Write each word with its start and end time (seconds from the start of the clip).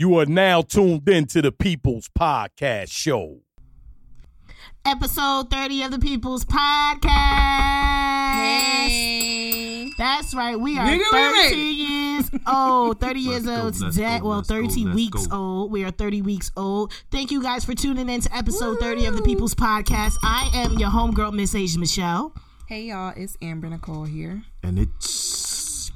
You 0.00 0.16
are 0.18 0.24
now 0.24 0.62
tuned 0.62 1.06
in 1.10 1.26
to 1.26 1.42
the 1.42 1.52
People's 1.52 2.08
Podcast 2.18 2.90
Show. 2.90 3.40
Episode 4.82 5.50
30 5.50 5.82
of 5.82 5.90
the 5.90 5.98
People's 5.98 6.42
Podcast. 6.46 7.10
Hey. 8.88 9.90
That's 9.98 10.32
right. 10.34 10.58
We 10.58 10.78
are 10.78 10.86
Nigga, 10.86 11.02
we 11.12 11.50
30 11.50 11.56
years 11.60 12.30
old. 12.46 12.98
30 12.98 13.20
years 13.20 13.44
Let's 13.44 13.58
go, 13.58 13.62
old 13.66 13.80
let's 13.82 13.94
today. 13.96 14.18
go, 14.20 14.24
Well, 14.26 14.36
let's 14.38 14.48
go, 14.48 14.54
30 14.68 14.86
weeks 14.94 15.26
go. 15.26 15.36
old. 15.36 15.70
We 15.70 15.84
are 15.84 15.90
30 15.90 16.22
weeks 16.22 16.50
old. 16.56 16.94
Thank 17.10 17.30
you 17.30 17.42
guys 17.42 17.66
for 17.66 17.74
tuning 17.74 18.08
in 18.08 18.22
to 18.22 18.34
episode 18.34 18.78
30 18.80 19.04
of 19.04 19.16
the 19.18 19.22
People's 19.22 19.54
Podcast. 19.54 20.14
I 20.22 20.50
am 20.54 20.78
your 20.78 20.88
homegirl, 20.88 21.34
Miss 21.34 21.54
Asia 21.54 21.78
Michelle. 21.78 22.32
Hey 22.66 22.84
y'all, 22.84 23.12
it's 23.14 23.36
Amber 23.42 23.68
Nicole 23.68 24.04
here. 24.04 24.44
And 24.62 24.78
it's 24.78 25.39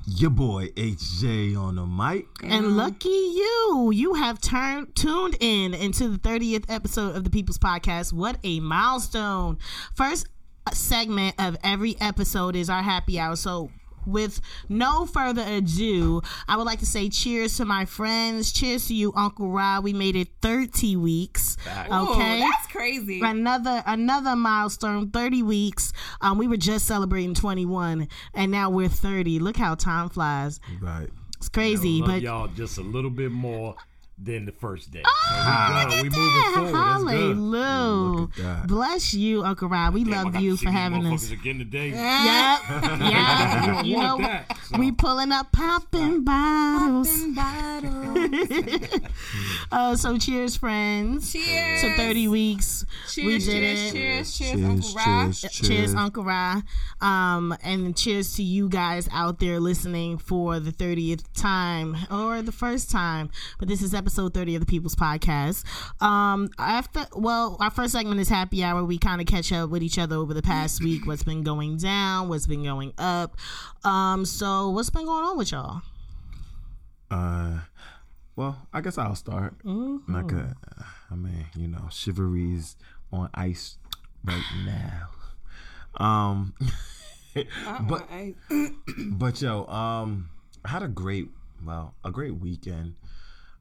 your 0.06 0.30
boy 0.30 0.68
HJ 0.68 1.56
on 1.56 1.76
the 1.76 1.86
mic. 1.86 2.26
And 2.42 2.66
mm-hmm. 2.66 2.76
lucky 2.76 3.08
you, 3.08 3.90
you 3.94 4.14
have 4.14 4.40
turned 4.40 4.94
tuned 4.94 5.36
in 5.40 5.74
into 5.74 6.08
the 6.08 6.18
30th 6.18 6.64
episode 6.68 7.16
of 7.16 7.24
the 7.24 7.30
People's 7.30 7.58
Podcast. 7.58 8.12
What 8.12 8.38
a 8.44 8.60
milestone. 8.60 9.58
First 9.94 10.28
segment 10.72 11.34
of 11.38 11.56
every 11.62 11.96
episode 12.00 12.56
is 12.56 12.70
our 12.70 12.82
happy 12.82 13.18
hour. 13.18 13.36
So 13.36 13.70
with 14.06 14.40
no 14.68 15.06
further 15.06 15.42
ado, 15.46 16.22
I 16.48 16.56
would 16.56 16.64
like 16.66 16.80
to 16.80 16.86
say 16.86 17.08
cheers 17.08 17.56
to 17.56 17.64
my 17.64 17.84
friends. 17.84 18.52
Cheers 18.52 18.88
to 18.88 18.94
you, 18.94 19.12
Uncle 19.16 19.48
Rob. 19.50 19.84
We 19.84 19.92
made 19.92 20.16
it 20.16 20.28
30 20.42 20.96
weeks. 20.96 21.56
Okay. 21.66 22.36
Ooh, 22.36 22.38
that's 22.40 22.66
crazy. 22.68 23.20
another 23.22 23.82
another 23.86 24.36
milestone 24.36 25.10
30 25.10 25.42
weeks 25.42 25.92
um 26.20 26.36
we 26.38 26.46
were 26.46 26.56
just 26.56 26.86
celebrating 26.86 27.34
21 27.34 28.08
and 28.34 28.50
now 28.52 28.68
we're 28.68 28.88
30 28.88 29.38
look 29.38 29.56
how 29.56 29.74
time 29.74 30.08
flies 30.08 30.60
Right. 30.80 31.08
it's 31.36 31.48
crazy 31.48 32.00
Love 32.00 32.08
but 32.10 32.22
y'all 32.22 32.48
just 32.48 32.78
a 32.78 32.82
little 32.82 33.10
bit 33.10 33.30
more 33.32 33.76
than 34.16 34.44
the 34.46 34.52
first 34.52 34.90
day. 34.92 35.02
Oh, 35.04 35.88
So 35.90 36.02
we 36.02 36.08
look 36.08 36.12
good. 36.14 36.14
at 36.14 36.14
We 36.14 36.20
moving 36.20 36.20
that. 36.20 36.52
forward. 36.54 36.74
That's 36.74 37.02
good. 37.02 37.10
Hallelujah. 37.10 37.34
Look. 37.34 38.66
Bless 38.68 39.14
you, 39.14 39.42
Uncle 39.44 39.68
Rob. 39.68 39.94
We 39.94 40.04
Damn, 40.04 40.24
love 40.32 40.40
you 40.42 40.56
for 40.56 40.70
having 40.70 41.04
us. 41.06 41.30
again 41.30 41.58
today. 41.58 41.88
Yep. 41.90 42.60
Yeah. 43.04 43.82
You 43.82 43.90
you 43.96 44.02
know, 44.02 44.18
that. 44.18 44.56
So. 44.70 44.78
we 44.78 44.92
pulling 44.92 45.32
up 45.32 45.50
popping 45.52 46.24
bottles. 46.24 47.10
Uh, 49.72 49.96
so 49.96 50.16
cheers, 50.18 50.56
friends. 50.56 51.32
Cheers. 51.32 51.80
To 51.80 51.96
30 51.96 52.28
weeks. 52.28 52.84
Cheers, 53.10 53.26
we 53.26 53.38
did 53.38 53.44
cheers, 53.44 53.78
it. 53.88 53.92
cheers, 53.92 54.38
cheers, 54.38 54.52
Cheers, 54.52 54.64
Uncle 54.64 54.90
Rob. 54.94 55.32
cheers, 55.34 55.52
Cheers, 55.52 55.94
Uncle 55.94 56.24
Ra. 56.24 56.60
Um, 57.00 57.56
and 57.62 57.96
cheers 57.96 58.34
to 58.36 58.42
you 58.42 58.68
guys 58.68 59.08
out 59.12 59.40
there 59.40 59.58
listening 59.58 60.18
for 60.18 60.60
the 60.60 60.70
30th 60.70 61.24
time 61.34 61.96
or 62.10 62.40
the 62.42 62.52
first 62.52 62.90
time. 62.90 63.30
But 63.58 63.66
this 63.68 63.82
is 63.82 63.94
episode 63.94 64.03
30 64.10 64.56
of 64.56 64.60
the 64.60 64.66
People's 64.66 64.94
Podcast. 64.94 65.64
Um, 66.02 66.50
after, 66.58 67.06
well, 67.16 67.56
our 67.60 67.70
first 67.70 67.92
segment 67.92 68.20
is 68.20 68.28
happy 68.28 68.62
hour. 68.62 68.84
We 68.84 68.98
kind 68.98 69.20
of 69.20 69.26
catch 69.26 69.52
up 69.52 69.70
with 69.70 69.82
each 69.82 69.98
other 69.98 70.16
over 70.16 70.34
the 70.34 70.42
past 70.42 70.82
week, 70.82 71.06
what's 71.06 71.22
been 71.22 71.42
going 71.42 71.78
down, 71.78 72.28
what's 72.28 72.46
been 72.46 72.64
going 72.64 72.92
up. 72.98 73.36
Um, 73.84 74.24
so 74.24 74.70
what's 74.70 74.90
been 74.90 75.04
going 75.04 75.24
on 75.24 75.38
with 75.38 75.52
y'all? 75.52 75.82
Uh, 77.10 77.60
well, 78.36 78.66
I 78.72 78.80
guess 78.80 78.98
I'll 78.98 79.14
start. 79.14 79.54
Like 80.08 80.32
a, 80.32 80.56
I 81.10 81.14
mean, 81.14 81.46
you 81.56 81.68
know, 81.68 81.88
chivalry's 81.90 82.76
on 83.12 83.30
ice 83.34 83.78
right 84.24 84.42
now. 84.64 85.08
Um, 85.96 86.54
but 87.88 88.08
but 89.10 89.40
yo, 89.40 89.66
um, 89.66 90.30
I 90.64 90.68
had 90.68 90.82
a 90.82 90.88
great, 90.88 91.28
well, 91.64 91.94
a 92.04 92.10
great 92.10 92.36
weekend. 92.36 92.94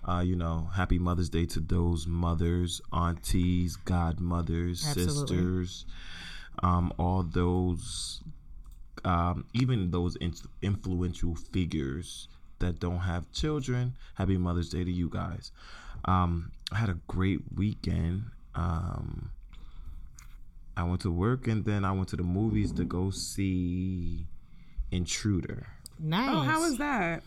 Uh, 0.07 0.19
you 0.19 0.35
know, 0.35 0.69
happy 0.75 0.99
Mother's 0.99 1.29
Day 1.29 1.45
to 1.45 1.59
those 1.59 2.05
mothers, 2.07 2.81
aunties, 2.91 3.77
godmothers, 3.77 4.85
Absolutely. 4.85 5.37
sisters, 5.37 5.85
um, 6.61 6.91
all 6.97 7.23
those, 7.23 8.21
um, 9.05 9.45
even 9.53 9.91
those 9.91 10.15
in- 10.17 10.33
influential 10.61 11.35
figures 11.35 12.27
that 12.59 12.79
don't 12.79 12.99
have 12.99 13.31
children. 13.31 13.93
Happy 14.15 14.37
Mother's 14.37 14.69
Day 14.69 14.83
to 14.83 14.91
you 14.91 15.09
guys. 15.09 15.51
Um, 16.05 16.51
I 16.71 16.77
had 16.77 16.89
a 16.89 16.97
great 17.07 17.39
weekend. 17.55 18.23
Um, 18.55 19.31
I 20.75 20.83
went 20.83 21.01
to 21.01 21.11
work 21.11 21.47
and 21.47 21.63
then 21.63 21.85
I 21.85 21.91
went 21.91 22.09
to 22.09 22.15
the 22.15 22.23
movies 22.23 22.71
to 22.73 22.83
go 22.83 23.09
see 23.09 24.25
Intruder. 24.91 25.67
Nice. 25.99 26.29
oh, 26.31 26.41
how 26.41 26.61
was 26.61 26.77
that? 26.77 27.23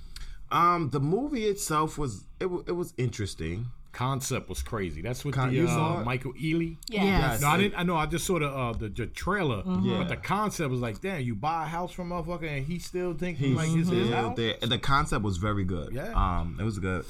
Um, 0.51 0.91
the 0.91 1.01
movie 1.01 1.45
itself 1.47 1.99
was 1.99 2.25
it, 2.41 2.47
it 2.67 2.73
was 2.77 2.95
interesting. 2.97 3.67
Concept 3.93 4.51
was 4.51 4.63
crazy. 4.63 5.01
That's 5.01 5.25
what 5.25 5.33
Con- 5.33 5.49
the 5.49 5.55
you 5.55 5.67
saw 5.67 5.97
uh, 5.97 6.01
it? 6.01 6.05
Michael 6.05 6.35
Ealy. 6.35 6.77
Yes. 6.89 7.41
No, 7.41 7.49
I 7.49 7.57
didn't. 7.57 7.79
I 7.79 7.83
know. 7.83 7.97
I 7.97 8.05
just 8.05 8.27
saw 8.27 8.39
the 8.39 8.47
uh, 8.49 8.73
the, 8.75 8.91
the 8.91 9.07
trailer, 9.07 9.63
Yeah. 9.83 9.99
but 9.99 10.09
the 10.09 10.17
concept 10.17 10.71
was 10.71 10.81
like, 10.81 11.01
damn, 11.01 11.23
you 11.23 11.35
buy 11.35 11.65
a 11.65 11.67
house 11.67 11.93
from 11.93 12.13
a 12.13 12.23
motherfucker, 12.23 12.47
and 12.59 12.67
he 12.67 12.79
still 12.79 13.15
think 13.15 13.39
He's 13.39 13.57
like 13.57 13.69
it's 13.69 13.77
his 13.77 13.87
still 13.89 14.09
house. 14.13 14.37
there. 14.37 14.55
And 14.61 14.71
the 14.71 14.79
concept 14.79 15.25
was 15.25 15.39
very 15.39 15.65
good. 15.65 15.95
Yeah. 15.95 16.13
Um, 16.13 16.59
it 16.61 16.65
was 16.65 16.79
good. 16.79 17.07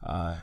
Uh, 0.00 0.36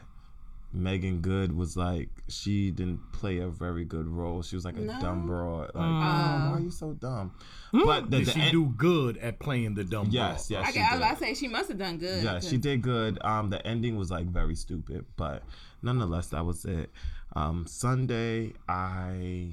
Meagan 0.76 1.22
Good 1.22 1.56
was 1.56 1.76
like 1.78 2.10
she 2.28 2.70
didn't 2.72 3.00
play 3.14 3.38
a 3.40 3.48
very 3.48 3.86
good 3.86 4.08
role. 4.08 4.42
She 4.42 4.56
was 4.56 4.66
like 4.66 4.78
a 4.78 4.86
dumb 5.00 5.26
broad. 5.28 5.72
Like, 5.74 5.86
oh, 5.86 5.90
why 5.90 6.52
are 6.56 6.60
you 6.60 6.70
so 6.72 6.94
dumb? 6.94 7.34
But 7.72 8.10
the, 8.12 8.18
Did 8.20 8.28
the 8.28 8.32
she 8.32 8.42
en- 8.42 8.52
do 8.52 8.66
good 8.78 9.18
at 9.18 9.40
playing 9.40 9.76
the 9.76 9.84
dumb? 9.84 10.08
yes, 10.12 10.48
broad? 10.50 10.60
yes, 10.60 10.68
I, 10.68 10.72
she 10.72 10.80
got- 10.80 10.92
I 10.92 10.96
was 10.96 11.02
about 11.02 11.14
to 11.20 11.24
say 11.26 11.34
she 11.34 11.48
must 11.48 11.70
have 11.70 11.78
done 11.78 11.98
good. 11.98 12.24
Yeah, 12.24 12.40
she 12.40 12.58
did 12.58 12.82
good. 12.82 13.18
Um, 13.24 13.50
the 13.50 13.66
ending 13.66 13.96
was 13.98 14.12
like 14.12 14.26
very 14.28 14.56
stupid, 14.56 15.06
but 15.18 15.44
nonetheless, 15.82 16.28
that 16.28 16.46
was 16.46 16.66
it. 16.66 16.90
Um, 17.36 17.66
Sunday, 17.68 18.54
I 18.70 19.52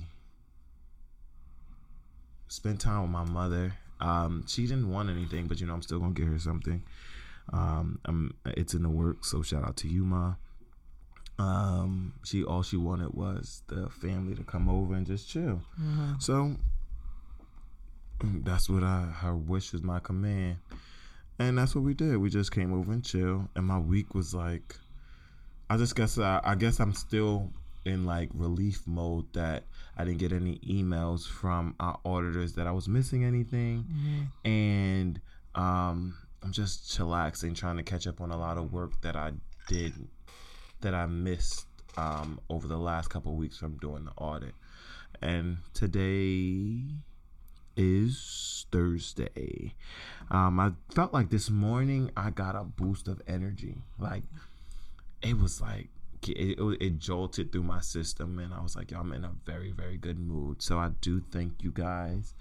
spent 2.48 2.80
time 2.80 3.02
with 3.02 3.10
my 3.10 3.24
mother. 3.24 3.74
Um, 4.00 4.44
she 4.46 4.62
didn't 4.66 4.90
want 4.90 5.10
anything, 5.10 5.46
but 5.46 5.60
you 5.60 5.66
know, 5.66 5.74
I'm 5.74 5.82
still 5.82 5.98
gonna 6.00 6.12
get 6.14 6.26
her 6.26 6.38
something. 6.38 6.82
Um, 7.52 7.98
um, 8.04 8.34
it's 8.46 8.74
in 8.74 8.82
the 8.82 8.88
works, 8.88 9.30
so 9.30 9.42
shout 9.42 9.64
out 9.64 9.76
to 9.78 9.88
you, 9.88 10.04
ma. 10.04 10.34
Um, 11.38 12.15
she 12.25 12.44
all 12.44 12.62
she 12.62 12.76
wanted 12.76 13.15
was 13.15 13.62
the 13.69 13.88
family 13.88 14.34
to 14.34 14.44
come 14.44 14.69
over 14.69 14.94
and 14.94 15.06
just 15.06 15.28
chill. 15.28 15.60
So 16.19 16.56
that's 18.22 18.69
what 18.70 18.82
I 18.84 19.03
her 19.20 19.34
wish 19.34 19.75
is 19.75 19.82
my 19.82 19.98
command. 19.98 20.59
And 21.38 21.59
that's 21.59 21.75
what 21.75 21.82
we 21.82 21.94
did. 21.94 22.19
We 22.19 22.31
just 22.31 22.53
came 22.53 22.72
over 22.72 22.93
and 22.93 23.04
chill. 23.04 23.48
And 23.56 23.66
my 23.66 23.78
week 23.78 24.15
was 24.15 24.34
like, 24.34 24.76
I 25.69 25.76
just 25.76 25.97
guess 25.97 26.19
I, 26.19 26.41
I 26.44 26.54
guess 26.54 26.78
I'm 26.78 26.93
still 26.93 27.50
in 27.84 28.04
like 28.04 28.28
relief 28.34 28.82
mode 28.87 29.25
that 29.32 29.64
I 29.99 30.04
didn't 30.04 30.19
get 30.19 30.32
any 30.32 30.59
emails 30.59 31.26
from 31.26 31.75
our 31.81 31.99
auditors 32.04 32.53
that 32.54 32.66
I 32.66 32.70
was 32.70 32.87
missing 32.88 33.25
anything, 33.25 33.84
and 34.44 35.20
um, 35.56 36.14
I'm 36.44 36.53
just 36.53 36.97
chillaxing, 36.97 37.56
trying 37.56 37.76
to 37.78 37.82
catch 37.82 38.06
up 38.06 38.20
on 38.20 38.31
a 38.31 38.37
lot 38.38 38.56
of 38.56 38.72
work 38.72 39.00
that 39.03 39.16
I 39.16 39.32
did 39.66 39.94
that 40.82 40.94
I 40.94 41.06
missed 41.06 41.66
um, 41.97 42.41
over 42.48 42.69
the 42.69 42.76
last 42.76 43.09
couple 43.09 43.34
weeks 43.34 43.56
from 43.56 43.76
doing 43.78 44.04
the 44.04 44.12
audit. 44.16 44.54
And 45.20 45.59
today 45.75 46.82
is 47.76 48.66
Thursday. 48.70 49.75
Um, 50.31 50.60
I 50.60 50.72
felt 50.94 51.12
like 51.12 51.31
this 51.31 51.50
morning 51.50 52.10
I 52.16 52.31
got 52.31 52.54
a 52.54 52.65
boost 52.65 53.09
of 53.09 53.22
energy. 53.26 53.76
Like 53.98 54.22
it 55.22 55.38
was 55.38 55.60
like 55.60 55.88
it, 56.28 56.59
it, 56.59 56.76
it 56.81 56.99
jolted 56.99 57.53
through 57.53 57.62
my 57.62 57.81
system, 57.81 58.38
and 58.38 58.53
I 58.53 58.60
was 58.62 58.76
like, 58.76 58.91
"Yo, 58.91 59.00
I'm 59.00 59.12
in 59.12 59.25
a 59.25 59.32
very, 59.44 59.72
very 59.72 59.97
good 59.97 60.19
mood." 60.19 60.62
So 60.62 60.78
I 60.78 60.91
do 61.00 61.22
thank 61.31 61.62
you 61.62 61.70
guys 61.70 62.34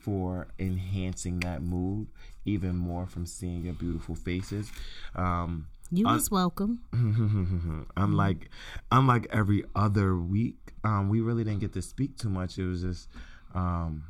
for 0.00 0.48
enhancing 0.58 1.40
that 1.40 1.62
mood 1.62 2.06
even 2.44 2.76
more 2.76 3.06
from 3.06 3.24
seeing 3.24 3.64
your 3.64 3.74
beautiful 3.74 4.14
faces. 4.14 4.70
Um, 5.14 5.66
You 5.90 6.06
Un- 6.06 6.14
was 6.14 6.30
welcome. 6.30 6.80
unlike 7.96 8.50
unlike 8.90 9.26
every 9.30 9.64
other 9.76 10.16
week 10.16 10.72
um 10.82 11.08
we 11.08 11.20
really 11.20 11.44
didn't 11.44 11.60
get 11.60 11.72
to 11.74 11.82
speak 11.82 12.16
too 12.18 12.28
much 12.28 12.58
it 12.58 12.66
was 12.66 12.82
just 12.82 13.08
um 13.54 14.04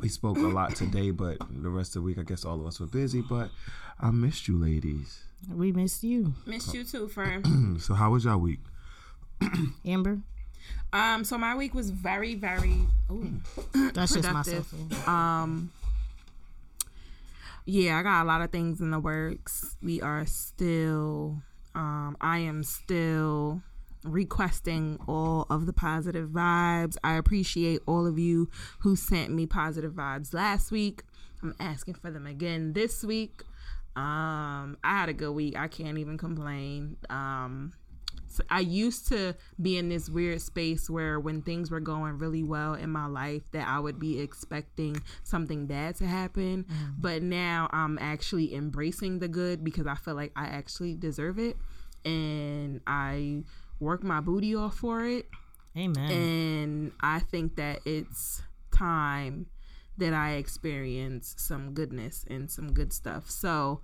we 0.00 0.08
spoke 0.08 0.36
a 0.38 0.40
lot 0.40 0.74
today 0.76 1.10
but 1.10 1.38
the 1.50 1.68
rest 1.70 1.90
of 1.96 2.02
the 2.02 2.06
week 2.06 2.18
i 2.18 2.22
guess 2.22 2.44
all 2.44 2.60
of 2.60 2.66
us 2.66 2.78
were 2.80 2.86
busy 2.86 3.20
but 3.20 3.50
i 4.00 4.10
missed 4.10 4.46
you 4.48 4.56
ladies 4.58 5.20
We 5.54 5.70
missed 5.72 6.02
you, 6.02 6.34
Missed 6.46 6.74
you 6.74 6.82
too, 6.84 7.08
friend. 7.08 7.80
so 7.80 7.94
how 7.94 8.10
was 8.10 8.24
y'all 8.24 8.38
week 8.38 8.60
Amber. 9.86 10.18
um, 10.92 11.22
so 11.24 11.38
my 11.38 11.54
week 11.56 11.74
was 11.74 11.90
very, 11.90 12.34
very. 12.34 12.74
Ooh. 13.10 13.40
That's 13.94 14.14
just 14.14 14.26
Productive. 14.26 14.72
myself. 14.72 15.08
Um, 15.08 15.70
yeah, 17.68 17.98
I 17.98 18.02
got 18.02 18.22
a 18.22 18.24
lot 18.24 18.40
of 18.40 18.50
things 18.50 18.80
in 18.80 18.90
the 18.90 18.98
works. 18.98 19.76
We 19.82 20.00
are 20.00 20.24
still, 20.24 21.42
um, 21.74 22.16
I 22.18 22.38
am 22.38 22.62
still 22.62 23.60
requesting 24.04 24.98
all 25.06 25.46
of 25.50 25.66
the 25.66 25.74
positive 25.74 26.30
vibes. 26.30 26.96
I 27.04 27.16
appreciate 27.16 27.82
all 27.86 28.06
of 28.06 28.18
you 28.18 28.48
who 28.78 28.96
sent 28.96 29.34
me 29.34 29.44
positive 29.44 29.92
vibes 29.92 30.32
last 30.32 30.70
week. 30.70 31.02
I'm 31.42 31.54
asking 31.60 31.96
for 31.96 32.10
them 32.10 32.26
again 32.26 32.72
this 32.72 33.04
week. 33.04 33.42
Um, 33.94 34.78
I 34.82 35.00
had 35.00 35.10
a 35.10 35.12
good 35.12 35.32
week. 35.32 35.54
I 35.54 35.68
can't 35.68 35.98
even 35.98 36.16
complain. 36.16 36.96
Um, 37.10 37.74
so 38.28 38.44
I 38.50 38.60
used 38.60 39.08
to 39.08 39.34
be 39.60 39.76
in 39.76 39.88
this 39.88 40.08
weird 40.08 40.40
space 40.40 40.88
where 40.88 41.18
when 41.18 41.42
things 41.42 41.70
were 41.70 41.80
going 41.80 42.18
really 42.18 42.42
well 42.42 42.74
in 42.74 42.90
my 42.90 43.06
life 43.06 43.50
that 43.52 43.66
I 43.66 43.80
would 43.80 43.98
be 43.98 44.20
expecting 44.20 45.02
something 45.24 45.66
bad 45.66 45.96
to 45.96 46.06
happen, 46.06 46.66
but 46.98 47.22
now 47.22 47.68
I'm 47.72 47.98
actually 47.98 48.54
embracing 48.54 49.18
the 49.18 49.28
good 49.28 49.64
because 49.64 49.86
I 49.86 49.94
feel 49.94 50.14
like 50.14 50.32
I 50.36 50.46
actually 50.46 50.94
deserve 50.94 51.38
it 51.38 51.56
and 52.04 52.80
I 52.86 53.44
work 53.80 54.02
my 54.02 54.20
booty 54.20 54.54
off 54.54 54.76
for 54.76 55.04
it 55.04 55.26
Amen. 55.76 56.10
and 56.10 56.92
I 57.00 57.20
think 57.20 57.56
that 57.56 57.80
it's 57.84 58.42
time 58.72 59.46
that 59.96 60.12
I 60.12 60.32
experience 60.34 61.34
some 61.36 61.74
goodness 61.74 62.24
and 62.28 62.50
some 62.50 62.72
good 62.72 62.92
stuff. 62.92 63.30
So, 63.30 63.80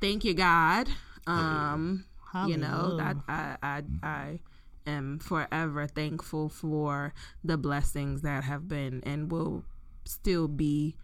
thank 0.00 0.24
you, 0.24 0.34
God. 0.34 0.88
Um, 1.26 2.04
you 2.46 2.56
know 2.56 2.96
that 2.96 3.16
I, 3.28 3.56
I 3.62 3.82
I 4.02 4.40
am 4.86 5.18
forever 5.18 5.86
thankful 5.86 6.48
for 6.48 7.14
the 7.42 7.56
blessings 7.56 8.22
that 8.22 8.44
have 8.44 8.68
been 8.68 9.02
and 9.04 9.30
will 9.30 9.64
still 10.04 10.48
be 10.48 10.96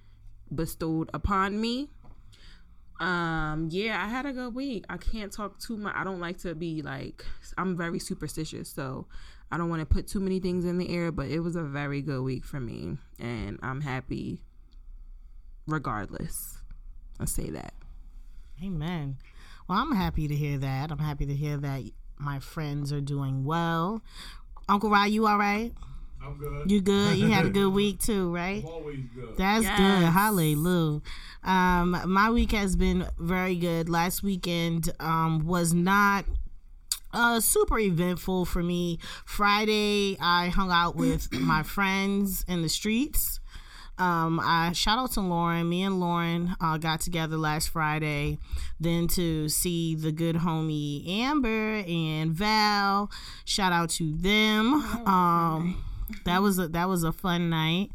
bestowed 0.55 1.09
upon 1.15 1.61
me. 1.61 1.88
Um, 3.00 3.69
yeah, 3.71 4.05
I 4.05 4.09
had 4.09 4.27
a 4.27 4.32
good 4.32 4.55
week. 4.55 4.85
I 4.91 4.99
can't 4.99 5.32
talk 5.32 5.59
too 5.59 5.79
much. 5.79 5.94
I 5.97 6.05
don't 6.05 6.21
like 6.21 6.38
to 6.38 6.55
be 6.55 6.82
like 6.82 7.25
I'm 7.56 7.77
very 7.77 7.99
superstitious, 7.99 8.69
so 8.69 9.06
I 9.50 9.56
don't 9.56 9.69
want 9.69 9.81
to 9.81 9.87
put 9.87 10.06
too 10.06 10.21
many 10.21 10.38
things 10.38 10.65
in 10.65 10.79
the 10.79 10.88
air, 10.91 11.11
but 11.11 11.27
it 11.29 11.41
was 11.41 11.56
a 11.56 11.62
very 11.62 12.03
good 12.03 12.23
week 12.23 12.44
for 12.44 12.61
me 12.61 12.99
and 13.19 13.59
I'm 13.62 13.81
happy 13.81 14.43
regardless. 15.67 16.59
Let's 17.19 17.32
say 17.32 17.50
that. 17.50 17.75
Amen. 18.62 19.17
Well, 19.70 19.78
I'm 19.78 19.94
happy 19.94 20.26
to 20.26 20.34
hear 20.34 20.58
that. 20.58 20.90
I'm 20.90 20.99
happy 20.99 21.26
to 21.26 21.32
hear 21.32 21.56
that 21.58 21.84
my 22.19 22.40
friends 22.40 22.93
are 22.93 23.00
doing 23.00 23.44
well. 23.44 24.02
Uncle 24.69 24.90
Rod, 24.90 25.11
you 25.11 25.28
all 25.28 25.38
right? 25.38 25.72
I'm 26.20 26.37
good. 26.38 26.69
You 26.69 26.81
good? 26.81 27.17
You 27.17 27.28
had 27.28 27.46
a 27.46 27.50
good 27.50 27.69
week 27.69 28.00
too, 28.02 28.34
right? 28.34 28.64
always 28.64 28.99
good. 29.14 29.37
That's 29.37 29.64
good. 29.64 30.00
Yes. 30.00 30.12
Hallelujah. 30.12 31.02
Um, 31.44 32.02
my 32.06 32.31
week 32.31 32.50
has 32.50 32.75
been 32.75 33.06
very 33.17 33.55
good. 33.55 33.88
Last 33.88 34.25
weekend 34.25 34.90
um, 34.99 35.46
was 35.46 35.72
not 35.72 36.25
uh, 37.12 37.38
super 37.38 37.78
eventful 37.78 38.46
for 38.46 38.64
me. 38.64 38.99
Friday, 39.25 40.17
I 40.20 40.49
hung 40.49 40.72
out 40.72 40.96
with 40.96 41.32
my 41.32 41.62
friends 41.62 42.44
in 42.49 42.62
the 42.62 42.69
streets. 42.69 43.38
Um, 44.00 44.41
I 44.43 44.73
shout 44.73 44.99
out 44.99 45.12
to 45.12 45.20
Lauren. 45.20 45.69
Me 45.69 45.82
and 45.82 46.00
Lauren 46.00 46.56
uh, 46.58 46.79
got 46.79 47.02
together 47.02 47.37
last 47.37 47.69
Friday, 47.69 48.38
then 48.81 49.06
to 49.08 49.49
see 49.50 49.94
the 49.94 50.11
good 50.11 50.37
homie 50.37 51.06
Amber 51.06 51.85
and 51.87 52.32
Val. 52.32 53.11
Shout 53.44 53.73
out 53.73 53.91
to 53.91 54.17
them. 54.17 54.73
Um, 55.06 55.85
that 56.25 56.41
was 56.41 56.58
a 56.58 56.69
that 56.69 56.88
was 56.88 57.05
a 57.05 57.12
fun 57.12 57.50
night. 57.50 57.91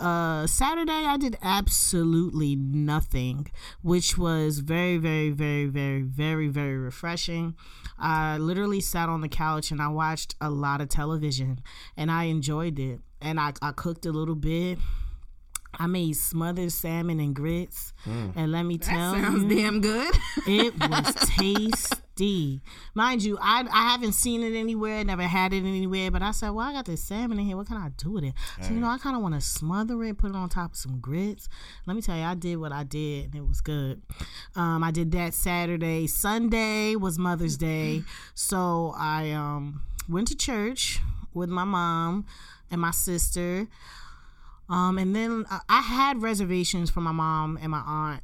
Uh, 0.00 0.46
Saturday 0.46 1.04
I 1.04 1.18
did 1.18 1.36
absolutely 1.42 2.56
nothing, 2.56 3.48
which 3.82 4.16
was 4.16 4.60
very, 4.60 4.96
very, 4.96 5.30
very, 5.30 5.66
very, 5.66 6.00
very, 6.00 6.48
very 6.48 6.78
refreshing. 6.78 7.54
I 7.98 8.38
literally 8.38 8.80
sat 8.80 9.10
on 9.10 9.20
the 9.20 9.28
couch 9.28 9.70
and 9.70 9.82
I 9.82 9.88
watched 9.88 10.34
a 10.40 10.48
lot 10.50 10.80
of 10.80 10.88
television, 10.88 11.60
and 11.94 12.10
I 12.10 12.24
enjoyed 12.24 12.78
it. 12.78 13.00
And 13.20 13.38
I, 13.38 13.52
I 13.60 13.70
cooked 13.70 14.06
a 14.06 14.10
little 14.10 14.34
bit. 14.34 14.78
I 15.78 15.86
made 15.86 16.16
smothered 16.16 16.70
salmon 16.72 17.18
and 17.20 17.34
grits, 17.34 17.92
and 18.04 18.52
let 18.52 18.64
me 18.64 18.78
tell 18.78 19.14
Sounds 19.14 19.16
you, 19.16 19.40
sounds 19.48 19.54
damn 19.54 19.80
good. 19.80 20.14
it 20.46 20.74
was 20.78 21.14
tasty. 21.38 22.60
Mind 22.94 23.22
you, 23.22 23.38
I 23.40 23.66
I 23.72 23.90
haven't 23.90 24.12
seen 24.12 24.42
it 24.42 24.54
anywhere, 24.56 25.02
never 25.02 25.22
had 25.22 25.52
it 25.54 25.64
anywhere, 25.64 26.10
but 26.10 26.20
I 26.22 26.30
said, 26.32 26.50
well, 26.50 26.66
I 26.68 26.72
got 26.72 26.84
this 26.84 27.02
salmon 27.02 27.38
in 27.38 27.46
here. 27.46 27.56
What 27.56 27.66
can 27.68 27.78
I 27.78 27.88
do 27.96 28.10
with 28.12 28.24
it? 28.24 28.34
So, 28.60 28.72
you 28.72 28.80
know, 28.80 28.86
I 28.86 28.98
kind 28.98 29.16
of 29.16 29.22
want 29.22 29.34
to 29.34 29.40
smother 29.40 30.02
it, 30.04 30.18
put 30.18 30.30
it 30.30 30.36
on 30.36 30.48
top 30.50 30.72
of 30.72 30.76
some 30.76 31.00
grits. 31.00 31.48
Let 31.86 31.96
me 31.96 32.02
tell 32.02 32.16
you, 32.16 32.22
I 32.24 32.34
did 32.34 32.56
what 32.56 32.70
I 32.70 32.84
did, 32.84 33.26
and 33.26 33.34
it 33.34 33.46
was 33.48 33.60
good. 33.62 34.02
Um, 34.54 34.84
I 34.84 34.90
did 34.90 35.10
that 35.12 35.32
Saturday. 35.34 36.06
Sunday 36.06 36.96
was 36.96 37.18
Mother's 37.18 37.56
Day. 37.56 38.02
So 38.34 38.94
I 38.96 39.30
um, 39.32 39.82
went 40.08 40.28
to 40.28 40.36
church 40.36 41.00
with 41.32 41.48
my 41.48 41.64
mom 41.64 42.26
and 42.70 42.80
my 42.80 42.90
sister. 42.90 43.68
Um, 44.68 44.98
and 44.98 45.14
then 45.14 45.44
I 45.68 45.80
had 45.82 46.22
reservations 46.22 46.90
for 46.90 47.00
my 47.00 47.12
mom 47.12 47.58
and 47.60 47.70
my 47.70 47.82
aunt 47.86 48.22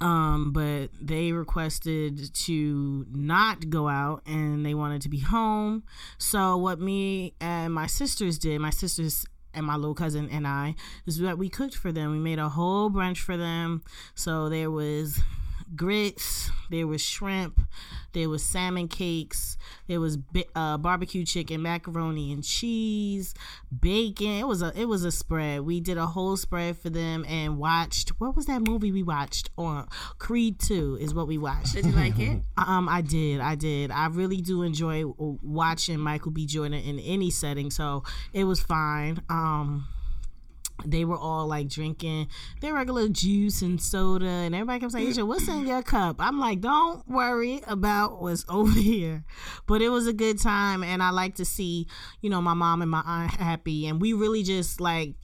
um 0.00 0.52
but 0.52 0.88
they 1.00 1.32
requested 1.32 2.34
to 2.34 3.06
not 3.10 3.70
go 3.70 3.88
out 3.88 4.20
and 4.26 4.64
they 4.64 4.74
wanted 4.74 5.00
to 5.02 5.08
be 5.08 5.20
home. 5.20 5.82
So 6.18 6.56
what 6.56 6.78
me 6.78 7.34
and 7.40 7.72
my 7.72 7.86
sisters 7.86 8.38
did 8.38 8.60
my 8.60 8.70
sisters 8.70 9.24
and 9.54 9.64
my 9.64 9.76
little 9.76 9.94
cousin 9.94 10.28
and 10.30 10.46
I 10.46 10.74
is 11.06 11.18
that 11.20 11.38
we 11.38 11.48
cooked 11.48 11.74
for 11.74 11.92
them. 11.92 12.12
We 12.12 12.18
made 12.18 12.38
a 12.38 12.50
whole 12.50 12.90
brunch 12.90 13.18
for 13.18 13.38
them. 13.38 13.82
So 14.14 14.50
there 14.50 14.70
was 14.70 15.18
grits 15.74 16.50
there 16.70 16.86
was 16.86 17.02
shrimp 17.02 17.60
there 18.12 18.28
was 18.28 18.42
salmon 18.42 18.88
cakes 18.88 19.56
there 19.88 20.00
was 20.00 20.18
uh, 20.54 20.76
barbecue 20.78 21.24
chicken 21.24 21.60
macaroni 21.62 22.32
and 22.32 22.44
cheese 22.44 23.34
bacon 23.80 24.32
it 24.38 24.46
was 24.46 24.62
a 24.62 24.72
it 24.80 24.86
was 24.86 25.04
a 25.04 25.12
spread 25.12 25.62
we 25.62 25.80
did 25.80 25.98
a 25.98 26.06
whole 26.06 26.36
spread 26.36 26.76
for 26.76 26.90
them 26.90 27.24
and 27.28 27.58
watched 27.58 28.10
what 28.20 28.36
was 28.36 28.46
that 28.46 28.60
movie 28.60 28.92
we 28.92 29.02
watched 29.02 29.50
on 29.58 29.86
creed 30.18 30.58
2 30.60 30.98
is 31.00 31.14
what 31.14 31.26
we 31.26 31.38
watched 31.38 31.74
Did 31.74 31.86
you 31.86 31.92
like 31.92 32.18
it? 32.18 32.40
um, 32.56 32.88
I 32.88 33.00
did, 33.00 33.40
I 33.40 33.54
did. 33.54 33.90
I 33.90 34.06
really 34.06 34.40
do 34.40 34.62
enjoy 34.62 35.04
watching 35.18 35.98
Michael 35.98 36.30
B. 36.30 36.46
Jordan 36.46 36.74
in 36.74 36.98
any 37.00 37.30
setting, 37.30 37.70
so 37.70 38.04
it 38.32 38.44
was 38.44 38.60
fine. 38.60 39.20
Um, 39.28 39.86
they 40.84 41.04
were 41.04 41.16
all 41.16 41.46
like 41.46 41.68
drinking 41.68 42.28
their 42.60 42.74
regular 42.74 43.08
juice 43.08 43.62
and 43.62 43.80
soda, 43.80 44.26
and 44.26 44.54
everybody 44.54 44.80
kept 44.80 44.92
saying, 44.92 45.08
"Asia, 45.08 45.24
what's 45.24 45.48
in 45.48 45.66
your 45.66 45.82
cup?" 45.82 46.16
I'm 46.18 46.38
like, 46.38 46.60
"Don't 46.60 47.06
worry 47.08 47.62
about 47.66 48.20
what's 48.20 48.44
over 48.48 48.78
here." 48.78 49.24
But 49.66 49.82
it 49.82 49.88
was 49.88 50.06
a 50.06 50.12
good 50.12 50.40
time, 50.40 50.82
and 50.82 51.02
I 51.02 51.10
like 51.10 51.36
to 51.36 51.44
see, 51.44 51.86
you 52.20 52.30
know, 52.30 52.42
my 52.42 52.54
mom 52.54 52.82
and 52.82 52.90
my 52.90 53.02
aunt 53.06 53.32
happy, 53.32 53.86
and 53.86 54.00
we 54.00 54.12
really 54.12 54.42
just 54.42 54.80
like 54.80 55.14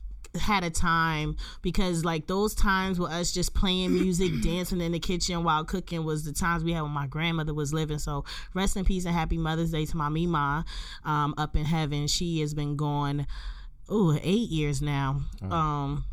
had 0.40 0.64
a 0.64 0.70
time 0.70 1.36
because 1.60 2.04
like 2.04 2.26
those 2.26 2.54
times 2.54 2.98
with 2.98 3.12
us 3.12 3.32
just 3.32 3.54
playing 3.54 3.92
music 3.92 4.30
dancing 4.42 4.80
in 4.80 4.92
the 4.92 4.98
kitchen 4.98 5.44
while 5.44 5.64
cooking 5.64 6.04
was 6.04 6.24
the 6.24 6.32
times 6.32 6.64
we 6.64 6.72
had 6.72 6.82
when 6.82 6.90
my 6.90 7.06
grandmother 7.06 7.52
was 7.52 7.72
living 7.72 7.98
so 7.98 8.24
rest 8.54 8.76
in 8.76 8.84
peace 8.84 9.04
and 9.04 9.14
happy 9.14 9.36
mother's 9.36 9.70
day 9.70 9.84
to 9.84 9.96
my 9.96 10.08
mima 10.08 10.64
um, 11.04 11.34
up 11.36 11.54
in 11.56 11.64
heaven 11.64 12.06
she 12.06 12.40
has 12.40 12.54
been 12.54 12.76
gone 12.76 13.26
oh 13.88 14.18
eight 14.22 14.48
years 14.50 14.80
now 14.82 15.20
um 15.50 16.04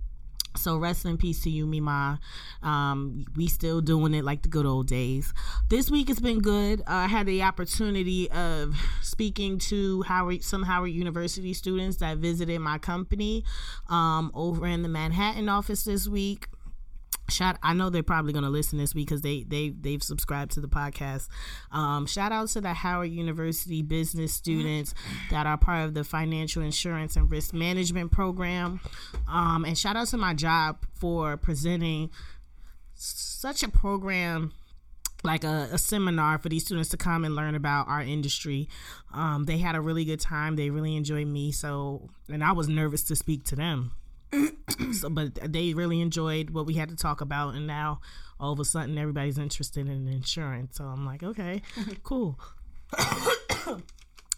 so 0.58 0.78
rest 0.78 1.06
in 1.06 1.18
peace 1.18 1.42
to 1.44 1.50
you, 1.50 1.66
Mima. 1.66 2.20
Um, 2.64 3.26
we 3.36 3.48
still 3.48 3.82
doing 3.82 4.14
it 4.14 4.24
like 4.24 4.42
the 4.42 4.50
good 4.50 4.66
old 4.66 4.88
days. 4.88 5.34
This 5.70 5.90
week 5.92 6.08
has 6.08 6.20
been 6.20 6.40
good. 6.40 6.82
Uh, 6.82 7.06
I 7.06 7.08
had 7.08 7.28
the 7.28 7.44
opportunity 7.44 8.30
of 8.32 8.76
speaking 9.02 9.60
to 9.60 10.02
Howard, 10.04 10.44
some 10.44 10.64
Howard 10.64 10.92
University 10.92 11.54
students 11.54 11.98
that 11.98 12.18
visited 12.18 12.60
my 12.60 12.78
company 12.78 13.44
um, 13.90 14.32
over 14.34 14.66
in 14.68 14.82
the 14.82 14.90
Manhattan 14.90 15.50
office 15.50 15.84
this 15.84 16.08
week. 16.08 16.48
Shout! 17.30 17.58
I 17.64 17.74
know 17.74 17.90
they're 17.90 18.04
probably 18.04 18.34
going 18.34 18.44
to 18.44 18.50
listen 18.50 18.78
this 18.78 18.94
week 18.94 19.08
because 19.08 19.22
they 19.22 19.44
they 19.44 19.70
they've 19.70 20.04
subscribed 20.04 20.52
to 20.54 20.62
the 20.62 20.68
podcast. 20.68 21.28
Um, 21.72 22.06
shout 22.06 22.32
out 22.32 22.50
to 22.50 22.62
the 22.62 22.74
Howard 22.74 23.12
University 23.12 23.82
business 23.82 24.34
students 24.34 24.94
that 25.32 25.46
are 25.46 25.58
part 25.58 25.86
of 25.86 25.94
the 25.94 26.04
financial 26.04 26.62
insurance 26.62 27.16
and 27.16 27.30
risk 27.32 27.54
management 27.54 28.12
program, 28.12 28.80
um, 29.28 29.66
and 29.66 29.78
shout 29.78 29.96
out 29.96 30.08
to 30.08 30.18
my 30.18 30.34
job 30.34 30.86
for 30.96 31.38
presenting 31.38 32.10
such 32.96 33.64
a 33.64 33.70
program 33.70 34.54
like 35.24 35.44
a, 35.44 35.70
a 35.72 35.78
seminar 35.78 36.38
for 36.38 36.50
these 36.50 36.66
students 36.66 36.90
to 36.90 36.98
come 36.98 37.26
and 37.26 37.36
learn 37.36 37.56
about 37.56 37.88
our 37.88 38.02
industry. 38.02 38.70
Um, 39.14 39.46
they 39.46 39.58
had 39.58 39.76
a 39.76 39.82
really 39.82 40.06
good 40.06 40.20
time. 40.20 40.56
They 40.56 40.70
really 40.70 40.96
enjoyed 40.96 41.28
me. 41.28 41.52
So, 41.52 42.10
and 42.30 42.44
I 42.44 42.54
was 42.54 42.70
nervous 42.70 43.04
to 43.04 43.16
speak 43.16 43.44
to 43.46 43.56
them. 43.56 43.92
So, 44.94 45.10
but 45.10 45.36
they 45.52 45.74
really 45.74 46.02
enjoyed 46.02 46.52
what 46.52 46.66
we 46.66 46.74
had 46.76 46.90
to 46.90 46.96
talk 46.96 47.22
about. 47.22 47.56
And 47.56 47.66
now 47.68 48.00
all 48.40 48.54
of 48.54 48.60
a 48.60 48.66
sudden 48.66 48.98
everybody's 48.98 49.38
interested 49.38 49.88
in 49.88 50.08
insurance. 50.08 50.78
So 50.78 50.86
I'm 50.86 51.06
like, 51.06 51.24
okay, 51.24 51.62
cool. 52.04 52.40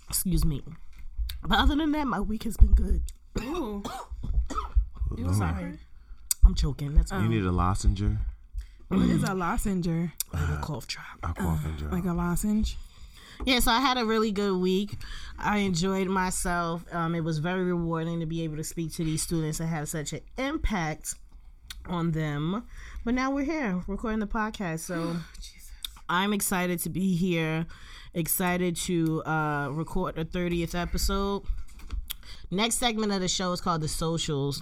Excuse 0.10 0.43
me. 0.45 0.62
But 1.43 1.57
other 1.60 1.75
than 1.75 1.91
that, 1.93 2.05
my 2.07 2.19
week 2.19 2.43
has 2.43 2.57
been 2.57 2.74
good. 2.74 3.01
Ooh. 3.41 3.83
Sorry. 5.33 5.77
I'm 6.43 6.55
choking. 6.55 6.95
That's 6.95 7.12
You 7.12 7.17
all. 7.17 7.24
need 7.24 7.43
a 7.43 7.51
lozenger, 7.51 8.17
What 8.88 9.01
is 9.01 9.24
a 9.24 9.33
lozenge? 9.33 9.88
a 9.88 10.12
uh, 10.33 10.62
cough 10.62 10.88
drop. 10.88 11.05
a 11.24 11.33
coughing 11.33 11.74
uh, 11.74 11.77
drop. 11.77 11.91
Like 11.91 12.05
a 12.05 12.13
lozenge? 12.13 12.77
Yeah, 13.43 13.60
so 13.60 13.71
I 13.71 13.79
had 13.79 13.98
a 13.98 14.05
really 14.05 14.31
good 14.31 14.57
week. 14.57 14.98
I 15.39 15.60
enjoyed 15.60 16.07
myself. 16.07 16.86
Um, 16.91 17.15
it 17.15 17.21
was 17.21 17.39
very 17.39 17.63
rewarding 17.63 18.19
to 18.19 18.27
be 18.27 18.43
able 18.43 18.57
to 18.57 18.63
speak 18.63 18.93
to 18.93 19.03
these 19.03 19.24
students 19.24 19.60
and 19.60 19.67
have 19.67 19.89
such 19.89 20.13
an 20.13 20.21
impact 20.38 21.15
on 21.88 22.12
them. 22.12 22.67
But 23.03 23.15
now 23.15 23.31
we're 23.31 23.45
here 23.45 23.81
recording 23.88 24.19
the 24.19 24.27
podcast. 24.27 24.81
So 24.81 25.15
I'm 26.10 26.33
excited 26.33 26.79
to 26.81 26.89
be 26.89 27.15
here. 27.15 27.65
Excited 28.13 28.75
to 28.75 29.24
uh, 29.24 29.69
record 29.71 30.15
the 30.15 30.25
30th 30.25 30.79
episode. 30.79 31.43
Next 32.51 32.75
segment 32.75 33.12
of 33.12 33.21
the 33.21 33.27
show 33.27 33.53
is 33.53 33.62
called 33.62 33.81
The 33.81 33.88
Socials. 33.88 34.62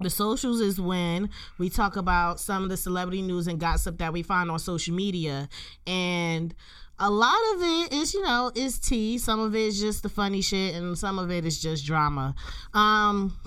The 0.00 0.10
socials 0.10 0.60
is 0.60 0.78
when 0.78 1.30
we 1.58 1.70
talk 1.70 1.96
about 1.96 2.38
some 2.38 2.62
of 2.62 2.68
the 2.68 2.76
celebrity 2.76 3.22
news 3.22 3.46
and 3.46 3.58
gossip 3.58 3.98
that 3.98 4.12
we 4.12 4.22
find 4.22 4.50
on 4.50 4.58
social 4.58 4.94
media. 4.94 5.48
And 5.86 6.54
a 6.98 7.10
lot 7.10 7.38
of 7.54 7.62
it 7.62 7.92
is, 7.92 8.14
you 8.14 8.22
know, 8.22 8.50
is 8.54 8.78
tea. 8.78 9.18
Some 9.18 9.40
of 9.40 9.54
it 9.54 9.60
is 9.60 9.80
just 9.80 10.02
the 10.02 10.08
funny 10.08 10.40
shit, 10.40 10.74
and 10.74 10.96
some 10.98 11.18
of 11.18 11.30
it 11.30 11.44
is 11.44 11.60
just 11.60 11.84
drama. 11.84 12.34
Um, 12.74 13.38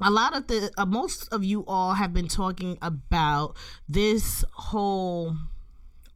a 0.00 0.10
lot 0.10 0.36
of 0.36 0.46
the 0.46 0.70
uh, 0.76 0.86
most 0.86 1.32
of 1.32 1.44
you 1.44 1.64
all 1.66 1.94
have 1.94 2.12
been 2.12 2.28
talking 2.28 2.78
about 2.82 3.56
this 3.88 4.44
whole 4.52 5.36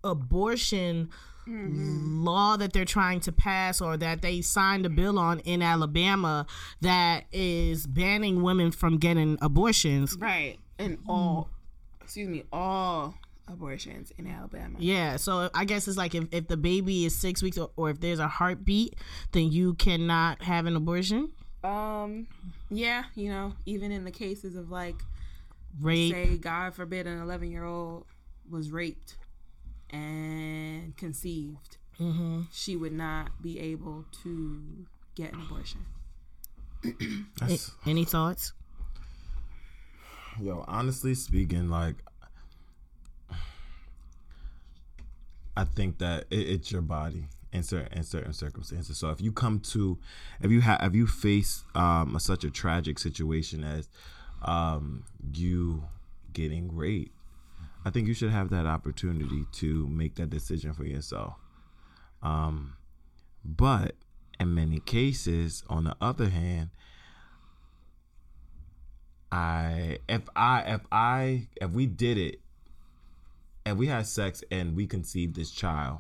abortion 0.05 1.11
law 1.47 2.57
that 2.57 2.73
they're 2.73 2.85
trying 2.85 3.19
to 3.19 3.33
pass 3.33 3.81
or 3.81 3.97
that 3.97 4.23
they 4.23 4.41
signed 4.41 4.87
a 4.87 4.89
bill 4.89 5.19
on 5.19 5.41
in 5.41 5.61
Alabama 5.61 6.47
that 6.81 7.25
is 7.33 7.87
banning 7.87 8.43
women 8.43 8.71
from 8.71 8.99
getting 8.99 9.39
abortions. 9.43 10.17
Right. 10.19 10.59
And 10.79 10.99
all, 11.09 11.49
excuse 12.01 12.29
me, 12.29 12.45
all 12.53 13.15
abortions 13.49 14.13
in 14.19 14.27
Alabama. 14.27 14.77
Yeah, 14.79 15.17
so 15.17 15.51
I 15.55 15.65
guess 15.65 15.89
it's 15.89 15.97
like 15.97 16.15
if, 16.15 16.25
if 16.33 16.49
the 16.49 16.57
baby 16.57 17.05
is 17.05 17.15
six 17.15 17.43
weeks 17.43 17.59
or, 17.59 17.71
or 17.77 17.91
if 17.91 18.01
there's 18.01 18.19
a 18.19 18.29
heartbeat, 18.29 18.95
then 19.33 19.51
you 19.51 19.75
cannot 19.75 20.43
have 20.43 20.67
an 20.67 20.77
abortion. 20.77 21.31
Um, 21.65 22.27
yeah, 22.71 23.05
you 23.15 23.29
know, 23.31 23.55
even 23.67 23.93
in 23.93 24.05
the 24.05 24.11
cases 24.11 24.57
of 24.57 24.71
like, 24.71 24.97
Rape. 25.81 26.13
say, 26.13 26.37
God 26.39 26.75
forbid, 26.75 27.07
an 27.07 27.21
11 27.21 27.51
year 27.51 27.65
old 27.65 28.07
was 28.51 28.71
raped 28.71 29.17
and 29.91 30.97
conceived, 30.97 31.77
she 32.53 32.75
would 32.75 32.93
not 32.93 33.31
be 33.41 33.61
able 33.61 34.05
to 34.25 34.61
get 35.15 35.33
an 35.33 35.41
abortion. 35.41 35.87
Any 37.87 38.05
thoughts? 38.05 38.55
yo, 40.41 40.65
honestly 40.67 41.15
speaking, 41.15 41.69
like, 41.69 41.97
I 45.57 45.65
think 45.65 45.99
that 45.99 46.25
it, 46.31 46.49
it's 46.49 46.73
your 46.73 46.83
body 46.83 47.29
in 47.53 47.63
certain 47.63 47.93
in 47.97 48.03
certain 48.03 48.33
circumstances. 48.33 48.97
So 48.97 49.11
if 49.11 49.21
you 49.21 49.33
come 49.33 49.61
to, 49.61 49.99
if 50.41 50.51
you 50.51 50.61
have, 50.63 50.83
if 50.83 50.95
you 50.95 51.07
face 51.07 51.65
um, 51.75 52.17
a, 52.17 52.21
such 52.21 52.45
a 52.45 52.51
tragic 52.51 52.99
situation 52.99 53.63
as 53.63 53.89
um, 54.43 55.05
you 55.33 55.85
getting 56.33 56.75
raped, 56.75 57.15
I 57.85 57.91
think 57.91 58.09
you 58.09 58.15
should 58.15 58.31
have 58.31 58.51
that 58.51 58.67
opportunity 58.67 59.45
to 59.53 59.87
make 59.89 60.15
that 60.17 60.31
decision 60.31 60.73
for 60.73 60.85
yourself. 60.85 61.35
Um, 62.23 62.77
but 63.45 63.97
in 64.39 64.55
many 64.55 64.81
cases, 64.81 65.65
on 65.69 65.85
the 65.85 65.97
other 66.01 66.29
hand, 66.29 66.71
I 69.31 69.99
if 70.09 70.23
I 70.37 70.61
if 70.61 70.81
I 70.93 71.49
if 71.61 71.71
we 71.71 71.87
did 71.87 72.19
it 72.19 72.42
and 73.65 73.79
we 73.79 73.87
had 73.87 74.07
sex 74.07 74.43
and 74.51 74.75
we 74.77 74.87
conceived 74.87 75.35
this 75.37 75.51
child, 75.51 75.99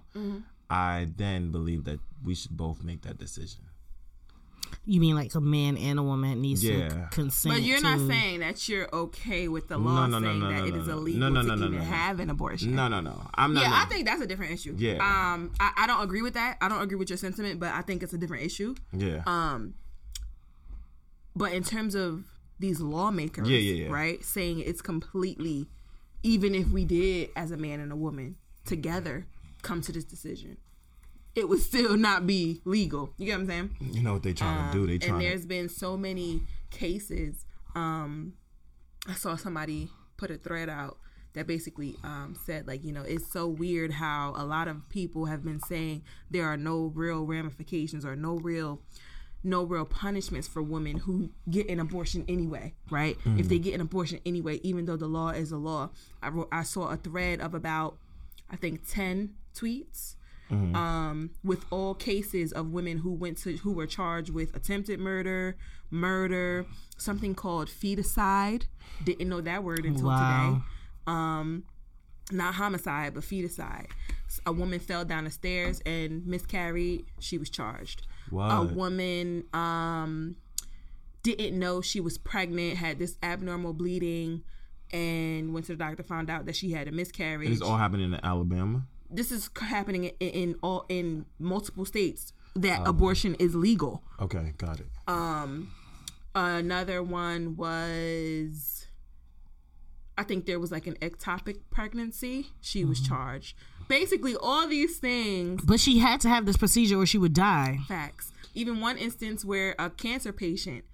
I 0.70 1.08
then 1.16 1.50
believe 1.50 1.84
that 1.84 2.00
we 2.24 2.34
should 2.34 2.56
both 2.56 2.82
make 2.82 3.02
that 3.02 3.18
decision. 3.18 3.60
You 4.86 5.00
mean 5.00 5.14
like 5.14 5.34
a 5.34 5.40
man 5.40 5.76
and 5.76 5.98
a 5.98 6.02
woman 6.02 6.40
needs 6.40 6.64
Yeah. 6.64 6.88
to 6.88 7.08
consent? 7.12 7.54
But 7.56 7.62
you're 7.62 7.82
not 7.82 7.98
saying 8.08 8.40
that 8.40 8.68
you're 8.68 8.88
okay 8.92 9.46
with 9.46 9.68
the 9.68 9.76
law 9.78 10.06
No, 10.06 10.18
no, 10.18 10.18
no, 10.18 10.26
saying 10.28 10.40
no, 10.40 10.48
that 10.48 10.58
no, 10.60 10.64
it 10.64 10.74
no, 10.74 10.80
is 10.80 10.88
illegal 10.88 11.20
No, 11.20 11.28
no, 11.28 11.42
to 11.42 11.46
no, 11.48 11.54
no, 11.54 11.66
even 11.66 11.78
no, 11.78 11.84
no. 11.84 11.90
have 11.90 12.20
an 12.20 12.30
abortion. 12.30 12.74
No, 12.74 12.88
no, 12.88 13.00
no. 13.00 13.28
I'm 13.34 13.52
not. 13.54 13.62
Yeah, 13.62 13.68
no. 13.68 13.76
I 13.76 13.84
think 13.84 14.06
that's 14.06 14.22
a 14.22 14.26
different 14.26 14.52
issue. 14.52 14.74
Yeah. 14.78 14.94
Um, 14.94 15.52
I, 15.60 15.72
I 15.76 15.86
don't 15.86 16.02
agree 16.02 16.22
with 16.22 16.34
that. 16.34 16.56
I 16.60 16.68
don't 16.68 16.80
agree 16.82 16.96
with 16.96 17.10
your 17.10 17.16
sentiment, 17.18 17.60
but 17.60 17.68
I 17.72 17.82
think 17.82 18.02
it's 18.02 18.12
a 18.14 18.18
different 18.18 18.44
issue. 18.44 18.74
Yeah. 18.92 19.22
Um, 19.26 19.74
but 21.36 21.52
in 21.52 21.62
terms 21.62 21.94
of 21.94 22.24
these 22.58 22.80
lawmakers, 22.80 23.48
Yeah, 23.48 23.58
yeah, 23.58 23.84
yeah. 23.84 23.92
right, 23.92 24.24
saying 24.24 24.60
it's 24.60 24.82
completely, 24.82 25.68
even 26.22 26.54
if 26.54 26.68
we 26.68 26.84
did 26.84 27.30
as 27.36 27.50
a 27.50 27.56
man 27.56 27.80
and 27.80 27.92
a 27.92 27.96
woman 27.96 28.36
together 28.64 29.26
come 29.62 29.80
to 29.82 29.92
this 29.92 30.04
decision, 30.04 30.56
it 31.34 31.48
would 31.48 31.60
still 31.60 31.96
not 31.96 32.26
be 32.26 32.60
legal. 32.64 33.12
You 33.16 33.26
get 33.26 33.34
what 33.34 33.40
I'm 33.42 33.46
saying? 33.46 33.76
you 33.80 34.02
know 34.02 34.14
what 34.14 34.22
they 34.22 34.32
trying 34.32 34.70
to 34.72 34.78
do? 34.78 34.86
They 34.86 34.94
and 34.94 35.02
trying 35.02 35.18
there's 35.20 35.42
to. 35.42 35.46
been 35.48 35.68
so 35.68 35.96
many 35.96 36.42
cases. 36.70 37.44
Um, 37.74 38.34
I 39.08 39.14
saw 39.14 39.36
somebody 39.36 39.88
put 40.16 40.30
a 40.30 40.36
thread 40.36 40.68
out 40.68 40.98
that 41.34 41.46
basically 41.46 41.96
um, 42.04 42.36
said 42.44 42.66
like 42.66 42.84
you 42.84 42.92
know 42.92 43.02
it's 43.02 43.32
so 43.32 43.48
weird 43.48 43.90
how 43.90 44.34
a 44.36 44.44
lot 44.44 44.68
of 44.68 44.86
people 44.90 45.24
have 45.24 45.42
been 45.42 45.60
saying 45.60 46.02
there 46.30 46.46
are 46.46 46.58
no 46.58 46.92
real 46.94 47.24
ramifications 47.24 48.04
or 48.04 48.14
no 48.14 48.34
real 48.36 48.80
no 49.44 49.64
real 49.64 49.84
punishments 49.84 50.46
for 50.46 50.62
women 50.62 50.98
who 50.98 51.30
get 51.50 51.68
an 51.68 51.80
abortion 51.80 52.24
anyway 52.28 52.72
right 52.90 53.16
if 53.38 53.48
they 53.48 53.58
get 53.58 53.74
an 53.74 53.80
abortion 53.80 54.20
anyway 54.24 54.60
even 54.62 54.84
though 54.86 54.96
the 54.96 55.06
law 55.08 55.30
is 55.30 55.50
a 55.52 55.56
law 55.56 55.90
i 56.22 56.28
wrote 56.28 56.48
i 56.52 56.62
saw 56.62 56.88
a 56.90 56.96
thread 56.96 57.40
of 57.40 57.52
about 57.54 57.96
i 58.50 58.56
think 58.56 58.80
10 58.88 59.34
tweets 59.54 60.14
um, 60.74 61.30
with 61.42 61.64
all 61.70 61.94
cases 61.94 62.52
of 62.52 62.72
women 62.72 62.98
who 62.98 63.10
went 63.14 63.38
to 63.38 63.56
who 63.56 63.72
were 63.72 63.86
charged 63.86 64.28
with 64.28 64.54
attempted 64.54 65.00
murder, 65.00 65.56
murder, 65.90 66.66
something 66.98 67.34
called 67.34 67.68
feticide. 67.68 68.64
Didn't 69.02 69.30
know 69.30 69.40
that 69.40 69.64
word 69.64 69.86
until 69.86 70.08
Wow. 70.08 70.18
today. 70.52 70.62
Um, 71.06 71.64
not 72.30 72.52
homicide, 72.56 73.14
but 73.14 73.22
feticide. 73.22 73.86
A 74.44 74.52
woman 74.52 74.78
fell 74.78 75.06
down 75.06 75.24
the 75.24 75.30
stairs 75.30 75.80
and 75.86 76.26
miscarried. 76.26 77.06
She 77.18 77.38
was 77.38 77.48
charged. 77.48 78.06
A 78.32 78.62
woman 78.74 79.44
um, 79.52 80.36
didn't 81.22 81.58
know 81.58 81.80
she 81.80 82.00
was 82.00 82.18
pregnant, 82.18 82.76
had 82.78 82.98
this 82.98 83.16
abnormal 83.22 83.72
bleeding, 83.74 84.42
and 84.92 85.52
went 85.54 85.66
to 85.66 85.72
the 85.72 85.78
doctor. 85.78 86.02
Found 86.02 86.30
out 86.30 86.46
that 86.46 86.56
she 86.56 86.72
had 86.72 86.88
a 86.88 86.92
miscarriage 86.92 87.50
It's 87.50 87.60
all 87.62 87.76
happening 87.76 88.12
in 88.12 88.20
Alabama. 88.24 88.86
this 89.10 89.30
is 89.30 89.50
happening 89.60 90.04
in, 90.04 90.28
in 90.30 90.54
all 90.62 90.84
in 90.88 91.26
multiple 91.38 91.84
states 91.84 92.32
that 92.56 92.80
Um, 92.80 92.86
abortion 92.86 93.34
is 93.36 93.54
legal. 93.54 94.02
Okay, 94.20 94.52
got 94.58 94.80
it. 94.80 94.88
Another 96.34 97.02
one 97.02 97.56
was, 97.56 98.86
I 100.16 100.22
think 100.22 100.46
there 100.46 100.58
was 100.58 100.72
like 100.72 100.86
an 100.86 100.94
ectopic 101.02 101.58
pregnancy. 101.70 102.48
She 102.60 102.84
was 102.84 103.00
Mm-hmm. 103.00 103.08
charged. 103.14 103.56
Basically, 103.88 104.34
all 104.36 104.66
these 104.68 104.98
things, 104.98 105.62
But 105.64 105.80
she 105.80 105.98
had 105.98 106.20
to 106.22 106.28
have 106.28 106.46
this 106.46 106.56
procedure 106.56 106.96
or 106.98 107.06
she 107.06 107.18
would 107.18 107.34
die. 107.34 107.78
facts. 107.88 108.32
Even 108.54 108.80
one 108.80 108.98
instance 108.98 109.44
where 109.44 109.74
a 109.78 109.88
cancer 109.90 110.32
patient 110.32 110.84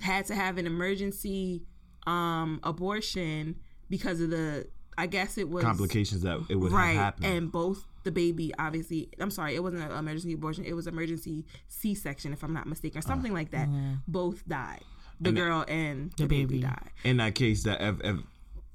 had 0.00 0.26
to 0.26 0.34
have 0.34 0.56
an 0.58 0.66
emergency 0.66 1.62
um, 2.06 2.60
abortion 2.62 3.56
because 3.90 4.20
of 4.20 4.30
the, 4.30 4.66
I 4.96 5.06
guess 5.06 5.36
it 5.38 5.48
was 5.48 5.62
Complications 5.64 6.22
that 6.22 6.40
it 6.48 6.56
would 6.56 6.72
right 6.72 6.88
have 6.94 6.96
happened. 6.96 7.26
and 7.26 7.52
both 7.52 7.84
the 8.04 8.12
baby 8.12 8.52
obviously 8.58 9.08
i'm 9.18 9.32
sorry 9.32 9.56
it 9.56 9.62
wasn't 9.64 9.82
an 9.82 9.90
emergency 9.90 10.32
abortion 10.32 10.64
it 10.64 10.74
was 10.74 10.86
emergency 10.86 11.44
c-section 11.66 12.32
if 12.32 12.44
i'm 12.44 12.52
not 12.54 12.64
mistaken 12.68 12.98
or 13.00 13.02
something 13.02 13.32
like 13.34 13.50
that 13.50 13.68
both 14.06 14.46
died 14.48 14.84
the 15.20 15.32
girl 15.32 15.64
and 15.66 16.12
the, 16.16 16.26
baby. 16.26 16.44
baby. 16.44 16.60
died 16.62 16.90
in 17.02 17.16
that 17.16 17.34
case 17.34 17.64
that 17.64 17.82
if, 17.82 17.96
if 18.04 18.16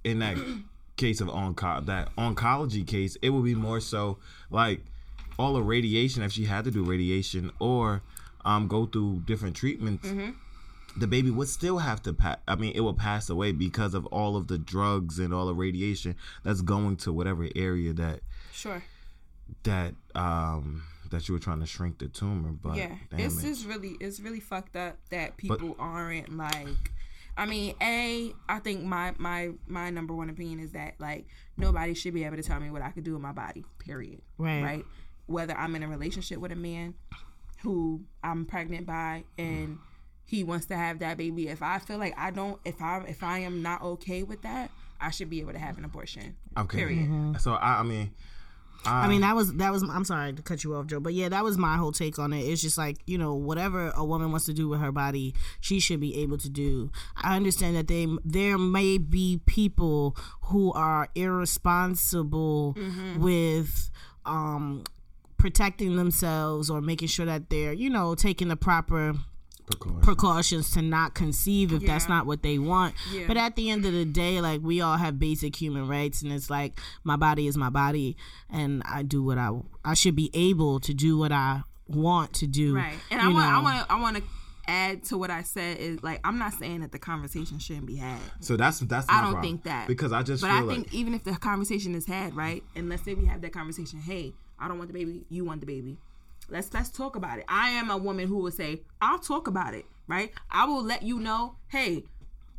in 0.04 0.20
that 0.20 0.36
case 1.02 1.20
of 1.20 1.28
onco 1.30 1.84
that 1.88 2.16
oncology 2.16 2.86
case 2.86 3.18
it 3.24 3.32
would 3.32 3.44
be 3.44 3.56
more 3.56 3.80
so 3.80 4.20
like 4.52 4.82
all 5.40 5.54
the 5.54 5.62
radiation 5.62 6.22
if 6.22 6.32
she 6.32 6.46
had 6.46 6.64
to 6.64 6.70
do 6.70 6.84
radiation 6.84 7.52
or 7.60 8.04
um 8.46 8.68
go 8.68 8.86
through 8.86 9.20
different 9.26 9.56
treatments 9.56 10.08
the 10.98 11.08
baby 11.08 11.32
would 11.32 11.48
still 11.48 11.80
have 11.80 12.04
to 12.04 12.14
pass 12.14 12.38
i 12.48 12.56
mean 12.56 12.72
it 12.76 12.82
will 12.82 12.94
pass 12.94 13.32
away 13.32 13.52
because 13.52 13.96
of 13.96 14.06
all 14.08 14.38
of 14.38 14.48
the 14.48 14.60
drugs 14.60 15.18
and 15.18 15.34
all 15.34 15.48
the 15.48 15.56
radiation 15.56 16.16
that's 16.44 16.62
going 16.62 16.96
to 16.96 17.12
whatever 17.12 17.48
area 17.56 17.94
that 17.94 18.20
sure 18.54 18.84
that 19.64 19.96
um 20.14 20.84
that 21.10 21.28
you 21.28 21.34
were 21.34 21.40
trying 21.40 21.60
to 21.60 21.66
shrink 21.66 21.98
the 21.98 22.08
tumor 22.08 22.52
but 22.52 22.76
yeah 22.76 22.96
it's 23.18 23.44
it. 23.44 23.48
just 23.48 23.66
really 23.66 23.98
it's 24.00 24.20
really 24.20 24.40
fucked 24.40 24.76
up 24.76 24.98
that 25.10 25.36
people 25.38 25.76
aren't 25.80 26.38
like 26.38 26.92
I 27.38 27.46
mean, 27.46 27.76
a 27.82 28.34
I 28.50 28.60
think 28.60 28.84
my 28.84 29.14
my 29.18 29.52
my 29.68 29.90
number 29.90 30.14
one 30.14 30.30
opinion 30.30 30.60
is 30.60 30.72
that 30.72 30.96
like 31.00 31.26
nobody 31.58 31.94
should 31.94 32.14
be 32.14 32.24
able 32.24 32.38
to 32.38 32.44
tell 32.44 32.60
me 32.60 32.70
what 32.70 32.82
I 32.82 32.92
could 32.92 33.04
do 33.04 33.14
with 33.14 33.22
my 33.22 33.32
body. 33.32 33.66
Period. 33.80 34.22
Right. 34.38 34.64
Right. 34.64 34.86
Whether 35.28 35.56
I'm 35.56 35.76
in 35.76 35.84
a 35.84 35.88
relationship 35.88 36.40
with 36.40 36.52
a 36.52 36.56
man 36.56 36.94
who 37.62 38.02
I'm 38.24 38.46
pregnant 38.46 38.86
by 38.86 39.24
and 39.38 39.78
he 40.26 40.44
wants 40.44 40.66
to 40.68 40.76
have 40.76 41.00
that 41.00 41.18
baby, 41.18 41.48
if 41.48 41.62
I 41.62 41.80
feel 41.80 41.98
like 41.98 42.14
I 42.18 42.32
don't, 42.32 42.60
if 42.66 42.82
I 42.82 43.04
if 43.08 43.24
I 43.24 43.40
am 43.40 43.62
not 43.62 43.82
okay 43.82 44.24
with 44.24 44.42
that, 44.42 44.72
I 45.00 45.12
should 45.12 45.30
be 45.30 45.40
able 45.40 45.54
to 45.54 45.60
have 45.60 45.78
an 45.78 45.86
abortion. 45.86 46.36
Okay. 46.58 46.78
Period. 46.78 47.06
Mm-hmm. 47.06 47.38
So 47.38 47.54
I, 47.54 47.80
I 47.80 47.84
mean, 47.84 48.12
I 48.86 49.08
mean, 49.08 49.22
that 49.22 49.36
was 49.36 49.54
that 49.54 49.72
was. 49.72 49.84
I'm 49.84 50.04
sorry 50.06 50.34
to 50.34 50.42
cut 50.42 50.64
you 50.64 50.76
off, 50.76 50.88
Joe, 50.88 51.00
but 51.00 51.14
yeah, 51.14 51.30
that 51.30 51.44
was 51.44 51.58
my 51.58 51.78
whole 51.78 51.92
take 51.92 52.18
on 52.18 52.34
it. 52.34 52.42
It's 52.42 52.62
just 52.62 52.78
like 52.78 52.98
you 53.06 53.18
know, 53.18 53.36
whatever 53.36 53.92
a 53.96 54.04
woman 54.04 54.32
wants 54.32 54.46
to 54.48 54.54
do 54.54 54.68
with 54.68 54.80
her 54.80 54.92
body, 54.92 55.36
she 55.60 55.80
should 55.80 56.00
be 56.00 56.18
able 56.22 56.38
to 56.40 56.50
do. 56.50 56.92
I 57.16 57.36
understand 57.36 57.76
that 57.76 57.88
they 57.88 58.08
there 58.26 58.58
may 58.58 58.98
be 58.98 59.40
people 59.46 60.16
who 60.46 60.72
are 60.74 61.10
irresponsible 61.16 62.76
with 63.20 63.90
um 64.26 64.84
protecting 65.38 65.96
themselves 65.96 66.70
or 66.70 66.82
making 66.82 67.08
sure 67.08 67.26
that 67.26 67.50
they're 67.50 67.74
you 67.74 67.90
know 67.90 68.14
taking 68.16 68.48
the 68.48 68.56
proper 68.56 69.16
Precaution. 69.66 70.02
precautions 70.02 70.72
to 70.72 70.82
not 70.82 71.14
conceive 71.14 71.72
if 71.74 71.86
that's 71.86 72.10
not 72.10 72.26
what 72.26 72.44
they 72.44 72.58
want. 72.60 72.96
Yeah. 73.12 73.26
But 73.28 73.38
at 73.38 73.56
the 73.56 73.70
end 73.70 73.86
of 73.86 73.94
the 73.94 74.06
day, 74.06 74.42
like 74.42 74.62
we 74.62 74.82
all 74.82 74.98
have 74.98 75.20
basic 75.20 75.56
human 75.56 75.88
rights, 75.88 76.22
and 76.22 76.32
it's 76.32 76.50
like 76.50 76.80
my 77.04 77.16
body 77.16 77.48
is 77.48 77.58
my 77.58 77.70
body, 77.70 78.18
and 78.50 78.82
I 78.86 79.04
do 79.04 79.24
what 79.24 79.38
I 79.38 79.52
I 79.86 79.94
should 79.94 80.16
be 80.16 80.30
able 80.34 80.80
to 80.82 80.94
do 80.94 81.18
what 81.18 81.32
I 81.32 81.62
want 81.88 82.34
to 82.36 82.48
do. 82.48 82.76
Right. 82.76 82.96
And 83.10 83.22
I 83.22 83.28
want 83.28 83.46
I 83.46 83.62
want 83.62 83.88
to 83.88 83.94
I 83.94 84.02
want 84.02 84.18
to 84.18 84.24
add 84.68 85.04
to 85.04 85.18
what 85.18 85.32
I 85.32 85.42
said 85.42 85.78
is 85.80 86.04
like 86.04 86.20
I'm 86.24 86.38
not 86.38 86.54
saying 86.54 86.82
that 86.82 86.92
the 86.92 87.00
conversation 87.00 87.60
shouldn't 87.60 87.88
be 87.88 87.96
had. 87.96 88.20
So 88.40 88.56
that's 88.58 88.80
that's. 88.80 89.08
I 89.10 89.22
don't 89.22 89.32
problem. 89.34 89.44
think 89.44 89.64
that. 89.64 89.88
because 89.88 90.12
I 90.12 90.24
just 90.24 90.42
But 90.42 90.50
feel 90.50 90.58
I 90.58 90.62
like 90.62 90.76
think 90.76 90.94
even 90.94 91.14
if 91.14 91.24
the 91.24 91.34
conversation 91.36 91.96
is 91.96 92.06
had, 92.06 92.36
right? 92.36 92.64
And 92.76 92.88
let's 92.90 93.04
say 93.04 93.14
we 93.14 93.26
have 93.26 93.42
that 93.42 93.54
conversation, 93.54 94.00
hey, 94.00 94.34
I 94.60 94.68
don't 94.68 94.78
want 94.78 94.90
the 94.90 94.94
baby, 94.94 95.26
you 95.30 95.44
want 95.46 95.60
the 95.62 95.66
baby. 95.68 95.98
Let's 96.52 96.74
let's 96.74 96.90
talk 96.90 97.16
about 97.16 97.40
it. 97.40 97.46
I 97.48 97.70
am 97.70 97.90
a 97.90 97.98
woman 97.98 98.28
who 98.28 98.38
will 98.38 98.52
say, 98.52 98.82
I'll 99.02 99.20
talk 99.20 99.48
about 99.48 99.74
it, 99.74 99.86
right? 100.08 100.32
I 100.50 100.66
will 100.66 100.84
let 100.84 101.02
you 101.04 101.20
know, 101.20 101.56
hey, 101.70 102.04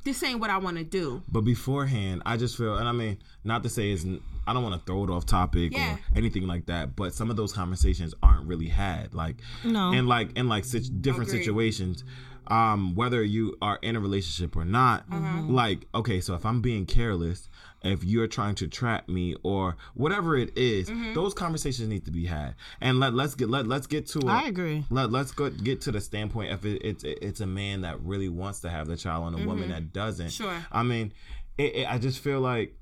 this 0.04 0.22
ain't 0.22 0.40
what 0.40 0.50
I 0.50 0.56
want 0.58 0.78
to 0.78 0.84
do. 0.84 1.22
But 1.30 1.42
beforehand, 1.42 2.22
I 2.26 2.37
just 2.37 2.56
feel, 2.56 2.76
and 2.76 2.88
I 2.88 2.92
mean, 2.92 3.18
not 3.44 3.62
to 3.62 3.68
say 3.68 3.92
it's, 3.92 4.04
I 4.46 4.52
don't 4.52 4.62
want 4.64 4.75
to 4.80 4.84
throw 4.84 5.04
it 5.04 5.11
off 5.11 5.26
topic 5.26 5.72
Yeah. 5.72 5.94
or 5.94 5.99
anything 6.16 6.46
like 6.46 6.66
that. 6.66 6.96
But 6.96 7.14
some 7.14 7.30
of 7.30 7.37
those 7.37 7.52
conversations 7.52 8.14
aren't 8.22 8.46
really 8.49 8.68
had, 8.68 9.14
like, 9.14 9.37
No. 9.62 9.92
and 9.92 10.08
like 10.08 10.37
in 10.37 10.49
like 10.49 10.64
sit- 10.64 11.00
different 11.02 11.28
Agreed. 11.28 11.40
situations, 11.44 12.02
um, 12.49 12.94
whether 12.96 13.22
you 13.22 13.56
are 13.62 13.78
in 13.82 13.94
a 13.94 14.00
relationship 14.00 14.56
or 14.56 14.64
not. 14.64 15.08
Mm-hmm. 15.08 15.54
Like, 15.54 15.87
okay, 15.94 16.20
so 16.20 16.34
if 16.34 16.44
I'm 16.44 16.61
being 16.61 16.87
careless, 16.87 17.49
if 17.84 18.04
you're 18.04 18.26
trying 18.28 18.54
to 18.56 18.68
trap 18.68 19.08
me 19.08 19.34
or 19.42 19.76
whatever 19.94 20.36
it 20.36 20.56
is, 20.56 20.88
Mm-hmm. 20.88 21.14
those 21.14 21.34
conversations 21.34 21.88
need 21.88 22.04
to 22.04 22.10
be 22.10 22.26
had. 22.26 22.54
And 22.80 23.00
let 23.00 23.14
let's 23.14 23.34
get 23.34 23.48
let 23.50 23.66
let's 23.66 23.86
get 23.86 24.06
to. 24.08 24.20
a- 24.20 24.30
I 24.30 24.42
agree. 24.48 24.84
let, 24.90 25.10
let's 25.10 25.32
go 25.32 25.50
get 25.50 25.80
to 25.82 25.92
the 25.92 26.00
standpoint 26.00 26.52
if 26.52 26.64
it, 26.64 26.80
it's 26.84 27.04
it's 27.04 27.40
a 27.40 27.46
man 27.46 27.80
that 27.82 28.00
really 28.02 28.28
wants 28.28 28.60
to 28.60 28.70
have 28.70 28.86
the 28.86 28.96
child 28.96 29.32
and 29.34 29.42
a 29.42 29.46
woman 29.46 29.70
that 29.70 29.92
doesn't. 29.92 30.26
Mm-hmm. 30.28 30.44
Sure. 30.44 30.66
I 30.70 30.82
mean, 30.82 31.12
it, 31.58 31.74
it, 31.74 31.90
I 31.92 31.98
just 31.98 32.20
feel 32.20 32.40
like 32.40 32.76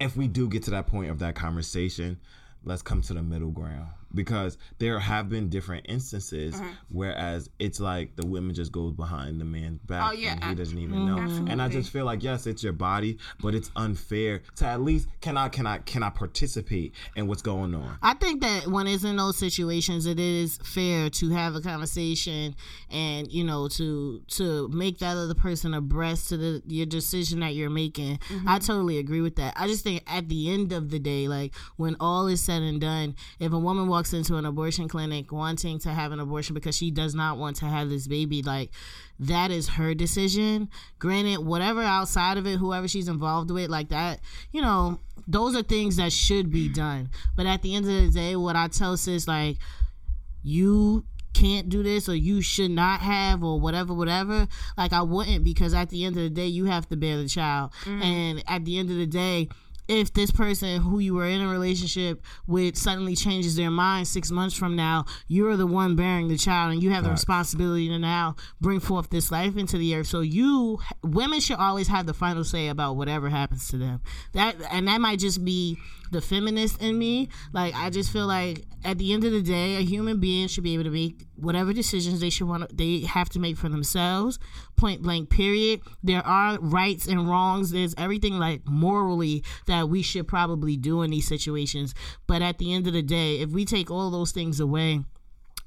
if 0.00 0.16
we 0.16 0.28
do 0.28 0.48
get 0.48 0.62
to 0.64 0.70
that 0.70 0.86
point 0.86 1.10
of 1.10 1.18
that 1.18 1.34
conversation, 1.34 2.18
let's 2.64 2.82
come 2.82 3.02
to 3.02 3.14
the 3.14 3.22
middle 3.22 3.50
ground 3.50 3.88
because 4.14 4.56
there 4.78 4.98
have 4.98 5.28
been 5.28 5.48
different 5.48 5.84
instances 5.88 6.54
Uh-huh. 6.54 6.64
whereas 6.90 7.50
it's 7.58 7.78
like 7.80 8.16
the 8.16 8.26
women 8.26 8.54
just 8.54 8.72
goes 8.72 8.92
behind 8.92 9.40
the 9.40 9.44
man's 9.44 9.78
back 9.80 10.10
Oh, 10.10 10.12
yeah, 10.12 10.32
and 10.32 10.44
he 10.44 10.50
ab- 10.50 10.56
doesn't 10.56 10.78
even 10.78 11.04
know 11.06 11.18
and 11.18 11.60
i 11.60 11.68
just 11.68 11.90
feel 11.90 12.04
like 12.04 12.22
yes 12.22 12.46
it's 12.46 12.62
your 12.62 12.72
body 12.72 13.18
but 13.40 13.54
it's 13.54 13.70
unfair 13.76 14.40
to 14.56 14.64
at 14.66 14.80
least 14.80 15.08
can 15.20 15.36
i 15.36 15.48
can 15.48 15.66
i 15.66 15.78
can 15.78 16.02
i 16.02 16.10
participate 16.10 16.94
in 17.16 17.26
what's 17.26 17.42
going 17.42 17.74
on 17.74 17.98
I 18.02 18.14
think 18.14 18.40
that 18.42 18.66
when 18.68 18.86
it's 18.86 19.04
in 19.04 19.16
those 19.16 19.36
situations, 19.36 20.06
it 20.06 20.18
is 20.20 20.58
fair 20.62 21.10
to 21.10 21.30
have 21.30 21.54
a 21.54 21.60
conversation 21.60 22.54
and 22.90 23.30
you 23.30 23.44
know 23.44 23.68
to 23.68 24.20
to 24.28 24.68
make 24.68 24.98
that 24.98 25.16
other 25.16 25.34
person 25.34 25.74
abreast 25.74 26.28
to 26.30 26.36
the 26.36 26.62
your 26.66 26.86
decision 26.86 27.40
that 27.40 27.54
you're 27.54 27.70
making. 27.70 28.18
I 28.46 28.58
totally 28.58 28.98
agree 28.98 29.20
with 29.20 29.36
that. 29.36 29.54
I 29.56 29.66
just 29.66 29.84
think 29.84 30.02
at 30.06 30.28
the 30.28 30.50
end 30.52 30.72
of 30.72 30.90
the 30.90 30.98
day, 30.98 31.28
like 31.28 31.54
when 31.76 31.96
all 32.00 32.26
is 32.28 32.40
said 32.42 32.62
and 32.62 32.80
done, 32.80 33.14
if 33.38 33.52
a 33.52 33.58
woman 33.58 33.88
walks 33.98 34.12
into 34.12 34.36
an 34.36 34.44
abortion 34.44 34.86
clinic 34.86 35.32
wanting 35.32 35.76
to 35.76 35.88
have 35.88 36.12
an 36.12 36.20
abortion 36.20 36.54
because 36.54 36.76
she 36.76 36.88
does 36.88 37.16
not 37.16 37.36
want 37.36 37.56
to 37.56 37.64
have 37.64 37.88
this 37.88 38.06
baby, 38.06 38.42
like 38.42 38.70
that 39.18 39.50
is 39.50 39.70
her 39.70 39.92
decision. 39.92 40.68
Granted, 41.00 41.38
whatever 41.44 41.82
outside 41.82 42.38
of 42.38 42.46
it, 42.46 42.58
whoever 42.58 42.86
she's 42.86 43.08
involved 43.08 43.50
with, 43.50 43.68
like 43.68 43.88
that, 43.88 44.20
you 44.52 44.62
know, 44.62 45.00
those 45.26 45.56
are 45.56 45.64
things 45.64 45.96
that 45.96 46.12
should 46.12 46.48
be 46.48 46.68
done. 46.68 47.10
But 47.34 47.46
at 47.46 47.62
the 47.62 47.74
end 47.74 47.86
of 47.86 47.92
the 47.92 48.08
day, 48.08 48.36
what 48.36 48.54
I 48.54 48.68
tell 48.68 48.96
sis, 48.96 49.26
like, 49.26 49.56
you 50.44 51.04
can't 51.34 51.68
do 51.68 51.82
this 51.82 52.08
or 52.08 52.14
you 52.14 52.40
should 52.40 52.70
not 52.70 53.00
have 53.00 53.44
or 53.44 53.60
whatever 53.60 53.94
whatever 53.94 54.48
like 54.76 54.92
i 54.92 55.02
wouldn't 55.02 55.44
because 55.44 55.72
at 55.72 55.88
the 55.90 56.04
end 56.04 56.16
of 56.16 56.22
the 56.22 56.30
day 56.30 56.46
you 56.46 56.64
have 56.64 56.88
to 56.88 56.96
bear 56.96 57.16
the 57.16 57.28
child 57.28 57.70
mm-hmm. 57.84 58.02
and 58.02 58.44
at 58.48 58.64
the 58.64 58.76
end 58.76 58.90
of 58.90 58.96
the 58.96 59.06
day 59.06 59.46
if 59.88 60.12
this 60.12 60.30
person 60.30 60.80
who 60.82 60.98
you 60.98 61.14
were 61.14 61.26
in 61.26 61.40
a 61.40 61.48
relationship 61.48 62.22
with 62.46 62.76
suddenly 62.76 63.16
changes 63.16 63.56
their 63.56 63.70
mind 63.70 64.06
six 64.06 64.30
months 64.30 64.54
from 64.54 64.76
now, 64.76 65.06
you're 65.26 65.56
the 65.56 65.66
one 65.66 65.96
bearing 65.96 66.28
the 66.28 66.36
child 66.36 66.72
and 66.72 66.82
you 66.82 66.90
have 66.90 67.04
the 67.04 67.10
responsibility 67.10 67.88
to 67.88 67.98
now 67.98 68.36
bring 68.60 68.80
forth 68.80 69.08
this 69.10 69.32
life 69.32 69.56
into 69.56 69.78
the 69.78 69.94
earth. 69.94 70.06
So 70.06 70.20
you 70.20 70.78
women 71.02 71.40
should 71.40 71.58
always 71.58 71.88
have 71.88 72.06
the 72.06 72.14
final 72.14 72.44
say 72.44 72.68
about 72.68 72.96
whatever 72.96 73.30
happens 73.30 73.68
to 73.68 73.78
them. 73.78 74.02
That 74.34 74.56
and 74.70 74.86
that 74.88 75.00
might 75.00 75.18
just 75.18 75.44
be 75.44 75.78
the 76.10 76.20
feminist 76.20 76.80
in 76.80 76.98
me. 76.98 77.28
Like 77.52 77.74
I 77.74 77.90
just 77.90 78.12
feel 78.12 78.26
like 78.26 78.64
at 78.84 78.98
the 78.98 79.12
end 79.12 79.24
of 79.24 79.32
the 79.32 79.42
day, 79.42 79.76
a 79.76 79.80
human 79.80 80.20
being 80.20 80.48
should 80.48 80.64
be 80.64 80.74
able 80.74 80.84
to 80.84 80.90
make 80.90 81.26
whatever 81.36 81.72
decisions 81.72 82.20
they 82.20 82.30
should 82.30 82.48
want. 82.48 82.76
They 82.76 83.00
have 83.00 83.28
to 83.30 83.40
make 83.40 83.56
for 83.56 83.68
themselves. 83.68 84.38
Point 84.76 85.02
blank. 85.02 85.30
Period. 85.30 85.80
There 86.02 86.24
are 86.24 86.58
rights 86.60 87.06
and 87.06 87.28
wrongs. 87.28 87.70
There's 87.70 87.94
everything 87.98 88.38
like 88.38 88.66
morally 88.66 89.42
that 89.66 89.88
we 89.88 90.02
should 90.02 90.28
probably 90.28 90.76
do 90.76 91.02
in 91.02 91.10
these 91.10 91.28
situations. 91.28 91.94
But 92.26 92.42
at 92.42 92.58
the 92.58 92.72
end 92.72 92.86
of 92.86 92.92
the 92.92 93.02
day, 93.02 93.40
if 93.40 93.50
we 93.50 93.64
take 93.64 93.90
all 93.90 94.10
those 94.10 94.32
things 94.32 94.60
away 94.60 95.00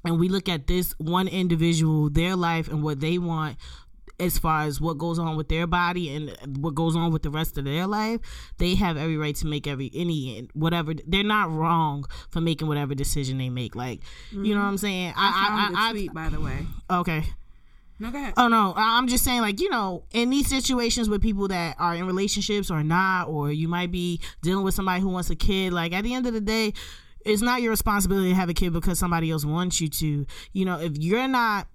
and 0.04 0.18
we 0.18 0.28
look 0.28 0.48
at 0.48 0.66
this 0.66 0.92
one 0.98 1.28
individual, 1.28 2.10
their 2.10 2.34
life, 2.34 2.68
and 2.68 2.82
what 2.82 3.00
they 3.00 3.18
want 3.18 3.56
as 4.22 4.38
far 4.38 4.62
as 4.62 4.80
what 4.80 4.98
goes 4.98 5.18
on 5.18 5.36
with 5.36 5.48
their 5.48 5.66
body 5.66 6.14
and 6.14 6.56
what 6.62 6.74
goes 6.74 6.94
on 6.94 7.12
with 7.12 7.22
the 7.22 7.30
rest 7.30 7.58
of 7.58 7.64
their 7.64 7.86
life, 7.86 8.20
they 8.58 8.76
have 8.76 8.96
every 8.96 9.16
right 9.16 9.34
to 9.36 9.46
make 9.46 9.66
every 9.66 9.90
any 9.94 10.48
whatever. 10.54 10.94
They're 11.06 11.24
not 11.24 11.50
wrong 11.50 12.04
for 12.30 12.40
making 12.40 12.68
whatever 12.68 12.94
decision 12.94 13.38
they 13.38 13.50
make. 13.50 13.74
Like, 13.74 14.00
you 14.30 14.38
know 14.38 14.44
mm-hmm. 14.44 14.58
what 14.58 14.66
I'm 14.66 14.78
saying? 14.78 15.14
I 15.16 15.70
I, 15.74 15.88
I, 15.88 15.92
the 15.92 15.98
tweet, 15.98 16.14
by 16.14 16.28
the 16.28 16.40
way. 16.40 16.66
Okay. 16.88 17.24
No, 17.98 18.10
go 18.10 18.18
ahead. 18.18 18.34
Oh 18.36 18.48
no, 18.48 18.72
I- 18.76 18.96
I'm 18.98 19.08
just 19.08 19.24
saying, 19.24 19.40
like 19.40 19.60
you 19.60 19.70
know, 19.70 20.04
in 20.12 20.30
these 20.30 20.48
situations 20.48 21.08
with 21.08 21.20
people 21.20 21.48
that 21.48 21.76
are 21.78 21.94
in 21.94 22.06
relationships 22.06 22.70
or 22.70 22.82
not, 22.82 23.28
or 23.28 23.50
you 23.50 23.68
might 23.68 23.90
be 23.90 24.20
dealing 24.40 24.64
with 24.64 24.74
somebody 24.74 25.00
who 25.00 25.08
wants 25.08 25.30
a 25.30 25.36
kid. 25.36 25.72
Like 25.72 25.92
at 25.92 26.04
the 26.04 26.14
end 26.14 26.26
of 26.26 26.32
the 26.32 26.40
day, 26.40 26.72
it's 27.24 27.42
not 27.42 27.60
your 27.60 27.70
responsibility 27.70 28.30
to 28.30 28.34
have 28.36 28.48
a 28.48 28.54
kid 28.54 28.72
because 28.72 28.98
somebody 28.98 29.30
else 29.30 29.44
wants 29.44 29.80
you 29.80 29.88
to. 29.88 30.26
You 30.52 30.64
know, 30.64 30.78
if 30.80 30.96
you're 30.96 31.28
not, 31.28 31.66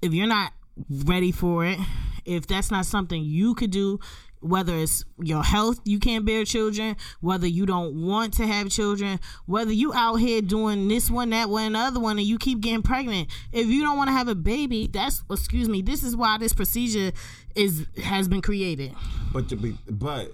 if 0.00 0.14
you're 0.14 0.26
not 0.26 0.52
ready 0.88 1.32
for 1.32 1.64
it, 1.64 1.78
if 2.24 2.46
that's 2.46 2.70
not 2.70 2.86
something 2.86 3.22
you 3.22 3.54
could 3.54 3.70
do. 3.70 4.00
Whether 4.40 4.76
it's 4.76 5.02
your 5.18 5.42
health, 5.42 5.80
you 5.84 5.98
can't 5.98 6.24
bear 6.24 6.44
children. 6.44 6.96
Whether 7.20 7.46
you 7.46 7.66
don't 7.66 8.06
want 8.06 8.34
to 8.34 8.46
have 8.46 8.68
children. 8.68 9.18
Whether 9.46 9.72
you 9.72 9.92
out 9.94 10.16
here 10.16 10.42
doing 10.42 10.86
this 10.88 11.10
one, 11.10 11.30
that 11.30 11.48
one, 11.48 11.72
the 11.72 11.78
other 11.78 11.98
one, 11.98 12.18
and 12.18 12.26
you 12.26 12.38
keep 12.38 12.60
getting 12.60 12.82
pregnant. 12.82 13.28
If 13.50 13.66
you 13.66 13.82
don't 13.82 13.96
want 13.96 14.08
to 14.08 14.12
have 14.12 14.28
a 14.28 14.34
baby, 14.34 14.86
that's 14.86 15.24
excuse 15.30 15.68
me. 15.68 15.82
This 15.82 16.04
is 16.04 16.14
why 16.14 16.38
this 16.38 16.52
procedure 16.52 17.12
is 17.54 17.86
has 18.04 18.28
been 18.28 18.42
created. 18.42 18.94
But 19.32 19.48
to 19.48 19.56
be, 19.56 19.78
but 19.88 20.32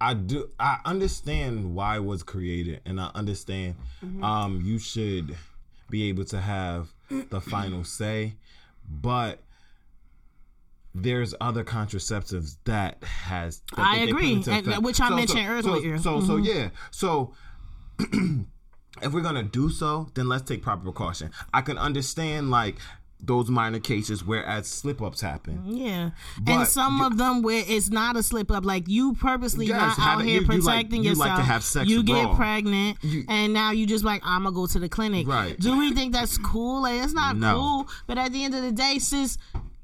I 0.00 0.14
do 0.14 0.48
I 0.58 0.78
understand 0.84 1.74
why 1.74 1.96
it 1.96 2.04
was 2.04 2.22
created, 2.22 2.80
and 2.86 3.00
I 3.00 3.10
understand 3.14 3.74
um 4.22 4.62
you 4.64 4.78
should 4.78 5.36
be 5.90 6.08
able 6.08 6.24
to 6.26 6.40
have 6.40 6.92
the 7.30 7.40
final 7.40 7.82
say, 7.84 8.36
but 8.88 9.40
there's 11.02 11.34
other 11.40 11.64
contraceptives 11.64 12.56
that 12.64 13.02
has 13.04 13.62
that 13.76 13.78
I 13.86 13.98
they- 14.04 14.10
agree, 14.10 14.42
and- 14.46 14.84
which 14.84 15.00
I 15.00 15.08
So- 15.08 15.16
mentioned 15.16 15.64
so, 15.64 15.70
earlier. 15.70 15.96
So 15.98 16.20
so, 16.20 16.26
so 16.26 16.32
mm-hmm. 16.36 16.44
yeah, 16.44 16.68
so. 16.90 17.34
if 19.02 19.12
we're 19.12 19.20
gonna 19.20 19.42
do 19.42 19.70
so, 19.70 20.08
then 20.14 20.28
let's 20.28 20.48
take 20.48 20.62
proper 20.62 20.82
precaution. 20.84 21.30
I 21.52 21.60
can 21.62 21.78
understand 21.78 22.50
like 22.50 22.76
those 23.20 23.48
minor 23.50 23.80
cases 23.80 24.24
where 24.24 24.44
as 24.44 24.68
slip 24.68 25.02
ups 25.02 25.20
happen. 25.20 25.62
Yeah, 25.66 26.10
But 26.40 26.52
and 26.52 26.68
some 26.68 26.98
you- 26.98 27.06
of 27.06 27.16
them 27.18 27.42
where 27.42 27.64
it's 27.66 27.90
not 27.90 28.16
a 28.16 28.22
slip 28.22 28.50
up, 28.52 28.64
like 28.64 28.86
you 28.86 29.14
purposely 29.14 29.66
Yes, 29.66 29.98
not 29.98 30.06
out 30.18 30.24
here 30.24 30.40
you- 30.42 30.46
you 30.48 30.60
like- 30.60 30.62
protecting 30.86 31.02
you 31.02 31.14
like 31.14 31.30
yourself. 31.30 31.38
to 31.40 31.44
have 31.44 31.64
sex 31.64 31.88
you 31.90 32.02
get 32.04 32.24
raw. 32.26 32.36
pregnant, 32.36 32.98
and 33.28 33.52
now 33.52 33.72
you 33.72 33.86
just 33.86 34.04
like 34.04 34.22
I'm 34.24 34.44
gonna 34.44 34.54
go 34.54 34.66
to 34.68 34.78
the 34.78 34.88
clinic. 34.88 35.26
Right. 35.26 35.58
Do 35.58 35.76
we 35.76 35.92
think 35.92 36.12
that's 36.12 36.38
cool? 36.38 36.82
Like 36.82 37.02
it's 37.02 37.12
not 37.12 37.36
No. 37.36 37.54
cool. 37.54 37.88
But 38.06 38.18
at 38.18 38.32
the 38.32 38.44
end 38.44 38.54
of 38.54 38.62
the 38.62 38.70
day, 38.72 38.98
sis, 39.00 39.36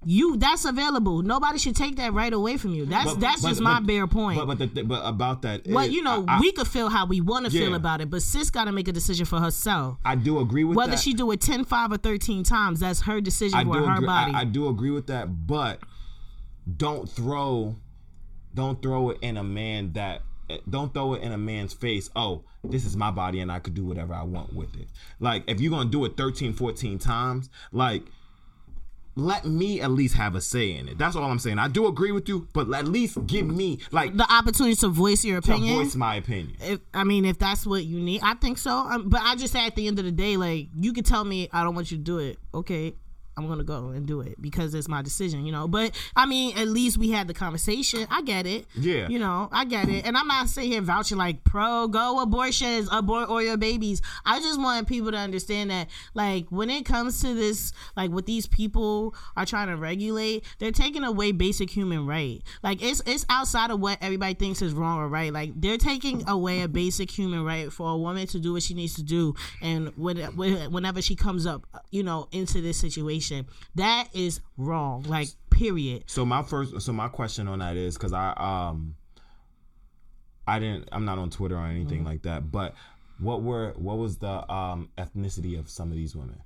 you 0.06 0.36
that's 0.36 0.64
available. 0.64 1.22
Nobody 1.22 1.58
should 1.58 1.76
take 1.76 1.96
that 1.96 2.12
right 2.12 2.32
away 2.32 2.56
from 2.56 2.72
you. 2.74 2.86
That's 2.86 3.12
But- 3.12 3.20
that's 3.20 3.42
but- 3.42 3.48
just 3.50 3.60
my 3.60 3.80
but- 3.80 3.86
bare 3.86 4.06
point. 4.06 4.38
But 4.46 4.58
but, 4.58 4.74
the, 4.74 4.82
but 4.82 5.02
about 5.04 5.42
that, 5.42 5.66
well, 5.66 5.86
you 5.86 6.02
know, 6.02 6.24
I, 6.28 6.36
I, 6.36 6.40
we 6.40 6.52
could 6.52 6.68
feel 6.68 6.88
how 6.88 7.06
we 7.06 7.20
want 7.20 7.46
to 7.46 7.50
feel 7.50 7.74
about 7.74 8.00
it, 8.00 8.10
but 8.10 8.22
sis 8.22 8.50
got 8.50 8.64
to 8.64 8.72
make 8.72 8.88
a 8.88 8.92
decision 8.92 9.26
for 9.26 9.40
herself. 9.40 9.98
I 10.04 10.14
do 10.16 10.38
agree 10.40 10.64
with 10.64 10.76
Whether 10.76 10.92
that. 10.92 11.00
she 11.00 11.14
do 11.14 11.30
it 11.32 11.40
10, 11.40 11.64
5, 11.64 11.92
or 11.92 11.96
13 11.96 12.44
times, 12.44 12.80
that's 12.80 13.02
her 13.02 13.20
decision 13.20 13.58
I 13.58 13.64
with 13.64 13.84
her 13.84 13.92
agree, 13.94 14.06
body. 14.06 14.32
I, 14.34 14.40
I 14.40 14.44
do 14.44 14.68
agree 14.68 14.90
with 14.90 15.06
that, 15.08 15.46
but 15.46 15.80
don't 16.76 17.08
throw, 17.08 17.76
don't 18.54 18.80
throw 18.82 19.10
it 19.10 19.18
in 19.22 19.36
a 19.36 19.44
man 19.44 19.92
that 19.94 20.22
don't 20.68 20.92
throw 20.92 21.14
it 21.14 21.22
in 21.22 21.32
a 21.32 21.38
man's 21.38 21.72
face 21.72 22.10
oh 22.14 22.44
this 22.62 22.84
is 22.84 22.94
my 22.98 23.10
body 23.10 23.40
and 23.40 23.50
i 23.50 23.58
could 23.58 23.72
do 23.72 23.82
whatever 23.82 24.12
i 24.12 24.22
want 24.22 24.52
with 24.54 24.76
it 24.76 24.86
like 25.18 25.42
if 25.46 25.58
you're 25.58 25.70
gonna 25.70 25.88
do 25.88 26.04
it 26.04 26.18
13 26.18 26.52
14 26.52 26.98
times 26.98 27.48
like 27.72 28.02
let 29.16 29.44
me 29.44 29.80
at 29.80 29.90
least 29.90 30.14
have 30.14 30.34
a 30.34 30.40
say 30.40 30.72
in 30.72 30.88
it 30.88 30.98
that's 30.98 31.14
all 31.14 31.30
i'm 31.30 31.38
saying 31.38 31.58
i 31.58 31.68
do 31.68 31.86
agree 31.86 32.10
with 32.12 32.28
you 32.28 32.48
but 32.52 32.72
at 32.74 32.86
least 32.86 33.24
give 33.26 33.46
me 33.46 33.78
like 33.92 34.16
the 34.16 34.26
opportunity 34.32 34.74
to 34.74 34.88
voice 34.88 35.24
your 35.24 35.40
to 35.40 35.52
opinion. 35.52 35.76
voice 35.76 35.94
my 35.94 36.16
opinion 36.16 36.56
if 36.60 36.80
I 36.92 37.04
mean, 37.04 37.24
if 37.24 37.38
that's 37.38 37.66
what 37.66 37.84
you 37.84 37.98
need, 38.00 38.20
I 38.22 38.34
think 38.34 38.58
so. 38.58 38.70
Um, 38.70 39.08
but 39.08 39.20
I 39.22 39.34
just 39.36 39.52
say 39.52 39.66
at 39.66 39.74
the 39.74 39.86
end 39.86 39.98
of 39.98 40.04
the 40.04 40.12
day, 40.12 40.36
like 40.36 40.68
you 40.74 40.92
can 40.92 41.04
tell 41.04 41.24
me 41.24 41.48
I 41.52 41.62
don't 41.64 41.74
want 41.74 41.90
you 41.90 41.96
to 41.98 42.02
do 42.02 42.18
it. 42.18 42.38
Okay, 42.54 42.94
I'm 43.36 43.48
gonna 43.48 43.64
go 43.64 43.88
and 43.88 44.06
do 44.06 44.20
it 44.20 44.40
because 44.40 44.74
it's 44.74 44.88
my 44.88 45.02
decision, 45.02 45.44
you 45.44 45.52
know. 45.52 45.66
But 45.68 45.92
I 46.14 46.26
mean, 46.26 46.56
at 46.56 46.68
least 46.68 46.98
we 46.98 47.10
had 47.10 47.26
the 47.28 47.34
conversation. 47.34 48.06
I 48.10 48.22
get 48.22 48.46
it. 48.46 48.66
Yeah. 48.74 49.08
You 49.08 49.18
know, 49.18 49.48
I 49.52 49.64
get 49.64 49.88
it. 49.88 50.06
And 50.06 50.16
I'm 50.16 50.26
not 50.28 50.48
sitting 50.48 50.70
here 50.72 50.80
vouching 50.82 51.18
like 51.18 51.44
pro 51.44 51.88
go 51.88 52.20
abortions, 52.20 52.88
abort 52.92 53.28
all 53.28 53.42
your 53.42 53.56
babies. 53.56 54.02
I 54.24 54.40
just 54.40 54.60
want 54.60 54.86
people 54.88 55.10
to 55.10 55.16
understand 55.18 55.70
that 55.70 55.88
like 56.14 56.46
when 56.50 56.70
it 56.70 56.84
comes 56.84 57.20
to 57.22 57.34
this, 57.34 57.72
like 57.96 58.10
what 58.10 58.26
these 58.26 58.46
people 58.46 59.14
are 59.36 59.46
trying 59.46 59.68
to 59.68 59.76
regulate, 59.76 60.44
they're 60.58 60.72
taking 60.72 61.04
away 61.04 61.32
basic 61.32 61.70
human 61.70 62.06
right. 62.06 62.42
Like 62.62 62.82
it's 62.82 63.02
it's 63.06 63.26
outside 63.28 63.70
of 63.70 63.80
what 63.80 63.98
everybody 64.00 64.34
thinks 64.34 64.62
is 64.62 64.72
wrong 64.72 64.98
or 64.98 65.08
right. 65.08 65.32
Like 65.32 65.52
they're 65.60 65.78
taking 65.78 66.28
away 66.28 66.62
a 66.62 66.68
basic 66.68 67.10
human 67.10 67.44
right 67.44 67.72
for 67.72 67.90
a 67.90 67.96
woman 67.96 68.26
to 68.28 68.38
do 68.38 68.52
what 68.52 68.62
she 68.62 68.74
needs 68.74 68.94
to 68.94 69.02
do, 69.02 69.34
and 69.60 69.88
when- 69.96 70.14
whenever 70.70 71.02
she 71.02 71.16
comes 71.16 71.46
up, 71.46 71.66
you 71.90 72.02
know, 72.02 72.28
into 72.32 72.60
this 72.60 72.78
situation, 72.78 73.23
that 73.74 74.08
is 74.14 74.40
wrong. 74.56 75.02
Like 75.04 75.28
period. 75.50 76.04
So 76.06 76.24
my 76.24 76.42
first, 76.42 76.80
so 76.82 76.92
my 76.92 77.08
question 77.08 77.46
on 77.48 77.60
that 77.60 77.76
is 77.76 77.94
because 77.96 78.12
I 78.12 78.32
um, 78.36 78.96
I 80.46 80.58
didn't, 80.58 80.88
I'm 80.92 81.04
not 81.04 81.18
on 81.18 81.30
Twitter 81.30 81.56
or 81.56 81.66
anything 81.66 81.98
Mm-hmm. 81.98 82.06
like 82.06 82.22
that. 82.22 82.50
But 82.52 82.74
what 83.18 83.42
were, 83.42 83.72
what 83.76 83.96
was 83.98 84.18
the 84.18 84.50
um 84.52 84.90
ethnicity 84.98 85.58
of 85.58 85.68
some 85.70 85.90
of 85.90 85.96
these 85.96 86.14
women? 86.16 86.40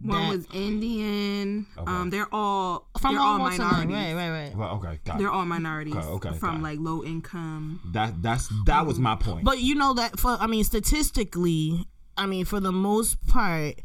One 0.00 0.20
That- 0.20 0.28
was 0.36 0.46
Indian. 0.54 1.66
Okay. 1.76 1.90
Um, 1.90 2.10
they're 2.10 2.28
all 2.32 2.86
From 3.00 3.14
they're 3.14 3.22
all 3.22 3.32
almost 3.40 3.58
minorities. 3.58 3.94
Right, 3.96 4.14
right, 4.14 4.30
right. 4.30 4.56
Well, 4.56 4.68
okay, 4.76 5.00
got 5.04 5.18
They're 5.18 5.26
it. 5.26 5.32
all 5.32 5.44
minorities 5.44 5.96
Okay, 5.96 6.06
okay, 6.06 6.28
got 6.30 6.38
from 6.38 6.56
it. 6.58 6.62
like 6.62 6.78
low 6.78 7.02
income. 7.02 7.80
That 7.92 8.22
that's 8.22 8.48
that 8.66 8.86
was 8.86 8.98
my 9.00 9.16
point. 9.16 9.44
But 9.44 9.58
you 9.58 9.74
know 9.74 9.94
that 9.94 10.20
for 10.20 10.36
I 10.38 10.46
mean 10.46 10.62
statistically, 10.62 11.84
I 12.16 12.26
mean 12.26 12.44
for 12.44 12.60
the 12.60 12.70
most 12.70 13.26
part, 13.26 13.80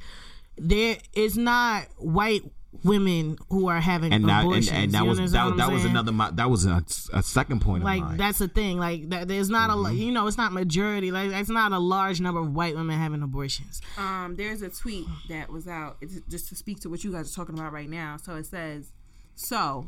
there 0.57 0.97
is 1.13 1.37
not 1.37 1.87
white 1.97 2.43
women 2.83 3.37
who 3.49 3.67
are 3.69 3.79
having 3.79 4.11
and 4.11 4.25
that 4.27 4.39
and, 4.41 4.47
abortions. 4.47 4.69
and 4.71 4.91
that 4.93 5.05
was 5.05 5.17
that, 5.31 5.57
that 5.57 5.71
was 5.71 5.85
another 5.85 6.11
my, 6.11 6.31
that 6.31 6.49
was 6.49 6.65
a, 6.65 6.83
a 7.13 7.21
second 7.23 7.61
point 7.61 7.83
Like 7.83 8.01
of 8.01 8.07
mine. 8.09 8.17
that's 8.17 8.39
the 8.39 8.47
thing. 8.47 8.77
Like 8.79 9.09
that, 9.09 9.27
there's 9.27 9.49
not 9.49 9.69
a 9.69 9.73
Mm-hmm. 9.73 9.83
lo- 9.83 9.89
you 9.91 10.11
know 10.11 10.27
it's 10.27 10.37
not 10.37 10.51
majority. 10.53 11.11
Like 11.11 11.31
it's 11.31 11.49
not 11.49 11.71
a 11.71 11.77
large 11.79 12.19
number 12.19 12.41
of 12.41 12.51
white 12.53 12.75
women 12.75 12.97
having 12.99 13.21
abortions. 13.21 13.79
Um, 13.97 14.35
there's 14.37 14.61
a 14.63 14.69
tweet 14.69 15.05
that 15.29 15.49
was 15.51 15.67
out 15.67 15.97
it's 16.01 16.19
just 16.29 16.49
to 16.49 16.55
speak 16.55 16.79
to 16.81 16.89
what 16.89 17.03
you 17.03 17.11
guys 17.11 17.31
are 17.31 17.35
talking 17.35 17.57
about 17.57 17.71
right 17.71 17.89
now. 17.89 18.17
So 18.17 18.35
it 18.35 18.47
says, 18.47 18.91
so 19.35 19.87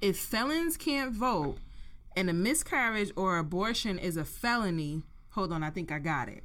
if 0.00 0.18
felons 0.18 0.76
can't 0.76 1.12
vote 1.14 1.58
and 2.16 2.28
a 2.28 2.32
miscarriage 2.32 3.12
or 3.16 3.38
abortion 3.38 3.98
is 3.98 4.16
a 4.16 4.24
felony, 4.24 5.04
hold 5.30 5.52
on, 5.52 5.62
I 5.62 5.70
think 5.70 5.92
I 5.92 6.00
got 6.00 6.28
it. 6.28 6.42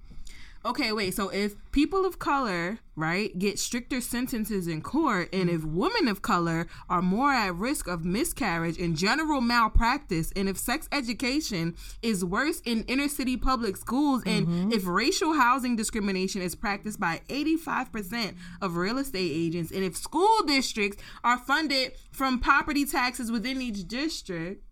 Okay, 0.66 0.92
wait. 0.92 1.14
So 1.14 1.30
if 1.30 1.54
people 1.72 2.08
of 2.08 2.18
color, 2.18 2.80
right, 2.96 3.38
get 3.38 3.60
stricter 3.60 4.02
sentences 4.02 4.68
in 4.68 4.82
court, 4.82 5.30
and 5.32 5.48
if 5.48 5.64
women 5.64 6.08
of 6.08 6.24
color 6.24 6.66
are 6.90 7.04
more 7.04 7.32
at 7.32 7.54
risk 7.54 7.88
of 7.88 8.04
miscarriage 8.04 8.80
and 8.80 8.96
general 8.98 9.42
malpractice, 9.42 10.34
and 10.36 10.50
if 10.50 10.58
sex 10.58 10.90
education 10.92 11.76
is 12.02 12.26
worse 12.26 12.62
in 12.66 12.84
inner 12.86 13.08
city 13.08 13.38
public 13.38 13.78
schools, 13.78 14.24
and 14.26 14.48
mm-hmm. 14.48 14.72
if 14.72 14.88
racial 14.88 15.34
housing 15.36 15.76
discrimination 15.76 16.42
is 16.42 16.56
practiced 16.56 17.00
by 17.00 17.22
85% 17.30 18.34
of 18.60 18.76
real 18.76 18.98
estate 18.98 19.32
agents, 19.32 19.72
and 19.72 19.84
if 19.84 19.96
school 19.96 20.42
districts 20.48 21.02
are 21.24 21.38
funded 21.38 21.92
from 22.12 22.40
property 22.40 22.86
taxes 22.86 23.32
within 23.32 23.62
each 23.62 23.88
district, 23.88 24.64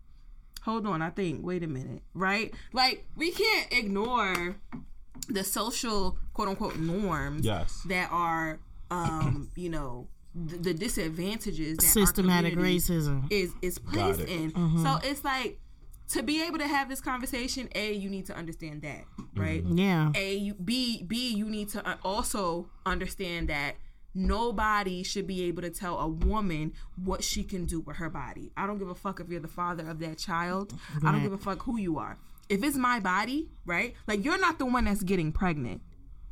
hold 0.63 0.87
on, 0.87 1.03
I 1.03 1.11
think, 1.11 1.45
wait 1.45 1.61
a 1.61 1.67
minute, 1.67 2.01
right? 2.15 2.51
Like, 2.71 3.05
we 3.15 3.29
can't 3.29 3.71
ignore 3.71 4.55
the 5.25 5.43
social 5.43 6.17
quote 6.33 6.47
unquote 6.49 6.77
norms 6.77 7.45
Yes. 7.45 7.81
that 7.87 8.09
are 8.11 8.59
um 8.91 9.49
you 9.55 9.69
know 9.69 10.07
the, 10.35 10.57
the 10.57 10.73
disadvantages 10.73 11.77
that 11.77 11.85
Systematic 11.85 12.55
racism. 12.55 13.27
is 13.31 13.53
is 13.61 13.77
placed 13.79 14.21
it. 14.21 14.29
in 14.29 14.51
so 14.83 14.97
it's 15.03 15.23
like 15.23 15.59
to 16.09 16.21
be 16.23 16.43
able 16.43 16.57
to 16.57 16.67
have 16.67 16.89
this 16.89 16.99
conversation 17.01 17.69
a 17.75 17.93
you 17.93 18.09
need 18.09 18.25
to 18.25 18.35
understand 18.35 18.81
that 18.81 19.03
right 19.35 19.63
Yeah. 19.65 20.11
a 20.15 20.35
you, 20.35 20.53
b 20.55 21.03
b 21.07 21.33
you 21.33 21.45
need 21.49 21.69
to 21.69 21.87
uh, 21.87 21.95
also 22.03 22.69
understand 22.85 23.49
that 23.49 23.75
nobody 24.15 25.03
should 25.03 25.25
be 25.27 25.43
able 25.43 25.61
to 25.63 25.69
tell 25.69 25.99
a 25.99 26.07
woman 26.07 26.73
what 27.03 27.23
she 27.23 27.43
can 27.43 27.65
do 27.65 27.79
with 27.81 27.97
her 27.97 28.09
body 28.09 28.51
i 28.55 28.65
don't 28.67 28.77
give 28.77 28.89
a 28.89 28.95
fuck 28.95 29.19
if 29.19 29.27
you're 29.29 29.39
the 29.39 29.47
father 29.47 29.87
of 29.89 29.99
that 29.99 30.17
child 30.17 30.73
i 31.03 31.11
don't 31.11 31.23
give 31.23 31.33
a 31.33 31.37
fuck 31.37 31.61
who 31.63 31.77
you 31.77 31.97
are 31.97 32.17
if 32.49 32.63
it's 32.63 32.77
my 32.77 32.99
body 32.99 33.49
right 33.65 33.93
like 34.07 34.23
you're 34.23 34.39
not 34.39 34.59
the 34.59 34.65
one 34.65 34.85
that's 34.85 35.03
getting 35.03 35.31
pregnant 35.31 35.81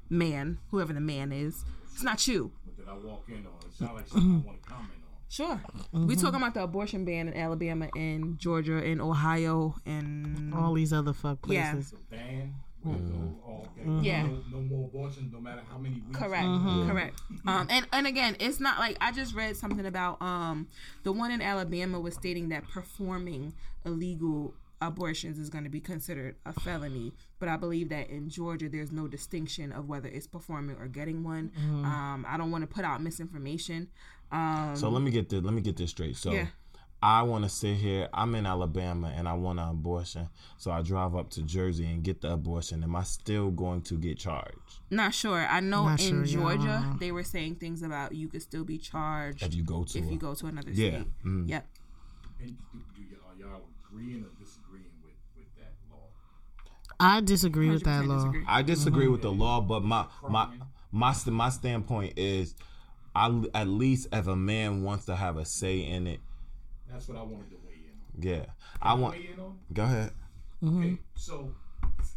man 0.09 0.57
whoever 0.69 0.93
the 0.93 0.99
man 0.99 1.31
is 1.31 1.63
it's 1.93 2.03
not 2.03 2.27
you 2.27 2.51
That 2.77 2.87
I 2.89 2.93
walk 2.93 3.25
in 3.27 3.35
on. 3.45 3.53
It 3.65 3.73
sounds 3.77 3.91
like 3.95 4.07
something 4.07 4.43
I 4.43 4.47
want 4.47 4.63
to 4.63 4.69
comment 4.69 4.91
on. 4.93 4.97
Sure. 5.29 5.61
We 5.93 6.15
talking 6.15 6.41
about 6.41 6.53
the 6.53 6.63
abortion 6.63 7.05
ban 7.05 7.29
in 7.29 7.33
Alabama 7.35 7.89
and 7.95 8.37
Georgia 8.37 8.77
and 8.77 9.01
Ohio 9.01 9.75
and 9.85 10.53
All 10.53 10.73
these 10.73 10.91
other 10.91 11.13
fuck 11.13 11.41
places. 11.41 11.91
The 11.91 11.97
ban. 12.17 12.55
where 12.83 12.97
no-. 12.97 13.37
Mm-hmm. 13.79 14.03
Yeah. 14.03 14.23
No, 14.23 14.41
no 14.51 14.59
more 14.61 14.87
abortions, 14.87 15.31
no 15.33 15.39
matter 15.39 15.61
how 15.69 15.77
many 15.77 15.95
weeks. 15.95 16.17
correct, 16.17 16.45
correct. 16.87 17.21
Um, 17.47 17.67
and 17.69 17.87
and 17.91 18.05
again, 18.07 18.35
it's 18.39 18.59
not 18.59 18.77
like 18.79 18.97
I 19.01 19.11
just 19.11 19.33
read 19.33 19.55
something 19.57 19.85
about 19.85 20.21
um 20.21 20.67
the 21.03 21.11
one 21.11 21.31
in 21.31 21.41
Alabama 21.41 21.99
was 21.99 22.13
stating 22.13 22.49
that 22.49 22.67
performing 22.67 23.53
illegal 23.85 24.53
abortions 24.81 25.37
is 25.39 25.49
going 25.49 25.63
to 25.63 25.69
be 25.69 25.79
considered 25.79 26.35
a 26.45 26.53
felony, 26.53 27.13
but 27.39 27.47
I 27.49 27.57
believe 27.57 27.89
that 27.89 28.09
in 28.09 28.29
Georgia 28.29 28.67
there's 28.69 28.91
no 28.91 29.07
distinction 29.07 29.71
of 29.71 29.87
whether 29.87 30.09
it's 30.09 30.27
performing 30.27 30.75
or 30.77 30.87
getting 30.87 31.23
one. 31.23 31.51
Um, 31.85 32.25
I 32.27 32.37
don't 32.37 32.51
want 32.51 32.63
to 32.63 32.67
put 32.67 32.83
out 32.85 33.01
misinformation. 33.01 33.87
Um, 34.31 34.73
so 34.75 34.89
let 34.89 35.01
me 35.01 35.11
get 35.11 35.29
this 35.29 35.43
let 35.43 35.53
me 35.53 35.61
get 35.61 35.77
this 35.77 35.89
straight. 35.91 36.15
So 36.17 36.31
Yeah. 36.31 36.47
I 37.03 37.23
want 37.23 37.43
to 37.43 37.49
sit 37.49 37.77
here. 37.77 38.07
I'm 38.13 38.35
in 38.35 38.45
Alabama 38.45 39.11
and 39.15 39.27
I 39.27 39.33
want 39.33 39.59
an 39.59 39.67
abortion. 39.69 40.29
So 40.57 40.69
I 40.69 40.83
drive 40.83 41.15
up 41.15 41.31
to 41.31 41.41
Jersey 41.41 41.85
and 41.87 42.03
get 42.03 42.21
the 42.21 42.31
abortion. 42.33 42.83
Am 42.83 42.95
I 42.95 43.01
still 43.01 43.49
going 43.49 43.81
to 43.83 43.97
get 43.97 44.19
charged 44.19 44.59
Not 44.91 45.11
sure. 45.15 45.39
I 45.47 45.61
know 45.61 45.85
Not 45.85 45.99
in 45.99 46.25
sure, 46.25 46.25
Georgia 46.25 46.63
yeah. 46.85 46.93
they 46.99 47.11
were 47.11 47.23
saying 47.23 47.55
things 47.55 47.81
about 47.81 48.13
you 48.13 48.27
could 48.27 48.43
still 48.43 48.63
be 48.63 48.77
charged 48.77 49.41
if 49.41 49.55
you 49.55 49.63
go 49.63 49.83
to? 49.83 49.97
if 49.97 50.05
a- 50.05 50.11
you 50.13 50.19
go 50.19 50.35
to 50.35 50.45
another 50.45 50.69
Yeah, 50.71 50.89
state. 50.91 51.07
mm. 51.25 51.49
Yep. 51.49 51.67
And 52.39 52.49
do, 52.71 52.79
do 52.95 53.01
y- 53.09 53.17
are 53.27 53.35
y'all 53.51 53.61
agreeing 53.89 54.23
or 54.23 54.29
disagreeing 54.39 54.93
with, 55.03 55.13
with 55.35 55.47
that 55.57 55.73
law? 55.89 56.05
I 57.01 57.21
disagree 57.21 57.69
with 57.69 57.83
that 57.83 58.03
100% 58.03 58.07
law. 58.07 58.15
disagree. 58.17 58.43
I 58.47 58.61
disagree 58.61 59.07
with 59.07 59.21
the 59.21 59.31
law, 59.31 59.59
but 59.61 59.83
my 59.83 60.05
my 60.29 60.47
my 60.91 61.13
st- 61.13 61.35
my 61.35 61.49
standpoint 61.49 62.13
is, 62.17 62.55
I 63.15 63.41
at 63.53 63.67
least 63.67 64.07
if 64.13 64.27
a 64.27 64.35
man 64.35 64.83
wants 64.83 65.05
to 65.05 65.15
have 65.15 65.37
a 65.37 65.45
say 65.45 65.79
in 65.79 66.07
it, 66.07 66.19
That's 66.91 67.07
what 67.07 67.17
I 67.17 67.23
wanted 67.23 67.49
to 67.51 67.57
weigh 67.65 67.81
in 68.23 68.33
on. 68.35 68.39
yeah, 68.39 68.45
I 68.81 68.93
want. 68.93 69.15
Weigh 69.15 69.29
in 69.33 69.39
on? 69.39 69.57
Go 69.73 69.83
ahead. 69.83 70.11
Okay, 70.63 70.97
so 71.15 71.53
it's, 71.99 72.13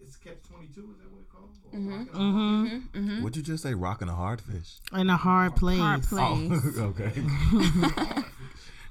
it's 0.00 0.16
catch 0.16 0.42
22, 0.48 0.68
is 0.68 0.98
that 0.98 1.10
what 1.10 1.20
it 1.22 1.28
called? 1.30 1.50
Or 1.72 1.78
Mm-hmm. 1.78 1.90
Rock 1.90 2.08
and 2.14 2.34
Roll? 2.34 2.80
Mm-hmm. 3.02 3.22
What'd 3.22 3.36
you 3.38 3.42
just 3.42 3.62
say? 3.62 3.72
Rocking 3.74 4.08
a 4.10 4.14
hard 4.14 4.40
fish. 4.42 4.78
In 4.92 5.08
a 5.10 5.16
hard 5.16 5.56
place. 5.56 5.78
Hard 5.80 6.02
place. 6.02 6.78
okay. 6.78 7.12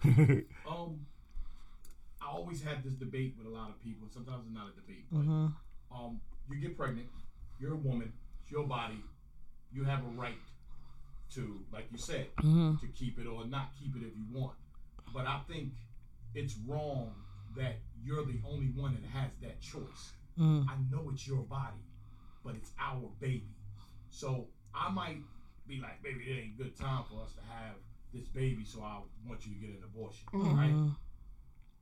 Um, 0.69 0.99
I 2.25 2.29
always 2.31 2.61
had 2.63 2.83
this 2.83 2.93
debate 2.93 3.35
with 3.37 3.47
a 3.47 3.49
lot 3.49 3.69
of 3.69 3.79
people. 3.81 4.07
Sometimes 4.11 4.43
it's 4.47 4.53
not 4.55 4.67
a 4.67 4.75
debate, 4.81 5.05
but 5.11 5.21
Mm-hmm. 5.21 5.47
um, 5.95 6.19
you 6.49 6.57
get 6.59 6.77
pregnant, 6.77 7.07
you're 7.59 7.73
a 7.73 7.77
woman, 7.77 8.11
it's 8.41 8.51
your 8.51 8.65
body, 8.65 8.99
you 9.71 9.83
have 9.83 9.99
a 9.99 10.09
right 10.19 10.37
to, 11.35 11.59
like 11.71 11.87
you 11.91 11.97
said, 11.97 12.27
Mm-hmm. 12.37 12.75
to 12.77 12.87
keep 12.93 13.19
it 13.19 13.27
or 13.27 13.45
not 13.45 13.69
keep 13.79 13.95
it 13.95 13.99
if 14.05 14.13
you 14.15 14.25
want. 14.31 14.55
But 15.13 15.27
I 15.27 15.41
think 15.47 15.73
it's 16.33 16.55
wrong 16.67 17.11
that 17.55 17.77
you're 18.03 18.25
the 18.25 18.39
only 18.47 18.67
one 18.75 18.95
that 18.95 19.05
has 19.17 19.31
that 19.41 19.61
choice. 19.61 20.11
Mm. 20.37 20.65
I 20.67 20.75
know 20.91 21.09
it's 21.13 21.25
your 21.25 21.43
body, 21.43 21.81
but 22.43 22.55
it's 22.55 22.71
our 22.79 23.09
baby. 23.21 23.55
So 24.09 24.47
I 24.73 24.91
might 24.91 25.19
be 25.67 25.79
like, 25.79 26.03
baby, 26.03 26.25
it 26.27 26.33
ain't 26.43 26.59
a 26.59 26.63
good 26.63 26.75
time 26.77 27.03
for 27.09 27.21
us 27.23 27.33
to 27.33 27.41
have 27.41 27.75
this 28.13 28.27
baby, 28.27 28.65
so 28.65 28.81
I 28.81 28.99
want 29.27 29.45
you 29.45 29.53
to 29.53 29.59
get 29.59 29.69
an 29.69 29.83
abortion, 29.83 30.27
right? 30.33 30.73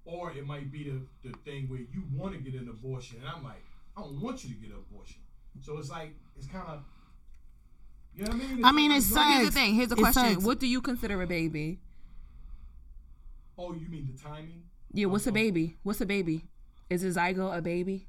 Or 0.05 0.31
it 0.31 0.45
might 0.45 0.71
be 0.71 0.83
the, 0.89 1.29
the 1.29 1.35
thing 1.45 1.67
where 1.69 1.79
you 1.79 2.03
want 2.13 2.33
to 2.33 2.39
get 2.39 2.59
an 2.59 2.67
abortion, 2.69 3.17
and 3.19 3.27
I'm 3.29 3.43
like, 3.43 3.63
I 3.97 4.01
don't 4.01 4.19
want 4.21 4.43
you 4.43 4.53
to 4.53 4.59
get 4.59 4.69
an 4.71 4.77
abortion. 4.89 5.17
So 5.61 5.77
it's 5.77 5.89
like, 5.89 6.13
it's 6.37 6.47
kind 6.47 6.65
of, 6.67 6.83
you 8.15 8.25
know 8.25 8.31
what 8.31 8.43
I 8.43 8.47
mean? 8.53 8.65
I 8.65 8.71
mean, 8.71 8.89
like- 8.91 8.97
it's 8.99 9.13
So 9.13 9.21
here's 9.21 9.45
the 9.45 9.51
thing. 9.51 9.75
Here's 9.75 9.89
the 9.89 9.95
It 9.95 9.99
question. 9.99 10.33
sucks. 10.33 10.43
What 10.43 10.59
do 10.59 10.67
you 10.67 10.81
consider 10.81 11.21
a 11.21 11.27
baby? 11.27 11.79
Oh, 13.57 13.73
you 13.73 13.87
mean 13.87 14.09
the 14.11 14.17
timing? 14.21 14.63
Yeah. 14.91 15.05
What's 15.07 15.27
a 15.27 15.31
baby? 15.31 15.77
What's 15.83 16.01
a 16.01 16.05
baby? 16.05 16.45
Is 16.89 17.03
a 17.03 17.07
zygote 17.09 17.57
a 17.57 17.61
baby? 17.61 18.07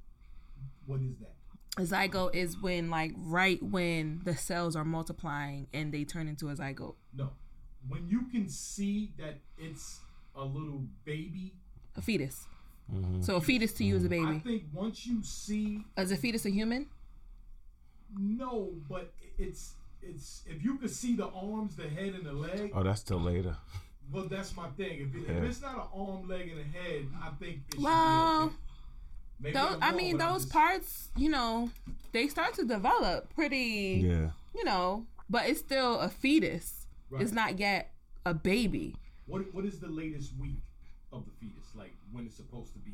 What 0.87 1.01
is 1.01 1.17
that? 1.19 1.35
A 1.77 1.83
zygote 1.87 2.35
is 2.35 2.61
when 2.61 2.91
like 2.91 3.13
right 3.17 3.63
when 3.63 4.21
the 4.25 4.37
cells 4.37 4.77
are 4.77 4.85
multiplying 4.85 5.67
and 5.73 5.93
they 5.93 6.05
turn 6.05 6.29
into 6.29 6.49
a 6.49 6.55
zygote. 6.55 6.95
No. 7.17 7.31
When 7.89 8.09
you 8.09 8.23
can 8.31 8.49
see 8.49 9.13
that 9.19 9.39
it's 9.59 10.01
a 10.35 10.43
little 10.45 10.85
baby, 11.05 11.55
A 11.97 12.03
fetus. 12.03 12.47
Mm-hmm. 12.93 13.23
So 13.23 13.37
a 13.37 13.41
fetus 13.41 13.73
to 13.75 13.85
you 13.85 13.97
is 13.97 14.05
a 14.05 14.09
baby. 14.09 14.27
I 14.27 14.39
think 14.41 14.65
once 14.73 15.07
you 15.07 15.23
see 15.23 15.85
Is 15.97 16.11
a 16.13 16.17
fetus 16.17 16.45
a 16.45 16.51
human? 16.51 16.87
no, 18.19 18.71
but 18.89 19.13
it's 19.39 19.75
it's 20.03 20.43
if 20.47 20.63
you 20.63 20.77
could 20.77 20.91
see 20.91 21.17
the 21.17 21.27
arms, 21.29 21.77
the 21.77 21.89
head, 21.89 22.15
and 22.15 22.25
the 22.25 22.33
leg. 22.33 22.73
Oh, 22.75 22.83
that's 22.83 23.03
till 23.03 23.21
later. 23.21 23.57
Well, 24.13 24.27
that's 24.29 24.55
my 24.55 24.69
thing. 24.71 25.01
If, 25.01 25.15
it, 25.15 25.29
Yeah. 25.29 25.39
if 25.39 25.45
it's 25.45 25.63
not 25.63 25.77
an 25.77 25.89
arm, 25.95 26.29
leg, 26.29 26.51
and 26.51 26.61
a 26.61 26.65
head, 26.79 27.07
I 27.23 27.31
think 27.31 27.61
it 27.69 27.75
should 27.75 27.83
Well, 27.83 28.53
be 29.41 29.49
okay. 29.49 29.53
Those, 29.59 29.79
I'm 29.81 29.95
I 29.95 29.97
mean, 29.97 30.19
those 30.19 30.43
just- 30.43 30.53
parts, 30.53 31.09
you 31.17 31.31
know, 31.31 31.71
they 32.13 32.29
start 32.29 32.53
to 32.55 32.65
develop 32.67 33.35
pretty, 33.35 34.03
Yeah. 34.07 34.31
you 34.55 34.65
know, 34.65 35.07
but 35.31 35.49
it's 35.49 35.61
still 35.61 35.99
a 36.01 36.09
fetus. 36.11 36.87
It's 37.19 37.33
not 37.33 37.59
yet 37.59 37.93
a 38.27 38.35
baby. 38.35 38.95
What 39.27 39.55
what 39.55 39.65
is 39.65 39.79
the 39.81 39.89
latest 39.89 40.33
week 40.39 40.61
of 41.13 41.25
the 41.25 41.31
fetus? 41.41 41.64
Like 42.15 42.21
when 42.21 42.27
it's 42.27 42.37
supposed 42.37 42.73
to 42.75 42.79
be 42.79 42.93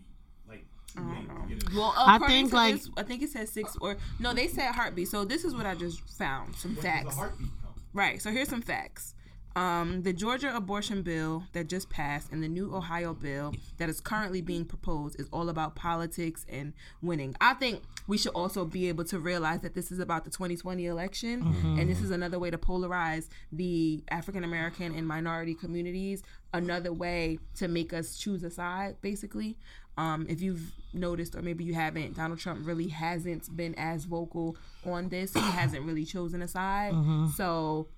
like 0.48 0.64
too 0.86 1.02
late 1.02 1.28
to 1.50 1.64
get. 1.66 1.74
Well, 1.74 1.94
I 1.96 2.18
think, 2.26 2.52
like- 2.52 2.76
this, 2.76 2.90
I 2.96 3.02
think 3.02 3.22
it 3.22 3.30
says 3.30 3.50
six 3.50 3.76
or 3.80 3.96
no, 4.18 4.32
they 4.32 4.48
said 4.48 4.72
heartbeat. 4.72 5.08
So 5.08 5.24
this 5.24 5.44
is 5.44 5.54
what 5.54 5.66
I 5.66 5.74
just 5.74 6.00
found 6.18 6.54
some 6.56 6.74
When 6.74 6.84
does 6.84 6.84
facts. 6.84 7.14
heartbeat 7.16 7.48
come? 7.62 7.74
Right. 7.92 8.20
So 8.22 8.30
here's 8.30 8.48
some 8.48 8.62
facts. 8.62 9.14
Um, 9.56 10.02
the 10.02 10.12
Georgia 10.12 10.54
abortion 10.56 11.02
bill 11.02 11.42
that 11.54 11.68
just 11.68 11.90
passed 11.90 12.30
and 12.30 12.40
the 12.40 12.46
new 12.46 12.72
Ohio 12.72 13.12
bill 13.14 13.52
that 13.78 13.88
is 13.88 14.00
currently 14.00 14.40
being 14.40 14.64
proposed 14.64 15.18
is 15.18 15.28
all 15.32 15.48
about 15.48 15.74
politics 15.74 16.46
and 16.48 16.72
winning. 17.02 17.34
I 17.40 17.54
think 17.54 17.82
we 18.06 18.16
should 18.16 18.30
also 18.32 18.64
be 18.64 18.88
able 18.88 19.02
to 19.06 19.18
realize 19.18 19.60
that 19.62 19.74
this 19.74 19.90
is 19.90 19.98
about 19.98 20.24
the 20.24 20.30
2020 20.30 20.86
election, 20.86 21.42
and 21.78 21.90
this 21.90 22.00
is 22.00 22.12
another 22.12 22.38
way 22.38 22.50
to 22.50 22.58
polarize 22.58 23.28
the 23.50 24.04
African 24.08 24.44
American 24.44 24.94
and 24.94 25.06
minority 25.06 25.54
communities. 25.54 26.22
Another 26.52 26.92
way 26.92 27.38
to 27.56 27.68
make 27.68 27.92
us 27.92 28.16
choose 28.16 28.42
a 28.42 28.50
side, 28.50 28.96
basically. 29.00 29.56
Um, 29.96 30.26
if 30.28 30.40
you've 30.40 30.72
noticed, 30.92 31.36
or 31.36 31.42
maybe 31.42 31.62
you 31.62 31.74
haven't, 31.74 32.16
Donald 32.16 32.38
Trump 32.40 32.66
really 32.66 32.88
hasn't 32.88 33.54
been 33.56 33.74
as 33.76 34.04
vocal 34.04 34.56
on 34.84 35.10
this. 35.10 35.34
He 35.34 35.40
hasn't 35.40 35.84
really 35.84 36.04
chosen 36.04 36.42
a 36.42 36.48
side. 36.48 36.94
So 37.36 37.88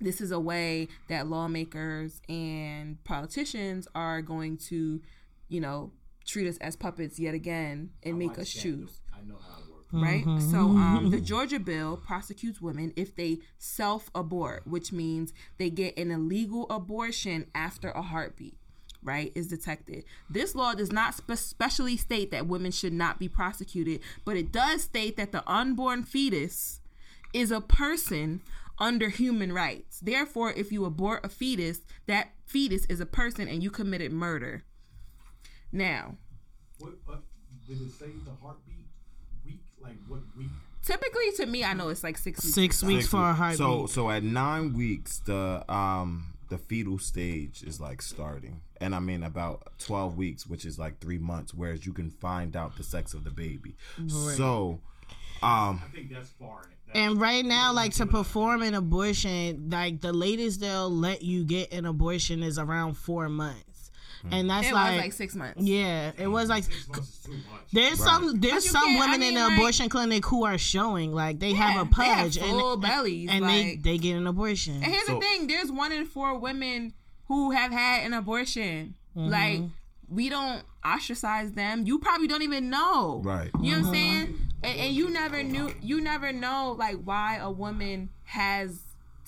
this 0.00 0.20
is 0.20 0.30
a 0.30 0.40
way 0.40 0.88
that 1.08 1.28
lawmakers 1.28 2.20
and 2.28 3.02
politicians 3.04 3.88
are 3.94 4.20
going 4.20 4.58
to, 4.58 5.00
you 5.48 5.60
know, 5.60 5.92
treat 6.26 6.48
us 6.48 6.58
as 6.58 6.76
puppets 6.76 7.18
yet 7.18 7.34
again 7.34 7.90
and 8.02 8.18
make 8.18 8.38
us 8.38 8.52
that, 8.52 8.60
choose. 8.60 9.00
I 9.14 9.26
know 9.26 9.36
how 9.40 9.55
it 9.96 10.00
works. 10.00 10.26
right? 10.26 10.42
So 10.42 10.58
um, 10.58 11.10
the 11.10 11.20
Georgia 11.32 11.58
bill 11.60 11.96
prosecutes 11.96 12.60
women 12.60 12.92
if 12.96 13.14
they 13.14 13.38
self 13.58 14.10
abort, 14.14 14.66
which 14.66 14.92
means 14.92 15.32
they 15.58 15.70
get 15.70 15.98
an 15.98 16.10
illegal 16.10 16.66
abortion 16.70 17.46
after 17.54 17.90
a 17.90 18.02
heartbeat. 18.02 18.54
Right, 19.02 19.30
is 19.36 19.46
detected. 19.46 20.02
This 20.28 20.56
law 20.56 20.74
does 20.74 20.90
not 20.90 21.14
spe- 21.14 21.34
specially 21.36 21.96
state 21.96 22.32
that 22.32 22.48
women 22.48 22.72
should 22.72 22.92
not 22.92 23.20
be 23.20 23.28
prosecuted, 23.28 24.00
but 24.24 24.36
it 24.36 24.50
does 24.50 24.82
state 24.82 25.16
that 25.16 25.30
the 25.30 25.48
unborn 25.48 26.02
fetus 26.02 26.80
is 27.32 27.52
a 27.52 27.60
person 27.60 28.42
under 28.80 29.08
human 29.08 29.52
rights. 29.52 30.00
Therefore, 30.00 30.52
if 30.56 30.72
you 30.72 30.84
abort 30.84 31.24
a 31.24 31.28
fetus, 31.28 31.82
that 32.06 32.32
fetus 32.46 32.84
is 32.86 32.98
a 32.98 33.06
person 33.06 33.46
and 33.46 33.62
you 33.62 33.70
committed 33.70 34.10
murder. 34.12 34.64
Now, 35.70 36.16
What, 36.78 36.94
what 37.04 37.22
did 37.68 37.80
it 37.82 37.92
say? 37.92 38.06
The 38.24 38.32
heartbeat 38.42 38.74
week? 38.75 38.75
Like 39.86 39.98
what 40.08 40.20
week? 40.36 40.48
typically 40.84 41.32
to 41.36 41.46
me, 41.46 41.64
I 41.64 41.74
know 41.74 41.88
it's 41.88 42.04
like 42.04 42.16
six 42.16 42.42
weeks. 42.42 42.54
Six 42.54 42.82
weeks 42.82 43.06
for 43.08 43.20
a 43.20 43.32
high. 43.32 43.54
So 43.54 43.86
so 43.86 44.10
at 44.10 44.22
nine 44.22 44.72
weeks 44.72 45.18
the 45.18 45.64
um 45.72 46.34
the 46.48 46.58
fetal 46.58 46.98
stage 46.98 47.62
is 47.62 47.80
like 47.80 48.00
starting. 48.02 48.60
And 48.80 48.94
I 48.94 49.00
mean 49.00 49.22
about 49.22 49.78
twelve 49.78 50.16
weeks, 50.16 50.46
which 50.46 50.64
is 50.64 50.78
like 50.78 51.00
three 51.00 51.18
months, 51.18 51.52
whereas 51.52 51.84
you 51.86 51.92
can 51.92 52.10
find 52.10 52.56
out 52.56 52.76
the 52.76 52.84
sex 52.84 53.14
of 53.14 53.24
the 53.24 53.30
baby. 53.30 53.76
So 54.08 54.80
um 55.42 55.82
I 55.84 55.88
think 55.94 56.12
that's 56.12 56.30
far. 56.30 56.62
That's, 56.86 56.98
And 56.98 57.20
right 57.20 57.44
now, 57.44 57.72
like 57.72 57.92
to 57.94 58.06
perform 58.06 58.62
an 58.62 58.74
abortion, 58.74 59.70
like 59.70 60.00
the 60.00 60.12
latest 60.12 60.60
they'll 60.60 60.88
let 60.90 61.22
you 61.22 61.44
get 61.44 61.72
an 61.72 61.84
abortion 61.84 62.44
is 62.44 62.58
around 62.60 62.94
four 62.94 63.28
months, 63.28 63.64
and 64.32 64.48
that's 64.50 64.68
It 64.68 64.74
like, 64.74 64.92
was 64.92 65.00
like 65.00 65.12
six 65.12 65.34
months. 65.34 65.62
yeah, 65.62 66.12
it 66.18 66.26
was 66.28 66.48
like 66.48 66.64
six 66.64 66.88
months 66.88 67.08
is 67.10 67.18
too 67.24 67.32
much. 67.32 67.42
there's 67.72 67.98
some 68.02 68.40
there's 68.40 68.68
some 68.68 68.84
can't- 68.84 69.00
I 69.00 69.10
women 69.12 69.22
in 69.28 69.34
the 69.34 69.40
like- 69.48 69.52
abortion 69.58 69.88
clinic 69.88 70.24
who 70.26 70.44
are 70.44 70.58
showing 70.58 71.12
like 71.12 71.38
they 71.38 71.52
have 71.54 71.70
a 71.86 71.88
They 71.96 72.04
have 72.06 72.18
pudge 72.32 72.38
full 72.38 72.72
and 72.74 72.82
bellies, 72.82 73.28
and 73.30 73.44
they 73.48 73.64
like- 73.70 73.82
they 73.82 73.98
get 73.98 74.16
an 74.16 74.26
abortion. 74.26 74.74
And 74.82 74.86
here's 74.86 75.06
So- 75.06 75.14
the 75.14 75.20
thing: 75.20 75.46
there's 75.46 75.70
one 75.70 75.92
in 75.92 76.04
four 76.06 76.38
women 76.38 76.92
who 77.28 77.50
have 77.52 77.72
had 77.72 78.04
an 78.04 78.12
abortion. 78.12 78.94
Mm-hmm. 79.16 79.30
Like 79.30 79.60
we 80.08 80.28
don't 80.28 80.62
ostracize 80.84 81.52
them. 81.52 81.84
You 81.86 81.98
probably 81.98 82.28
don't 82.28 82.42
even 82.42 82.70
know. 82.70 83.22
Right. 83.24 83.50
You 83.60 83.72
know 83.72 83.78
what 83.82 83.86
I'm 83.88 83.92
Mm-hmm. 83.92 83.92
saying? 83.92 84.38
And, 84.62 84.80
and 84.80 84.94
you 84.94 85.10
never 85.10 85.42
knew. 85.42 85.74
You 85.82 86.00
never 86.00 86.32
know 86.32 86.74
like 86.78 86.96
why 87.04 87.36
a 87.36 87.50
woman 87.50 88.10
has 88.24 88.80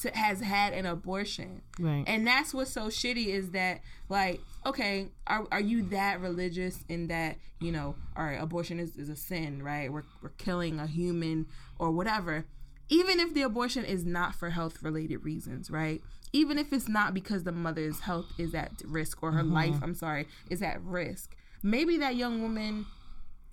to, 0.03 0.11
has 0.17 0.41
had 0.41 0.73
an 0.75 0.87
abortion. 0.87 1.63
Right. 1.81 2.05
And 2.07 2.25
that's 2.25 2.55
what's 2.55 2.71
so 2.71 2.83
shitty 2.87 3.27
is 3.27 3.51
that 3.51 3.81
like 4.09 4.41
okay, 4.69 5.09
are 5.27 5.47
are 5.51 5.61
you 5.61 5.83
that 5.91 6.21
religious 6.21 6.85
in 6.89 7.09
that 7.09 7.37
you 7.61 7.73
know, 7.73 7.95
all 8.17 8.25
right, 8.25 8.41
abortion 8.41 8.79
is, 8.79 8.97
is 8.97 9.09
a 9.09 9.17
sin, 9.17 9.63
right? 9.63 9.93
We're 9.93 10.05
we're 10.23 10.31
killing 10.31 10.79
a 10.79 10.87
human 10.87 11.47
or 11.79 11.91
whatever. 11.91 12.47
Even 12.89 13.21
if 13.21 13.35
the 13.35 13.43
abortion 13.43 13.85
is 13.85 14.07
not 14.07 14.35
for 14.35 14.51
health 14.51 14.83
related 14.83 15.19
reasons, 15.19 15.71
right? 15.71 16.01
Even 16.33 16.59
if 16.59 16.73
it's 16.73 16.89
not 16.89 17.13
because 17.13 17.45
the 17.45 17.53
mother's 17.53 18.01
health 18.01 18.27
is 18.39 18.55
at 18.55 18.83
risk 18.87 19.23
or 19.23 19.33
her 19.33 19.43
mm-hmm. 19.43 19.55
life, 19.55 19.75
I'm 19.83 19.95
sorry, 19.95 20.27
is 20.49 20.63
at 20.63 20.83
risk. 20.83 21.37
Maybe 21.63 21.99
that 21.99 22.17
young 22.17 22.41
woman 22.41 22.87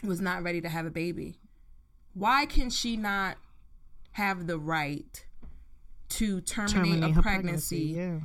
was 0.03 0.21
not 0.21 0.43
ready 0.43 0.61
to 0.61 0.69
have 0.69 0.85
a 0.85 0.91
baby. 0.91 1.39
Why 2.13 2.45
can 2.45 2.69
she 2.69 2.95
not 2.95 3.37
have 4.13 4.47
the 4.47 4.57
right 4.57 5.25
to 6.09 6.39
terminate, 6.41 6.73
Terminate 6.73 7.09
a 7.09 7.13
her 7.13 7.21
pregnancy, 7.21 7.95
yeah. 7.97 8.19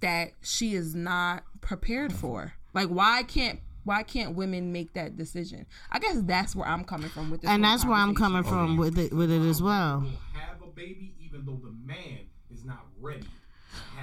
that 0.00 0.32
she 0.42 0.74
is 0.74 0.94
not 0.94 1.42
prepared 1.62 2.12
for? 2.12 2.52
Like 2.74 2.88
why 2.88 3.22
can't 3.22 3.60
why 3.84 4.02
can't 4.02 4.36
women 4.36 4.72
make 4.72 4.92
that 4.92 5.16
decision? 5.16 5.66
I 5.90 5.98
guess 5.98 6.20
that's 6.22 6.54
where 6.54 6.68
I'm 6.68 6.84
coming 6.84 7.08
from 7.08 7.30
with 7.30 7.40
this. 7.40 7.50
And 7.50 7.64
that's 7.64 7.84
where 7.84 7.94
I'm 7.94 8.14
coming 8.14 8.42
conversation. 8.42 8.66
from 8.66 8.76
with 8.76 8.98
it 8.98 9.12
with 9.14 9.30
it 9.30 9.48
as 9.48 9.62
well. 9.62 10.04
Have 10.34 10.62
a 10.62 10.66
baby 10.66 11.14
even 11.20 11.46
though 11.46 11.60
the 11.62 11.72
man 11.72 12.26
is 12.50 12.64
not 12.64 12.84
ready. 13.00 13.26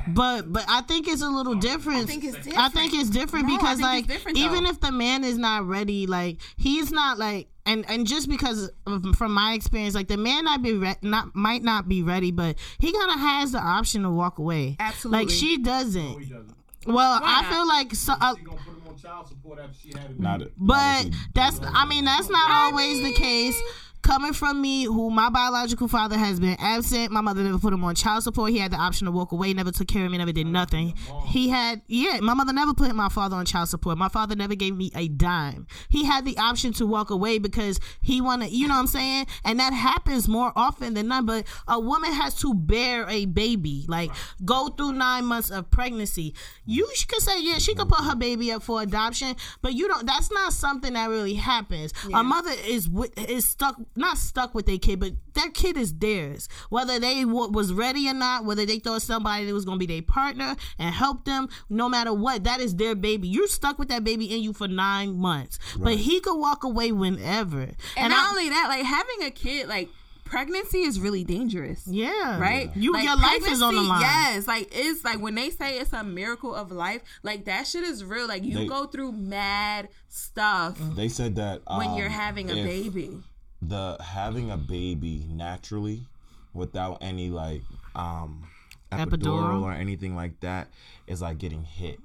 But 0.07 0.51
but 0.51 0.65
I 0.67 0.81
think 0.81 1.07
it's 1.07 1.21
a 1.21 1.29
little 1.29 1.55
different. 1.55 2.03
I 2.03 2.05
think 2.05 2.23
it's 2.23 2.37
different. 2.37 2.57
I 2.57 2.69
think 2.69 2.93
it's 2.93 3.09
different 3.09 3.47
No, 3.47 3.57
because 3.57 3.77
think 3.77 3.81
like 3.81 4.07
different, 4.07 4.37
even 4.37 4.65
if 4.65 4.79
the 4.79 4.91
man 4.91 5.23
is 5.23 5.37
not 5.37 5.67
ready, 5.67 6.07
like 6.07 6.37
he's 6.57 6.91
not 6.91 7.19
like 7.19 7.49
and 7.65 7.85
and 7.89 8.07
just 8.07 8.29
because 8.29 8.71
of, 8.87 9.15
from 9.15 9.33
my 9.33 9.53
experience, 9.53 9.95
like 9.95 10.07
the 10.07 10.17
man 10.17 10.45
not 10.45 10.61
be 10.61 10.73
re- 10.73 10.95
not 11.01 11.35
might 11.35 11.63
not 11.63 11.87
be 11.87 12.01
ready, 12.01 12.31
but 12.31 12.57
he 12.79 12.91
kind 12.91 13.11
of 13.11 13.19
has 13.19 13.51
the 13.51 13.59
option 13.59 14.03
to 14.03 14.09
walk 14.09 14.39
away. 14.39 14.77
Absolutely. 14.79 15.25
Like 15.25 15.29
she 15.29 15.57
doesn't. 15.57 16.19
he 16.19 16.25
doesn't. 16.25 16.55
Well, 16.89 17.19
I 17.23 17.45
feel 17.51 17.67
like 17.67 17.93
so. 17.95 18.13
Uh, 18.19 18.35
She 18.35 18.43
gonna 18.43 18.57
put 18.57 18.73
him 18.75 18.87
on 18.87 18.95
child 18.97 19.27
support 19.27 19.59
after 19.59 19.77
she 19.79 19.89
had 19.89 20.05
a 20.05 20.09
baby. 20.09 20.21
not 20.23 20.41
it. 20.41 20.53
But 20.57 21.09
that's 21.33 21.59
I 21.63 21.85
mean 21.85 22.05
that's 22.05 22.29
not 22.29 22.49
always 22.51 23.01
the 23.03 23.13
case. 23.13 23.59
Coming 24.01 24.33
from 24.33 24.61
me, 24.61 24.85
who 24.85 25.09
my 25.09 25.29
biological 25.29 25.87
father 25.87 26.17
has 26.17 26.39
been 26.39 26.55
absent, 26.59 27.11
my 27.11 27.21
mother 27.21 27.43
never 27.43 27.59
put 27.59 27.73
him 27.73 27.83
on 27.83 27.95
child 27.95 28.23
support. 28.23 28.51
He 28.51 28.57
had 28.57 28.71
the 28.71 28.77
option 28.77 29.05
to 29.05 29.11
walk 29.11 29.31
away, 29.31 29.53
never 29.53 29.71
took 29.71 29.87
care 29.87 30.05
of 30.05 30.11
me, 30.11 30.17
never 30.17 30.31
did 30.31 30.47
nothing. 30.47 30.95
He 31.25 31.49
had, 31.49 31.81
yeah, 31.87 32.19
my 32.21 32.33
mother 32.33 32.53
never 32.53 32.73
put 32.73 32.93
my 32.95 33.09
father 33.09 33.35
on 33.35 33.45
child 33.45 33.69
support. 33.69 33.97
My 33.97 34.09
father 34.09 34.35
never 34.35 34.55
gave 34.55 34.75
me 34.75 34.91
a 34.95 35.07
dime. 35.07 35.67
He 35.89 36.05
had 36.05 36.25
the 36.25 36.37
option 36.37 36.73
to 36.73 36.85
walk 36.85 37.09
away 37.09 37.39
because 37.39 37.79
he 38.01 38.21
wanted, 38.21 38.51
you 38.51 38.67
know 38.67 38.75
what 38.75 38.81
I'm 38.81 38.87
saying? 38.87 39.27
And 39.43 39.59
that 39.59 39.73
happens 39.73 40.27
more 40.27 40.53
often 40.55 40.93
than 40.93 41.07
not. 41.07 41.25
But 41.25 41.45
a 41.67 41.79
woman 41.79 42.11
has 42.13 42.35
to 42.35 42.53
bear 42.53 43.07
a 43.09 43.25
baby, 43.25 43.85
like 43.87 44.11
go 44.45 44.69
through 44.69 44.93
nine 44.93 45.25
months 45.25 45.51
of 45.51 45.69
pregnancy. 45.69 46.33
You 46.65 46.87
could 47.07 47.21
say, 47.21 47.41
yeah, 47.41 47.57
she 47.57 47.75
could 47.75 47.89
put 47.89 48.03
her 48.03 48.15
baby 48.15 48.51
up 48.51 48.63
for 48.63 48.81
adoption, 48.81 49.35
but 49.61 49.73
you 49.73 49.87
don't. 49.87 50.05
That's 50.05 50.31
not 50.31 50.53
something 50.53 50.93
that 50.93 51.09
really 51.09 51.35
happens. 51.35 51.93
A 52.13 52.23
mother 52.23 52.51
is 52.65 52.89
is 53.17 53.45
stuck, 53.45 53.75
not 53.95 54.17
stuck 54.17 54.53
with 54.55 54.65
their 54.65 54.77
kid, 54.77 54.99
but 54.99 55.13
that 55.33 55.53
kid 55.53 55.77
is 55.77 55.93
theirs. 55.93 56.47
Whether 56.69 56.99
they 56.99 57.23
w- 57.23 57.51
was 57.51 57.73
ready 57.73 58.07
or 58.09 58.13
not, 58.13 58.45
whether 58.45 58.65
they 58.65 58.79
thought 58.79 59.01
somebody 59.01 59.45
that 59.45 59.53
was 59.53 59.65
going 59.65 59.79
to 59.79 59.85
be 59.85 59.91
their 59.93 60.01
partner 60.03 60.55
and 60.77 60.93
help 60.93 61.25
them, 61.25 61.49
no 61.69 61.89
matter 61.89 62.13
what, 62.13 62.43
that 62.45 62.59
is 62.59 62.75
their 62.75 62.95
baby. 62.95 63.27
You're 63.27 63.47
stuck 63.47 63.77
with 63.79 63.89
that 63.89 64.03
baby 64.03 64.33
in 64.33 64.41
you 64.41 64.53
for 64.53 64.67
nine 64.67 65.15
months, 65.17 65.59
but 65.77 65.95
he 65.95 66.19
could 66.19 66.37
walk 66.37 66.63
away 66.63 66.91
whenever. 66.91 67.71
And, 67.97 68.09
not 68.11 68.27
I- 68.27 68.29
only 68.29 68.49
that, 68.49 68.67
like 68.69 68.85
having 68.85 69.23
a 69.23 69.31
kid, 69.31 69.67
like 69.67 69.89
pregnancy 70.25 70.81
is 70.81 70.99
really 70.99 71.23
dangerous. 71.23 71.81
Yeah. 71.87 72.39
Right? 72.39 72.69
You 72.75 72.93
Like, 72.93 73.03
your 73.03 73.15
life 73.15 73.47
is 73.47 73.63
on 73.63 73.73
the 73.75 73.81
line. 73.81 74.01
Yes. 74.01 74.47
Like 74.47 74.69
it's 74.71 75.03
like 75.03 75.19
when 75.19 75.33
they 75.33 75.49
say 75.49 75.79
it's 75.79 75.91
a 75.91 76.03
miracle 76.03 76.53
of 76.53 76.71
life, 76.71 77.01
like 77.23 77.45
that 77.45 77.65
shit 77.65 77.83
is 77.83 78.05
real. 78.05 78.27
Like 78.27 78.43
you 78.43 78.53
They- 78.53 78.67
go 78.67 78.85
through 78.85 79.13
mad 79.13 79.89
stuff 80.07 80.77
They 80.95 81.09
said 81.09 81.35
that 81.37 81.61
when 81.65 81.87
um, 81.89 81.97
you're 81.97 82.09
having 82.09 82.51
a 82.51 82.55
if 82.55 82.65
baby. 82.65 83.17
The 83.61 83.97
having 84.01 84.51
a 84.51 84.57
baby 84.57 85.25
naturally, 85.29 86.05
without 86.53 86.99
any 87.01 87.29
like 87.29 87.63
um 87.95 88.47
epidural, 88.91 89.09
Epidural? 89.09 89.61
or 89.63 89.71
anything 89.73 90.15
like 90.15 90.39
that, 90.39 90.69
is 91.07 91.21
like 91.21 91.37
getting 91.37 91.63
hit 91.63 91.99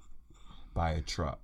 by 0.75 0.91
a 0.93 1.01
truck. 1.01 1.39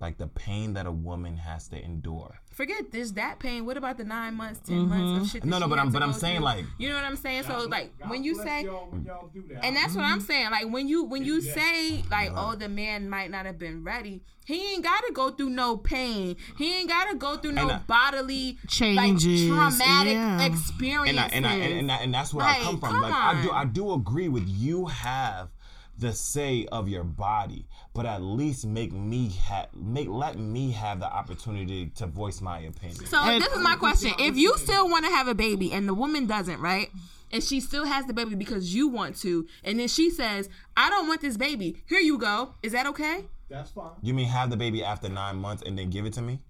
Like 0.00 0.18
the 0.18 0.26
pain 0.26 0.74
that 0.74 0.86
a 0.86 0.92
woman 0.92 1.36
has 1.36 1.68
to 1.68 1.82
endure. 1.82 2.39
Forget 2.60 2.92
this, 2.92 3.12
that 3.12 3.38
pain. 3.38 3.64
What 3.64 3.78
about 3.78 3.96
the 3.96 4.04
nine 4.04 4.34
months, 4.34 4.60
10 4.68 4.80
months 4.80 4.92
of 4.92 5.00
mm-hmm. 5.00 5.24
shit? 5.24 5.40
that 5.40 5.48
No, 5.48 5.58
no, 5.58 5.64
she 5.64 5.70
but 5.70 5.78
I'm- 5.78 5.90
but 5.92 6.02
I'm 6.02 6.12
saying, 6.12 6.36
through? 6.36 6.44
like- 6.44 6.66
you 6.76 6.90
know 6.90 6.94
what 6.94 7.04
I'm 7.04 7.16
saying. 7.16 7.44
So 7.44 7.64
like 7.64 7.98
God 7.98 8.10
when 8.10 8.22
you 8.22 8.34
bless 8.34 8.46
say, 8.46 8.64
y'all 8.64 8.88
when 8.90 9.02
y'all 9.02 9.30
do 9.32 9.42
that. 9.48 9.64
and 9.64 9.74
that's 9.74 9.94
what 9.94 10.04
I'm 10.04 10.18
mm-hmm. 10.18 10.26
saying. 10.26 10.50
Like 10.50 10.68
when 10.68 10.86
you 10.86 11.04
when 11.04 11.24
you 11.24 11.40
Yeah. 11.40 11.54
say 11.54 12.02
like, 12.10 12.32
oh, 12.34 12.56
the 12.56 12.68
man 12.68 13.08
might 13.08 13.30
not 13.30 13.46
have 13.46 13.58
been 13.58 13.82
ready. 13.82 14.20
He 14.44 14.74
ain't 14.74 14.84
got 14.84 15.00
to 15.06 15.12
go 15.14 15.30
through 15.30 15.48
no 15.48 15.78
pain. 15.78 16.36
He 16.58 16.80
ain't 16.80 16.90
got 16.90 17.08
to 17.08 17.16
go 17.16 17.38
through 17.38 17.52
no 17.52 17.62
And 17.62 17.72
I- 17.72 17.78
bodily 17.78 18.58
Changes, 18.68 19.48
like, 19.48 19.70
traumatic 19.70 20.12
yeah. 20.12 20.44
experiences. 20.44 21.16
and 21.16 21.18
I, 21.18 21.28
and, 21.28 21.46
I, 21.46 21.54
and, 21.54 21.78
and, 21.78 21.92
I, 21.92 21.96
and 21.96 22.12
that's 22.12 22.34
where 22.34 22.44
Like, 22.44 22.60
I 22.60 22.62
come 22.62 22.78
from. 22.78 22.90
come 22.90 23.00
like 23.00 23.14
I 23.14 23.42
do. 23.42 23.50
I 23.52 23.64
do 23.64 23.94
agree 23.94 24.28
with 24.28 24.46
you. 24.46 24.84
Have 24.84 25.48
the 26.00 26.12
say 26.12 26.66
of 26.72 26.88
your 26.88 27.04
body, 27.04 27.66
but 27.94 28.06
at 28.06 28.22
least 28.22 28.66
make 28.66 28.92
me 28.92 29.28
have 29.44 29.68
make 29.74 30.08
let 30.08 30.38
me 30.38 30.72
have 30.72 30.98
the 31.00 31.06
opportunity 31.06 31.86
to 31.96 32.06
voice 32.06 32.40
my 32.40 32.60
opinion. 32.60 33.06
So 33.06 33.18
And- 33.18 33.42
this 33.42 33.52
is 33.52 33.62
my 33.62 33.76
question: 33.76 34.12
If 34.18 34.36
you 34.36 34.56
still 34.56 34.88
want 34.88 35.04
to 35.04 35.10
have 35.10 35.28
a 35.28 35.34
baby 35.34 35.72
and 35.72 35.88
the 35.88 35.94
woman 35.94 36.26
doesn't, 36.26 36.60
right? 36.60 36.90
And 37.32 37.44
she 37.44 37.60
still 37.60 37.84
has 37.84 38.06
the 38.06 38.12
baby 38.12 38.34
because 38.34 38.74
you 38.74 38.88
want 38.88 39.16
to, 39.20 39.46
and 39.62 39.78
then 39.78 39.86
she 39.86 40.10
says, 40.10 40.48
"I 40.76 40.90
don't 40.90 41.06
want 41.06 41.20
this 41.20 41.36
baby. 41.36 41.82
Here 41.86 42.00
you 42.00 42.18
go. 42.18 42.54
Is 42.62 42.72
that 42.72 42.86
okay?" 42.88 43.26
That's 43.48 43.70
fine. 43.70 43.90
you 44.02 44.14
mean 44.14 44.28
have 44.28 44.50
the 44.50 44.56
baby 44.56 44.82
after 44.82 45.08
nine 45.08 45.36
months 45.36 45.62
and 45.66 45.76
then 45.76 45.90
give 45.90 46.06
it 46.06 46.12
to 46.14 46.22
me? 46.22 46.40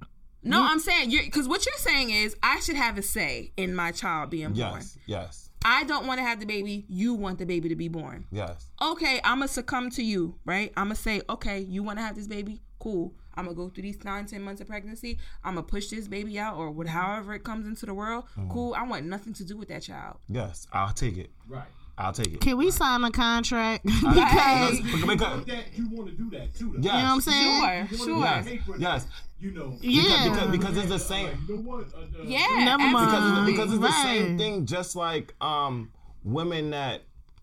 No, 0.42 0.62
I'm 0.62 0.80
saying 0.80 1.10
you 1.10 1.22
because 1.22 1.48
what 1.48 1.66
you're 1.66 1.74
saying 1.76 2.10
is 2.10 2.34
I 2.42 2.60
should 2.60 2.76
have 2.76 2.96
a 2.96 3.02
say 3.02 3.52
in 3.56 3.74
my 3.74 3.92
child 3.92 4.30
being 4.30 4.48
born. 4.48 4.56
Yes, 4.56 4.98
yes, 5.06 5.49
I 5.64 5.85
don't 5.85 6.07
want 6.07 6.18
to 6.18 6.25
have 6.25 6.40
the 6.40 6.46
baby. 6.46 6.87
You 6.88 7.14
want 7.14 7.38
the 7.38 7.46
baby 7.46 7.68
to 7.68 7.77
be 7.77 7.88
born. 7.88 8.27
yes. 8.31 8.66
Okay, 8.81 9.20
I'm 9.25 9.38
gonna 9.38 9.49
succumb 9.49 9.90
to 9.90 10.03
you, 10.03 10.37
right? 10.44 10.73
I'm 10.77 10.87
gonna 10.87 10.94
say, 10.94 11.20
okay, 11.29 11.61
you 11.61 11.83
want 11.83 11.99
to 11.99 12.03
have 12.05 12.16
this 12.16 12.27
baby? 12.27 12.62
Cool. 12.79 13.12
I'm 13.35 13.44
gonna 13.44 13.55
go 13.57 13.68
through 13.68 13.83
these 13.83 14.03
nine, 14.05 14.27
ten 14.27 14.42
months 14.42 14.61
of 14.61 14.66
pregnancy. 14.68 15.18
I'm 15.44 15.55
gonna 15.55 15.66
push 15.66 15.88
this 15.88 16.09
baby 16.09 16.38
out, 16.38 16.57
or 16.57 16.70
what, 16.70 16.87
however 16.87 17.35
it 17.35 17.44
comes 17.44 17.66
into 17.66 17.85
the 17.87 17.94
world. 17.94 18.25
Mm. 18.38 18.51
Cool. 18.51 18.75
I 18.75 18.83
want 18.85 19.05
nothing 19.07 19.35
to 19.35 19.44
do 19.44 19.57
with 19.57 19.68
that 19.68 19.83
child. 19.83 20.16
Yes, 20.29 20.66
I'll 20.73 20.92
take 20.94 21.18
it. 21.18 21.31
Right. 21.46 21.68
I'll 22.00 22.12
take 22.12 22.32
it. 22.34 22.40
Can 22.40 22.56
we 22.56 22.70
sign 22.70 23.04
a 23.04 23.10
contract? 23.10 23.88
Hey. 23.90 24.80
Because- 24.82 25.06
because- 25.06 25.44
that 25.46 25.64
you 25.76 25.88
want 25.90 26.08
to 26.10 26.14
do 26.16 26.30
that 26.30 26.54
too. 26.54 26.72
Though. 26.76 26.80
yes, 26.80 26.84
You 26.84 26.90
know 26.90 26.96
what 26.96 27.04
I'm 27.04 27.20
saying? 27.20 27.86
Sure, 27.88 27.98
sure. 28.06 28.18
Yes, 28.20 28.48
yes. 28.78 29.06
You 29.38 29.52
know. 29.52 29.76
Yeah. 29.80 30.28
Because, 30.28 30.50
because 30.50 30.76
it's 30.76 30.88
the 30.88 30.98
same. 30.98 31.26
Like, 31.26 31.36
you 31.48 31.56
know 31.56 31.62
what? 31.62 31.86
Uh, 31.94 31.98
uh, 32.20 32.22
Yeah, 32.24 32.46
Never 32.64 32.82
mind. 32.88 33.06
because 33.06 33.38
it's, 33.38 33.46
because 33.46 33.72
it's 33.72 33.82
the 33.82 34.02
same 34.02 34.38
thing. 34.38 34.66
Just 34.66 34.96
like 34.96 35.34
um 35.40 35.90
women 36.24 36.70
that 36.70 37.02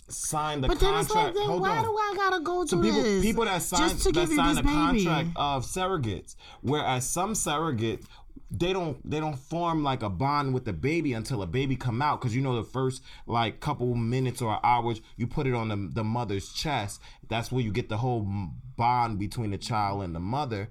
sign 0.09 0.61
the 0.61 0.67
But 0.67 0.79
then 0.79 0.93
it's 0.95 1.09
like, 1.09 1.33
then 1.33 1.43
Hold 1.47 1.61
why 1.61 1.77
on. 1.77 1.83
do 1.83 1.89
I 1.97 2.13
gotta 2.15 2.39
go 2.43 2.65
So 2.65 2.81
people, 2.81 3.01
this? 3.03 3.23
people 3.23 3.45
that 3.45 3.61
sign 3.61 3.89
just 3.89 4.03
to 4.03 4.11
that 4.13 4.29
you 4.29 4.35
sign 4.35 4.49
this 4.49 4.59
a 4.59 4.63
baby. 4.63 5.05
contract 5.05 5.29
of 5.35 5.65
surrogates, 5.65 6.35
whereas 6.61 7.05
some 7.09 7.33
surrogates 7.33 8.05
they 8.49 8.71
don't 8.71 8.97
they 9.10 9.19
don't 9.19 9.38
form 9.38 9.83
like 9.83 10.01
a 10.03 10.10
bond 10.10 10.53
with 10.53 10.63
the 10.65 10.71
baby 10.73 11.12
until 11.13 11.41
a 11.41 11.47
baby 11.47 11.75
come 11.75 12.01
out 12.01 12.21
because 12.21 12.36
you 12.36 12.41
know 12.41 12.55
the 12.55 12.63
first 12.63 13.03
like 13.25 13.60
couple 13.60 13.93
minutes 13.95 14.41
or 14.41 14.57
hours 14.65 15.01
you 15.17 15.27
put 15.27 15.45
it 15.47 15.53
on 15.53 15.67
the, 15.67 15.89
the 15.93 16.03
mother's 16.03 16.53
chest 16.53 17.01
that's 17.27 17.51
where 17.51 17.62
you 17.63 17.71
get 17.71 17.89
the 17.89 17.97
whole 17.97 18.25
bond 18.77 19.19
between 19.19 19.51
the 19.51 19.57
child 19.57 20.01
and 20.03 20.15
the 20.15 20.19
mother 20.19 20.69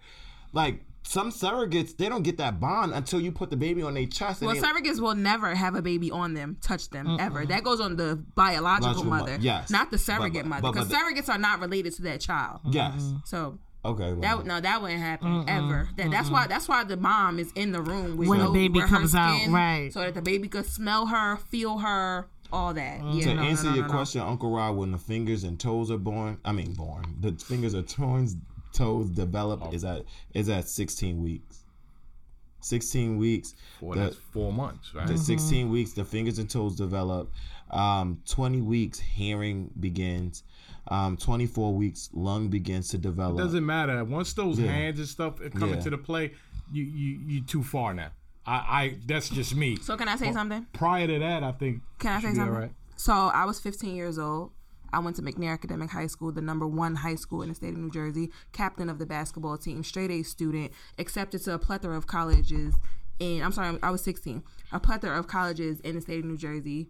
like 0.53 0.81
some 1.03 1.31
surrogates 1.31 1.97
they 1.97 2.09
don't 2.09 2.23
get 2.23 2.39
that 2.39 2.59
bond 2.59 2.93
until 2.93 3.21
you 3.21 3.31
put 3.31 3.51
the 3.51 3.57
baby 3.57 3.83
on 3.83 3.95
their 3.95 4.07
chest 4.07 4.41
Well, 4.43 4.55
they- 4.55 4.61
surrogates 4.61 4.99
will 4.99 5.15
never 5.15 5.55
have 5.55 5.75
a 5.77 5.83
baby 5.83 6.11
on 6.11 6.35
them, 6.35 6.57
touch 6.61 6.91
them 6.91 7.19
ever. 7.21 7.47
That 7.47 7.63
goes 7.63 7.81
on 7.81 7.95
the 7.97 8.17
biological 8.35 9.05
Biological 9.05 9.05
mo- 9.05 9.11
mother, 9.19 9.39
yes. 9.41 9.71
not 9.71 9.93
the 9.93 9.99
surrogate 9.99 10.43
but- 10.49 10.63
mother, 10.63 10.73
because 10.73 10.89
surrogates 10.89 11.29
are 11.29 11.39
not 11.39 11.61
related 11.61 11.95
to 11.97 12.03
that 12.03 12.21
child. 12.21 12.61
yes 12.65 12.95
mm-hmm. 13.03 13.19
So 13.25 13.59
okay 13.91 14.13
well, 14.13 14.39
that 14.39 14.47
no, 14.47 14.61
that 14.61 14.83
wouldn't 14.83 15.01
happen 15.01 15.45
ever. 15.49 15.89
That, 15.97 16.11
that's 16.11 16.31
why 16.31 16.47
that's 16.47 16.69
why 16.69 16.85
the 16.85 16.97
mom 16.97 17.39
is 17.39 17.53
in 17.55 17.73
the 17.73 17.81
room 17.83 18.17
with 18.17 18.29
When 18.29 18.41
the 18.41 18.51
baby 18.51 18.79
where 18.79 18.87
her 18.87 18.97
comes 18.97 19.15
out, 19.15 19.47
right. 19.49 19.93
So 19.93 20.01
that 20.01 20.15
the 20.15 20.23
baby 20.23 20.49
could 20.49 20.67
smell 20.67 21.07
her, 21.07 21.37
feel 21.37 21.79
her, 21.79 22.27
all 22.53 22.75
that. 22.75 23.03
Yeah, 23.05 23.25
to 23.25 23.35
no, 23.35 23.43
no, 23.43 23.49
answer 23.49 23.65
no, 23.65 23.75
your 23.75 23.83
no, 23.83 23.89
no. 23.89 23.93
question, 23.95 24.21
Uncle 24.23 24.51
Rod, 24.55 24.77
when 24.77 24.93
the 24.93 24.99
fingers 24.99 25.45
and 25.45 25.59
toes 25.59 25.91
are 25.91 25.99
born, 25.99 26.39
I 26.45 26.53
mean 26.53 26.73
born, 26.75 27.05
the 27.21 27.33
fingers 27.33 27.75
are 27.75 27.83
torn, 27.83 28.29
toes 28.73 29.09
develop 29.11 29.61
Oh. 29.65 29.71
is 29.73 29.85
at 29.85 30.03
is 30.35 30.49
at 30.49 30.69
16 30.69 31.23
weeks. 31.23 31.63
16 32.61 33.17
weeks. 33.19 33.55
Boy, 33.81 33.95
the- 33.95 34.01
that's 34.01 34.17
four 34.33 34.53
months, 34.53 34.95
right? 34.95 35.07
the 35.07 35.17
16 35.17 35.71
weeks, 35.71 35.93
the 35.93 36.05
fingers 36.05 36.39
and 36.39 36.51
toes 36.51 36.75
develop. 36.77 37.31
Um, 37.71 38.21
20 38.29 38.61
weeks, 38.61 38.99
hearing 38.99 39.71
begins. 39.79 40.43
Um, 40.89 41.17
24 41.17 41.75
weeks, 41.75 42.11
lung 42.13 42.49
begins 42.49 42.89
to 42.91 42.99
develop. 42.99 43.39
doesn't 43.39 43.67
matter. 43.67 44.05
Once 44.05 44.33
those 44.35 44.59
Yeah. 44.59 44.71
hands 44.71 44.99
and 44.99 45.09
stuff 45.09 45.41
come 45.55 45.71
Yeah. 45.71 45.77
into 45.77 45.91
the 45.91 45.99
play, 45.99 46.33
you 46.73 46.85
you 46.85 47.19
you 47.27 47.41
too 47.43 47.63
far 47.63 47.93
now. 47.95 48.11
I, 48.47 48.55
I 48.55 48.99
that's 49.07 49.29
just 49.29 49.57
me. 49.57 49.77
So 49.77 49.97
can 49.97 50.07
I 50.09 50.17
say 50.17 50.33
something? 50.33 50.67
Prior 50.73 51.07
to 51.09 51.19
that, 51.19 51.43
I 51.43 51.53
think 51.53 51.83
Can 51.99 52.13
I 52.13 52.21
say 52.21 52.29
should 52.29 52.35
be 52.35 52.41
all 52.41 52.47
something? 52.47 52.63
right. 52.63 52.73
So 52.97 53.13
I 53.13 53.45
was 53.45 53.59
15 53.61 53.97
years 53.97 54.19
old. 54.19 54.53
I 54.93 55.01
went 55.01 55.17
to 55.17 55.23
McNair 55.23 55.53
Academic 55.53 55.91
High 55.91 56.07
School, 56.07 56.31
the 56.31 56.41
number 56.41 56.67
one 56.67 56.95
high 56.95 57.17
school 57.17 57.43
in 57.43 57.49
the 57.49 57.55
state 57.57 57.75
of 57.75 57.79
New 57.81 57.91
Jersey, 57.91 58.31
captain 58.53 58.89
of 58.89 58.99
the 59.01 59.05
basketball 59.07 59.59
team, 59.59 59.83
straight 59.83 60.13
A 60.13 60.23
student, 60.23 60.73
accepted 60.97 61.43
to 61.45 61.55
a 61.55 61.59
plethora 61.59 61.97
of 61.97 62.07
colleges. 62.07 62.75
And 63.21 63.43
I'm 63.43 63.51
sorry, 63.53 63.79
I 63.83 63.91
was 63.91 64.03
16. 64.05 64.45
A 64.71 64.79
plethora 64.79 65.19
of 65.19 65.27
colleges 65.27 65.81
in 65.81 65.97
the 65.97 66.01
state 66.01 66.21
of 66.21 66.25
New 66.25 66.37
Jersey. 66.39 66.89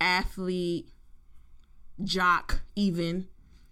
Athlete, 0.00 0.88
jock, 2.02 2.60
even 2.76 3.28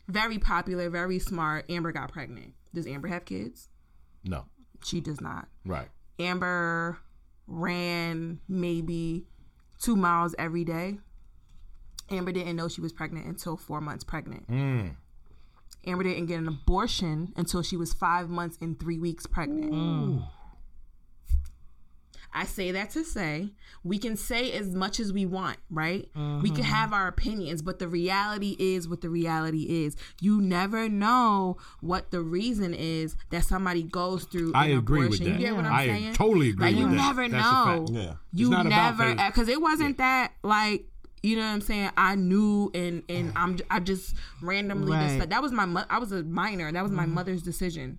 very 0.08 0.38
popular, 0.38 0.88
very 0.90 1.18
smart. 1.18 1.68
Amber 1.70 1.92
got 1.92 2.12
pregnant. 2.12 2.54
Does 2.74 2.86
Amber 2.86 3.08
have 3.08 3.24
kids? 3.24 3.68
No, 4.24 4.44
She 4.84 5.00
does 5.00 5.20
not. 5.20 5.48
right. 5.64 5.88
Amber 6.18 6.98
ran 7.46 8.40
maybe 8.48 9.26
two 9.80 9.96
miles 9.96 10.34
every 10.38 10.64
day. 10.64 10.98
Amber 12.10 12.30
didn't 12.32 12.56
know 12.56 12.68
she 12.68 12.80
was 12.80 12.92
pregnant 12.92 13.26
until 13.26 13.56
four 13.56 13.80
months 13.80 14.04
pregnant. 14.04 14.46
Mm. 14.48 14.96
Amber 15.86 16.04
didn't 16.04 16.26
get 16.26 16.38
an 16.38 16.46
abortion 16.48 17.32
until 17.36 17.62
she 17.62 17.76
was 17.76 17.92
five 17.92 18.28
months 18.28 18.56
and 18.60 18.78
three 18.78 18.98
weeks 18.98 19.26
pregnant. 19.26 19.72
I 22.34 22.44
say 22.44 22.72
that 22.72 22.90
to 22.90 23.04
say 23.04 23.50
we 23.84 23.98
can 23.98 24.16
say 24.16 24.52
as 24.52 24.74
much 24.74 25.00
as 25.00 25.12
we 25.12 25.26
want, 25.26 25.58
right? 25.70 26.08
We 26.14 26.50
can 26.50 26.62
mm-hmm. 26.62 26.62
have 26.62 26.92
our 26.92 27.08
opinions, 27.08 27.62
but 27.62 27.78
the 27.78 27.88
reality 27.88 28.56
is 28.58 28.88
what 28.88 29.00
the 29.00 29.08
reality 29.08 29.84
is. 29.84 29.96
You 30.20 30.40
never 30.40 30.88
know 30.88 31.56
what 31.80 32.10
the 32.10 32.20
reason 32.20 32.74
is 32.74 33.16
that 33.30 33.44
somebody 33.44 33.82
goes 33.82 34.24
through. 34.24 34.52
I 34.54 34.66
an 34.66 34.78
agree 34.78 35.08
with 35.08 35.20
abortion. 35.20 35.24
that. 35.26 35.40
You 35.40 35.46
get 35.46 35.56
what 35.56 35.64
I'm 35.64 35.72
I 35.72 35.86
saying? 35.86 36.12
totally 36.14 36.50
agree 36.50 36.66
Like 36.66 36.76
you 36.76 36.86
with 36.88 36.96
that. 36.96 37.06
never 37.06 37.28
That's 37.28 37.46
a 37.46 37.50
know. 37.50 37.86
fact. 37.86 37.90
Yeah. 37.90 38.14
You 38.32 38.50
not 38.50 38.66
never 38.66 39.14
because 39.14 39.48
it 39.48 39.60
wasn't 39.60 39.98
that 39.98 40.32
like 40.42 40.86
you 41.22 41.36
know 41.36 41.42
what 41.42 41.52
I'm 41.52 41.60
saying. 41.60 41.90
I 41.96 42.14
knew 42.16 42.70
and 42.74 43.02
and 43.08 43.32
I'm 43.36 43.58
I 43.70 43.80
just 43.80 44.16
randomly 44.40 44.92
Right. 44.92 45.04
decided 45.06 45.30
that 45.30 45.42
was 45.42 45.52
my 45.52 45.66
mo- 45.66 45.84
I 45.88 45.98
was 45.98 46.10
a 46.12 46.22
minor. 46.24 46.72
That 46.72 46.82
was 46.82 46.90
my 46.92 47.04
mm-hmm. 47.04 47.14
mother's 47.14 47.42
decision. 47.42 47.98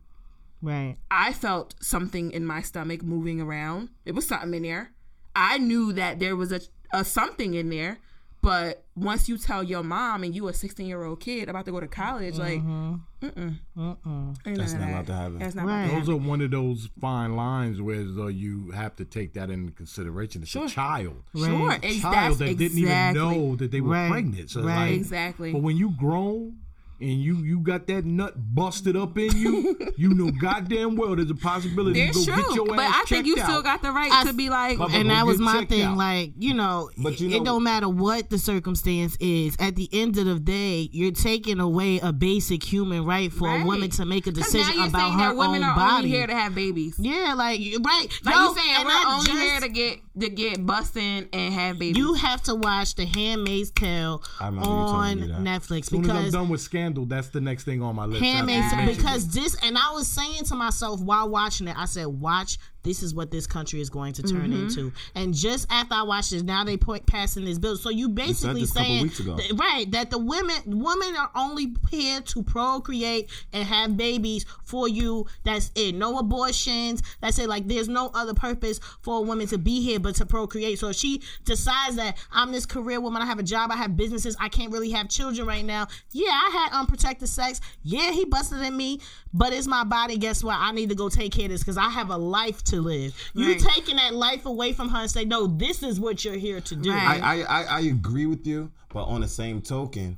Right. 0.64 0.96
I 1.12 1.34
felt 1.34 1.76
something 1.82 2.32
in 2.32 2.46
my 2.46 2.62
stomach 2.62 3.04
moving 3.04 3.40
around. 3.42 3.90
It 4.06 4.14
was 4.16 4.26
something 4.28 4.54
in 4.54 4.64
there. 4.64 4.92
I 5.36 5.58
knew 5.58 5.94
that 5.94 6.20
there 6.20 6.36
was 6.36 6.52
a, 6.52 6.62
a 6.94 7.04
something 7.04 7.54
in 7.54 7.70
there, 7.70 7.98
but 8.42 8.86
once 8.96 9.28
you 9.28 9.38
tell 9.38 9.62
your 9.64 9.84
mom 9.84 10.24
and 10.24 10.34
you 10.36 10.48
a 10.48 10.54
16 10.54 10.86
year 10.88 11.04
old 11.04 11.20
kid 11.20 11.50
about 11.50 11.66
to 11.66 11.72
go 11.72 11.80
to 11.80 11.88
college, 11.88 12.38
like, 12.38 12.60
mm-hmm. 12.62 13.26
mm-mm, 13.26 13.58
Mm-mm. 13.78 14.38
That's 14.56 14.74
not 14.74 14.82
of 14.84 14.90
allowed 14.90 15.06
that. 15.06 15.06
to 15.08 15.14
happen. 15.14 15.40
That's 15.40 15.56
not 15.56 15.66
Right. 15.66 15.84
about 15.86 15.94
to 15.94 16.00
Those 16.00 16.10
are 16.10 16.16
one 16.18 16.42
of 16.42 16.52
those 16.52 16.90
fine 17.02 17.36
lines 17.36 17.82
where 17.82 18.04
though 18.04 18.28
you 18.28 18.72
have 18.72 18.96
to 18.98 19.06
take 19.06 19.34
that 19.34 19.50
into 19.50 19.72
consideration. 19.74 20.44
It's 20.44 20.52
Sure. 20.52 20.66
a 20.66 20.70
child. 20.70 21.24
Sure, 21.36 21.68
Right. 21.68 21.80
ex- 21.84 22.00
child 22.02 22.14
that's 22.14 22.38
that 22.40 22.58
didn't 22.58 22.78
even 22.78 23.14
know 23.16 23.56
that 23.58 23.72
they 23.72 23.82
were 23.82 23.92
Right. 23.92 24.12
pregnant. 24.12 24.50
So 24.52 24.62
Right. 24.64 24.92
like, 24.92 24.96
Exactly. 24.96 25.52
But 25.52 25.62
when 25.62 25.76
you 25.78 25.90
grown 25.92 26.58
and 27.04 27.22
you 27.22 27.36
you 27.38 27.60
got 27.60 27.86
that 27.88 28.06
nut 28.06 28.34
busted 28.56 28.96
up 28.96 29.18
in 29.18 29.36
you, 29.38 29.78
you 29.98 30.10
know 30.14 30.32
goddamn 30.42 30.96
well 30.96 31.16
there's 31.16 31.30
a 31.30 31.36
possibility 31.36 32.00
There's 32.04 32.16
you 32.26 32.26
go 32.32 32.36
get 32.38 32.46
true, 32.46 32.56
your 32.56 32.66
but 32.68 32.80
ass 32.80 32.96
I 32.96 33.06
think 33.06 33.26
you 33.28 33.36
checked 33.36 33.48
still 33.48 33.62
got 33.62 33.82
the 33.82 33.92
right 33.92 34.12
I- 34.12 34.24
to 34.26 34.34
be 34.34 34.50
like, 34.50 34.78
But- 34.78 34.92
and 34.92 35.10
that 35.10 35.26
was 35.26 35.40
my 35.40 35.66
thing. 35.66 35.82
out. 35.84 35.98
Like, 35.98 36.34
you 36.38 36.54
know, 36.54 36.90
But 36.98 37.20
you 37.20 37.30
it 37.30 37.44
don't 37.44 37.64
matter 37.64 37.90
what 37.90 38.30
the 38.30 38.38
circumstance 38.38 39.18
is. 39.20 39.56
At 39.60 39.76
the 39.76 39.90
end 39.92 40.18
of 40.18 40.26
the 40.26 40.40
day, 40.40 40.90
you're 40.92 41.12
taking 41.12 41.60
away 41.60 42.00
a 42.00 42.12
basic 42.14 42.64
human 42.64 43.06
right 43.06 43.32
for 43.32 43.50
a 43.50 43.64
woman 43.66 43.90
to 43.92 44.06
make 44.06 44.28
a 44.28 44.32
decision 44.32 44.68
now 44.68 44.74
you're 44.74 44.88
about 44.88 45.12
her 45.12 45.18
that 45.30 45.36
women 45.36 45.64
own 45.64 45.70
are 45.70 45.76
body. 45.76 45.96
only 45.98 46.10
here 46.10 46.28
to 46.28 46.34
have 46.34 46.56
babies. 46.56 46.96
yeah, 47.00 47.34
like 47.36 47.60
you- 47.60 47.80
right. 47.80 48.08
Like 48.24 48.36
Yo, 48.36 48.42
you 48.50 48.56
saying 48.56 48.76
and 48.78 48.86
we're 48.86 48.92
I 48.92 49.14
only 49.18 49.26
just- 49.26 49.42
here 49.42 49.60
to 49.60 49.70
get 49.70 50.00
to 50.20 50.30
get 50.30 50.64
busting 50.66 51.28
and 51.34 51.54
have 51.56 51.80
babies. 51.80 51.98
You 51.98 52.14
have 52.14 52.44
to 52.44 52.54
watch 52.54 52.94
The 52.96 53.06
Handmaid's 53.06 53.72
Tale 53.72 54.22
I 54.40 54.46
remember 54.46 54.70
you 54.70 54.76
telling 54.76 55.32
on. 55.32 55.44
Netflix 55.44 55.80
As 55.80 55.88
soon 55.88 56.04
as 56.10 56.12
I'm 56.12 56.30
done 56.30 56.50
with 56.50 56.62
Scandal, 56.62 56.93
that's 57.06 57.30
the 57.30 57.42
next 57.42 57.64
thing 57.64 57.82
on 57.82 57.96
my 57.96 58.06
list. 58.06 58.24
Handmaid's 58.24 58.72
After 58.74 58.86
Tale 58.86 58.96
because 58.96 59.28
this 59.28 59.56
and 59.64 59.78
I 59.78 59.92
was 59.92 60.08
saying 60.08 60.46
to 60.46 60.56
myself 60.56 61.02
while 61.02 61.30
watching 61.30 61.68
it, 61.68 61.76
I 61.78 61.86
said, 61.86 62.08
"Watch, 62.08 62.58
this 62.84 63.02
is 63.04 63.14
what 63.16 63.32
this 63.32 63.48
country 63.48 63.82
is 63.82 63.90
going 63.90 64.14
to 64.14 64.24
turn 64.24 64.52
Mm-hmm. 64.52 64.68
into." 64.68 64.92
And 65.16 65.34
just 65.34 65.68
after 65.72 65.96
I 65.96 66.04
watched 66.04 66.32
this, 66.32 66.44
now 66.44 66.64
they 66.64 66.78
point 66.78 67.06
passing 67.06 67.46
this 67.46 67.58
bill. 67.58 67.78
So 67.78 67.90
you 67.90 68.10
basically 68.10 68.62
this 68.62 68.72
a 68.72 68.74
couple 68.74 68.86
saying, 68.90 69.04
weeks 69.04 69.20
ago. 69.20 69.38
th- 69.38 69.52
right, 69.54 69.90
that 69.92 70.10
the 70.12 70.18
women 70.18 70.58
women 70.66 71.16
are 71.16 71.32
only 71.36 71.76
here 71.90 72.22
to 72.22 72.44
procreate 72.44 73.30
and 73.52 73.64
have 73.66 73.98
babies 73.98 74.46
for 74.64 74.88
you. 74.88 75.26
That's 75.44 75.72
it. 75.76 75.96
No 75.96 76.18
abortions. 76.20 77.02
That's 77.22 77.40
it. 77.40 77.48
Like 77.50 77.68
there's 77.68 77.90
no 77.90 78.12
other 78.14 78.34
purpose 78.34 78.80
for 79.02 79.20
a 79.20 79.22
woman 79.22 79.48
to 79.48 79.58
be 79.58 79.82
here 79.82 80.00
but 80.00 80.16
to 80.16 80.26
procreate. 80.26 80.80
So 80.80 80.90
if 80.90 80.96
she 80.96 81.22
decides 81.46 81.96
that 81.98 82.18
I'm 82.32 82.52
this 82.52 82.66
career 82.66 83.00
woman, 83.00 83.22
I 83.22 83.26
have 83.26 83.40
a 83.40 83.44
job, 83.44 83.72
I 83.72 83.78
have 83.78 83.96
businesses, 83.96 84.36
I 84.40 84.50
can't 84.50 84.72
really 84.72 84.92
have 84.92 85.10
children 85.10 85.48
right 85.48 85.66
now. 85.66 85.88
Yeah, 86.12 86.30
I 86.32 86.50
had 86.52 86.80
unprotected 86.80 87.30
sex. 87.30 87.62
Yeah, 87.84 88.12
he 88.12 88.26
busted 88.26 88.62
at 88.62 88.74
me, 88.74 89.00
but 89.34 89.54
it's 89.54 89.68
my 89.68 89.84
body. 89.84 90.18
Guess 90.18 90.44
what? 90.44 90.58
I 90.60 90.72
need 90.72 90.90
to 90.90 90.96
go 90.96 91.10
take 91.10 91.32
care 91.32 91.46
of 91.46 91.52
this 91.52 91.62
because 91.62 91.78
I 91.78 91.90
have 91.90 92.10
a 92.10 92.18
life 92.18 92.64
to 92.66 92.73
live. 92.82 93.14
You 93.34 93.50
Right. 93.52 93.60
taking 93.60 93.96
that 93.98 94.14
life 94.14 94.46
away 94.46 94.74
from 94.74 94.90
her 94.90 95.00
and 95.02 95.10
say, 95.12 95.26
no, 95.26 95.48
this 95.48 95.84
is 95.84 96.00
what 96.00 96.24
you're 96.26 96.36
here 96.38 96.62
to 96.62 96.76
do. 96.76 96.92
Right. 96.92 97.22
I, 97.22 97.42
I, 97.42 97.62
I, 97.62 97.64
I 97.64 97.80
agree 97.82 98.26
with 98.26 98.46
you, 98.48 98.72
but 98.90 99.04
on 99.06 99.22
the 99.22 99.28
same 99.28 99.62
token, 99.62 100.18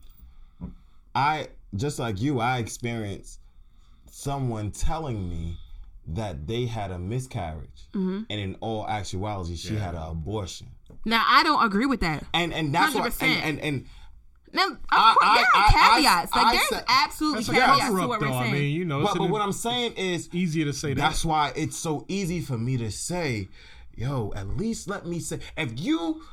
I 1.13 1.47
just 1.75 1.99
like 1.99 2.21
you, 2.21 2.39
I 2.39 2.57
experienced 2.59 3.39
someone 4.09 4.71
telling 4.71 5.29
me 5.29 5.57
that 6.07 6.47
they 6.47 6.65
had 6.65 6.91
a 6.91 6.99
miscarriage, 6.99 7.69
Mm-hmm. 7.93 8.23
and 8.29 8.39
in 8.41 8.55
all 8.59 8.87
actuality, 8.87 9.55
she 9.55 9.75
had 9.75 9.95
an 9.95 10.03
abortion. 10.03 10.67
now 11.05 11.23
I 11.25 11.43
don't 11.43 11.63
agree 11.65 11.85
with 11.85 12.01
that. 12.01 12.25
And 12.33 12.53
and 12.53 12.75
that's 12.75 12.93
what 12.93 13.11
100%. 13.13 13.23
and 13.23 13.43
and, 13.43 13.59
and 13.61 13.85
Now, 14.55 14.67
of 14.67 14.77
I- 14.89 15.13
course, 15.13 15.17
I- 15.21 15.35
there 15.35 15.45
are 15.45 15.49
I- 15.55 15.65
I- 15.67 15.95
caveats. 16.01 16.35
like 16.35 16.53
there's 16.57 16.69
said- 16.69 16.85
absolutely 16.87 17.43
caveats 17.43 17.85
to 17.87 18.07
what 18.07 18.19
though. 18.19 18.25
we're 18.27 18.33
I 18.33 18.41
saying. 18.43 18.53
mean, 18.53 18.75
you 18.75 18.85
know, 18.85 19.03
but, 19.03 19.17
but 19.17 19.29
what 19.29 19.41
I'm 19.41 19.51
saying 19.51 19.93
is 19.93 20.29
easier 20.33 20.65
to 20.65 20.73
say 20.73 20.93
that. 20.93 21.01
That's 21.01 21.23
why 21.25 21.51
it's 21.55 21.77
so 21.77 22.05
easy 22.07 22.41
for 22.41 22.57
me 22.57 22.77
to 22.77 22.89
say, 22.91 23.49
yo, 23.95 24.31
at 24.35 24.47
least 24.57 24.87
let 24.87 25.05
me 25.05 25.19
say 25.19 25.39
if 25.57 25.79
you 25.79 26.23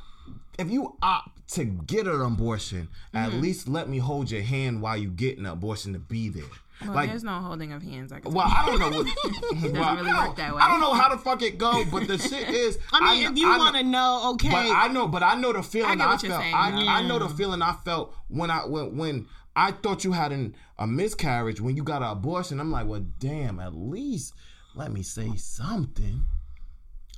if 0.59 0.71
you 0.71 0.95
opt 1.03 1.49
to 1.55 1.65
get 1.65 2.07
an 2.07 2.21
abortion, 2.21 2.89
at 3.15 3.31
Mm-hmm. 3.31 3.41
least 3.41 3.69
let 3.69 3.89
me 3.89 3.99
hold 3.99 4.31
your 4.31 4.43
hand 4.43 4.83
while 4.83 4.97
you 4.97 5.09
get 5.09 5.39
an 5.39 5.47
abortion 5.47 5.93
to 5.95 5.99
be 5.99 6.29
there. 6.29 6.45
Well, 6.87 6.95
like 6.95 7.11
there's 7.11 7.25
no 7.25 7.33
holding 7.39 7.73
of 7.73 7.83
hands. 7.83 8.13
I 8.13 8.21
can 8.21 8.33
well, 8.33 8.47
I 8.47 8.67
don't 8.67 8.79
know 8.79 8.91
what 8.91 9.07
doesn't 9.53 9.73
well, 9.73 9.97
really 9.97 10.11
I 10.11 10.15
don't- 10.17 10.29
work 10.29 10.37
that 10.37 10.55
way. 10.55 10.61
I 10.63 10.69
don't 10.69 10.81
know 10.81 10.95
how 10.95 11.09
the 11.15 11.19
fuck 11.19 11.43
it 11.43 11.59
go, 11.59 11.85
but 11.91 12.07
the 12.09 12.19
shit 12.19 12.49
is 12.51 12.79
I 12.93 13.01
mean, 13.15 13.23
kn- 13.23 13.33
if 13.33 13.39
you 13.39 13.49
want 13.49 13.77
to 13.77 13.83
know, 13.83 14.31
okay. 14.35 14.51
but 14.51 14.57
I 14.71 14.89
know, 14.89 15.09
but 15.09 15.23
I 15.23 15.35
know 15.35 15.53
the 15.53 15.63
feeling 15.63 15.99
get 15.99 16.07
I, 16.07 16.13
what 16.13 16.23
you're 16.23 16.31
felt. 16.33 16.43
saying. 16.43 16.55
I, 16.55 16.99
I 16.99 17.03
know 17.03 17.19
the 17.19 17.27
mm. 17.27 17.37
feeling 17.37 17.63
I 17.63 17.75
felt 17.85 18.15
when 18.29 18.51
I 18.51 18.67
when 18.67 18.97
when 18.97 19.27
I 19.55 19.73
thought 19.73 20.05
you 20.05 20.13
had 20.13 20.33
an, 20.33 20.55
a 20.79 20.87
miscarriage 20.87 21.61
when 21.61 21.77
you 21.77 21.83
got 21.83 22.03
an 22.03 22.09
abortion. 22.11 22.59
I'm 22.61 22.71
like, 22.73 22.87
well, 22.87 23.05
damn, 23.19 23.61
at 23.61 23.75
least 23.75 24.33
let 24.75 24.91
me 24.93 25.03
say 25.03 25.37
something. 25.37 26.25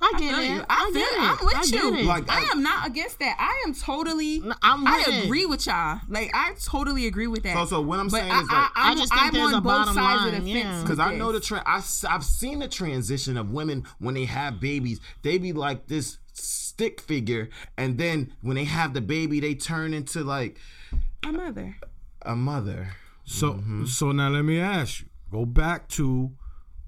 I 0.01 0.11
get 0.19 0.35
feel 0.35 0.39
it. 0.39 0.49
you. 0.49 0.65
I, 0.69 0.75
I 0.75 0.91
feel 0.91 0.93
get 0.93 1.11
it. 1.11 1.15
it. 1.15 1.19
I'm 1.39 1.45
with 1.45 1.55
I 1.55 1.63
you. 1.63 1.95
it. 1.95 2.05
Like, 2.05 2.29
I 2.29 2.39
I- 2.41 2.49
am 2.51 2.61
not 2.63 2.87
against 2.87 3.19
that. 3.19 3.35
I 3.39 3.63
am 3.67 3.73
totally. 3.73 4.41
I'm 4.61 4.85
I 4.85 4.97
with 5.07 5.07
it. 5.15 5.23
agree 5.25 5.45
with 5.45 5.65
y'all. 5.65 6.01
Like 6.09 6.31
I 6.33 6.53
totally 6.63 7.07
agree 7.07 7.27
with 7.27 7.43
that. 7.43 7.53
So, 7.55 7.65
so 7.65 7.81
what 7.81 7.99
I'm 7.99 8.07
but 8.09 8.19
saying 8.19 8.31
I, 8.31 8.41
is 8.41 8.47
like. 8.49 8.51
I, 8.57 8.69
I'm, 8.75 8.91
I 8.97 8.99
just 8.99 9.13
think 9.13 9.23
I'm 9.25 9.33
there's 9.33 9.45
on 9.47 9.53
a 9.53 9.61
both 9.61 9.63
bottom 9.63 9.93
sides 9.95 10.21
line, 10.25 10.33
of 10.35 10.43
the 10.43 10.49
yeah. 10.49 10.63
fence. 10.63 10.81
Because 10.83 10.97
with 10.97 11.07
I 11.07 11.15
know 11.15 11.31
the 11.31 11.39
this. 11.39 11.47
trend. 11.47 11.63
I've 11.65 12.23
seen 12.23 12.59
the 12.59 12.67
transition 12.67 13.37
of 13.37 13.51
women 13.51 13.85
when 13.99 14.15
they 14.15 14.25
have 14.25 14.59
babies. 14.59 14.99
They 15.21 15.37
be 15.37 15.53
like 15.53 15.87
this 15.87 16.17
stick 16.33 16.99
figure, 16.99 17.49
and 17.77 17.97
then 17.97 18.33
when 18.41 18.55
they 18.57 18.65
have 18.65 18.93
the 18.93 19.01
baby, 19.01 19.39
they 19.39 19.55
turn 19.55 19.93
into 19.93 20.23
like 20.25 20.57
a 21.25 21.31
mother. 21.31 21.77
a 22.21 22.35
mother. 22.35 22.89
So 23.23 23.53
Mm-hmm. 23.53 23.85
so 23.85 24.11
now 24.11 24.27
let 24.29 24.43
me 24.43 24.59
ask 24.59 24.99
you. 25.01 25.05
Go 25.31 25.45
back 25.45 25.87
to 25.89 26.31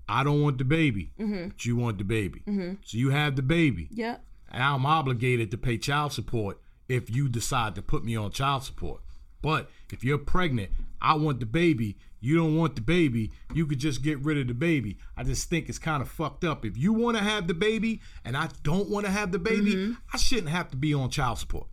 I 0.09 0.23
don't 0.23 0.41
want 0.41 0.57
the 0.57 0.63
baby, 0.65 1.11
Mm-hmm. 1.19 1.49
but 1.49 1.65
you 1.65 1.75
want 1.75 1.97
the 1.97 2.03
baby. 2.03 2.41
So 2.85 2.97
you 2.97 3.09
have 3.09 3.35
the 3.35 3.41
baby, 3.41 3.89
Yep. 3.91 4.23
and 4.51 4.63
I'm 4.63 4.85
obligated 4.85 5.51
to 5.51 5.57
pay 5.57 5.77
child 5.77 6.13
support 6.13 6.59
if 6.87 7.09
you 7.09 7.27
decide 7.29 7.75
to 7.75 7.81
put 7.81 8.03
me 8.05 8.15
on 8.15 8.31
child 8.31 8.63
support. 8.63 9.01
But 9.41 9.69
if 9.91 10.03
you're 10.03 10.17
pregnant, 10.17 10.71
I 11.01 11.13
want 11.15 11.39
the 11.39 11.45
baby. 11.45 11.97
You 12.19 12.37
don't 12.37 12.55
want 12.57 12.75
the 12.75 12.81
baby. 12.81 13.31
You 13.53 13.67
could 13.67 13.79
just 13.79 14.01
get 14.01 14.17
rid 14.19 14.37
of 14.39 14.47
the 14.47 14.53
baby. 14.55 14.97
I 15.15 15.23
just 15.23 15.49
think 15.49 15.69
it's 15.69 15.77
kind 15.77 16.01
of 16.01 16.09
fucked 16.09 16.43
up. 16.43 16.65
If 16.65 16.75
you 16.75 16.91
want 16.91 17.15
to 17.17 17.23
have 17.23 17.47
the 17.47 17.53
baby 17.53 18.01
and 18.25 18.35
I 18.35 18.49
don't 18.63 18.89
want 18.89 19.05
to 19.05 19.11
have 19.11 19.31
the 19.31 19.37
baby, 19.39 19.75
Mm-hmm. 19.75 19.93
I 20.11 20.17
shouldn't 20.17 20.49
have 20.49 20.71
to 20.71 20.77
be 20.77 20.93
on 20.93 21.09
child 21.11 21.37
support 21.37 21.67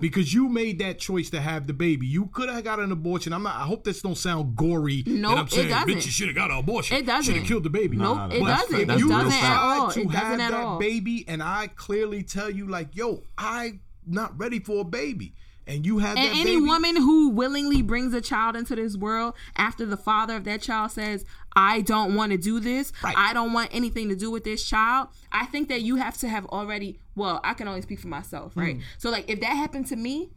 because 0.00 0.32
you 0.34 0.48
made 0.48 0.78
that 0.80 0.98
choice 0.98 1.30
to 1.30 1.40
have 1.40 1.66
the 1.66 1.72
baby. 1.72 2.06
You 2.06 2.26
could 2.26 2.48
have 2.48 2.64
got 2.64 2.80
an 2.80 2.90
abortion. 2.92 3.32
I'm 3.32 3.42
not. 3.42 3.56
I 3.56 3.60
hope 3.64 3.84
this 3.84 4.02
don't 4.02 4.16
sound 4.16 4.56
gory. 4.56 5.02
No, 5.06 5.30
Nope, 5.34 5.38
I'm 5.38 5.46
it 5.46 5.68
doesn't. 5.68 5.88
bitch, 5.88 6.04
you 6.06 6.10
should 6.12 6.26
have 6.28 6.36
got 6.36 6.50
an 6.50 6.58
abortion. 6.58 6.96
It 6.96 7.06
doesn't. 7.06 7.24
Should 7.24 7.40
have 7.40 7.46
killed 7.48 7.64
the 7.64 7.70
baby. 7.70 7.96
Nope, 7.96 8.16
nah, 8.16 8.26
it 8.28 8.40
doesn't. 8.40 8.80
It 8.80 8.86
That's 8.88 9.00
you 9.00 9.08
doesn't 9.08 9.30
fact. 9.30 9.44
at 9.44 9.58
all. 9.78 9.90
to 9.92 10.00
It 10.00 10.10
have 10.10 10.38
that 10.38 10.52
all. 10.54 10.78
baby, 10.78 11.24
and 11.28 11.42
I 11.42 11.68
clearly 11.76 12.22
tell 12.22 12.50
you, 12.50 12.66
like, 12.66 12.94
yo, 12.96 13.22
I 13.38 13.80
not 14.06 14.38
ready 14.38 14.58
for 14.60 14.80
a 14.80 14.84
baby, 14.84 15.32
and 15.66 15.86
you 15.86 15.98
have 15.98 16.16
And 16.18 16.26
any 16.28 16.56
baby. 16.56 16.60
woman 16.66 16.96
who 16.96 17.30
willingly 17.30 17.80
brings 17.82 18.12
a 18.12 18.20
child 18.20 18.54
into 18.56 18.76
this 18.76 18.96
world 18.96 19.34
after 19.56 19.86
the 19.86 19.96
father 19.96 20.36
of 20.36 20.44
that 20.44 20.60
child 20.60 20.90
says, 20.90 21.24
I 21.56 21.80
don't 21.82 22.14
want 22.14 22.32
to 22.32 22.38
do 22.38 22.60
this, 22.60 22.92
Right. 23.02 23.14
I 23.16 23.32
don't 23.32 23.52
want 23.54 23.70
anything 23.72 24.08
to 24.10 24.16
do 24.16 24.30
with 24.30 24.44
this 24.44 24.62
child, 24.64 25.08
I 25.32 25.46
think 25.46 25.68
that 25.68 25.80
you 25.82 25.96
have 25.96 26.18
to 26.18 26.28
have 26.28 26.44
already, 26.46 26.98
well, 27.16 27.40
I 27.44 27.54
can 27.54 27.68
only 27.68 27.82
speak 27.82 28.00
for 28.00 28.08
myself, 28.08 28.52
right? 28.56 28.76
Hmm. 28.76 28.82
So, 28.98 29.10
like, 29.10 29.28
if 29.30 29.40
that 29.40 29.54
happened 29.54 29.86
to 29.88 29.96
me, 29.96 30.30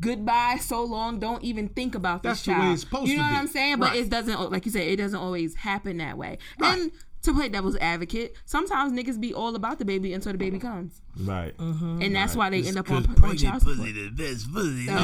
goodbye 0.00 0.56
so 0.60 0.82
long 0.82 1.18
don't 1.18 1.42
even 1.44 1.68
think 1.68 1.94
about 1.94 2.22
this 2.22 2.42
That's 2.42 2.44
the 2.46 2.50
way 2.52 2.56
child 2.58 2.72
it's 2.72 2.80
supposed 2.82 3.08
you 3.10 3.16
know 3.18 3.22
to 3.24 3.28
what 3.28 3.32
be. 3.32 3.36
i'm 3.40 3.46
saying 3.46 3.78
but 3.78 3.90
Right. 3.90 3.98
it 4.00 4.08
doesn't 4.08 4.50
like 4.50 4.64
you 4.64 4.72
said 4.72 4.82
it 4.88 4.96
doesn't 4.96 5.18
always 5.18 5.54
happen 5.54 5.98
that 5.98 6.16
way 6.16 6.38
Right. 6.58 6.78
and 6.80 6.92
to 7.24 7.34
play 7.34 7.50
devil's 7.50 7.76
advocate 7.76 8.34
sometimes 8.46 8.92
niggas 8.94 9.20
be 9.20 9.34
all 9.34 9.54
about 9.54 9.78
the 9.78 9.84
baby 9.84 10.14
until 10.14 10.32
the 10.32 10.38
baby 10.38 10.58
comes 10.58 11.02
Right. 11.20 11.54
Mm-hmm. 11.58 12.00
and 12.00 12.16
that's 12.16 12.34
why 12.34 12.48
they 12.48 12.62
end 12.62 12.78
up 12.78 12.90
on, 12.90 13.02
Because 13.02 13.22
on 13.22 13.36
child 13.36 13.60
support 13.62 13.76
the 13.94 14.08
best 14.16 14.50
pussy. 14.50 14.86
Oh, 14.88 14.94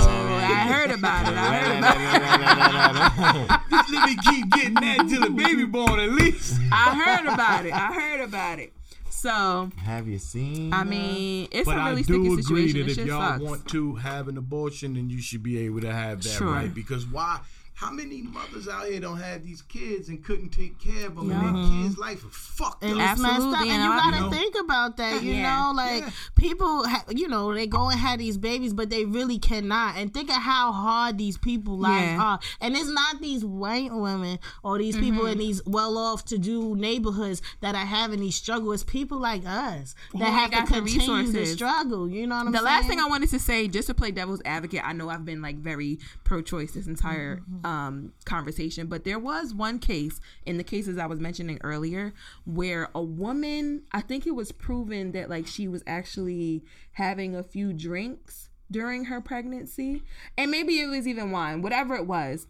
I 0.40 0.72
heard 0.72 0.90
about 0.90 1.30
it. 1.30 1.36
I 1.36 1.58
heard 1.58 1.78
about 1.78 3.36
it. 3.36 3.70
Just 3.70 3.90
let 3.92 4.08
me 4.08 4.16
keep 4.30 4.50
getting 4.52 4.74
that 4.74 5.06
till 5.08 5.20
the 5.22 5.30
baby 5.30 5.64
born 5.64 5.98
at 6.00 6.10
least. 6.12 6.58
I 6.70 6.94
heard 6.94 7.26
about 7.32 7.66
it. 7.66 7.72
I 7.72 7.92
heard 7.92 8.20
about 8.20 8.58
it. 8.58 8.72
So, 9.12 9.70
Have 9.76 10.08
you 10.08 10.18
seen? 10.18 10.72
I 10.72 10.84
mean, 10.84 11.46
it's 11.52 11.66
But 11.66 11.76
a 11.76 11.80
I 11.80 11.90
really 11.90 12.02
do 12.02 12.14
sticky 12.14 12.26
agree 12.26 12.42
situation. 12.42 12.78
that 12.80 12.86
This 12.86 12.98
if 12.98 13.06
y'all 13.06 13.20
sucks. 13.32 13.42
want 13.42 13.68
to 13.68 13.94
have 13.96 14.26
an 14.28 14.38
abortion, 14.38 14.94
then 14.94 15.10
you 15.10 15.20
should 15.20 15.42
be 15.42 15.58
able 15.58 15.80
to 15.82 15.92
have 15.92 16.22
that 16.22 16.28
Sure. 16.30 16.50
right. 16.50 16.74
Because 16.74 17.06
why? 17.06 17.40
How 17.82 17.90
many 17.90 18.22
mothers 18.22 18.68
out 18.68 18.86
here 18.86 19.00
don't 19.00 19.18
have 19.18 19.44
these 19.44 19.60
kids 19.62 20.08
and 20.08 20.22
couldn't 20.24 20.50
take 20.50 20.78
care 20.78 21.08
of 21.08 21.16
them, 21.16 21.30
Yeah. 21.30 21.44
and 21.48 21.56
their 21.56 21.82
kids' 21.82 21.98
life 21.98 22.18
is 22.24 22.30
fucked 22.30 22.84
And 22.84 23.00
up? 23.00 23.12
it's 23.12 23.20
messed 23.20 23.34
Absolutely, 23.34 23.56
up. 23.58 23.62
and 23.62 23.70
And 23.72 23.82
you 23.82 23.88
gotta 23.98 24.16
You 24.16 24.22
know? 24.22 24.30
think 24.30 24.54
about 24.60 24.96
that. 24.98 25.22
You 25.24 25.32
Yeah. 25.34 25.62
know, 25.66 25.72
like 25.72 26.02
Yeah. 26.04 26.10
people, 26.36 26.88
ha- 26.88 27.04
you 27.10 27.26
know, 27.26 27.52
they 27.52 27.66
go 27.66 27.88
and 27.88 27.98
have 27.98 28.20
these 28.20 28.38
babies, 28.38 28.72
but 28.72 28.88
they 28.88 29.04
really 29.04 29.36
cannot. 29.40 29.96
And 29.96 30.14
think 30.14 30.30
of 30.30 30.36
how 30.36 30.70
hard 30.70 31.18
these 31.18 31.36
people 31.36 31.76
lives 31.76 32.02
Yeah. 32.12 32.22
are. 32.22 32.38
And 32.60 32.76
it's 32.76 32.88
not 32.88 33.20
these 33.20 33.44
white 33.44 33.92
women 33.92 34.38
or 34.62 34.78
these 34.78 34.96
people 34.96 35.22
Mm-hmm. 35.24 35.32
in 35.32 35.38
these 35.38 35.60
well-off, 35.66 36.24
to-do 36.26 36.76
neighborhoods 36.76 37.42
that 37.62 37.74
are 37.74 37.84
having 37.84 38.20
these 38.20 38.36
struggles. 38.36 38.74
It's 38.74 38.84
people 38.84 39.18
like 39.18 39.42
us 39.44 39.96
that 40.14 40.18
Who 40.18 40.22
have 40.24 40.50
to 40.50 40.56
got 40.56 40.66
the 40.68 40.74
continue 40.74 41.32
to 41.32 41.46
struggle. 41.46 42.08
You 42.08 42.28
know 42.28 42.36
what 42.36 42.46
I'm 42.46 42.52
the 42.52 42.58
saying? 42.58 42.64
The 42.64 42.70
last 42.70 42.86
thing 42.86 43.00
I 43.00 43.06
wanted 43.06 43.30
to 43.30 43.40
say, 43.40 43.66
just 43.66 43.88
to 43.88 43.94
play 43.94 44.12
devil's 44.12 44.40
advocate, 44.44 44.82
I 44.84 44.92
know 44.92 45.08
I've 45.08 45.24
been 45.24 45.42
like 45.42 45.56
very 45.58 45.98
pro-choice 46.32 46.72
this 46.72 46.86
entire 46.86 47.36
Mm-hmm. 47.42 47.66
um, 47.66 48.12
conversation, 48.24 48.86
but 48.86 49.04
there 49.04 49.18
was 49.18 49.52
one 49.54 49.78
case 49.78 50.18
in 50.46 50.56
the 50.56 50.64
cases 50.64 50.96
I 50.96 51.06
was 51.06 51.20
mentioning 51.20 51.58
earlier 51.62 52.14
where 52.44 52.88
a 52.94 53.02
woman, 53.02 53.82
I 53.92 54.00
think 54.00 54.26
it 54.26 54.34
was 54.34 54.50
proven 54.50 55.12
that 55.12 55.28
like 55.28 55.46
she 55.46 55.68
was 55.68 55.82
actually 55.86 56.64
having 56.92 57.36
a 57.36 57.42
few 57.42 57.72
drinks 57.72 58.48
during 58.70 59.04
her 59.06 59.20
pregnancy, 59.20 60.02
and 60.38 60.50
maybe 60.50 60.80
it 60.80 60.86
was 60.86 61.06
even 61.06 61.30
wine, 61.30 61.60
whatever 61.60 61.94
it 61.96 62.06
was. 62.06 62.46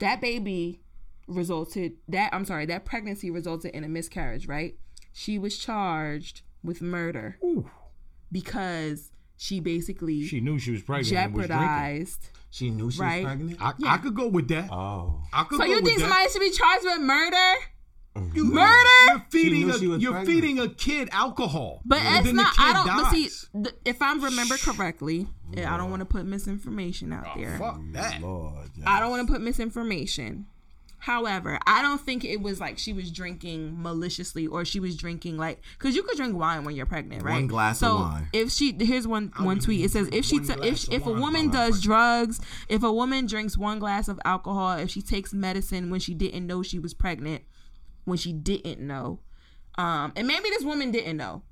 That 0.00 0.20
baby 0.20 0.80
resulted 1.28 1.92
that 2.08 2.30
I'm 2.34 2.44
sorry, 2.44 2.66
that 2.66 2.84
pregnancy 2.84 3.30
resulted 3.30 3.72
in 3.72 3.84
a 3.84 3.88
miscarriage, 3.88 4.48
right? 4.48 4.74
She 5.12 5.38
was 5.38 5.56
charged 5.56 6.40
with 6.64 6.82
murder 6.82 7.38
because 8.32 9.12
she 9.36 9.60
basically 9.60 10.24
She 10.26 10.40
knew 10.40 10.58
she 10.58 10.72
was 10.72 10.82
pregnant. 10.82 11.12
and 11.12 11.34
was 11.34 11.46
jeopardized. 11.46 12.30
She 12.52 12.68
knew 12.70 12.90
she 12.90 13.00
Right. 13.00 13.24
was 13.24 13.32
pregnant. 13.32 13.62
I, 13.62 13.72
Yeah. 13.78 13.92
I 13.94 13.96
could 13.96 14.14
go 14.14 14.28
with 14.28 14.46
that. 14.48 14.70
oh, 14.70 15.20
I 15.32 15.42
could 15.44 15.56
So 15.58 15.64
go 15.64 15.70
you 15.70 15.76
with 15.76 15.84
think 15.86 15.98
that. 16.00 16.08
somebody 16.08 16.30
should 16.30 16.40
be 16.40 16.50
charged 16.50 16.84
with 16.84 17.00
murder? 17.00 17.36
Mm-hmm. 18.14 18.36
You- 18.36 18.44
Murder? 18.44 18.88
You're 19.08 19.26
feeding 19.30 19.70
a 19.70 19.76
you're 19.78 20.12
pregnant. 20.12 20.26
feeding 20.26 20.58
a 20.60 20.68
kid 20.68 21.08
alcohol. 21.12 21.80
But 21.86 22.00
and 22.02 22.16
it's 22.18 22.26
then 22.26 22.36
the 22.36 22.42
not. 22.42 22.54
I 22.58 22.66
kid 22.66 22.74
don't. 22.74 22.86
But 23.02 23.10
see, 23.10 23.22
dies. 23.22 23.46
th- 23.64 23.74
if 23.86 24.02
I 24.02 24.12
remember 24.12 24.56
correctly, 24.58 25.28
I 25.56 25.78
don't 25.78 25.88
want 25.90 26.00
to 26.00 26.04
put 26.06 26.26
misinformation 26.26 27.10
out 27.14 27.24
Oh, 27.34 27.40
there. 27.40 27.58
fuck 27.58 27.80
that. 27.92 28.20
Lord. 28.20 28.68
I 28.84 29.00
don't 29.00 29.08
want 29.10 29.26
to 29.26 29.32
put 29.32 29.40
misinformation. 29.40 30.44
However, 31.02 31.58
I 31.66 31.82
don't 31.82 32.00
think 32.00 32.24
it 32.24 32.40
was 32.40 32.60
like 32.60 32.78
she 32.78 32.92
was 32.92 33.10
drinking 33.10 33.82
maliciously 33.82 34.46
or 34.46 34.64
she 34.64 34.78
was 34.78 34.96
drinking 34.96 35.36
like 35.36 35.60
because 35.76 35.96
you 35.96 36.04
could 36.04 36.16
drink 36.16 36.36
wine 36.36 36.62
when 36.62 36.76
you're 36.76 36.86
pregnant, 36.86 37.24
right? 37.24 37.32
One 37.32 37.48
glass 37.48 37.80
so 37.80 37.94
of 37.94 38.00
wine. 38.02 38.28
If 38.32 38.52
she 38.52 38.72
here's 38.78 39.04
one 39.04 39.32
one 39.40 39.58
tweet. 39.58 39.84
It 39.84 39.90
says 39.90 40.08
if 40.12 40.24
she 40.24 40.38
t- 40.38 40.52
if 40.62 40.88
if 40.92 41.04
a 41.04 41.10
woman 41.10 41.48
while 41.50 41.62
I'm 41.62 41.70
does 41.70 41.82
drugs, 41.82 42.40
if 42.68 42.84
a 42.84 42.92
woman 42.92 43.26
drinks 43.26 43.58
one 43.58 43.80
glass 43.80 44.06
of 44.06 44.20
alcohol, 44.24 44.78
if 44.78 44.90
she 44.90 45.02
takes 45.02 45.34
medicine 45.34 45.90
when 45.90 45.98
she 45.98 46.14
didn't 46.14 46.46
know 46.46 46.62
she 46.62 46.78
was 46.78 46.94
pregnant, 46.94 47.42
when 48.04 48.16
she 48.16 48.32
didn't 48.32 48.78
know, 48.78 49.18
um, 49.78 50.12
and 50.14 50.28
maybe 50.28 50.50
this 50.50 50.62
woman 50.62 50.92
didn't 50.92 51.16
know, 51.16 51.42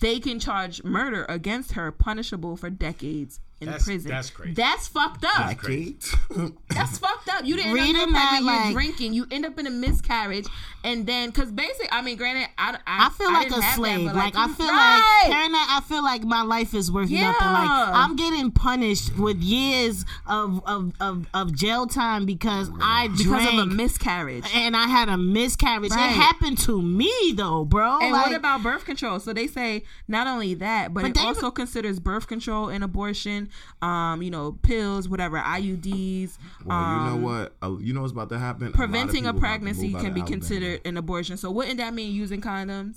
they 0.00 0.18
can 0.18 0.40
charge 0.40 0.82
murder 0.82 1.24
against 1.28 1.74
her, 1.74 1.92
punishable 1.92 2.56
for 2.56 2.68
decades 2.68 3.38
in 3.62 3.66
That's- 3.66 3.84
prison. 3.84 4.10
that's 4.10 4.30
crazy. 4.30 4.54
That's 4.54 4.88
fucked 4.88 5.24
up. 5.24 5.58
Kate. 5.62 6.04
That's 6.68 6.98
fucked 6.98 7.28
up. 7.28 7.44
You 7.44 7.56
didn't 7.56 7.74
know 7.74 7.80
Reading 7.82 7.96
you're 7.96 8.06
that, 8.12 8.40
pregnant. 8.42 8.64
You're 8.64 8.72
drinking. 8.72 9.12
You 9.12 9.26
end 9.30 9.44
up 9.44 9.58
in 9.58 9.66
a 9.66 9.70
miscarriage, 9.70 10.46
and 10.84 11.06
then 11.06 11.28
because 11.30 11.52
basically, 11.52 11.88
I 11.92 12.00
mean, 12.02 12.16
granted, 12.16 12.48
I 12.56 12.78
I, 12.86 13.06
I 13.06 13.10
feel 13.10 13.30
like 13.32 13.48
didn't 13.48 13.58
a 13.58 13.62
have 13.62 13.70
that, 13.72 13.76
slave. 13.76 14.12
like, 14.12 14.34
I 14.36 14.48
feel 14.48 14.66
right. 14.68 15.20
like 15.24 15.32
Karen, 15.32 15.52
I 15.54 15.80
feel 15.86 16.02
like 16.02 16.22
my 16.24 16.42
life 16.42 16.74
is 16.74 16.90
worth 16.90 17.10
nothing. 17.10 17.22
Like 17.22 17.68
I'm 17.94 18.16
getting 18.16 18.50
punished 18.50 19.16
with 19.18 19.36
years 19.42 20.04
of 20.26 20.62
of, 20.66 20.92
of, 21.00 21.26
of 21.34 21.54
jail 21.54 21.86
time 21.86 22.24
because 22.26 22.70
I 22.80 23.08
because 23.08 23.46
of 23.46 23.54
a 23.58 23.66
miscarriage. 23.66 24.46
and 24.54 24.74
I 24.76 24.86
had 24.88 25.08
a 25.10 25.18
miscarriage. 25.18 25.90
Right. 25.92 26.10
It 26.10 26.14
happened 26.14 26.56
to 26.60 26.80
me 26.80 27.12
though, 27.36 27.64
bro. 27.66 27.98
And 28.00 28.12
like, 28.12 28.26
what 28.28 28.34
about 28.34 28.62
birth 28.62 28.84
control? 28.86 29.20
So 29.20 29.32
they 29.34 29.46
say 29.46 29.84
not 30.08 30.26
only 30.26 30.54
that, 30.54 30.94
but, 30.94 31.02
But 31.02 31.10
it 31.10 31.14
they- 31.16 31.20
also 31.20 31.50
considers 31.50 32.00
birth 32.00 32.26
control 32.26 32.70
and 32.70 32.82
abortion. 32.82 33.50
Um, 33.80 34.22
you 34.22 34.30
know, 34.30 34.52
pills, 34.62 35.08
whatever, 35.08 35.38
IUDs. 35.38 36.38
Well, 36.64 36.78
you 36.78 37.04
know 37.04 37.14
um, 37.14 37.22
what? 37.22 37.54
Uh, 37.62 37.76
you 37.78 37.92
know 37.92 38.02
what's 38.02 38.12
about 38.12 38.28
to 38.30 38.38
happen. 38.38 38.72
Preventing 38.72 39.26
a 39.26 39.28
people 39.28 39.30
about 39.30 39.34
to 39.34 39.40
pregnancy 39.40 39.92
can 39.92 40.12
be 40.12 40.22
considered 40.22 40.80
an 40.84 40.96
abortion. 40.96 41.36
So 41.36 41.50
wouldn't 41.50 41.78
that 41.78 41.94
mean 41.94 42.14
using 42.14 42.40
condoms? 42.40 42.96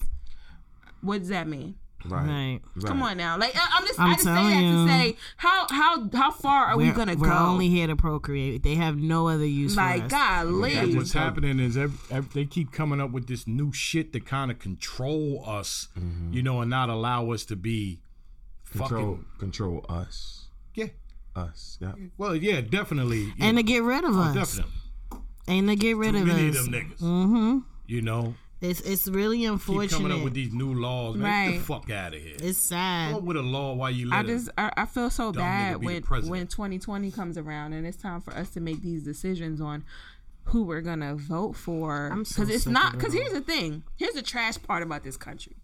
What 1.01 1.19
does 1.19 1.29
that 1.29 1.47
mean? 1.47 1.75
Right. 2.07 2.25
Right. 2.25 2.59
right. 2.75 2.85
Come 2.85 3.01
on 3.01 3.17
now, 3.17 3.37
like 3.37 3.55
I- 3.55 3.69
I'm 3.73 3.87
just, 3.87 3.99
I'm 3.99 4.09
i 4.09 4.13
just 4.13 4.23
say 4.23 4.29
that 4.29 4.35
telling 4.35 4.87
to 4.87 4.91
say 4.91 5.17
how 5.37 5.67
how 5.69 6.09
how 6.13 6.31
far 6.31 6.65
are 6.65 6.77
we 6.77 6.85
we're, 6.89 6.93
gonna 6.93 7.15
we're 7.15 7.29
go? 7.29 7.33
only 7.35 7.69
here 7.69 7.87
to 7.87 7.95
procreate. 7.95 8.61
They 8.63 8.75
have 8.75 8.97
no 8.97 9.27
other 9.27 9.45
use 9.45 9.75
like 9.75 10.01
for 10.01 10.05
us. 10.05 10.11
golly, 10.11 10.75
And 10.75 10.95
what's 10.97 11.13
happening 11.13 11.59
is 11.59 11.77
ev 11.77 11.99
ev 12.11 12.31
they 12.33 12.45
keep 12.45 12.71
coming 12.71 13.01
up 13.01 13.11
with 13.11 13.27
this 13.27 13.47
new 13.47 13.73
shit 13.73 14.13
to 14.13 14.19
kind 14.19 14.51
of 14.51 14.59
control 14.59 15.43
us, 15.47 15.87
you 16.31 16.43
know, 16.43 16.61
and 16.61 16.69
not 16.69 16.89
allow 16.89 17.31
us 17.31 17.43
to 17.45 17.55
be 17.55 18.01
Control, 18.71 18.89
fucking 18.89 19.25
control 19.39 19.85
us, 19.89 20.44
yeah. 20.44 20.44
Us. 21.35 21.77
Yeah. 21.81 21.93
Well, 22.17 22.35
yeah, 22.35 22.61
definitely. 22.61 23.33
yeah, 23.37 23.45
and 23.45 23.57
to 23.57 23.63
get 23.63 23.83
rid 23.83 24.03
of 24.03 24.15
oh, 24.15 24.21
us. 24.21 24.35
definitely. 24.35 24.71
And 25.47 25.67
to 25.69 25.75
get 25.75 25.95
rid 25.97 26.13
Too 26.13 26.17
of 26.21 26.27
many 26.27 26.47
of 26.47 26.53
them 26.55 26.67
niggas. 26.67 26.99
Mm-hmm. 26.99 27.57
You 27.87 28.01
know, 28.01 28.33
It's 28.61 28.81
it's 28.81 29.07
really 29.07 29.39
keep 29.39 29.51
unfortunate. 29.51 29.91
coming 29.91 30.11
up 30.17 30.23
with 30.23 30.33
these 30.33 30.51
new 30.51 30.73
laws. 30.73 31.17
Man, 31.17 31.51
get 31.51 31.57
the 31.59 31.63
fuck 31.63 31.89
out 31.91 32.15
of 32.15 32.21
here. 32.21 32.35
it's 32.39 32.57
sad. 32.57 33.09
Come 33.11 33.17
up 33.19 33.23
with 33.23 33.37
a 33.37 33.43
law 33.43 33.73
while 33.73 33.91
you 33.91 34.09
I 34.11 34.23
just 34.23 34.49
I, 34.57 34.71
I 34.75 34.85
feel 34.87 35.09
so 35.11 35.31
bad 35.31 35.83
when 35.83 36.01
when 36.01 36.47
2020 36.47 37.11
comes 37.11 37.37
around 37.37 37.73
and 37.73 37.85
it's 37.85 37.97
time 37.97 38.21
for 38.21 38.33
us 38.33 38.49
to 38.51 38.59
make 38.59 38.81
these 38.81 39.03
decisions 39.03 39.61
on 39.61 39.83
who 40.45 40.63
we're 40.63 40.81
gonna 40.81 41.15
vote 41.15 41.55
for 41.55 42.09
I'm 42.11 42.25
so 42.25 42.43
it's 42.43 42.65
not 42.65 42.93
because 42.93 43.13
here's 43.13 43.33
the 43.33 43.41
thing 43.41 43.83
here's 43.97 44.13
the 44.13 44.21
trash 44.21 44.61
part 44.61 44.83
about 44.83 45.03
this 45.03 45.17
country 45.17 45.55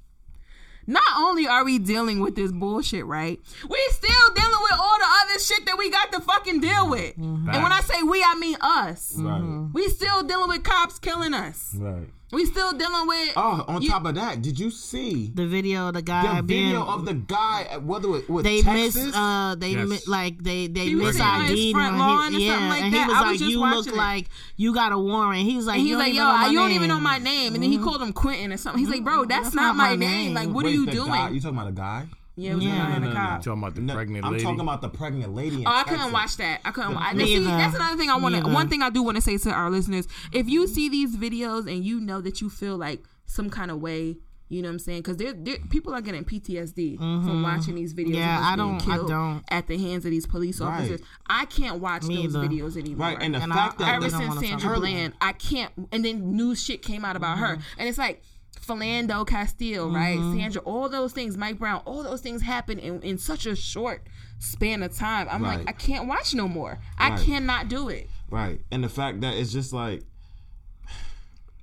not 0.88 1.04
only 1.18 1.48
are 1.48 1.64
we 1.64 1.78
dealing 1.80 2.20
with 2.20 2.36
this 2.36 2.52
bullshit 2.52 3.06
right 3.06 3.40
we 3.70 3.80
still 3.92 4.34
dealing 4.36 4.62
with 4.64 4.74
all 4.80 4.98
the 5.00 5.06
other 5.24 5.40
shit 5.40 5.66
that 5.66 5.78
we 5.78 5.90
got 5.92 6.12
to 6.12 6.20
fucking 6.20 6.60
deal 6.60 6.90
with 6.90 7.16
Mm-hmm. 7.18 7.50
and 7.50 7.64
when 7.64 7.72
i 7.72 7.82
say 7.82 8.02
we 8.04 8.24
i 8.24 8.36
mean 8.36 8.58
us 8.62 9.14
Right. 9.18 9.70
we 9.74 9.88
still 9.90 10.24
dealing 10.24 10.50
with 10.50 10.64
cops 10.64 11.00
killing 11.00 11.34
us 11.34 11.76
Right. 11.78 12.08
We 12.32 12.46
still 12.46 12.72
dealing 12.74 13.08
with 13.08 13.34
Oh, 13.36 13.66
on 13.68 13.82
you- 13.82 13.90
top 13.90 14.06
of 14.06 14.16
that, 14.16 14.42
did 14.42 14.60
you 14.60 14.72
see 14.72 15.32
the 15.34 15.46
video 15.48 15.88
of 15.90 15.94
the 15.96 16.02
guy 16.02 16.38
the 16.38 16.44
being 16.44 16.68
video 16.72 16.84
of 16.86 17.06
the 17.06 17.14
guy? 17.14 17.68
at- 17.70 17.84
Whether 17.84 18.16
it 18.18 18.30
was 18.30 18.44
they 18.44 18.62
Texas, 18.62 19.06
miss 19.08 19.16
uh 19.16 19.56
they 19.58 19.72
Yes. 19.72 19.88
mi- 19.88 20.00
like 20.08 20.42
they 20.44 20.68
they 20.68 20.86
He 20.88 20.96
was 20.96 21.16
miss 21.16 21.22
on 21.22 21.42
his 21.46 21.52
ID'd 21.60 21.74
front 21.74 21.98
lawn 21.98 22.18
or 22.20 22.24
something 22.24 22.42
yeah, 22.42 22.70
like 22.70 22.82
and 22.84 22.94
he 22.94 23.00
that. 23.00 23.08
was 23.08 23.16
I 23.18 23.20
was 23.22 23.28
like 23.32 23.40
just 23.40 23.52
you 23.52 23.60
watching 23.60 23.78
look 23.78 23.88
it. 23.88 23.96
like 23.96 24.30
you 24.58 24.74
got 24.74 24.92
a 24.92 24.98
warrant. 25.00 25.42
He 25.44 25.56
was 25.58 25.66
like 25.66 25.78
And 25.80 25.88
he's 25.88 25.98
like, 25.98 26.14
yo, 26.14 26.24
know 26.24 26.48
you 26.48 26.58
don't 26.58 26.72
even 26.72 26.88
know 26.90 27.00
my 27.00 27.18
name. 27.18 27.54
And 27.56 27.64
then 27.64 27.72
he 27.72 27.78
called 27.78 28.02
him 28.02 28.14
Quentin 28.14 28.52
or 28.54 28.58
something. 28.58 28.80
He's 28.80 28.90
like, 28.94 29.04
bro, 29.04 29.26
that's, 29.26 29.46
That's 29.48 29.56
not, 29.56 29.62
not 29.62 29.76
my 29.78 29.90
my 29.90 29.96
name. 29.96 30.10
name. 30.10 30.34
Like, 30.34 30.50
what 30.50 30.66
are 30.66 30.70
you 30.70 30.86
doing? 30.86 31.08
Guy, 31.10 31.30
you 31.30 31.40
talking 31.42 31.58
about 31.58 31.70
a 31.70 31.74
guy? 31.74 32.08
Yeah, 32.42 32.52
it 32.52 32.56
was 32.56 32.64
Yeah. 32.66 32.74
a 32.74 32.78
guy 32.78 32.96
and 32.96 33.04
a 33.06 33.08
no, 33.08 33.14
no. 33.14 33.20
cop. 33.20 33.44
talking 33.44 33.62
about 33.62 33.76
the 33.76 33.82
No, 33.82 33.94
pregnant 33.94 34.26
I'm 34.26 34.32
lady. 34.32 34.44
talking 34.44 34.60
about 34.60 34.82
the 34.82 34.90
pregnant 34.90 35.34
lady. 35.36 35.58
In 35.62 35.68
Oh, 35.68 35.72
I 35.72 35.84
couldn't 35.84 36.12
watch 36.12 36.38
that. 36.38 36.62
I 36.66 36.72
couldn't. 36.72 36.96
watch. 36.96 37.16
Me 37.16 37.26
See, 37.26 37.44
that's 37.44 37.76
another 37.76 37.98
thing 37.98 38.10
I 38.10 38.18
want 38.18 38.36
to. 38.36 38.42
One 38.52 38.68
thing 38.70 38.82
I 38.82 38.90
do 38.90 39.04
want 39.04 39.16
to 39.18 39.22
say 39.22 39.38
to 39.38 39.52
our 39.52 39.70
listeners: 39.70 40.08
if 40.32 40.50
you 40.50 40.68
see 40.68 40.90
these 40.90 41.16
videos 41.16 41.72
and 41.72 41.84
you 41.86 42.00
know 42.00 42.22
that 42.22 42.42
you 42.42 42.50
feel 42.50 42.78
like 42.78 43.04
some 43.26 43.50
kind 43.50 43.72
of 43.72 43.80
way, 43.80 44.18
you 44.50 44.62
know 44.62 44.68
what 44.68 44.74
I'm 44.74 44.80
saying? 44.80 45.00
Because 45.00 45.16
there, 45.16 45.32
there, 45.32 45.56
people 45.70 45.94
are 45.94 46.02
getting 46.02 46.26
PTSD 46.26 46.98
from 46.98 47.42
watching 47.44 47.76
these 47.76 47.94
videos. 47.94 48.08
Mm-hmm. 48.08 48.14
Yeah, 48.16 48.40
I 48.42 48.56
being 48.58 48.68
don't- 48.78 48.90
I 48.90 48.96
killed 48.98 49.08
don't. 49.08 49.44
At 49.50 49.68
the 49.68 49.78
hands 49.78 50.04
of 50.04 50.12
these 50.12 50.26
police 50.26 50.60
Right. 50.60 50.76
officers, 50.80 51.00
I 51.30 51.46
can't 51.46 51.80
watch 51.80 52.04
Me 52.04 52.18
those 52.28 52.36
either. 52.36 52.48
videos 52.48 52.76
anymore. 52.76 53.08
Right, 53.08 53.18
and 53.22 53.34
the 53.34 53.40
And 53.40 53.54
fact 53.54 53.80
I- 53.80 53.84
I 53.84 53.88
that 53.88 53.96
ever 53.96 54.06
really 54.08 54.12
the- 54.12 54.20
don't 54.32 54.40
since 54.40 54.50
Sandra 54.50 54.70
about 54.72 54.80
Bland, 54.82 55.14
I 55.22 55.32
can't. 55.32 55.72
And 55.94 56.04
then 56.04 56.36
new 56.36 56.54
shit 56.56 56.82
came 56.82 57.06
out 57.06 57.16
about 57.16 57.38
her, 57.38 57.56
Mm-hmm. 57.56 57.80
and 57.80 57.88
it's 57.90 57.98
like 57.98 58.22
Philando 58.60 59.26
Castile, 59.28 59.90
right? 59.92 60.18
Mm-hmm. 60.18 60.40
Sandra, 60.40 60.62
all 60.64 60.88
those 60.90 61.14
things, 61.14 61.36
Mike 61.38 61.58
Brown, 61.60 61.82
all 61.86 62.04
those 62.04 62.22
things 62.22 62.42
happen 62.42 62.80
in, 62.80 63.02
in 63.02 63.18
such 63.18 63.46
a 63.46 63.56
short 63.56 64.06
span 64.40 64.84
of 64.84 64.96
time. 64.96 65.28
I'm 65.30 65.44
Right. 65.44 65.60
like, 65.60 65.70
I 65.70 65.72
can't 65.72 66.08
watch 66.08 66.34
no 66.34 66.48
more. 66.48 66.80
I 66.98 67.10
Right. 67.12 67.20
cannot 67.26 67.68
do 67.70 67.90
it. 67.90 68.10
right, 68.30 68.62
and 68.72 68.84
the 68.84 68.90
fact 68.90 69.22
that 69.22 69.36
it's 69.36 69.52
just 69.52 69.74
like 69.74 70.04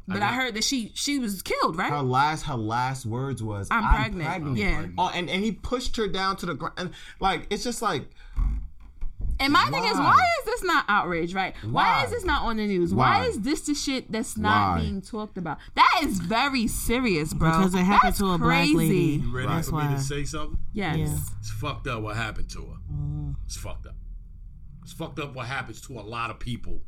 But 0.06 0.22
I, 0.22 0.32
heard 0.34 0.54
that 0.54 0.64
she 0.64 0.90
she 0.94 1.18
was 1.18 1.42
killed, 1.42 1.76
right? 1.76 1.90
her 1.90 2.00
last 2.02 2.44
her 2.44 2.54
last 2.56 3.04
words 3.06 3.42
was 3.42 3.68
I'm 3.70 3.84
pregnant." 3.94 4.56
Yeah. 4.56 4.86
Oh, 4.96 5.10
and 5.14 5.28
and 5.28 5.44
he 5.44 5.52
pushed 5.52 5.96
her 5.96 6.08
down 6.08 6.36
to 6.38 6.46
the 6.46 6.54
ground. 6.54 6.74
And 6.78 6.90
like 7.20 7.46
it's 7.50 7.62
just 7.64 7.82
like 7.82 8.08
And 9.40 9.52
my 9.52 9.64
thing 9.66 9.84
is, 9.84 9.96
Why? 9.96 10.04
why 10.04 10.26
is 10.40 10.44
this 10.46 10.64
not 10.64 10.84
outrage, 10.88 11.34
right? 11.34 11.54
Why, 11.62 11.70
Why? 11.70 12.04
is 12.04 12.10
this 12.10 12.24
not 12.24 12.42
on 12.42 12.56
the 12.56 12.66
news? 12.66 12.92
Why, 12.92 13.20
Why? 13.20 13.26
is 13.26 13.40
this 13.40 13.62
the 13.62 13.74
shit 13.74 14.10
that's 14.10 14.36
not 14.36 14.76
Why? 14.76 14.80
being 14.82 15.00
talked 15.00 15.38
about? 15.38 15.58
That 15.74 16.00
is 16.02 16.18
very 16.18 16.66
serious, 16.66 17.32
bro. 17.32 17.50
Because 17.50 17.74
it 17.74 17.78
happened 17.78 18.12
That's 18.12 18.18
to 18.18 18.32
a 18.32 18.38
black 18.38 18.68
lady. 18.74 19.22
You 19.22 19.34
ready 19.34 19.48
That's 19.48 19.68
for 19.70 19.82
me 19.82 19.94
to 19.94 20.00
say 20.00 20.24
something? 20.24 20.58
Yes. 20.72 20.98
Yeah. 20.98 21.18
It's 21.40 21.50
fucked 21.50 21.86
up 21.86 22.02
what 22.02 22.16
happened 22.16 22.50
to 22.50 22.60
her. 22.60 22.76
Mm-hmm. 22.92 23.30
It's 23.46 23.56
fucked 23.56 23.86
up. 23.86 23.94
It's 24.82 24.92
fucked 24.92 25.18
up 25.20 25.34
what 25.34 25.46
happens 25.46 25.80
to 25.82 25.98
a 25.98 26.02
lot 26.02 26.30
of 26.30 26.38
people 26.38 26.80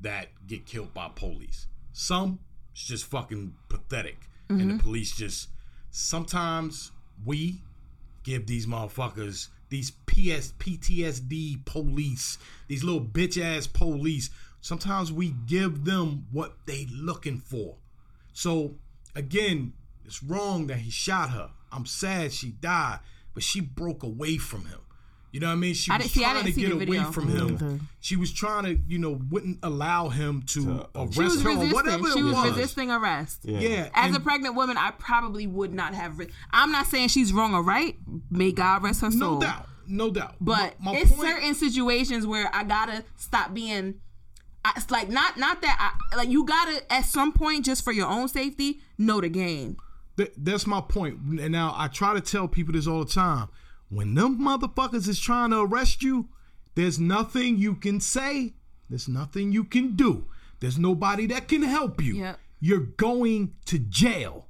that 0.00 0.28
get 0.46 0.66
killed 0.66 0.94
by 0.94 1.10
police. 1.14 1.66
Some 1.92 2.40
it's 2.72 2.84
just 2.84 3.06
fucking 3.06 3.54
pathetic. 3.68 4.28
And 4.48 4.60
the 4.60 4.64
mm-hmm. 4.64 4.78
police 4.78 5.16
just 5.16 5.48
sometimes 5.90 6.92
we 7.24 7.62
give 8.22 8.46
these 8.46 8.66
motherfuckers 8.66 9.48
these 9.68 9.90
PS 9.90 10.52
PTSD 10.58 11.64
police, 11.64 12.38
these 12.68 12.84
little 12.84 13.04
bitch 13.04 13.42
ass 13.42 13.66
police. 13.66 14.30
Sometimes 14.60 15.12
we 15.12 15.34
give 15.46 15.84
them 15.84 16.26
what 16.32 16.56
they 16.66 16.86
looking 16.90 17.38
for. 17.38 17.76
So 18.32 18.74
again, 19.14 19.72
it's 20.04 20.22
wrong 20.22 20.66
that 20.68 20.78
he 20.78 20.90
shot 20.90 21.30
her. 21.30 21.50
I'm 21.72 21.86
sad 21.86 22.32
she 22.32 22.50
died, 22.50 23.00
but 23.34 23.42
she 23.42 23.60
broke 23.60 24.02
away 24.02 24.38
from 24.38 24.66
him. 24.66 24.80
You 25.36 25.40
know 25.40 25.48
what 25.48 25.52
I 25.52 25.56
mean? 25.56 25.74
She 25.74 25.90
I 25.90 25.98
was 25.98 26.04
didn't- 26.06 26.14
see, 26.14 26.22
trying 26.22 26.44
to 26.46 26.52
get 26.52 26.72
away 26.72 27.12
from 27.12 27.28
him. 27.28 27.58
Mm-hmm. 27.58 27.76
She 28.00 28.16
was 28.16 28.32
trying 28.32 28.64
to, 28.64 28.80
you 28.88 28.98
know, 28.98 29.20
wouldn't 29.30 29.58
allow 29.62 30.08
him 30.08 30.42
to, 30.48 30.86
arrest 30.94 31.18
was 31.18 31.42
her 31.42 31.50
or 31.50 31.52
resisting. 31.56 31.72
whatever 31.74 32.10
She 32.10 32.20
it 32.20 32.22
was, 32.22 32.34
was. 32.34 32.50
resisting 32.56 32.90
arrest. 32.90 33.40
yeah. 33.44 33.58
Yeah, 33.58 33.88
As 33.92 34.16
a 34.16 34.20
pregnant 34.20 34.54
woman, 34.54 34.78
I 34.78 34.92
probably 34.92 35.46
would 35.46 35.74
not 35.74 35.94
have. 35.94 36.18
Re- 36.18 36.28
I'm 36.52 36.72
not 36.72 36.86
saying 36.86 37.08
she's 37.08 37.34
wrong 37.34 37.52
or 37.52 37.62
right. 37.62 37.96
May 38.30 38.50
God 38.50 38.82
rest 38.82 39.02
her 39.02 39.10
soul. 39.10 39.34
no 39.34 39.40
doubt, 39.40 39.68
no 39.86 40.10
doubt. 40.10 40.36
But 40.40 40.80
my, 40.80 40.92
my 40.92 40.98
it's 41.00 41.12
point, 41.12 41.28
certain 41.28 41.54
situations 41.54 42.26
where 42.26 42.48
I 42.54 42.64
gotta 42.64 43.04
stop 43.18 43.52
being. 43.52 43.96
I, 44.64 44.72
it's 44.78 44.90
like 44.90 45.10
not 45.10 45.36
not 45.36 45.60
that 45.60 45.76
I 46.10 46.16
like 46.16 46.30
you 46.30 46.46
gotta 46.46 46.90
at 46.90 47.04
some 47.04 47.32
point 47.32 47.66
just 47.66 47.84
for 47.84 47.92
your 47.92 48.08
own 48.08 48.28
safety 48.28 48.80
know 48.96 49.20
the 49.20 49.28
game. 49.28 49.76
Th- 50.16 50.32
that's 50.38 50.66
my 50.66 50.80
point. 50.80 51.18
And 51.40 51.52
now 51.52 51.74
I 51.76 51.88
try 51.88 52.14
to 52.14 52.22
tell 52.22 52.48
people 52.48 52.72
this 52.72 52.86
all 52.86 53.04
the 53.04 53.10
time. 53.12 53.48
When 53.88 54.14
them 54.14 54.38
motherfuckers 54.40 55.08
is 55.08 55.20
trying 55.20 55.50
to 55.50 55.60
arrest 55.60 56.02
you, 56.02 56.28
there's 56.74 56.98
nothing 56.98 57.56
you 57.58 57.74
can 57.74 58.00
say. 58.00 58.54
There's 58.90 59.08
nothing 59.08 59.52
you 59.52 59.64
can 59.64 59.96
do. 59.96 60.26
There's 60.60 60.78
nobody 60.78 61.26
that 61.26 61.48
can 61.48 61.62
help 61.62 62.02
you. 62.02 62.14
Yep. 62.16 62.40
You're 62.60 62.80
going 62.80 63.52
to 63.66 63.78
jail. 63.78 64.46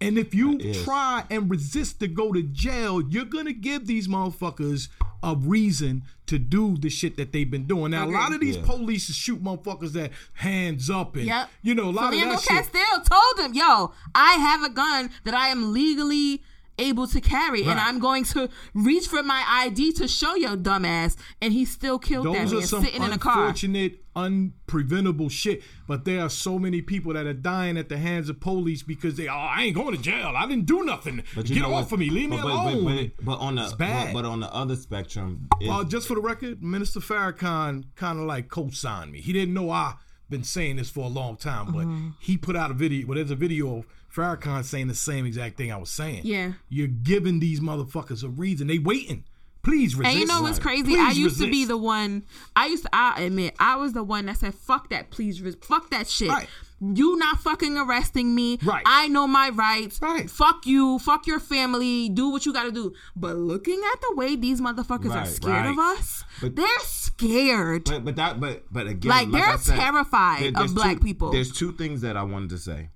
And 0.00 0.18
if 0.18 0.34
you 0.34 0.58
try 0.84 1.24
and 1.30 1.48
resist 1.48 2.00
to 2.00 2.08
go 2.08 2.32
to 2.32 2.42
jail, 2.42 3.00
you're 3.00 3.24
gonna 3.24 3.52
give 3.54 3.86
these 3.86 4.06
motherfuckers 4.08 4.88
a 5.22 5.34
reason 5.34 6.02
to 6.26 6.38
do 6.38 6.76
the 6.76 6.90
shit 6.90 7.16
that 7.16 7.32
they've 7.32 7.50
been 7.50 7.66
doing. 7.66 7.92
Now, 7.92 8.06
a 8.06 8.10
lot 8.10 8.34
of 8.34 8.40
these 8.40 8.56
Yeah. 8.56 8.64
police 8.66 9.06
shoot 9.14 9.42
motherfuckers 9.42 9.92
that 9.92 10.10
hands 10.34 10.90
up 10.90 11.16
and 11.16 11.24
Yep. 11.26 11.50
you 11.62 11.74
know 11.74 11.88
a 11.88 11.92
lot 11.92 12.10
Fernando 12.12 12.34
of 12.34 12.44
that 12.44 12.64
shit. 12.64 12.72
Castile 12.72 13.00
told 13.02 13.46
him, 13.46 13.54
"Yo, 13.54 13.92
I 14.14 14.32
have 14.34 14.62
a 14.62 14.68
gun 14.68 15.10
that 15.22 15.32
I 15.34 15.48
am 15.48 15.72
legally 15.72 16.42
able 16.78 17.06
to 17.08 17.20
carry, 17.20 17.62
and 17.64 17.78
I'm 17.78 17.98
going 17.98 18.24
to 18.24 18.48
reach 18.74 19.06
for 19.06 19.22
my 19.22 19.44
ID 19.46 19.92
to 19.94 20.08
show 20.08 20.34
your 20.34 20.56
dumbass." 20.56 21.16
And 21.40 21.52
he 21.52 21.64
still 21.64 21.98
killed 21.98 22.26
that 22.26 22.32
man 22.32 22.54
are 22.54 22.62
some 22.62 22.84
sitting 22.84 23.02
in 23.02 23.12
a 23.12 23.18
car. 23.18 23.46
unfortunate, 23.46 24.00
unpreventable 24.16 25.30
shit. 25.30 25.62
But 25.86 26.04
there 26.04 26.20
are 26.22 26.28
so 26.30 26.58
many 26.58 26.80
people 26.82 27.12
that 27.14 27.26
are 27.26 27.32
dying 27.34 27.76
at 27.76 27.88
the 27.88 27.98
hands 27.98 28.28
of 28.28 28.40
police 28.40 28.82
because 28.82 29.16
they, 29.16 29.28
oh, 29.28 29.34
I 29.34 29.64
ain't 29.64 29.74
going 29.76 29.94
to 29.94 30.00
jail. 30.02 30.34
I 30.36 30.46
didn't 30.46 30.66
do 30.66 30.84
nothing. 30.84 31.22
But 31.34 31.46
Get 31.46 31.62
off 31.64 31.70
what? 31.70 31.92
of 31.92 31.98
me. 31.98 32.10
Leave 32.10 32.30
me 32.30 32.36
but, 32.36 32.42
but, 32.44 32.52
alone. 32.52 32.84
But, 32.84 33.16
but, 33.16 33.24
but 33.24 33.38
on 33.38 33.54
the 33.56 33.74
bad. 33.78 34.12
But, 34.12 34.22
but 34.22 34.28
on 34.28 34.40
the 34.40 34.52
other 34.54 34.76
spectrum, 34.76 35.48
it, 35.60 35.68
Uh, 35.68 35.84
just 35.84 36.08
for 36.08 36.14
the 36.14 36.20
record, 36.20 36.62
Minister 36.62 37.00
Farrakhan 37.00 37.84
kind 37.96 38.18
of 38.18 38.24
like 38.26 38.48
co-signed 38.48 39.12
me. 39.12 39.20
He 39.20 39.32
didn't 39.32 39.54
know 39.54 39.70
I 39.70 39.94
been 40.30 40.42
saying 40.44 40.76
this 40.76 40.88
for 40.90 41.04
a 41.04 41.08
long 41.08 41.36
time, 41.36 41.66
but 41.66 41.84
Mm-hmm. 41.84 42.08
he 42.18 42.36
put 42.38 42.56
out 42.56 42.70
a 42.70 42.74
video. 42.74 43.06
Well, 43.06 43.16
there's 43.16 43.30
a 43.30 43.36
video 43.36 43.78
of 43.78 43.86
Farrakhan 44.14 44.64
saying 44.64 44.88
the 44.88 44.94
same 44.94 45.26
exact 45.26 45.56
thing 45.56 45.72
I 45.72 45.76
was 45.76 45.90
saying. 45.90 46.22
Yeah. 46.24 46.52
you're 46.68 46.86
giving 46.86 47.40
these 47.40 47.60
motherfuckers 47.60 48.22
a 48.22 48.28
reason. 48.28 48.66
They 48.68 48.78
waiting. 48.78 49.24
Please 49.62 49.96
resist. 49.96 50.12
And 50.12 50.20
you 50.20 50.26
know 50.26 50.42
what's 50.42 50.58
crazy? 50.58 50.82
Please 50.94 50.98
I 50.98 51.10
used 51.12 51.40
to 51.40 51.50
be 51.50 51.64
the 51.64 51.78
one. 51.78 52.24
I 52.54 52.66
used 52.66 52.82
to. 52.84 52.90
I 52.92 53.22
admit, 53.22 53.54
I 53.58 53.76
was 53.76 53.94
the 53.94 54.04
one 54.04 54.26
that 54.26 54.36
said, 54.36 54.54
"Fuck 54.54 54.90
that, 54.90 55.10
please, 55.10 55.40
res- 55.40 55.56
fuck 55.62 55.88
that 55.88 56.06
shit." 56.06 56.28
Right. 56.28 56.46
You 56.82 57.16
not 57.16 57.40
fucking 57.40 57.78
arresting 57.78 58.34
me. 58.34 58.58
Right. 58.62 58.82
I 58.84 59.08
know 59.08 59.26
my 59.26 59.48
rights. 59.48 60.02
Right. 60.02 60.28
Fuck 60.30 60.66
you. 60.66 60.98
Fuck 60.98 61.26
your 61.26 61.40
family. 61.40 62.10
Do 62.10 62.28
what 62.28 62.44
you 62.44 62.52
got 62.52 62.64
to 62.64 62.72
do. 62.72 62.92
But 63.16 63.36
looking 63.36 63.80
at 63.94 64.02
the 64.02 64.14
way 64.14 64.36
these 64.36 64.60
motherfuckers 64.60 65.06
are 65.12 65.20
Right, 65.20 65.28
scared 65.28 65.64
of 65.64 65.78
us, 65.78 66.24
But- 66.42 66.56
they're 66.56 66.68
scared. 66.80 67.84
But 67.84 68.04
but 68.04 68.16
that 68.16 68.40
but 68.40 68.64
but 68.70 68.86
again, 68.86 69.08
Like, 69.08 69.28
like, 69.28 69.44
they're 69.46 69.58
said, 69.58 69.76
terrified 69.78 70.54
there- 70.54 70.62
of 70.62 70.74
black 70.74 70.98
two- 70.98 71.04
people. 71.04 71.30
There's 71.32 71.50
two 71.52 71.72
things 71.72 72.02
that 72.02 72.18
I 72.18 72.22
wanted 72.22 72.50
to 72.50 72.58
say. 72.58 72.90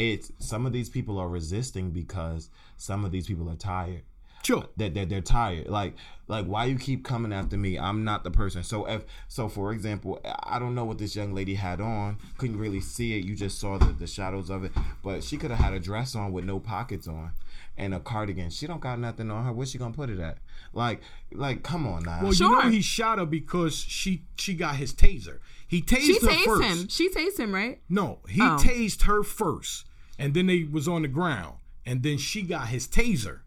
It's 0.00 0.32
some 0.38 0.64
of 0.66 0.72
these 0.72 0.88
people 0.88 1.18
are 1.18 1.28
resisting 1.28 1.90
because 1.90 2.48
some 2.76 3.04
of 3.04 3.10
these 3.12 3.26
people 3.26 3.50
are 3.50 3.56
tired. 3.56 4.02
Sure. 4.42 4.64
That 4.78 4.94
they're, 4.94 5.04
they're 5.04 5.20
tired. 5.20 5.68
Like 5.68 5.94
like 6.26 6.46
why 6.46 6.64
you 6.64 6.78
keep 6.78 7.04
coming 7.04 7.30
after 7.30 7.58
me? 7.58 7.78
I'm 7.78 8.02
not 8.04 8.24
the 8.24 8.30
person. 8.30 8.62
So 8.62 8.86
if 8.86 9.04
so, 9.28 9.48
for 9.48 9.72
example, 9.72 10.18
I 10.44 10.58
don't 10.58 10.74
know 10.74 10.86
what 10.86 10.96
this 10.96 11.14
young 11.14 11.34
lady 11.34 11.54
had 11.56 11.78
on. 11.82 12.16
Couldn't 12.38 12.58
really 12.58 12.80
see 12.80 13.18
it. 13.18 13.24
You 13.26 13.36
just 13.36 13.58
saw 13.58 13.76
the, 13.76 13.92
the 13.92 14.06
shadows 14.06 14.48
of 14.48 14.64
it. 14.64 14.72
But 15.02 15.22
she 15.22 15.36
could 15.36 15.50
have 15.50 15.60
had 15.60 15.74
a 15.74 15.78
dress 15.78 16.14
on 16.14 16.32
with 16.32 16.46
no 16.46 16.58
pockets 16.58 17.06
on. 17.06 17.32
And 17.76 17.94
a 17.94 18.00
cardigan. 18.00 18.48
She 18.50 18.66
don't 18.66 18.80
got 18.80 18.98
nothing 18.98 19.30
on 19.30 19.44
her. 19.44 19.52
Where's 19.52 19.70
she 19.70 19.78
gonna 19.78 19.92
put 19.94 20.08
it 20.08 20.18
at? 20.18 20.38
Like, 20.72 21.00
like, 21.32 21.62
come 21.62 21.86
on 21.86 22.04
now. 22.04 22.20
Well, 22.22 22.32
you 22.32 22.48
know 22.50 22.68
he 22.70 22.80
shot 22.80 23.18
her 23.18 23.26
because 23.26 23.74
she 23.76 24.22
she 24.36 24.54
got 24.54 24.76
his 24.76 24.92
taser. 24.94 25.38
He 25.68 25.82
tased 25.82 26.00
She 26.00 26.14
her 26.14 26.26
tased 26.28 26.44
first. 26.44 26.62
him. 26.64 26.88
She 26.88 27.08
tased 27.10 27.38
him, 27.38 27.54
right? 27.54 27.80
No, 27.90 28.20
he 28.28 28.40
Oh. 28.42 28.56
tased 28.60 29.02
her 29.02 29.22
first, 29.22 29.84
and 30.20 30.34
then 30.34 30.46
they 30.46 30.62
was 30.64 30.86
on 30.86 31.02
the 31.02 31.08
ground, 31.08 31.56
and 31.84 32.02
then 32.04 32.18
she 32.18 32.42
got 32.42 32.68
his 32.68 32.86
taser. 32.86 33.40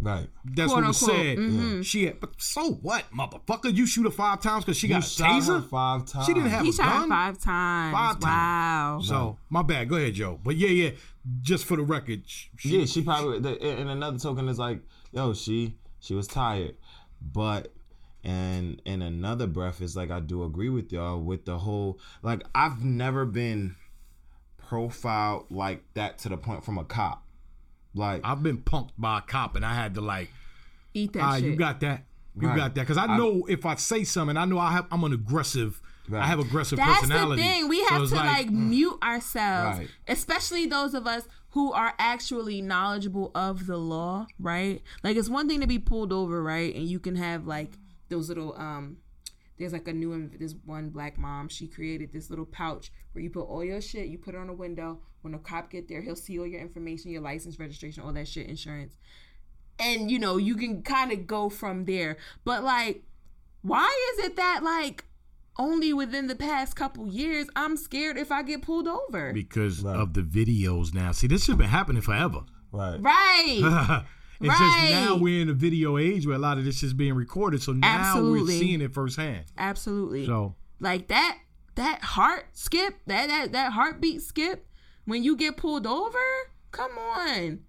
right. 0.00 0.28
That's 0.44 0.72
Quote, 0.72 0.82
what 0.84 0.88
was 0.88 1.02
unquote. 1.02 1.16
said. 1.26 1.38
Mm-hmm. 1.38 1.82
She 1.82 2.06
had, 2.06 2.20
but 2.20 2.30
so 2.38 2.72
what, 2.74 3.04
motherfucker? 3.16 3.74
You 3.74 3.86
shoot 3.86 4.04
her 4.04 4.10
five 4.10 4.40
times 4.40 4.64
because 4.64 4.76
she 4.76 4.86
You 4.88 4.94
got 4.94 5.04
a 5.04 5.06
shot 5.08 5.42
her 5.44 5.52
taser. 5.60 5.68
five 5.68 6.04
times. 6.06 6.26
She 6.26 6.34
didn't 6.34 6.50
have 6.50 6.62
He 6.64 6.70
a 6.70 6.72
shot 6.72 6.84
her 6.86 6.98
gun. 7.00 7.08
five 7.08 7.38
times. 7.38 7.94
Five 7.94 8.22
wow. 8.22 8.94
times. 8.98 9.08
So 9.08 9.38
my 9.50 9.62
bad. 9.62 9.88
Go 9.88 9.96
ahead, 9.96 10.14
Joe. 10.14 10.38
But 10.42 10.56
yeah, 10.56 10.68
yeah. 10.68 10.90
Just 11.42 11.64
for 11.64 11.76
the 11.76 11.82
record, 11.82 12.22
she, 12.26 12.48
Yeah, 12.64 12.84
she 12.86 13.02
probably. 13.02 13.40
the- 13.40 13.60
And 13.60 13.90
another 13.90 14.18
token 14.18 14.48
is 14.48 14.58
like, 14.58 14.80
yo, 15.12 15.32
she 15.34 15.74
she 15.98 16.14
was 16.14 16.26
tired, 16.28 16.76
but 17.20 17.72
and 18.22 18.80
in 18.84 19.02
another 19.02 19.46
breath 19.46 19.80
is 19.80 19.96
like 19.96 20.10
I 20.10 20.20
do 20.20 20.44
agree 20.44 20.68
with 20.68 20.92
y'all 20.92 21.20
with 21.20 21.44
the 21.44 21.58
whole 21.58 21.98
like 22.22 22.42
I've 22.54 22.84
never 22.84 23.24
been 23.24 23.76
profiled 24.68 25.46
like 25.50 25.82
that 25.94 26.18
to 26.18 26.28
the 26.28 26.36
point 26.36 26.64
from 26.64 26.78
a 26.78 26.84
cop. 26.84 27.22
Like 27.94 28.20
I've 28.24 28.42
been 28.42 28.58
punked 28.58 28.90
by 28.98 29.18
a 29.18 29.22
cop, 29.22 29.56
and 29.56 29.64
I 29.64 29.74
had 29.74 29.94
to 29.94 30.00
like, 30.00 30.30
Eat 30.94 31.12
that 31.14 31.22
ah, 31.22 31.34
shit. 31.36 31.44
you 31.44 31.56
got 31.56 31.80
that. 31.80 32.04
You 32.38 32.48
Right. 32.48 32.56
got 32.56 32.74
that. 32.74 32.82
Because 32.82 32.98
I 32.98 33.04
I- 33.06 33.16
know 33.16 33.44
if 33.48 33.64
I 33.64 33.74
say 33.76 34.04
something, 34.04 34.36
I 34.36 34.44
know 34.44 34.58
I 34.58 34.72
have. 34.72 34.86
I'm 34.90 35.02
an 35.04 35.12
aggressive. 35.12 35.80
I 36.12 36.26
have 36.26 36.38
aggressive 36.38 36.76
That's 36.78 37.08
the 37.08 37.34
thing. 37.36 37.68
We 37.68 37.82
have 37.86 38.02
it's 38.02 38.12
to 38.12 38.16
like, 38.18 38.48
mute 38.48 38.96
ourselves, 39.02 39.78
Right. 39.78 39.88
especially 40.06 40.64
those 40.66 40.94
of 40.94 41.04
us 41.04 41.26
who 41.50 41.72
are 41.72 41.94
actually 41.98 42.62
knowledgeable 42.62 43.32
of 43.34 43.66
the 43.66 43.76
law, 43.76 44.26
right? 44.38 44.82
Like 45.02 45.16
it's 45.16 45.28
one 45.28 45.48
thing 45.48 45.60
to 45.62 45.66
be 45.66 45.80
pulled 45.80 46.12
over, 46.12 46.40
right? 46.44 46.72
And 46.74 46.84
you 46.86 47.00
can 47.00 47.16
have 47.16 47.46
like 47.46 47.72
those 48.08 48.28
little 48.28 48.54
um 48.56 48.98
there's 49.58 49.72
like 49.72 49.88
a 49.88 49.92
new 49.92 50.30
this 50.38 50.54
one 50.64 50.90
black 50.90 51.18
mom, 51.18 51.48
she 51.48 51.66
created 51.66 52.12
this 52.12 52.30
little 52.30 52.46
pouch 52.46 52.90
where 53.12 53.22
you 53.22 53.30
put 53.30 53.42
all 53.44 53.64
your 53.64 53.80
shit, 53.80 54.06
you 54.06 54.18
put 54.18 54.34
it 54.34 54.38
on 54.38 54.48
a 54.48 54.54
window. 54.54 55.00
When 55.22 55.34
a 55.34 55.38
cop 55.38 55.70
get 55.70 55.88
there, 55.88 56.02
he'll 56.02 56.14
see 56.14 56.38
all 56.38 56.46
your 56.46 56.60
information, 56.60 57.10
your 57.10 57.22
license, 57.22 57.58
registration, 57.58 58.02
all 58.04 58.12
that 58.12 58.28
shit, 58.28 58.46
insurance. 58.46 58.96
And 59.78 60.10
you 60.10 60.18
know, 60.18 60.36
you 60.36 60.54
can 60.54 60.82
kind 60.82 61.10
of 61.12 61.26
go 61.26 61.48
from 61.48 61.84
there. 61.84 62.16
But 62.44 62.62
like 62.62 63.02
why 63.62 63.92
is 64.12 64.26
it 64.26 64.36
that 64.36 64.60
like 64.62 65.04
only 65.58 65.92
within 65.92 66.26
the 66.28 66.36
past 66.36 66.76
couple 66.76 67.08
years 67.08 67.48
I'm 67.56 67.76
scared 67.76 68.16
if 68.16 68.30
I 68.30 68.42
get 68.42 68.62
pulled 68.62 68.86
over? 68.86 69.32
because 69.32 69.82
Right. 69.82 69.96
of 69.96 70.14
the 70.14 70.22
videos 70.22 70.94
now. 70.94 71.12
See, 71.12 71.26
this 71.26 71.46
has 71.46 71.56
been 71.56 71.68
happening 71.68 72.02
forever. 72.02 72.42
right. 72.72 73.00
right. 73.00 74.04
it's 74.40 74.48
just 74.48 74.60
Right. 74.60 74.90
now 74.90 75.16
we're 75.16 75.40
in 75.42 75.48
a 75.48 75.54
video 75.54 75.98
age 75.98 76.26
where 76.26 76.36
a 76.36 76.38
lot 76.38 76.58
of 76.58 76.64
this 76.64 76.82
is 76.82 76.92
being 76.92 77.14
recorded. 77.14 77.62
So 77.62 77.72
now 77.72 77.86
we're 77.88 78.00
Absolutely. 78.00 78.58
seeing 78.58 78.80
it 78.80 78.92
firsthand. 78.94 79.44
Absolutely. 79.58 80.26
So 80.26 80.54
like 80.80 81.08
that 81.08 81.38
that 81.76 82.02
heart 82.02 82.46
skip, 82.52 82.94
that 83.06 83.28
that 83.28 83.52
that 83.52 83.72
heartbeat 83.72 84.22
skip 84.22 84.66
when 85.04 85.22
you 85.22 85.36
get 85.36 85.56
pulled 85.56 85.86
over? 85.86 86.18
Come 86.70 86.92
on. 86.98 87.60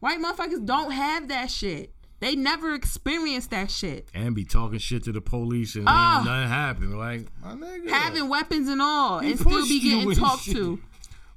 White 0.00 0.18
motherfuckers 0.20 0.64
don't 0.64 0.90
have 0.92 1.28
that 1.28 1.50
shit. 1.50 1.92
They 2.18 2.34
never 2.34 2.72
experienced 2.74 3.50
that 3.50 3.70
shit. 3.70 4.08
and 4.14 4.34
be 4.34 4.44
talking 4.44 4.78
shit 4.78 5.04
to 5.04 5.12
the 5.12 5.20
police 5.20 5.74
and 5.74 5.82
ain't 5.86 6.24
nothing 6.24 6.48
happened. 6.48 6.98
Like 6.98 7.26
my 7.42 7.52
nigga, 7.52 7.90
Having 7.90 8.28
weapons 8.30 8.68
and 8.68 8.80
all 8.80 9.18
He 9.20 9.32
and 9.32 9.40
still 9.40 9.66
be 9.66 9.74
you 9.74 9.96
getting 10.06 10.14
talked 10.14 10.44
shit. 10.44 10.56
to. 10.56 10.80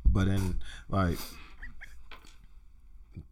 But 0.06 0.26
then 0.28 0.60
like 0.88 1.18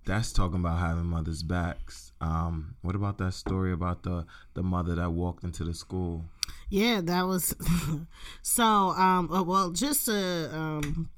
that's 0.07 0.31
talking 0.31 0.59
about 0.59 0.79
having 0.79 1.05
mothers' 1.05 1.43
backs. 1.43 2.13
Um, 2.19 2.75
what 2.81 2.95
about 2.95 3.19
that 3.19 3.33
story 3.33 3.71
about 3.71 4.03
the 4.03 4.25
the 4.55 4.63
mother 4.63 4.95
that 4.95 5.11
walked 5.11 5.43
into 5.43 5.63
the 5.63 5.73
school? 5.73 6.25
Yeah, 6.69 7.01
that 7.01 7.27
was 7.27 7.53
so. 8.41 8.63
Um, 8.63 9.31
uh, 9.31 9.43
well, 9.43 9.71
just 9.71 10.05
to 10.05 10.49
um, 10.51 11.09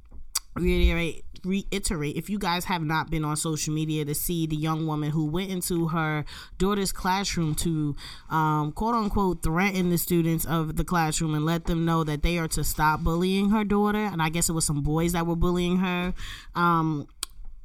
reiterate, 0.56 1.24
reiterate, 1.46 2.16
if 2.18 2.30
you 2.30 2.40
guys 2.40 2.66
have 2.66 2.82
not 2.82 3.10
been 3.10 3.24
on 3.24 3.38
social 3.38 3.74
media 3.74 4.04
to 4.06 4.16
see 4.16 4.48
the 4.48 4.56
young 4.56 4.88
woman 4.88 5.12
who 5.12 5.26
went 5.26 5.52
into 5.52 5.90
her 5.90 6.26
daughter's 6.58 6.92
classroom 6.92 7.56
to, 7.56 7.96
um, 8.30 8.72
quote 8.72 8.96
unquote, 8.96 9.44
threaten 9.44 9.90
the 9.90 9.98
students 9.98 10.46
of 10.46 10.76
the 10.76 10.84
classroom 10.84 11.34
and 11.36 11.46
let 11.46 11.66
them 11.66 11.86
know 11.86 12.04
that 12.04 12.24
they 12.24 12.38
are 12.40 12.48
to 12.50 12.64
stop 12.64 13.02
bullying 13.02 13.52
her 13.52 13.64
daughter, 13.64 14.04
and 14.04 14.22
I 14.22 14.30
guess 14.30 14.50
it 14.50 14.54
was 14.54 14.66
some 14.66 14.82
boys 14.82 15.14
that 15.14 15.28
were 15.28 15.36
bullying 15.36 15.78
her. 15.78 16.14
Um, 16.56 17.08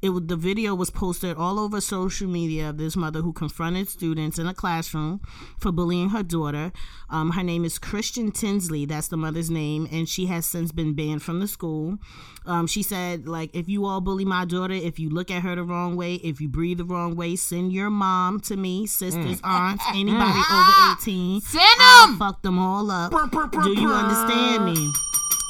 it 0.05 0.27
the 0.27 0.35
video 0.35 0.75
was 0.75 0.89
posted 0.89 1.37
all 1.37 1.59
over 1.59 1.81
social 1.81 2.27
media 2.27 2.69
of 2.69 2.77
this 2.77 2.95
mother 2.95 3.21
who 3.21 3.33
confronted 3.33 3.89
students 3.89 4.39
in 4.39 4.47
a 4.47 4.53
classroom 4.53 5.21
for 5.57 5.71
bullying 5.71 6.09
her 6.09 6.23
daughter. 6.23 6.71
Um, 7.09 7.31
her 7.31 7.43
name 7.43 7.65
is 7.65 7.77
Christian 7.77 8.31
Tinsley. 8.31 8.85
That's 8.85 9.07
the 9.07 9.17
mother's 9.17 9.49
name, 9.49 9.87
and 9.91 10.07
she 10.07 10.25
has 10.27 10.45
since 10.45 10.71
been 10.71 10.93
banned 10.93 11.23
from 11.23 11.39
the 11.39 11.47
school. 11.47 11.97
Um, 12.45 12.67
she 12.67 12.83
said, 12.83 13.27
like, 13.27 13.55
if 13.55 13.67
you 13.67 13.85
all 13.85 14.01
bully 14.01 14.25
my 14.25 14.45
daughter, 14.45 14.73
if 14.73 14.99
you 14.99 15.09
look 15.09 15.31
at 15.31 15.43
her 15.43 15.55
the 15.55 15.63
wrong 15.63 15.95
way, 15.95 16.15
if 16.15 16.39
you 16.39 16.47
breathe 16.47 16.77
the 16.77 16.85
wrong 16.85 17.15
way, 17.15 17.35
send 17.35 17.73
your 17.73 17.89
mom 17.89 18.39
to 18.41 18.55
me, 18.57 18.85
sisters, 18.87 19.39
aunts, 19.43 19.83
anybody 19.93 20.39
over 20.51 20.71
eighteen. 20.93 21.41
Send 21.41 21.63
I'll 21.79 22.09
'em! 22.09 22.17
Fuck 22.17 22.41
them 22.41 22.59
all 22.59 22.91
up. 22.91 23.11
Do 23.11 23.79
you 23.79 23.91
understand 23.91 24.65
me? 24.65 24.91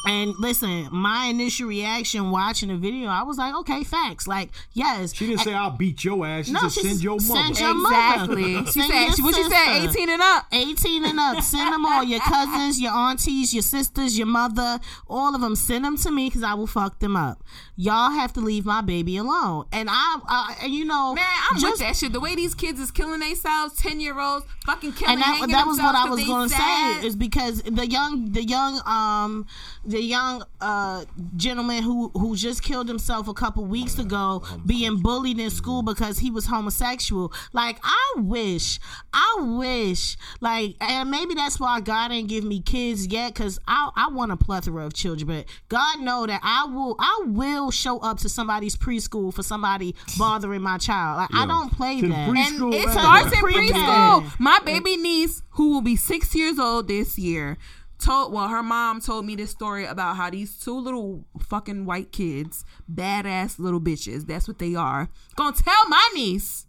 And 0.07 0.33
listen, 0.39 0.87
my 0.91 1.25
initial 1.25 1.67
reaction 1.67 2.31
watching 2.31 2.69
the 2.69 2.75
video, 2.75 3.09
I 3.09 3.23
was 3.23 3.37
like, 3.37 3.53
okay, 3.55 3.83
facts. 3.83 4.27
Like, 4.27 4.49
yes. 4.73 5.13
she 5.13 5.27
didn't 5.27 5.41
say 5.41 5.53
I'll 5.53 5.71
beat 5.71 6.03
your 6.03 6.25
ass. 6.25 6.45
She 6.45 6.51
No, 6.51 6.61
said 6.67 6.71
she 6.71 6.81
send 6.87 7.03
your 7.03 7.13
mother. 7.15 7.23
send 7.53 7.59
your 7.59 7.71
Exactly. 7.81 8.53
mother. 8.55 8.65
She 8.71 8.79
Send 8.81 9.13
said 9.15 9.23
what 9.23 9.35
she 9.35 9.43
said, 9.43 9.89
18 9.89 10.09
and 10.09 10.21
up. 10.21 10.45
18 10.51 11.05
and 11.05 11.19
up. 11.19 11.43
Send 11.43 11.73
them 11.73 11.85
all. 11.85 12.03
Your 12.03 12.19
cousins, 12.19 12.79
your 12.79 12.91
aunties, 12.93 13.53
your 13.53 13.63
sisters, 13.63 14.17
your 14.17 14.27
mother, 14.27 14.79
all 15.07 15.33
of 15.35 15.41
them. 15.41 15.55
Send 15.55 15.85
them 15.85 15.97
to 15.97 16.11
me 16.11 16.27
because 16.29 16.43
I 16.43 16.53
will 16.53 16.67
fuck 16.67 16.99
them 16.99 17.15
up. 17.15 17.43
Y'all 17.77 18.11
have 18.11 18.31
to 18.33 18.39
leave 18.39 18.65
my 18.65 18.81
baby 18.81 19.17
alone. 19.17 19.65
And 19.71 19.89
I, 19.91 20.19
uh, 20.27 20.63
and 20.63 20.73
you 20.73 20.85
know, 20.85 21.13
Man, 21.13 21.25
I'm 21.51 21.59
just 21.59 21.73
with 21.73 21.79
that 21.81 21.95
shit. 21.97 22.13
The 22.13 22.19
way 22.21 22.35
these 22.35 22.55
kids 22.55 22.79
is 22.79 22.89
killing 22.91 23.19
themselves, 23.19 23.75
ten 23.75 23.99
year 23.99 24.17
olds, 24.19 24.45
fucking 24.65 24.93
killing. 24.93 25.13
and 25.13 25.21
that, 25.21 25.47
that 25.49 25.67
was 25.67 25.77
what 25.79 25.93
I 25.95 26.09
was 26.09 26.23
going 26.25 26.49
to 26.49 26.55
say 26.55 27.05
is 27.07 27.15
because 27.15 27.61
the 27.63 27.85
young 27.87 28.31
the 28.31 28.43
young 28.43 28.81
um 28.85 29.45
the 29.83 29.94
young 30.01 30.43
uh, 30.61 31.05
gentleman 31.35 31.83
who 31.83 32.09
who 32.09 32.35
just 32.35 32.63
killed 32.63 32.87
himself 32.87 33.27
a 33.27 33.33
couple 33.33 33.65
weeks 33.65 33.97
ago 33.99 34.43
being 34.65 34.97
bullied 35.01 35.39
in 35.39 35.49
school 35.49 35.81
because 35.83 36.19
he 36.19 36.31
was 36.31 36.45
homosexual. 36.47 37.31
Like 37.53 37.79
I 37.83 38.13
wish, 38.17 38.79
I 39.13 39.35
wish, 39.41 40.17
like, 40.41 40.75
and 40.81 41.09
maybe 41.11 41.33
that's 41.33 41.59
why 41.59 41.81
God 41.81 42.09
didn't 42.09 42.29
give 42.29 42.43
me 42.43 42.61
kids 42.61 43.07
yet, 43.07 43.33
because 43.33 43.59
I 43.67 43.89
I 43.95 44.09
want 44.09 44.31
a 44.31 44.37
plethora 44.37 44.85
of 44.85 44.93
children. 44.93 45.27
But 45.27 45.45
God 45.69 45.99
know 46.01 46.25
that 46.25 46.41
I 46.43 46.65
will 46.65 46.95
I 46.99 47.21
will 47.25 47.71
show 47.71 47.99
up 47.99 48.19
to 48.19 48.29
somebody's 48.29 48.75
preschool 48.75 49.33
for 49.33 49.43
somebody 49.43 49.95
bothering 50.17 50.61
my 50.61 50.77
child. 50.77 51.17
Like 51.17 51.29
I 51.33 51.45
don't 51.45 51.71
play 51.71 52.01
To 52.01 52.07
that. 52.09 52.29
preschool, 52.29 52.65
And 52.65 52.73
it 52.73 52.85
right. 52.85 52.93
starts 52.99 53.31
in 53.33 53.39
preschool. 53.39 54.39
My 54.39 54.59
baby 54.65 54.97
niece, 54.97 55.41
who 55.51 55.69
will 55.73 55.81
be 55.81 55.95
six 55.95 56.33
years 56.35 56.59
old 56.59 56.87
this 56.87 57.17
year, 57.17 57.57
told 57.99 58.33
well, 58.33 58.47
her 58.47 58.63
mom 58.63 59.01
told 59.01 59.25
me 59.25 59.35
this 59.35 59.51
story 59.51 59.85
about 59.85 60.15
how 60.17 60.29
these 60.29 60.57
two 60.57 60.77
little 60.77 61.25
fucking 61.39 61.85
white 61.85 62.11
kids, 62.11 62.65
badass 62.91 63.59
little 63.59 63.81
bitches, 63.81 64.27
that's 64.27 64.47
what 64.47 64.59
they 64.59 64.75
are, 64.75 65.09
gonna 65.35 65.55
tell 65.55 65.87
my 65.87 66.09
niece 66.13 66.65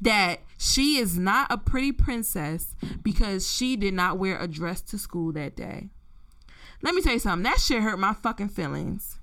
that 0.00 0.40
she 0.58 0.98
is 0.98 1.18
not 1.18 1.46
a 1.50 1.58
pretty 1.58 1.92
princess 1.92 2.74
because 3.02 3.50
she 3.50 3.76
did 3.76 3.94
not 3.94 4.18
wear 4.18 4.38
a 4.38 4.48
dress 4.48 4.80
to 4.82 4.98
school 4.98 5.32
that 5.32 5.56
day. 5.56 5.88
Let 6.82 6.94
me 6.94 7.00
tell 7.00 7.14
you 7.14 7.18
something. 7.18 7.44
That 7.44 7.60
shit 7.60 7.82
hurt 7.82 7.98
my 7.98 8.12
fucking 8.12 8.50
feelings 8.50 9.18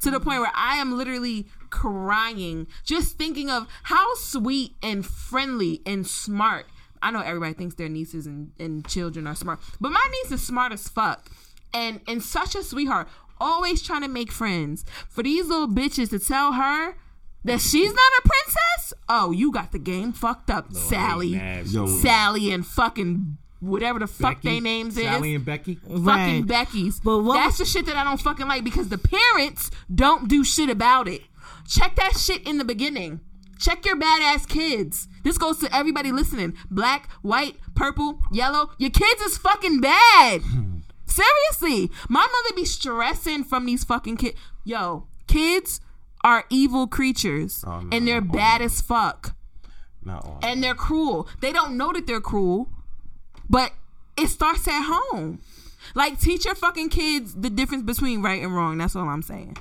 to 0.00 0.10
the 0.10 0.20
point 0.20 0.40
where 0.40 0.52
I 0.54 0.76
am 0.76 0.96
literally 0.96 1.46
crying 1.70 2.66
just 2.84 3.16
thinking 3.16 3.48
of 3.50 3.66
how 3.84 4.14
sweet 4.16 4.74
and 4.82 5.04
friendly 5.06 5.80
and 5.86 6.06
smart. 6.06 6.66
I 7.02 7.10
know 7.10 7.20
everybody 7.20 7.52
thinks 7.54 7.74
their 7.74 7.88
nieces 7.88 8.26
and, 8.26 8.52
and 8.58 8.86
children 8.86 9.26
are 9.26 9.34
smart, 9.34 9.60
but 9.80 9.90
my 9.92 10.06
niece 10.22 10.32
is 10.32 10.46
smart 10.46 10.72
as 10.72 10.88
fuck 10.88 11.28
and 11.74 12.00
and 12.06 12.22
such 12.22 12.54
a 12.54 12.62
sweetheart. 12.62 13.08
Always 13.40 13.82
trying 13.82 14.02
to 14.02 14.08
make 14.08 14.30
friends. 14.30 14.84
For 15.08 15.22
these 15.24 15.46
little 15.48 15.66
bitches 15.68 16.10
to 16.10 16.18
tell 16.20 16.52
her 16.52 16.96
that 17.44 17.60
she's 17.60 17.92
not 17.92 18.12
a 18.24 18.28
princess, 18.28 18.94
oh, 19.08 19.32
you 19.32 19.50
got 19.50 19.72
the 19.72 19.80
game 19.80 20.12
fucked 20.12 20.48
up, 20.48 20.72
Sally. 20.72 21.28
Yo, 21.66 21.86
Sally 21.86 22.52
and 22.52 22.64
fucking 22.64 23.36
whatever 23.58 23.98
the 23.98 24.06
fuck 24.06 24.36
Becky, 24.42 24.48
they 24.48 24.60
names 24.60 24.94
Sally 24.94 25.06
is 25.06 25.12
Sally 25.12 25.34
and 25.34 25.44
Becky. 25.44 25.74
fucking 25.76 26.04
Right. 26.04 26.46
Becky's. 26.46 27.00
But 27.00 27.18
what- 27.20 27.34
That's 27.34 27.58
the 27.58 27.64
shit 27.64 27.86
that 27.86 27.96
I 27.96 28.04
don't 28.04 28.20
fucking 28.20 28.46
like 28.46 28.62
because 28.62 28.88
the 28.90 28.98
parents 28.98 29.70
don't 29.92 30.28
do 30.28 30.44
shit 30.44 30.70
about 30.70 31.08
it. 31.08 31.22
Check 31.68 31.96
that 31.96 32.16
shit 32.18 32.46
in 32.46 32.58
the 32.58 32.64
beginning. 32.64 33.20
Check 33.62 33.86
your 33.86 33.96
badass 33.96 34.48
kids. 34.48 35.06
This 35.22 35.38
goes 35.38 35.58
to 35.58 35.74
everybody 35.74 36.10
listening. 36.10 36.54
Black, 36.68 37.08
white, 37.22 37.54
purple, 37.76 38.18
yellow. 38.32 38.72
Your 38.76 38.90
kids 38.90 39.22
is 39.22 39.38
fucking 39.38 39.80
bad. 39.80 40.42
Seriously. 41.06 41.88
My 42.08 42.22
mother 42.22 42.56
be 42.56 42.64
stressing 42.64 43.44
from 43.44 43.66
these 43.66 43.84
fucking 43.84 44.16
kids. 44.16 44.36
Yo, 44.64 45.06
kids 45.28 45.80
are 46.24 46.44
evil 46.50 46.86
creatures 46.88 47.64
Oh, 47.66 47.80
no, 47.80 47.96
and 47.96 48.06
they're 48.06 48.20
bad 48.20 48.62
as 48.62 48.80
fuck 48.80 49.34
and 50.42 50.62
they're 50.62 50.74
cruel. 50.74 51.28
They 51.40 51.52
don't 51.52 51.76
know 51.76 51.92
that 51.92 52.06
they're 52.08 52.20
cruel, 52.20 52.68
but 53.48 53.72
it 54.16 54.26
starts 54.28 54.66
at 54.66 54.82
home. 54.84 55.40
Like 55.94 56.18
teach 56.20 56.44
your 56.44 56.54
fucking 56.56 56.88
kids 56.88 57.34
the 57.34 57.50
difference 57.50 57.84
between 57.84 58.22
right 58.22 58.42
and 58.42 58.54
wrong. 58.54 58.78
That's 58.78 58.96
all 58.96 59.08
I'm 59.08 59.22
saying. 59.22 59.56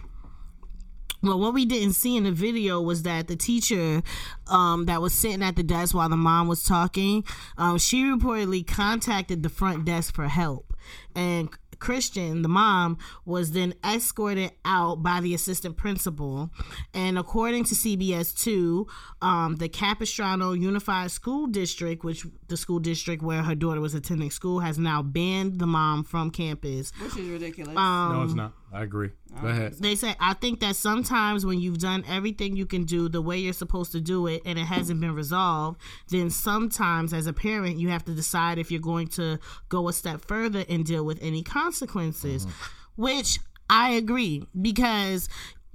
Well, 1.23 1.39
what 1.39 1.53
we 1.53 1.65
didn't 1.65 1.93
see 1.93 2.17
in 2.17 2.23
the 2.23 2.31
video 2.31 2.81
was 2.81 3.03
that 3.03 3.27
the 3.27 3.35
teacher 3.35 4.01
um, 4.47 4.85
that 4.85 5.01
was 5.01 5.13
sitting 5.13 5.43
at 5.43 5.55
the 5.55 5.63
desk 5.63 5.93
while 5.93 6.09
the 6.09 6.17
mom 6.17 6.47
was 6.47 6.63
talking, 6.63 7.23
um, 7.57 7.77
she 7.77 8.03
reportedly 8.03 8.65
contacted 8.65 9.43
the 9.43 9.49
front 9.49 9.85
desk 9.85 10.15
for 10.15 10.27
help. 10.27 10.73
And 11.15 11.49
Christian, 11.81 12.43
the 12.43 12.47
mom, 12.47 12.97
was 13.25 13.51
then 13.51 13.73
escorted 13.83 14.51
out 14.63 15.03
by 15.03 15.19
the 15.19 15.33
assistant 15.33 15.77
principal. 15.77 16.49
And 16.93 17.17
according 17.19 17.65
to 17.65 17.75
CBS 17.75 18.39
2, 18.41 18.87
um, 19.21 19.55
the 19.57 19.67
Capistrano 19.67 20.53
Unified 20.53 21.11
School 21.11 21.47
District, 21.47 22.03
which 22.03 22.25
the 22.47 22.55
school 22.55 22.79
district 22.79 23.21
where 23.21 23.43
her 23.43 23.55
daughter 23.55 23.81
was 23.81 23.93
attending 23.93 24.31
school, 24.31 24.59
has 24.59 24.77
now 24.77 25.01
banned 25.01 25.59
the 25.59 25.67
mom 25.67 26.03
from 26.03 26.31
campus. 26.31 26.91
Which 27.01 27.17
is 27.17 27.27
ridiculous. 27.29 27.75
no, 27.75 28.23
it's 28.23 28.33
not. 28.33 28.53
I 28.73 28.83
agree. 28.83 29.09
Go 29.41 29.47
ahead. 29.47 29.73
They 29.73 29.95
say 29.95 30.15
I 30.19 30.33
think 30.33 30.61
that 30.61 30.75
sometimes 30.75 31.45
when 31.45 31.59
you've 31.59 31.79
done 31.79 32.05
everything 32.07 32.55
you 32.55 32.65
can 32.65 32.85
do 32.85 33.09
the 33.09 33.21
way 33.21 33.37
you're 33.37 33.53
supposed 33.53 33.91
to 33.91 33.99
do 33.99 34.27
it 34.27 34.41
and 34.45 34.57
it 34.57 34.65
hasn't 34.65 35.01
been 35.01 35.13
resolved, 35.13 35.81
then 36.09 36.29
sometimes 36.29 37.13
as 37.13 37.27
a 37.27 37.33
parent 37.33 37.77
you 37.77 37.89
have 37.89 38.05
to 38.05 38.13
decide 38.13 38.57
if 38.57 38.71
you're 38.71 38.79
going 38.79 39.07
to 39.09 39.39
go 39.69 39.89
a 39.89 39.93
step 39.93 40.23
further 40.25 40.63
and 40.69 40.85
deal 40.85 41.03
with 41.03 41.19
any 41.21 41.43
consequences. 41.43 42.45
Uh-huh. 42.45 42.69
Which 42.95 43.39
I 43.69 43.91
agree 43.91 44.45
because 44.61 45.27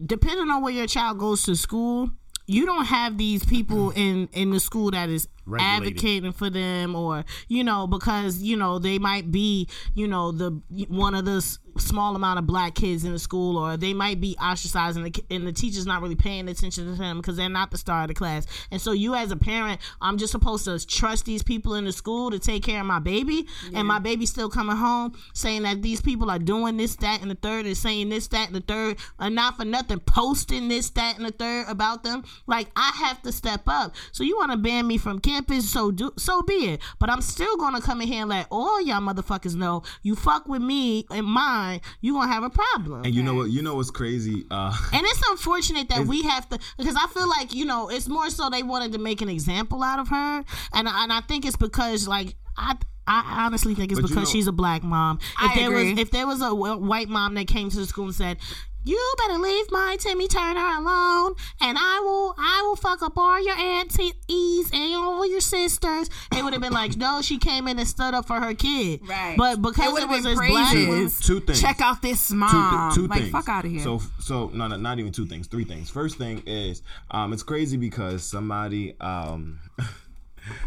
depending 0.05 0.51
on 0.51 0.62
where 0.62 0.72
your 0.72 0.86
child 0.86 1.18
goes 1.18 1.42
to 1.44 1.55
school, 1.55 2.11
you 2.47 2.64
don't 2.64 2.84
have 2.86 3.18
these 3.18 3.44
people 3.44 3.90
mm-hmm. 3.90 3.99
in 3.99 4.28
in 4.32 4.51
the 4.51 4.61
school 4.61 4.90
that 4.92 5.09
is 5.09 5.28
Regulated. 5.44 5.86
advocating 5.88 6.32
for 6.32 6.51
them 6.51 6.97
or 6.97 7.24
you 7.49 7.62
know 7.62 7.86
because 7.86 8.38
you 8.42 8.57
know 8.57 8.78
they 8.78 8.99
might 8.99 9.30
be 9.30 9.68
you 9.94 10.09
know 10.09 10.32
the 10.32 10.61
one 10.88 11.14
of 11.14 11.24
the 11.24 11.36
s- 11.36 11.59
small 11.79 12.14
amount 12.16 12.39
of 12.39 12.47
black 12.47 12.74
kids 12.74 13.05
in 13.05 13.12
the 13.12 13.18
school 13.18 13.57
or 13.57 13.77
they 13.77 13.95
might 13.95 14.20
be 14.20 14.37
ostracized 14.41 14.97
and 14.97 15.07
the, 15.07 15.24
and 15.31 15.47
the 15.47 15.53
teacher's 15.53 15.87
not 15.87 16.03
really 16.03 16.16
paying 16.16 16.49
attention 16.49 16.87
to 16.87 16.95
them 16.95 17.18
because 17.18 17.37
they're 17.37 17.49
not 17.49 17.70
the 17.70 17.79
star 17.79 18.03
of 18.03 18.09
the 18.09 18.14
class. 18.14 18.47
And 18.70 18.81
so 18.81 18.93
you 18.93 19.14
as 19.14 19.31
a 19.31 19.37
parent 19.37 19.81
i'm 20.01 20.18
just 20.18 20.33
supposed 20.33 20.64
to 20.64 20.85
trust 20.87 21.24
these 21.24 21.43
people 21.43 21.74
in 21.74 21.85
the 21.85 21.93
school 21.93 22.31
to 22.31 22.39
take 22.39 22.62
care 22.62 22.81
of 22.81 22.87
my 22.87 22.99
baby 22.99 23.47
and 23.74 23.87
my 23.87 23.99
baby's 23.99 24.31
still 24.31 24.49
coming 24.49 24.77
home 24.77 25.16
saying 25.35 25.62
that 25.62 25.83
these 25.83 26.01
people 26.01 26.31
are 26.31 26.39
doing 26.39 26.77
this 26.77 26.97
that 26.97 27.22
and 27.22 27.31
the 27.31 27.35
third 27.35 27.66
and 27.66 27.77
saying 27.77 28.09
this 28.09 28.29
that 28.29 28.49
and 28.49 28.57
the 28.57 28.61
third 28.61 28.97
and 29.18 29.35
not 29.35 29.57
for 29.57 29.64
nothing 29.64 30.01
posting 30.01 30.68
this 30.68 30.91
that 30.91 31.16
and 31.16 31.27
the 31.27 31.31
third 31.33 31.66
about 31.68 32.03
them. 32.03 32.24
Like 32.47 32.68
i 32.77 32.93
have 32.97 33.22
to 33.22 33.33
step 33.33 33.62
up. 33.66 33.95
So 34.12 34.24
you 34.24 34.37
want 34.37 34.53
to 34.53 34.59
ban 34.59 34.87
me 34.87 34.99
from 34.99 35.20
campus 35.20 35.70
so 35.70 35.91
do 35.91 36.12
so 36.16 36.43
be 36.43 36.55
it. 36.72 36.81
But 36.99 37.11
i'm 37.11 37.22
still 37.22 37.57
gonna 37.57 37.81
come 37.81 38.01
in 38.01 38.09
here 38.09 38.22
and 38.22 38.31
let 38.31 38.47
all 38.51 38.81
y'all 38.81 39.01
motherfuckers 39.01 39.55
know 39.55 39.83
you 40.03 40.14
fuck 40.14 40.49
with 40.49 40.62
me 40.62 41.07
and 41.11 41.27
mine 41.27 41.65
you 42.00 42.14
gonna 42.14 42.32
have 42.32 42.42
a 42.42 42.50
problem 42.50 43.04
and 43.04 43.14
you 43.14 43.22
know 43.22 43.34
what? 43.34 43.50
You 43.50 43.62
know 43.62 43.74
what's 43.76 43.90
crazy? 43.90 44.44
Uh, 44.50 44.76
and 44.92 45.02
it's 45.06 45.22
unfortunate 45.30 45.88
that 45.88 46.06
we 46.06 46.22
have 46.22 46.48
to 46.50 46.58
because 46.78 46.96
I 46.96 47.06
feel 47.08 47.28
like 47.28 47.54
you 47.54 47.64
know 47.64 47.88
it's 47.88 48.08
more 48.08 48.30
so 48.30 48.48
they 48.50 48.62
wanted 48.62 48.92
to 48.92 48.98
make 48.98 49.20
an 49.22 49.28
example 49.28 49.82
out 49.82 49.98
of 49.98 50.08
her, 50.08 50.44
and 50.72 50.88
and 50.88 51.12
I 51.12 51.20
think 51.28 51.44
it's 51.46 51.56
because 51.56 52.06
like 52.08 52.34
I. 52.56 52.76
I 53.08 53.44
honestly 53.46 53.76
think 53.76 53.92
it's 53.92 54.00
But 54.00 54.10
you 54.10 54.16
because 54.16 54.28
know- 54.28 54.32
she's 54.32 54.48
a 54.48 54.52
black 54.52 54.82
mom. 54.82 55.20
If 55.40 55.52
I 55.52 55.54
there 55.54 55.68
agree. 55.68 55.90
was 55.92 56.00
if 56.00 56.10
there 56.10 56.26
was 56.26 56.42
a 56.42 56.52
white 56.52 57.08
mom 57.08 57.34
that 57.34 57.46
came 57.46 57.70
to 57.70 57.76
the 57.76 57.86
school 57.86 58.06
and 58.06 58.14
said, 58.16 58.38
"You 58.87 59.14
better 59.18 59.39
leave 59.39 59.70
my 59.70 59.97
Timmy 59.99 60.28
Turner 60.28 60.64
alone, 60.78 61.34
and 61.61 61.76
I 61.78 62.01
will 62.01 62.34
I 62.39 62.62
will 62.66 62.76
fuck 62.76 63.03
up 63.03 63.18
all 63.18 63.43
your 63.45 63.57
aunties 63.57 64.70
and 64.72 64.95
all 64.95 65.28
your 65.28 65.41
sisters," 65.41 66.09
it 66.37 66.43
would 66.45 66.53
have 66.53 66.62
been 66.62 66.72
like, 66.72 66.97
"No, 66.97 67.20
she 67.22 67.39
came 67.39 67.68
in 67.68 67.78
and 67.78 67.89
stood 67.89 68.14
up 68.14 68.26
for 68.26 68.41
her 68.41 68.55
kid." 68.55 69.01
Right. 69.07 69.34
But 69.37 69.61
because 69.61 69.93
would've 69.93 70.09
it, 70.11 70.12
was 70.12 70.24
been 70.24 70.37
this 70.37 70.49
black 70.51 70.72
praises. 70.72 71.20
two 71.20 71.41
things. 71.41 71.61
Check 71.61 71.80
out 71.80 72.01
this 72.03 72.28
two, 72.28 72.34
mom. 72.37 72.91
thi- 72.91 72.95
two 72.95 73.07
like 73.09 73.18
things. 73.20 73.32
fuck 73.32 73.49
out 73.49 73.64
of 73.64 73.70
here. 73.70 73.80
So, 73.80 74.01
so 74.20 74.49
no, 74.55 74.68
no, 74.68 74.76
not 74.76 74.99
even 74.99 75.12
two 75.12 75.26
things. 75.26 75.47
Three 75.47 75.64
things. 75.64 75.91
First 75.91 76.16
thing 76.18 76.43
is, 76.47 76.82
um, 77.11 77.32
it's 77.32 77.43
crazy 77.43 77.76
because 77.76 78.24
somebody 78.24 78.95
um 79.01 79.59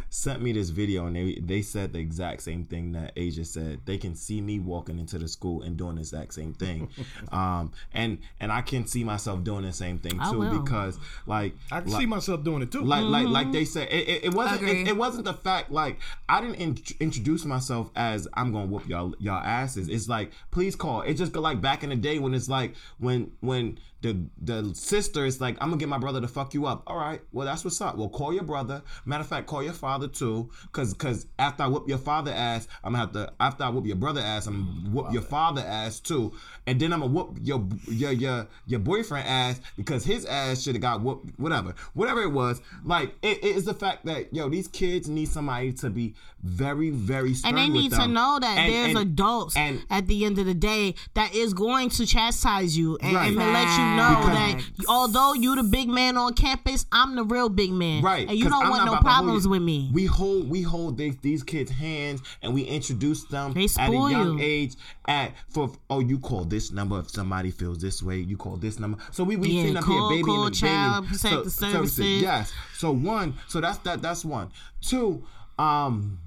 sent 0.10 0.42
me 0.42 0.52
this 0.52 0.70
video 0.70 1.06
and 1.08 1.16
they 1.16 1.36
they 1.42 1.62
said 1.62 1.94
the 1.94 2.00
exact 2.00 2.42
same 2.42 2.66
thing 2.66 2.92
that 2.94 3.14
Asia 3.16 3.46
said. 3.46 3.80
They 3.86 3.98
can 3.98 4.16
see 4.16 4.42
me 4.42 4.60
walking 4.60 5.00
into 5.00 5.18
the 5.18 5.28
school 5.28 5.62
and 5.62 5.78
doing 5.78 5.96
the 5.96 6.02
exact 6.02 6.34
same 6.34 6.54
thing, 6.54 6.90
um, 7.32 7.72
and 7.94 8.20
and 8.40 8.52
I 8.52 8.62
can 8.62 8.86
see 8.88 9.04
myself 9.04 9.44
doing 9.44 9.64
the 9.64 9.74
same 9.74 10.00
thing 10.00 10.20
I 10.20 10.32
too 10.32 10.40
will. 10.40 10.60
because 10.60 11.00
like 11.26 11.54
I 11.72 11.82
can 11.82 11.92
like- 11.92 12.02
see 12.02 12.06
myself 12.06 12.44
doing 12.44 12.62
it 12.62 12.72
too. 12.72 12.82
like 12.82 13.04
like 13.04 13.28
like 13.28 13.52
they 13.52 13.66
said 13.66 13.88
it, 13.90 14.08
it, 14.08 14.24
it 14.26 14.34
wasn't 14.34 14.64
it, 14.68 14.88
it 14.88 14.98
wasn't 14.98 15.26
the 15.26 15.34
fact 15.34 15.72
like 15.72 16.00
i 16.28 16.42
didn't 16.42 16.56
in- 16.56 16.78
introduce 17.00 17.46
myself 17.46 17.90
as 17.96 18.28
i'm 18.34 18.52
gonna 18.52 18.66
whoop 18.66 18.88
y'all 18.88 19.14
y'all 19.20 19.42
asses 19.44 19.88
it's 19.90 20.08
like 20.10 20.32
please 20.52 20.76
call 20.76 21.02
it 21.02 21.14
just 21.16 21.32
go 21.32 21.42
like 21.42 21.62
back 21.62 21.84
in 21.84 21.90
the 21.90 21.96
day 21.96 22.20
when 22.20 22.34
it's 22.34 22.50
like 22.50 22.74
when 23.00 23.32
when 23.42 23.78
the 24.02 24.26
the 24.42 24.74
sister 24.74 25.26
is 25.26 25.42
like 25.42 25.58
i'm 25.60 25.70
gonna 25.70 25.80
get 25.80 25.90
my 25.90 25.98
brother 25.98 26.22
to 26.22 26.28
fuck 26.28 26.54
you 26.54 26.66
up. 26.66 26.84
All 26.88 26.98
right. 26.98 27.22
Well 27.32 27.46
that's 27.46 27.64
what's 27.64 27.82
up. 27.82 27.98
Well 27.98 28.10
call 28.10 28.34
your 28.34 28.44
brother. 28.44 28.82
Matter 29.06 29.22
of 29.22 29.28
fact 29.28 29.48
call 29.48 29.64
your 29.64 29.74
father 29.74 30.08
too. 30.08 30.50
Because 30.64 30.94
because 30.94 31.28
after 31.38 31.64
i 31.64 31.68
whoop 31.68 31.88
your 31.88 31.98
father 31.98 32.32
ass 32.32 32.68
i'm 32.84 32.94
gonna 32.94 33.04
have 33.06 33.14
to 33.14 33.34
after 33.40 33.64
i 33.64 33.70
whoop 33.70 33.86
your 33.86 33.96
brother 33.96 34.22
ass 34.22 34.48
i'm 34.48 34.66
gonna 34.84 34.90
whoop 34.96 35.14
your 35.14 35.22
father 35.22 35.62
ass 35.62 36.00
too 36.00 36.34
and 36.70 36.80
then 36.80 36.94
i'm 36.94 37.00
gonna 37.02 37.12
whoop 37.12 37.38
your 37.42 37.66
your 37.88 38.12
your, 38.12 38.48
your 38.68 38.80
boyfriend 38.80 39.28
ass 39.28 39.60
because 39.78 40.04
his 40.04 40.26
ass 40.26 40.62
should 40.62 40.76
have 40.76 40.82
got 40.82 41.02
whooped 41.02 41.38
whatever 41.40 41.74
whatever 41.94 42.22
it 42.22 42.32
was 42.32 42.62
like 42.84 43.16
it, 43.22 43.38
it 43.44 43.56
is 43.58 43.66
the 43.66 43.74
fact 43.74 44.06
that 44.06 44.34
yo 44.34 44.48
these 44.50 44.68
kids 44.68 45.08
need 45.10 45.28
somebody 45.28 45.72
to 45.74 45.90
be 45.90 46.14
very 46.44 46.90
very 46.90 47.34
stern 47.34 47.50
and 47.50 47.58
they 47.58 47.68
need 47.68 47.92
to 47.92 48.08
know 48.08 48.38
that 48.40 48.58
And- 48.58 48.74
there's 48.74 48.90
and- 48.90 48.98
adults 49.00 49.58
and 49.58 49.82
at 49.90 50.08
the 50.08 50.24
end 50.26 50.38
of 50.40 50.46
the 50.46 50.54
day 50.54 50.96
that 51.14 51.34
is 51.36 51.54
going 51.54 51.90
to 51.92 52.06
chastise 52.06 52.78
you 52.78 52.98
and, 53.02 53.14
Right. 53.16 53.28
and 53.28 53.36
let 53.38 53.68
you 53.78 53.86
know 53.98 54.28
Facts. 54.28 54.66
that 54.78 54.86
although 54.88 55.34
you 55.34 55.56
the 55.56 55.64
big 55.64 55.90
man 55.90 56.16
on 56.18 56.34
campus, 56.34 56.86
I'm 56.92 57.16
the 57.16 57.24
real 57.24 57.50
big 57.50 57.72
man. 57.72 58.02
Right, 58.04 58.28
And 58.30 58.38
you 58.38 58.50
don't 58.50 58.66
I'm 58.66 58.70
want 58.70 58.86
no 58.86 58.92
about 58.94 59.02
to 59.02 59.08
hold 59.10 59.16
problems 59.16 59.48
with 59.48 59.62
me. 59.62 59.90
we 59.92 60.06
hold 60.06 60.50
we 60.50 60.62
hold 60.62 60.98
these, 60.98 61.18
these 61.18 61.44
kids' 61.44 61.72
hands 61.72 62.22
and 62.42 62.54
we 62.54 62.64
introduce 62.64 63.24
them 63.26 63.52
at 63.58 63.90
a 63.90 63.92
young 63.92 64.38
you. 64.40 64.46
age. 64.46 64.76
At 65.08 65.34
for 65.50 65.72
oh, 65.90 66.00
you 66.02 66.20
call 66.20 66.46
this 66.46 66.59
number 66.72 67.00
if 67.00 67.10
somebody 67.10 67.52
feels 67.52 67.80
this 67.80 68.02
way. 68.04 68.18
You 68.18 68.38
call 68.38 68.58
this 68.58 68.80
number. 68.80 68.98
So 69.12 69.24
we 69.24 69.36
we 69.36 69.50
Yeah, 69.50 69.62
sitting 69.62 69.78
up 69.78 69.84
call- 69.86 70.10
here, 70.10 70.18
baby 70.18 70.24
call 70.26 70.46
and 70.46 70.54
the 70.54 70.58
Child 70.60 71.04
baby. 71.06 71.18
Protective 71.18 71.52
Services. 71.52 72.22
Yes. 72.22 72.52
So 72.78 72.92
one. 72.92 73.34
So 73.48 73.60
that's 73.62 73.78
that. 73.80 74.02
That's 74.02 74.24
one. 74.26 74.52
Two. 74.82 75.24
Um. 75.58 76.20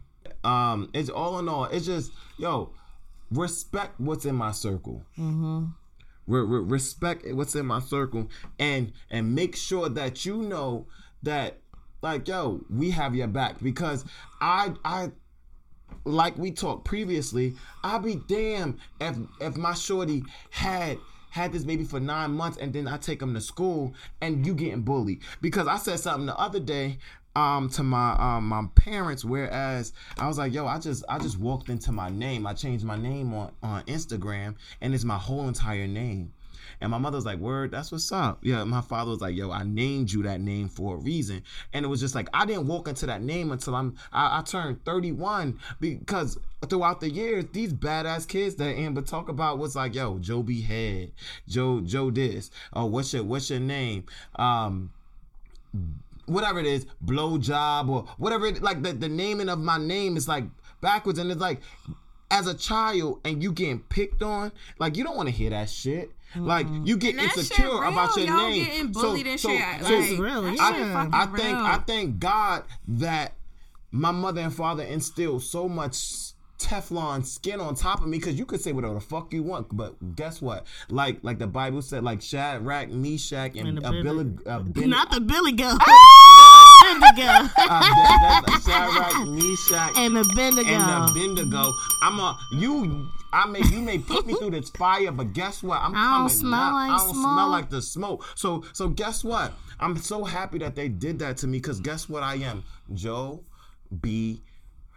Um. 0.44 0.90
It's 0.94 1.08
all 1.10 1.38
in 1.38 1.48
all. 1.48 1.64
It's 1.66 1.86
just 1.86 2.12
yo 2.38 2.70
respect 3.30 3.98
what's 3.98 4.24
in 4.26 4.34
my 4.34 4.52
circle. 4.52 5.02
Mm-hmm. 5.18 5.64
Re- 6.26 6.40
re- 6.42 6.64
respect 6.64 7.24
what's 7.32 7.54
in 7.54 7.66
my 7.66 7.80
circle 7.80 8.28
and 8.58 8.92
and 9.10 9.34
make 9.34 9.56
sure 9.56 9.88
that 9.88 10.24
you 10.24 10.36
know 10.42 10.86
that 11.22 11.58
like 12.02 12.28
yo 12.28 12.60
we 12.70 12.90
have 12.90 13.14
your 13.14 13.26
back 13.26 13.60
because 13.62 14.04
i 14.40 14.72
i 14.84 15.10
like 16.04 16.36
we 16.36 16.50
talked 16.50 16.84
previously 16.84 17.54
i'll 17.84 17.98
be 17.98 18.16
damn 18.26 18.78
if 19.00 19.16
if 19.40 19.56
my 19.56 19.74
shorty 19.74 20.24
had 20.50 20.98
had 21.30 21.50
this 21.50 21.64
baby 21.64 21.84
for 21.84 21.98
nine 21.98 22.30
months 22.30 22.58
and 22.58 22.72
then 22.72 22.86
i 22.86 22.96
take 22.96 23.22
him 23.22 23.32
to 23.34 23.40
school 23.40 23.94
and 24.20 24.46
you 24.46 24.54
getting 24.54 24.82
bullied. 24.82 25.22
Because 25.40 25.66
i 25.66 25.76
said 25.76 25.98
something 25.98 26.26
the 26.26 26.36
other 26.36 26.60
day 26.60 26.98
um 27.34 27.70
to 27.70 27.82
my 27.82 28.12
um 28.18 28.46
my 28.46 28.64
parents 28.74 29.24
whereas 29.24 29.94
i 30.18 30.28
was 30.28 30.36
like 30.36 30.52
yo 30.52 30.66
i 30.66 30.78
just 30.78 31.02
i 31.08 31.18
just 31.18 31.38
walked 31.38 31.70
into 31.70 31.90
my 31.90 32.10
name. 32.10 32.46
I 32.46 32.52
changed 32.52 32.84
my 32.84 32.96
name 32.96 33.32
on 33.32 33.52
on 33.62 33.82
instagram 33.84 34.56
and 34.82 34.94
it's 34.94 35.04
my 35.04 35.16
whole 35.16 35.48
entire 35.48 35.86
name 35.86 36.32
and 36.82 36.90
my 36.90 36.98
mother 36.98 37.16
was 37.16 37.24
like, 37.24 37.38
Word, 37.38 37.70
that's 37.70 37.92
what's 37.92 38.10
up. 38.10 38.40
Yeah, 38.42 38.64
my 38.64 38.80
father 38.80 39.12
was 39.12 39.20
like, 39.20 39.36
Yo, 39.36 39.52
I 39.52 39.62
named 39.62 40.12
you 40.12 40.24
that 40.24 40.40
name 40.40 40.68
for 40.68 40.96
a 40.96 40.98
reason. 40.98 41.44
And 41.72 41.84
it 41.84 41.88
was 41.88 42.00
just 42.00 42.16
like 42.16 42.28
I 42.34 42.44
didn't 42.44 42.66
walk 42.66 42.88
into 42.88 43.06
that 43.06 43.22
name 43.22 43.52
until 43.52 43.76
I'm 43.76 43.94
I, 44.12 44.40
I 44.40 44.42
turned 44.42 44.84
31 44.84 45.60
because 45.80 46.38
throughout 46.68 47.00
the 47.00 47.08
years, 47.08 47.44
these 47.52 47.72
badass 47.72 48.26
kids 48.26 48.56
that 48.56 48.74
Amber 48.74 49.00
talk 49.00 49.28
about 49.28 49.58
was 49.58 49.76
like, 49.76 49.94
yo, 49.94 50.18
Joe 50.18 50.42
B 50.42 50.60
Head, 50.60 51.12
Joe, 51.46 51.80
Joe 51.82 52.10
this. 52.10 52.50
Oh, 52.72 52.86
what's 52.86 53.14
your 53.14 53.22
what's 53.22 53.48
your 53.48 53.60
name? 53.60 54.04
Um 54.34 54.90
whatever 56.26 56.58
it 56.58 56.66
is, 56.66 56.84
blow 57.00 57.38
job 57.38 57.88
or 57.90 58.06
whatever 58.18 58.46
it 58.46 58.60
like 58.60 58.82
the, 58.82 58.92
the 58.92 59.08
naming 59.08 59.48
of 59.48 59.60
my 59.60 59.78
name 59.78 60.16
is 60.16 60.26
like 60.26 60.44
backwards 60.80 61.20
and 61.20 61.30
it's 61.30 61.40
like 61.40 61.60
as 62.32 62.46
a 62.46 62.54
child 62.54 63.20
and 63.24 63.40
you 63.40 63.52
getting 63.52 63.78
picked 63.78 64.22
on, 64.22 64.50
like 64.80 64.96
you 64.96 65.04
don't 65.04 65.16
want 65.16 65.28
to 65.28 65.34
hear 65.34 65.50
that 65.50 65.70
shit. 65.70 66.10
Like 66.36 66.66
you 66.84 66.96
get 66.96 67.10
And 67.10 67.18
that 67.20 67.28
shit 67.30 67.38
insecure 67.38 67.66
real. 67.66 67.82
about 67.88 68.16
your 68.16 68.26
Y'all 68.26 68.48
name. 68.48 68.64
getting 68.64 68.92
bullied 68.92 69.26
and 69.26 69.40
shit. 69.40 69.60
That's 69.60 69.82
Like, 69.90 70.18
real, 70.18 70.42
that 70.42 70.54
yeah. 70.56 70.72
shit 70.72 70.86
I, 70.86 70.92
fucking 70.92 71.14
I 71.14 71.24
real. 71.24 71.36
thank 71.36 71.56
I 71.58 71.76
thank 71.86 72.18
God 72.18 72.64
that 72.88 73.34
my 73.90 74.10
mother 74.10 74.40
and 74.40 74.54
father 74.54 74.82
instilled 74.84 75.42
so 75.42 75.68
much 75.68 76.32
Teflon 76.58 77.26
skin 77.26 77.60
on 77.60 77.74
top 77.74 78.00
of 78.02 78.06
me 78.06 78.18
because 78.18 78.38
you 78.38 78.46
could 78.46 78.60
say 78.60 78.70
whatever 78.72 78.94
the 78.94 79.00
fuck 79.00 79.32
you 79.32 79.42
want, 79.42 79.76
but 79.76 80.14
guess 80.14 80.40
what? 80.40 80.64
Like 80.88 81.18
like 81.22 81.38
the 81.40 81.48
Bible 81.48 81.82
said, 81.82 82.04
like 82.04 82.22
Shadrach, 82.22 82.88
Meshach, 82.88 83.56
and, 83.56 83.68
And 83.68 83.78
the 83.78 83.88
Abednego, 83.88 84.24
Billy- 84.24 84.84
uh, 84.84 84.86
Not 84.86 85.10
the 85.10 85.20
Billy 85.20 85.52
Goat. 85.52 85.78
Ah! 85.86 86.51
Bendigo. 87.00 87.28
uh, 87.28 87.48
that, 87.56 88.42
that, 88.46 88.62
Shadrach, 88.64 89.28
Meshach, 89.28 89.96
and 89.98 90.16
the 90.16 90.24
Bendigo. 90.34 90.68
and 90.68 91.08
the 91.08 91.12
Bendigo. 91.14 91.72
I'm 92.02 92.18
a 92.20 92.38
you. 92.52 93.08
I 93.32 93.46
may 93.46 93.60
you 93.60 93.80
may 93.80 93.98
put 93.98 94.26
me 94.26 94.34
through 94.34 94.50
this 94.50 94.68
fire, 94.70 95.10
but 95.10 95.32
guess 95.32 95.62
what? 95.62 95.80
I'm 95.80 95.94
I 95.94 96.02
don't 96.02 96.12
coming 96.12 96.28
smell 96.28 96.60
out. 96.60 96.72
like 96.74 96.90
I 96.90 96.96
don't 96.98 97.14
smoke. 97.14 97.32
smell 97.34 97.48
like 97.48 97.70
the 97.70 97.82
smoke. 97.82 98.24
So 98.34 98.64
so 98.72 98.88
guess 98.88 99.24
what? 99.24 99.52
I'm 99.80 99.96
so 99.96 100.24
happy 100.24 100.58
that 100.58 100.74
they 100.74 100.88
did 100.88 101.18
that 101.20 101.38
to 101.38 101.46
me 101.46 101.58
because 101.58 101.80
guess 101.80 102.08
what? 102.08 102.22
I 102.22 102.34
am 102.36 102.62
Joe 102.92 103.44
B. 104.00 104.42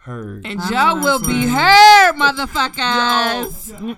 Heard. 0.02 0.46
And 0.46 0.62
I 0.62 0.70
Joe 0.70 1.02
will 1.02 1.20
be 1.20 1.48
right. 1.48 2.12
heard, 2.14 2.16
motherfuckers. 2.16 3.72
What's 3.82 3.96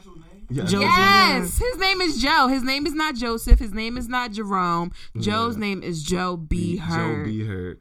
your? 0.49 0.65
Yeah. 0.65 0.69
Joe 0.69 0.79
Yes, 0.81 1.57
his 1.57 1.77
name 1.77 2.01
is 2.01 2.21
Joe. 2.21 2.47
His 2.47 2.63
name 2.63 2.85
is 2.87 2.93
not 2.93 3.15
Joseph. 3.15 3.59
His 3.59 3.73
name 3.73 3.97
is 3.97 4.07
not 4.07 4.31
Jerome. 4.31 4.91
Joe's 5.19 5.57
name 5.57 5.83
is 5.83 6.03
Joe 6.03 6.37
B. 6.37 6.77
Joe 6.89 7.21
B. 7.25 7.43
Heard. 7.45 7.79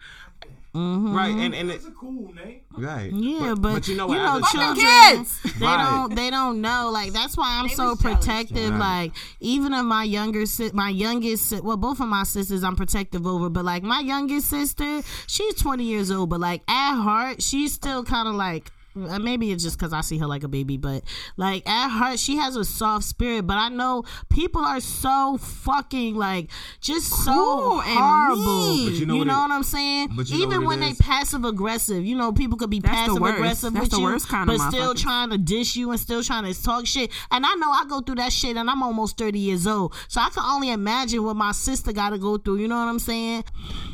Mm-hmm. 0.74 1.16
Right, 1.16 1.34
and 1.34 1.54
and 1.54 1.70
It's 1.70 1.86
a 1.86 1.90
cool 1.90 2.34
name. 2.34 2.60
right. 2.76 3.10
Yeah, 3.10 3.54
but, 3.58 3.72
but 3.72 3.88
you 3.88 3.96
know 3.96 4.08
you 4.12 4.16
know, 4.16 4.42
children, 4.52 4.76
kids. 4.76 5.40
they 5.58 5.64
Right. 5.64 5.82
don't, 5.90 6.14
they 6.14 6.28
don't 6.28 6.60
know. 6.60 6.90
Like 6.92 7.14
that's 7.14 7.34
why 7.34 7.58
I'm 7.58 7.68
They 7.68 7.74
so 7.74 7.96
protective. 7.96 8.72
Right. 8.72 8.78
Like 9.04 9.12
even 9.40 9.72
of 9.72 9.86
my 9.86 10.04
younger, 10.04 10.44
my 10.74 10.90
youngest, 10.90 11.62
well, 11.62 11.78
both 11.78 12.00
of 12.00 12.08
my 12.08 12.24
sisters, 12.24 12.62
I'm 12.62 12.76
protective 12.76 13.26
over. 13.26 13.48
But 13.48 13.64
like 13.64 13.84
my 13.84 14.00
youngest 14.00 14.50
sister, 14.50 15.00
she's 15.26 15.54
20 15.54 15.82
years 15.82 16.10
old, 16.10 16.28
but 16.28 16.40
like 16.40 16.60
at 16.68 16.96
heart, 17.00 17.40
she's 17.40 17.72
still 17.72 18.04
kind 18.04 18.28
of 18.28 18.34
like. 18.34 18.70
Uh, 18.96 19.18
Maybe 19.18 19.52
it's 19.52 19.62
just 19.62 19.78
because 19.78 19.92
I 19.92 20.00
see 20.00 20.18
her 20.18 20.26
like 20.26 20.42
a 20.44 20.48
baby, 20.48 20.76
but 20.76 21.02
like 21.36 21.68
at 21.68 21.88
heart, 21.88 22.18
she 22.18 22.36
has 22.36 22.56
a 22.56 22.64
soft 22.64 23.04
spirit. 23.04 23.46
But 23.46 23.58
I 23.58 23.68
know 23.68 24.04
people 24.30 24.62
are 24.62 24.80
so 24.80 25.36
fucking 25.38 26.14
like 26.14 26.50
just 26.80 27.08
so 27.08 27.32
Cruel 27.32 27.80
and 27.82 27.98
horrible. 27.98 28.36
mean. 28.76 28.88
But 28.88 28.94
you 28.98 29.06
know 29.06 29.14
you 29.14 29.18
what 29.20 29.26
know 29.26 29.38
it- 29.38 29.48
what 29.48 29.50
I'm 29.52 29.62
saying? 29.62 30.08
but 30.16 30.28
you 30.30 30.38
Even 30.42 30.60
what 30.62 30.68
when 30.68 30.80
they 30.80 30.92
passive 30.94 31.44
aggressive, 31.44 32.04
you 32.04 32.16
know, 32.16 32.32
people 32.32 32.56
could 32.58 32.70
be 32.70 32.80
That's 32.80 32.92
the 32.92 32.96
passive 32.96 33.20
worst. 33.20 33.34
aggressive 33.36 33.72
That's 33.74 33.82
with 33.84 33.90
the 33.92 33.98
you, 33.98 34.04
worst 34.04 34.28
kind 34.28 34.50
of 34.50 34.56
but 34.58 34.70
still 34.70 34.94
motherfuckers. 34.94 35.02
trying 35.02 35.30
to 35.30 35.38
dish 35.38 35.76
you 35.76 35.90
and 35.90 36.00
still 36.00 36.22
trying 36.22 36.52
to 36.52 36.62
talk 36.62 36.86
shit. 36.86 37.10
And 37.30 37.44
I 37.46 37.54
know 37.54 37.70
I 37.70 37.84
go 37.88 38.00
through 38.00 38.16
that 38.16 38.32
shit, 38.32 38.56
and 38.56 38.70
I'm 38.70 38.82
almost 38.82 39.18
30 39.18 39.38
years 39.38 39.66
old, 39.66 39.94
so 40.08 40.20
I 40.20 40.28
can 40.30 40.42
only 40.44 40.70
imagine 40.70 41.22
what 41.22 41.36
my 41.36 41.52
sister 41.52 41.92
got 41.92 42.10
to 42.10 42.18
go 42.18 42.38
through. 42.38 42.56
You 42.56 42.68
know 42.68 42.76
what 42.78 42.88
I'm 42.88 42.98
saying? 42.98 43.44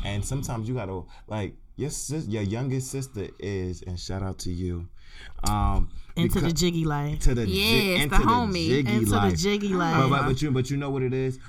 And 0.05 0.23
sometimes 0.25 0.67
you 0.67 0.75
gotta 0.75 1.01
like 1.27 1.55
your 1.75 1.89
sis, 1.89 2.27
your 2.27 2.43
youngest 2.43 2.91
sister 2.91 3.27
is, 3.39 3.81
and 3.81 3.99
shout 3.99 4.21
out 4.21 4.37
to 4.39 4.51
you. 4.51 4.87
Um, 5.49 5.89
Into 6.15 6.39
the 6.39 6.51
jiggy 6.53 6.85
life. 6.85 7.19
to 7.21 7.33
the 7.35 7.47
Yes, 7.47 7.69
jig, 8.01 8.09
the 8.09 8.15
into 8.15 8.27
homie. 8.27 8.67
jiggy 8.67 8.93
Into 8.93 9.05
the 9.09 9.15
life. 9.15 9.37
jiggy 9.37 9.69
But, 9.69 9.77
life. 9.77 10.09
but, 10.09 10.25
but 10.27 10.41
you 10.41 10.51
but 10.51 10.69
you 10.69 10.77
know 10.77 10.89
what 10.89 11.01
it 11.03 11.13
is. 11.13 11.39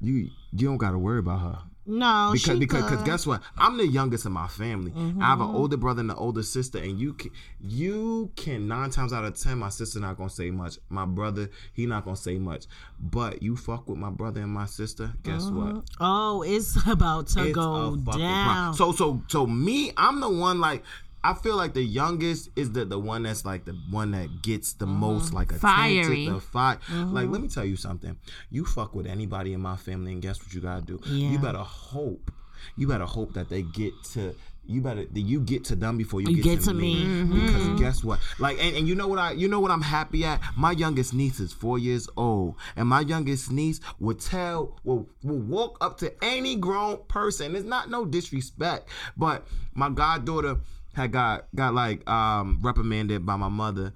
You 0.00 0.28
you 0.52 0.66
don't 0.68 0.78
gotta 0.78 0.98
worry 0.98 1.18
about 1.20 1.40
her. 1.40 1.58
No, 1.84 2.30
because 2.32 2.54
she 2.54 2.58
because 2.60 2.82
cause. 2.82 2.92
Mm-hmm. 2.92 3.04
guess 3.06 3.26
what? 3.26 3.42
I'm 3.58 3.76
the 3.76 3.84
youngest 3.86 4.24
in 4.24 4.30
my 4.30 4.46
family. 4.46 4.92
I 5.20 5.26
have 5.30 5.40
an 5.40 5.48
older 5.48 5.76
brother 5.76 5.98
and 6.00 6.12
an 6.12 6.16
older 6.16 6.44
sister, 6.44 6.78
and 6.78 6.96
you 7.00 7.12
can 7.14 7.32
you 7.60 8.30
can 8.36 8.68
nine 8.68 8.90
times 8.90 9.12
out 9.12 9.24
of 9.24 9.36
ten, 9.36 9.58
my 9.58 9.68
sister 9.68 9.98
not 9.98 10.16
gonna 10.16 10.30
say 10.30 10.52
much. 10.52 10.78
My 10.90 11.04
brother, 11.06 11.50
he 11.72 11.86
not 11.86 12.04
gonna 12.04 12.16
say 12.16 12.38
much. 12.38 12.66
But 13.00 13.42
you 13.42 13.56
fuck 13.56 13.88
with 13.88 13.98
my 13.98 14.10
brother 14.10 14.40
and 14.42 14.52
my 14.52 14.66
sister, 14.66 15.10
guess 15.24 15.46
what? 15.46 15.82
Oh, 15.98 16.42
it's 16.42 16.76
about 16.86 17.26
to 17.28 17.46
It's 17.46 17.54
go 17.56 17.72
a 17.74 17.90
fucking 17.90 18.04
problem. 18.04 18.20
down. 18.28 18.74
So 18.74 18.92
so 18.92 19.20
so 19.26 19.46
me, 19.48 19.92
I'm 19.96 20.20
the 20.20 20.30
one 20.30 20.60
like. 20.60 20.84
I 21.24 21.34
feel 21.34 21.56
like 21.56 21.74
the 21.74 21.82
youngest 21.82 22.50
is 22.56 22.72
the 22.72 22.84
the 22.84 22.98
one 22.98 23.22
that's 23.22 23.44
like 23.44 23.64
the 23.64 23.72
one 23.90 24.10
that 24.12 24.42
gets 24.42 24.72
the 24.74 24.86
most 24.86 25.32
like 25.32 25.52
attention, 25.52 25.60
Fiery. 26.04 26.28
the 26.28 26.40
fi- 26.40 26.78
Like, 26.90 27.28
let 27.28 27.40
me 27.40 27.48
tell 27.48 27.64
you 27.64 27.76
something. 27.76 28.16
You 28.50 28.64
fuck 28.64 28.94
with 28.94 29.06
anybody 29.06 29.52
in 29.52 29.60
my 29.60 29.76
family, 29.76 30.12
and 30.12 30.20
guess 30.22 30.40
what 30.42 30.52
you 30.52 30.60
gotta 30.60 30.82
do? 30.82 31.00
Yeah. 31.06 31.30
You 31.30 31.38
better 31.38 31.58
hope. 31.58 32.30
You 32.76 32.86
better 32.88 33.04
hope 33.06 33.34
that 33.34 33.48
they 33.48 33.62
get 33.62 33.92
to. 34.12 34.34
You 34.64 34.80
better 34.80 35.04
that 35.04 35.20
you 35.20 35.40
get 35.40 35.64
to 35.66 35.74
them 35.76 35.98
before 35.98 36.20
you, 36.20 36.28
You 36.36 36.40
get, 36.42 36.60
to, 36.62 36.72
me. 36.72 37.02
Mm-hmm. 37.04 37.46
Because 37.46 37.80
guess 37.80 38.04
what? 38.04 38.20
Like, 38.38 38.58
and, 38.60 38.76
and 38.76 38.86
you 38.86 38.94
know 38.94 39.08
what 39.08 39.18
I 39.18 39.32
you 39.32 39.48
know 39.48 39.58
what 39.58 39.72
I'm 39.72 39.82
happy 39.82 40.24
at. 40.24 40.40
My 40.56 40.70
youngest 40.70 41.12
niece 41.14 41.40
is 41.40 41.52
four 41.52 41.80
years 41.80 42.08
old, 42.16 42.54
and 42.76 42.88
my 42.88 43.00
youngest 43.00 43.50
niece 43.50 43.80
will 43.98 44.14
tell 44.14 44.78
will 44.84 45.08
will 45.24 45.40
walk 45.40 45.78
up 45.80 45.98
to 45.98 46.12
any 46.24 46.54
grown 46.54 46.98
person. 47.08 47.56
It's 47.56 47.64
not 47.66 47.90
no 47.90 48.04
disrespect, 48.04 48.88
but 49.16 49.46
my 49.74 49.88
goddaughter 49.90 50.58
had 50.92 51.12
got 51.12 51.46
got 51.54 51.74
like 51.74 52.08
um 52.08 52.58
reprimanded 52.62 53.24
by 53.24 53.36
my 53.36 53.48
mother, 53.48 53.92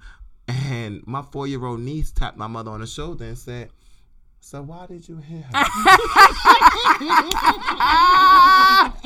and 0.47 1.05
my 1.05 1.21
four 1.21 1.47
year 1.47 1.63
old 1.63 1.79
niece 1.79 2.11
tapped 2.11 2.37
my 2.37 2.47
mother 2.47 2.71
on 2.71 2.81
the 2.81 2.87
shoulder 2.87 3.25
and 3.25 3.37
said. 3.37 3.69
So 4.49 4.61
why 4.61 4.85
did 4.85 5.05
you 5.09 5.17
hit 5.17 5.43
her? 5.43 5.51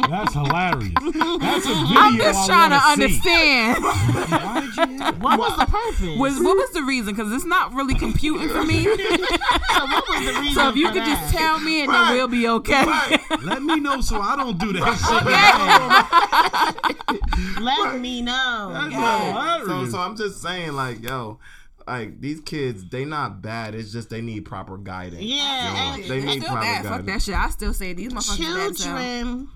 That's 0.07 0.33
hilarious. 0.33 0.93
That's 1.41 1.65
a 1.65 1.73
video. 1.73 1.97
I'm 1.97 2.17
just 2.17 2.47
I 2.47 2.69
trying 2.69 2.69
to 2.69 2.79
see. 2.79 2.91
understand. 2.91 3.83
Why 3.83 4.61
did 4.61 4.75
you 4.77 4.85
hit 4.85 5.01
her? 5.01 5.11
what 5.19 5.39
was 5.39 5.57
the 5.57 5.65
purpose? 5.65 6.19
was 6.19 6.39
what 6.41 6.57
was 6.57 6.69
the 6.73 6.83
reason? 6.83 7.15
Because 7.15 7.33
it's 7.33 7.45
not 7.45 7.73
really 7.73 7.95
computing 7.95 8.49
for 8.49 8.61
me. 8.63 8.83
so 8.85 8.91
what 8.91 10.07
was 10.09 10.25
the 10.27 10.33
reason? 10.41 10.53
So 10.53 10.69
if 10.69 10.75
you 10.75 10.85
for 10.89 10.93
could 10.93 11.01
that? 11.01 11.19
just 11.23 11.33
tell 11.35 11.59
me, 11.59 11.81
and 11.81 11.89
Right. 11.89 12.09
then 12.09 12.17
we'll 12.17 12.27
be 12.27 12.47
okay. 12.47 12.85
Let 13.43 13.63
me 13.63 13.79
know 13.79 13.99
so 14.01 14.21
I 14.21 14.35
don't 14.35 14.59
do 14.59 14.73
that 14.73 14.93
shit. 17.17 17.61
let 17.63 17.99
me 17.99 18.21
know. 18.21 18.69
That's 18.73 18.93
so, 18.93 19.01
hilarious. 19.01 19.91
so 19.91 19.97
I'm 19.97 20.15
just 20.15 20.39
saying, 20.39 20.73
like, 20.73 21.01
yo, 21.01 21.39
like 21.99 22.21
these 22.21 22.39
kids, 22.41 22.87
they 22.89 23.05
not 23.05 23.41
bad. 23.41 23.75
It's 23.75 23.91
just 23.91 24.09
they 24.09 24.21
need 24.21 24.45
proper 24.45 24.77
guidance. 24.77 25.21
Yeah, 25.23 25.95
Yo, 25.95 26.01
and 26.01 26.03
they 26.11 26.21
need 26.21 26.41
still 26.41 26.51
proper 26.53 26.61
bad. 26.65 26.85
Fuck 26.85 27.05
that 27.05 27.21
shit. 27.21 27.35
I 27.35 27.49
still 27.49 27.73
say 27.73 27.93
these 27.93 28.11
motherfuckers 28.13 28.55
bad. 28.55 28.77
so. 28.77 28.83
children. 28.85 29.49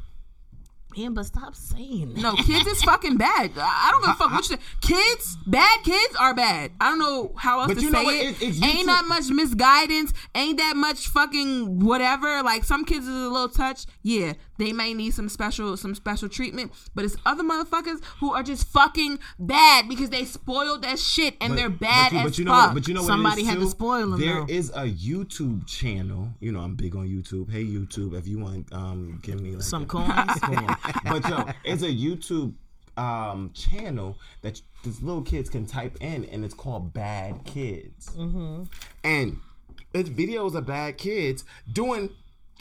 Yeah, 0.97 1.09
but 1.09 1.25
stop 1.25 1.55
saying 1.55 2.13
that. 2.13 2.21
No, 2.21 2.35
kids 2.35 2.65
is 2.67 2.81
fucking 2.83 3.17
bad. 3.17 3.51
I 3.57 3.87
I 3.87 3.91
don't 3.91 4.01
give 4.01 4.11
a 4.11 4.13
fuck 4.13 4.31
what 4.31 4.49
you 4.49 4.55
say. 4.55 4.61
kids, 4.79 5.37
bad 5.45 5.83
kids 5.83 6.15
are 6.17 6.33
bad. 6.33 6.71
I 6.79 6.89
don't 6.89 6.99
know 6.99 7.33
how 7.35 7.59
else 7.59 7.67
But 7.67 7.77
to 7.79 7.81
you 7.83 7.91
say 7.91 7.97
know 7.97 8.03
what? 8.05 8.15
it. 8.15 8.41
It- 8.41 8.41
it's 8.47 8.63
Ain't 8.63 8.79
YouTube- 8.79 8.85
that 8.85 9.05
much 9.05 9.29
misguidance. 9.29 10.13
Ain't 10.35 10.57
that 10.57 10.77
much 10.77 11.09
fucking 11.09 11.81
whatever. 11.81 12.41
Like 12.43 12.63
some 12.63 12.85
kids 12.85 13.05
is 13.05 13.13
a 13.13 13.27
little 13.29 13.49
touch. 13.49 13.85
Yeah, 14.03 14.33
they 14.57 14.71
may 14.73 14.93
need 14.93 15.13
some 15.13 15.29
special 15.29 15.75
some 15.77 15.95
special 15.95 16.29
treatment. 16.29 16.71
But 16.93 17.05
it's 17.05 17.15
other 17.25 17.43
motherfuckers 17.43 18.03
who 18.19 18.33
are 18.33 18.43
just 18.43 18.67
fucking 18.67 19.19
bad 19.39 19.87
because 19.89 20.09
they 20.09 20.25
spoiled 20.25 20.83
that 20.83 20.99
shit 20.99 21.35
and 21.41 21.57
they're 21.57 21.69
bad 21.69 22.11
you- 22.13 22.19
as 22.19 22.39
you 22.39 22.45
know 22.45 22.51
fuck. 22.51 22.67
what, 22.69 22.73
but 22.75 22.87
you 22.87 22.93
know 22.93 23.03
Somebody 23.03 23.41
it 23.41 23.45
is 23.45 23.49
had 23.49 23.59
to 23.59 23.67
spoil 23.69 24.09
them. 24.11 24.19
There 24.19 24.35
though. 24.41 24.45
is 24.47 24.69
a 24.71 24.83
YouTube 24.89 25.67
channel. 25.67 26.29
You 26.39 26.51
know, 26.51 26.59
I'm 26.61 26.75
big 26.75 26.95
on 26.95 27.07
YouTube. 27.07 27.51
Hey 27.51 27.63
YouTube, 27.65 28.17
if 28.17 28.27
you 28.27 28.39
want, 28.39 28.71
um, 28.73 29.19
give 29.23 29.39
me 29.41 29.51
like 29.51 29.63
Some 29.63 29.83
a- 29.83 29.85
coins. 29.85 30.09
coin. 30.41 30.67
But 31.05 31.27
yo, 31.29 31.45
it's 31.63 31.83
a 31.83 31.87
YouTube 31.87 32.53
um 32.97 33.51
channel 33.53 34.17
that 34.41 34.61
these 34.83 35.01
little 35.01 35.21
kids 35.21 35.49
can 35.49 35.65
type 35.65 35.97
in, 35.99 36.23
and 36.25 36.45
it's 36.45 36.53
called 36.53 36.93
Bad 36.93 37.43
Kids. 37.43 38.09
Mm-hmm. 38.15 38.63
And 39.03 39.37
it's 39.93 40.09
videos 40.09 40.55
of 40.55 40.65
bad 40.65 40.97
kids 40.97 41.43
doing 41.71 42.09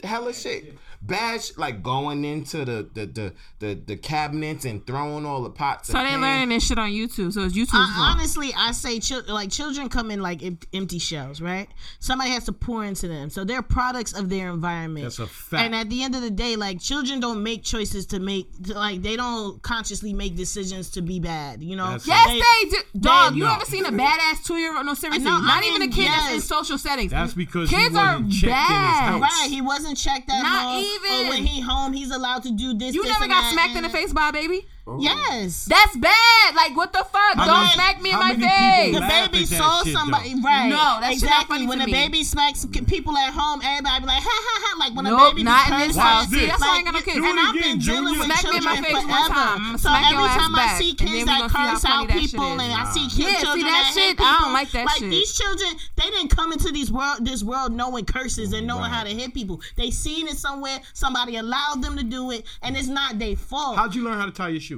hella 0.03 0.33
shit. 0.33 0.73
Bad, 1.01 1.41
sh- 1.43 1.51
like 1.57 1.83
going 1.83 2.23
into 2.25 2.65
the 2.65 2.89
the, 2.93 3.05
the 3.05 3.33
the 3.59 3.73
the 3.85 3.95
cabinets 3.97 4.65
and 4.65 4.85
throwing 4.85 5.25
all 5.25 5.41
the 5.43 5.49
pots. 5.49 5.87
so 5.89 5.93
they 5.93 5.99
pans. 6.09 6.21
learning 6.21 6.49
this 6.49 6.65
shit 6.67 6.77
on 6.79 6.89
YouTube. 6.89 7.33
So 7.33 7.41
it's 7.43 7.55
YouTube. 7.55 7.69
I, 7.73 7.93
fault. 7.95 8.17
honestly, 8.17 8.53
I 8.57 8.71
say 8.71 8.99
chil- 8.99 9.23
like 9.27 9.51
children 9.51 9.89
come 9.89 10.11
in 10.11 10.21
like 10.21 10.43
em- 10.43 10.59
empty 10.73 10.99
shells, 10.99 11.41
right? 11.41 11.67
Somebody 11.99 12.31
has 12.31 12.45
to 12.45 12.53
pour 12.53 12.83
into 12.85 13.07
them, 13.07 13.29
so 13.29 13.43
they're 13.43 13.61
products 13.61 14.13
of 14.17 14.29
their 14.29 14.49
environment. 14.49 15.05
That's 15.05 15.19
a 15.19 15.27
fact. 15.27 15.63
And 15.63 15.75
at 15.75 15.89
the 15.89 16.03
end 16.03 16.15
of 16.15 16.21
the 16.21 16.31
day, 16.31 16.55
like 16.55 16.79
children 16.79 17.19
don't 17.19 17.43
make 17.43 17.63
choices 17.63 18.05
to 18.07 18.19
make, 18.19 18.47
to, 18.63 18.73
like 18.73 19.01
they 19.01 19.15
don't 19.15 19.61
consciously 19.61 20.13
make 20.13 20.35
decisions 20.35 20.89
to 20.91 21.01
be 21.01 21.19
bad. 21.19 21.61
You 21.63 21.75
know? 21.75 21.91
That's 21.91 22.07
Yes, 22.07 22.27
They- 22.27 22.39
they, 22.39 22.69
do. 22.69 22.99
Dog, 22.99 23.35
you 23.35 23.43
no. 23.43 23.53
ever 23.53 23.65
seen 23.65 23.85
a 23.85 23.91
badass 23.91 24.43
two 24.45 24.55
year 24.55 24.75
old? 24.75 24.85
No, 24.85 24.93
seriously. 24.93 25.23
No, 25.25 25.37
not 25.39 25.63
I 25.63 25.67
even 25.67 25.81
a 25.81 25.85
mean, 25.87 25.91
kid 25.91 26.07
that's 26.07 26.33
in 26.33 26.41
social 26.41 26.77
settings. 26.77 27.11
That's 27.11 27.33
because 27.33 27.69
kids 27.69 27.95
are 27.95 28.13
wasn't 28.19 28.31
checked 28.31 28.43
in 28.43 28.49
his 28.49 28.51
bad. 28.51 29.03
house. 29.03 29.21
Right, 29.21 29.47
he 29.49 29.61
wasn't 29.61 29.97
checked 29.97 30.29
at 30.29 30.41
Not 30.41 30.63
home. 30.63 30.83
Oh, 30.85 30.95
even. 30.95 31.27
Or 31.27 31.29
when 31.29 31.45
he 31.45 31.61
home, 31.61 31.93
he's 31.93 32.11
allowed 32.11 32.43
to 32.43 32.51
do 32.51 32.73
this. 32.73 32.93
You 32.93 33.03
this, 33.03 33.11
never 33.11 33.27
got 33.27 33.51
smacked 33.51 33.75
in 33.75 33.83
the 33.83 33.89
face 33.89 34.13
by 34.13 34.29
a 34.29 34.33
baby? 34.33 34.67
Yes. 34.99 35.65
That's 35.65 35.97
bad. 35.97 36.55
Like, 36.55 36.77
what 36.77 36.93
the 36.93 36.99
fuck? 36.99 37.35
How 37.35 37.45
Don't 37.45 37.59
many- 37.61 37.73
smack 37.73 38.01
me 38.01 38.11
in 38.11 38.19
my 38.19 38.35
face. 38.35 38.93
the 38.93 38.99
laugh 39.01 39.31
baby 39.31 39.45
saw 39.45 39.81
somebody 39.83 40.35
though. 40.35 40.41
right. 40.41 40.69
No, 40.69 40.77
that 41.01 41.01
shit 41.01 41.01
not 41.01 41.11
exactly. 41.13 41.55
funny 41.57 41.67
when 41.67 41.79
to 41.79 41.85
a 41.85 41.91
baby 41.91 42.23
smacks 42.23 42.65
people 42.85 43.17
at 43.17 43.33
home, 43.33 43.61
everybody 43.63 44.01
be 44.01 44.05
like, 44.07 44.21
ha 44.21 44.29
ha 44.29 44.55
ha. 44.61 44.77
Like 44.79 44.95
when 44.95 45.07
a 45.07 45.09
Nope, 45.09 45.31
baby 45.33 45.43
not 45.43 45.67
in 45.67 45.73
curses, 45.73 45.87
this 45.87 45.97
Watch 45.97 46.05
house. 46.05 46.29
See, 46.29 46.35
this. 46.39 46.49
that's 46.49 46.61
why 46.61 46.69
I 46.69 46.77
ain't 46.77 46.85
got 46.85 46.91
no 46.93 46.97
Like, 46.99 47.05
kids. 47.05 47.17
And 47.17 47.39
I've 47.39 47.53
been 47.55 47.61
dealing 47.63 47.79
Junior. 47.81 48.19
with 48.19 48.25
Smack 48.29 48.43
me 48.43 48.49
in 48.55 48.61
children 48.61 48.63
my 48.63 48.81
face 48.85 48.91
forever. 48.93 49.09
one 49.09 49.31
time. 49.31 49.77
So 49.77 49.89
smack 49.89 50.11
your 50.11 50.19
every 50.21 50.29
ass 50.29 50.37
time 50.37 50.55
I 50.55 50.57
back, 50.57 50.77
see 50.77 50.89
and 50.89 50.99
then 50.99 51.07
kids 51.07 51.17
we 51.17 51.23
that 51.25 51.39
gonna 51.39 51.49
see 51.49 51.55
curse 51.55 51.85
out 51.85 52.07
that 52.07 52.13
shit 52.21 52.31
people, 52.31 52.45
and 52.45 52.73
I 52.73 52.83
see 52.93 53.01
Yeah, 53.01 53.25
kids, 53.25 53.39
see 53.41 53.63
that 53.65 53.73
that 53.73 53.91
shit? 53.95 54.21
I 54.21 54.37
don't 54.39 54.53
like 54.53 54.71
that 54.71 54.85
like 54.85 55.01
these 55.01 55.33
children, 55.33 55.69
they 55.95 56.09
didn't 56.13 56.29
come 56.29 56.51
into 56.53 56.69
these 56.71 56.91
world, 56.91 57.25
this 57.25 57.41
world 57.43 57.71
knowing 57.73 58.05
curses 58.05 58.53
and 58.53 58.67
knowing 58.67 58.91
how 58.91 59.03
to 59.03 59.09
hit 59.09 59.33
people. 59.33 59.61
They 59.77 59.89
seen 59.89 60.27
it 60.27 60.37
somewhere. 60.37 60.77
Somebody 60.93 61.37
allowed 61.37 61.81
them 61.81 61.97
to 61.97 62.03
do 62.03 62.29
it, 62.31 62.45
and 62.61 62.77
it's 62.77 62.87
not 62.87 63.17
their 63.17 63.35
fault. 63.35 63.77
How'd 63.77 63.95
you 63.95 64.03
learn 64.03 64.19
how 64.19 64.25
to 64.27 64.31
tie 64.31 64.49
your 64.49 64.61
shoes? 64.61 64.74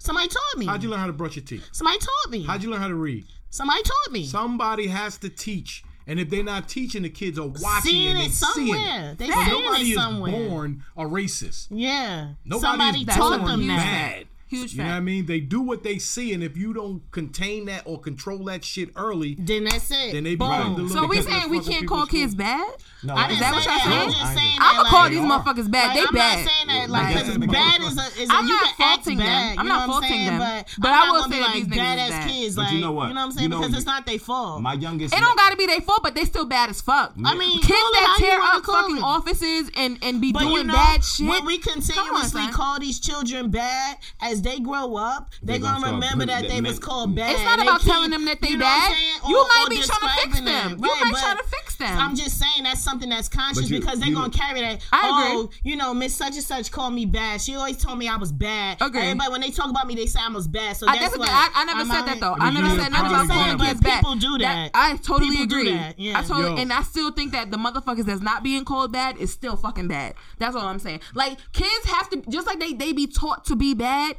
Somebody 0.00 0.28
taught 0.28 0.58
me. 0.58 0.66
How'd 0.66 0.82
you 0.82 0.88
learn 0.88 0.98
how 1.00 1.06
to 1.06 1.12
brush 1.12 1.36
your 1.36 1.44
teeth? 1.44 1.68
Somebody 1.72 1.98
taught 1.98 2.30
me. 2.30 2.42
How'd 2.42 2.62
you 2.62 2.70
learn 2.70 2.80
how 2.80 2.88
to 2.88 2.94
read? 2.94 3.26
Somebody 3.50 3.82
taught 3.82 4.12
me. 4.12 4.24
Somebody 4.26 4.86
has 4.88 5.18
to 5.18 5.28
teach. 5.28 5.84
And 6.06 6.18
if 6.18 6.30
they're 6.30 6.42
not 6.42 6.68
teaching, 6.68 7.02
the 7.02 7.10
kids 7.10 7.38
are 7.38 7.46
watching 7.46 7.82
Seeing 7.92 8.08
and 8.08 8.18
they 8.18 8.28
seeing 8.28 8.74
somewhere. 8.74 9.10
it. 9.12 9.18
They 9.18 9.26
So 9.28 9.34
seeing 9.34 9.46
nobody 9.64 9.82
it 9.82 9.88
is 9.88 9.94
somewhere. 9.94 10.48
born 10.48 10.84
a 10.96 11.04
racist. 11.04 11.66
Yeah. 11.70 12.30
Nobody 12.44 12.66
Somebody 12.66 13.00
is 13.02 13.06
taught 13.16 13.46
them 13.46 13.66
that. 13.68 13.76
bad. 13.76 14.26
Huge 14.50 14.72
You 14.74 14.78
know 14.82 14.88
what 14.88 14.94
I 14.94 15.00
mean? 15.00 15.26
They 15.26 15.38
do 15.40 15.60
what 15.60 15.82
they 15.84 15.98
see, 15.98 16.32
and 16.34 16.42
if 16.42 16.56
you 16.56 16.72
don't 16.74 17.02
contain 17.12 17.66
that 17.66 17.82
or 17.86 18.00
control 18.00 18.44
that 18.46 18.64
shit 18.64 18.90
early, 18.96 19.36
Then 19.38 19.64
that's 19.64 19.90
it. 19.90 20.12
Then 20.12 20.24
they 20.24 20.34
Boom. 20.34 20.74
become 20.74 20.88
So 20.90 21.06
we 21.06 21.22
saying 21.22 21.48
we 21.50 21.60
can't 21.60 21.86
call 21.86 22.06
school. 22.06 22.20
kids 22.20 22.34
bad? 22.34 22.66
No, 23.04 23.14
I 23.14 23.24
I 23.24 23.28
didn't 23.28 23.34
Is 23.34 23.40
that 23.40 23.54
what 23.54 23.62
say 23.62 23.70
y'all 23.70 23.78
that. 23.78 23.84
saying? 23.86 24.02
I'm 24.02 24.10
just 24.10 24.34
saying 24.34 24.56
I'ma 24.60 24.82
that, 24.82 24.90
call 24.90 25.00
like, 25.02 25.10
these 25.12 25.20
motherfuckers 25.20 25.70
bad. 25.70 25.86
Like, 25.86 25.94
They 25.94 26.04
I'm 26.08 26.14
bad. 26.14 26.44
not 26.44 26.50
saying 26.52 26.66
that 26.68 26.90
Like, 26.90 27.02
like 27.04 27.14
that's 27.14 27.26
because 27.28 27.38
because- 27.40 27.54
bad 27.54 27.80
is 27.80 27.98
a 27.98 28.22
is 28.22 28.28
a 28.28 28.32
I'm 28.34 28.46
you 28.46 28.52
not 28.54 28.64
can 28.64 28.74
faulting 28.76 29.16
them. 29.18 29.26
bad. 29.26 29.58
I'm 29.58 29.66
not 29.66 29.86
know 29.86 29.92
faulting 29.94 30.24
them. 30.26 30.38
But, 30.40 30.74
But 30.78 30.88
I'm 30.90 31.10
will 31.12 31.20
gonna 31.20 31.32
say 31.34 31.40
like 31.40 31.54
these 31.54 31.64
niggas 31.66 31.76
bad 31.76 31.98
is 31.98 32.10
as 32.14 32.30
kids. 32.30 32.56
Like 32.58 32.72
you 32.72 32.80
know 32.80 32.92
what? 32.92 33.08
You 33.08 33.14
know 33.14 33.20
what 33.20 33.26
I'm 33.26 33.32
saying? 33.32 33.50
Because 33.50 33.74
it's 33.76 33.86
not 33.86 34.04
their 34.04 34.18
fault. 34.18 34.60
My 34.60 34.74
youngest. 34.74 35.14
It 35.14 35.20
don't 35.20 35.36
gotta 35.38 35.56
be 35.56 35.66
their 35.66 35.80
fault, 35.80 36.00
but 36.02 36.14
they 36.14 36.24
still 36.24 36.44
bad 36.44 36.68
as 36.70 36.80
fuck. 36.82 37.14
I 37.24 37.34
mean, 37.36 37.60
kids 37.60 37.68
that 37.70 38.16
tear 38.18 38.38
up 38.40 38.62
call 38.64 38.82
fucking 38.82 39.02
offices 39.02 39.70
and 39.76 39.96
and 40.02 40.20
be 40.20 40.32
doing 40.32 40.50
you 40.52 40.64
know, 40.64 40.74
bad 40.74 41.04
shit. 41.04 41.28
when 41.28 41.44
we 41.46 41.56
continuously 41.58 42.46
call 42.48 42.78
these 42.80 42.98
children 43.00 43.50
bad, 43.50 43.96
as 44.20 44.39
they 44.42 44.58
grow 44.60 44.96
up, 44.96 45.30
they're 45.42 45.56
They 45.56 45.62
gonna 45.62 45.80
gonna 45.80 45.92
remember 45.94 46.26
putting- 46.26 46.48
that 46.48 46.48
they 46.48 46.60
was 46.60 46.78
called 46.78 47.14
bad. 47.14 47.32
It's 47.32 47.44
not 47.44 47.58
They 47.58 47.66
about 47.66 47.80
keep- 47.80 47.92
telling 47.92 48.10
them 48.10 48.24
that 48.26 48.40
they 48.40 48.50
you 48.50 48.56
know 48.58 48.64
bad. 48.64 48.92
saying? 48.92 49.20
You 49.28 49.46
might 49.48 49.66
be 49.70 49.76
trying 49.76 49.86
to 49.86 49.92
fix 49.92 50.40
describing 50.40 50.44
them. 50.44 50.70
You 50.78 50.90
Right, 50.92 51.04
might 51.12 51.20
try 51.20 51.34
to 51.34 51.44
fix 51.44 51.76
them. 51.76 51.98
I'm 51.98 52.14
just 52.16 52.38
saying 52.38 52.64
that's 52.64 52.80
something 52.82 53.08
that's 53.08 53.28
conscious 53.28 53.70
you- 53.70 53.80
because 53.80 53.98
they're 54.00 54.08
you- 54.08 54.14
gonna 54.14 54.30
carry 54.30 54.60
that. 54.60 54.80
I 54.92 55.00
oh, 55.04 55.42
agree. 55.44 55.58
you 55.64 55.76
know, 55.76 55.94
Miss 55.94 56.14
Such 56.16 56.34
and 56.34 56.42
Such 56.42 56.70
called 56.70 56.94
me 56.94 57.06
bad. 57.06 57.40
She 57.40 57.54
always 57.56 57.76
told 57.76 57.98
me 57.98 58.08
I 58.08 58.16
was 58.16 58.32
bad. 58.32 58.78
Agree. 58.80 59.00
Everybody 59.02 59.30
when 59.32 59.40
they 59.40 59.50
talk 59.50 59.70
about 59.70 59.86
me, 59.86 59.94
they 59.94 60.06
say 60.06 60.20
I 60.22 60.30
was 60.30 60.48
bad. 60.48 60.76
So 60.76 60.86
I, 60.88 60.92
that's 60.92 61.04
that's 61.16 61.18
what 61.18 61.28
I, 61.30 61.48
I 61.54 61.64
never 61.64 61.80
I'm 61.80 61.86
said 61.88 62.06
that 62.06 62.20
though. 62.20 62.36
I 62.38 62.48
I, 62.48 62.50
never 62.50 62.68
said 62.68 62.74
a 62.88 62.90
nothing 62.90 62.92
prime 62.92 63.06
about 63.06 63.28
calling 63.28 63.58
kids 63.58 63.80
bad. 63.80 63.96
people 64.00 64.14
do 64.16 64.38
that. 64.38 64.70
I 64.74 64.96
totally 64.96 65.42
agree. 65.42 65.70
yeah. 65.96 66.18
I 66.18 66.22
totally, 66.22 66.60
and 66.62 66.72
I 66.72 66.82
still 66.82 67.10
think 67.12 67.32
that 67.32 67.50
the 67.50 67.56
motherfuckers 67.56 68.04
that's 68.04 68.20
not 68.20 68.42
being 68.42 68.64
called 68.64 68.92
bad 68.92 69.16
is 69.18 69.32
still 69.32 69.56
fucking 69.56 69.88
bad. 69.88 70.14
That's 70.38 70.54
all 70.56 70.66
I'm 70.66 70.78
saying. 70.78 71.00
Like 71.14 71.38
kids 71.52 71.86
have 71.86 72.08
to 72.10 72.22
just 72.28 72.46
like 72.46 72.60
they 72.60 72.72
they 72.72 72.92
be 72.92 73.06
taught 73.06 73.44
to 73.46 73.56
be 73.56 73.74
bad. 73.74 74.16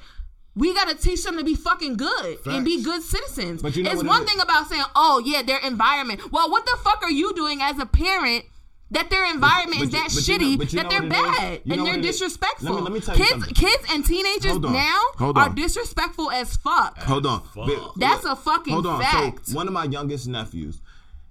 We 0.56 0.74
gotta 0.74 0.96
teach 0.96 1.24
them 1.24 1.38
to 1.38 1.44
be 1.44 1.56
fucking 1.56 1.96
good 1.98 2.38
and 2.46 2.66
be 2.66 2.84
good 2.84 3.02
citizens. 3.04 3.62
But 3.62 3.76
you 3.78 3.84
know 3.84 3.92
it's 3.92 3.98
what 3.98 4.06
it 4.06 4.10
one 4.10 4.26
thing 4.26 4.40
about 4.42 4.68
saying, 4.68 4.84
"Oh 4.96 5.22
yeah, 5.26 5.42
their 5.44 5.60
environment." 5.60 6.32
Well, 6.32 6.52
what 6.52 6.66
the 6.66 6.78
fuck 6.84 7.02
are 7.04 7.12
you 7.12 7.34
doing 7.34 7.62
as 7.62 7.80
a 7.80 7.86
parent 7.86 8.44
that 8.92 9.10
their 9.10 9.24
environment 9.32 9.80
but 9.80 9.88
is 9.88 9.94
you- 9.94 10.00
that 10.00 10.12
but 10.14 10.28
you 10.28 10.36
shitty 10.36 10.58
know- 10.60 10.82
that 10.82 10.90
they're 10.90 11.02
what 11.04 11.04
it 11.04 11.06
is? 11.06 11.38
bad 11.40 11.62
You 11.64 11.76
know 11.78 11.86
and 11.86 12.04
they're 12.04 12.12
disrespectful? 12.12 12.70
Let 12.74 12.76
me- 12.76 12.82
let 12.82 12.92
me 12.92 13.00
tell 13.00 13.18
you 13.18 13.24
kids, 13.24 13.32
something. 13.46 13.54
kids 13.54 13.84
and 13.92 14.06
teenagers 14.06 14.52
Hold 14.52 14.66
on. 14.66 14.74
now 14.74 15.02
Hold 15.18 15.38
are 15.38 15.50
disrespectful 15.50 16.30
as 16.32 16.58
fuck. 16.58 16.98
Hold 17.00 17.26
on. 17.26 17.44
But- 17.56 17.94
That's 17.96 18.26
a 18.26 18.36
fucking 18.36 18.74
Hold 18.74 18.88
on. 18.88 19.00
fact. 19.02 19.48
So 19.48 19.56
one 19.56 19.68
of 19.68 19.74
my 19.74 19.86
youngest 19.86 20.28
nephews, 20.28 20.82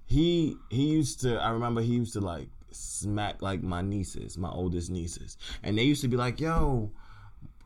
he 0.07 0.57
he 0.71 0.85
used 0.87 1.21
to. 1.21 1.37
I 1.39 1.51
remember 1.51 1.81
he 1.81 1.93
used 1.93 2.13
to 2.13 2.21
like 2.21 2.47
smack 2.71 3.43
like 3.43 3.61
my 3.61 3.81
nieces, 3.83 4.37
my 4.39 4.49
oldest 4.49 4.89
nieces, 4.89 5.37
and 5.61 5.77
they 5.77 5.83
used 5.83 6.01
to 6.01 6.07
be 6.07 6.17
like, 6.17 6.39
"Yo." 6.39 6.89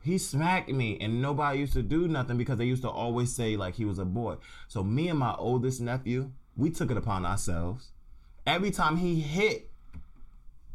He 0.05 0.19
smacked 0.19 0.69
me, 0.69 0.99
and 1.01 1.19
nobody 1.19 1.57
used 1.59 1.73
to 1.73 1.81
do 1.81 2.07
nothing 2.07 2.37
because 2.37 2.59
they 2.59 2.65
used 2.65 2.83
to 2.83 2.89
always 2.89 3.33
say 3.33 3.57
like 3.57 3.73
he 3.73 3.85
was 3.85 3.97
a 3.97 4.05
boy. 4.05 4.35
So 4.67 4.83
me 4.83 5.09
and 5.09 5.17
my 5.17 5.33
oldest 5.35 5.81
nephew, 5.81 6.29
we 6.55 6.69
took 6.69 6.91
it 6.91 6.97
upon 6.97 7.25
ourselves. 7.25 7.89
Every 8.45 8.69
time 8.69 8.97
he 8.97 9.19
hit 9.19 9.71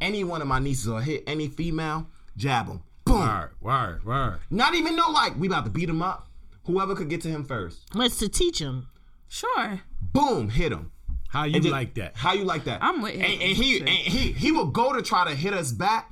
any 0.01 0.25
one 0.25 0.43
of 0.43 0.49
my 0.49 0.59
nieces 0.59 0.89
or 0.89 1.01
hit 1.01 1.23
any 1.29 1.47
female, 1.47 2.09
jab 2.37 2.67
him. 2.67 2.83
Boom. 3.05 3.21
Word, 3.21 3.51
word, 3.61 4.05
word. 4.05 4.39
Not 4.51 4.75
even 4.75 4.97
no 4.97 5.09
like 5.11 5.39
we 5.39 5.47
about 5.47 5.65
to 5.65 5.71
beat 5.71 5.89
him 5.89 6.03
up. 6.03 6.27
Whoever 6.65 6.97
could 6.97 7.09
get 7.09 7.21
to 7.23 7.29
him 7.29 7.45
first, 7.45 7.79
What's 7.93 8.19
to 8.19 8.29
teach 8.29 8.59
him. 8.61 8.89
Sure. 9.29 9.81
boom, 10.13 10.49
hit 10.51 10.73
him. 10.73 10.91
How 11.29 11.45
you 11.45 11.61
just- 11.61 11.71
like 11.71 11.95
that? 11.95 12.17
How 12.17 12.33
you 12.33 12.43
like 12.45 12.65
that? 12.65 12.83
I'm 12.83 13.01
with 13.01 13.13
him. 13.15 13.23
And, 13.23 13.33
and 13.43 13.57
he 13.57 13.79
and 13.79 13.89
he 13.89 14.33
he 14.33 14.51
would 14.51 14.73
go 14.73 14.93
to 14.93 15.03
try 15.03 15.25
to 15.29 15.35
hit 15.37 15.55
us 15.55 15.71
back, 15.71 16.11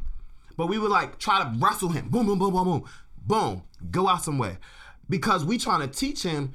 but 0.56 0.68
we 0.68 0.78
would 0.78 0.90
like 0.92 1.18
try 1.18 1.42
to 1.42 1.52
wrestle 1.58 1.88
him. 1.88 2.08
Boom, 2.08 2.26
boom, 2.26 2.38
boom, 2.38 2.52
boom, 2.52 2.64
boom, 2.64 2.84
boom. 3.28 3.62
Go 3.92 4.08
out 4.08 4.24
somewhere, 4.24 4.58
because 5.08 5.44
we 5.44 5.58
trying 5.58 5.80
to 5.80 5.86
teach 5.88 6.22
him. 6.24 6.52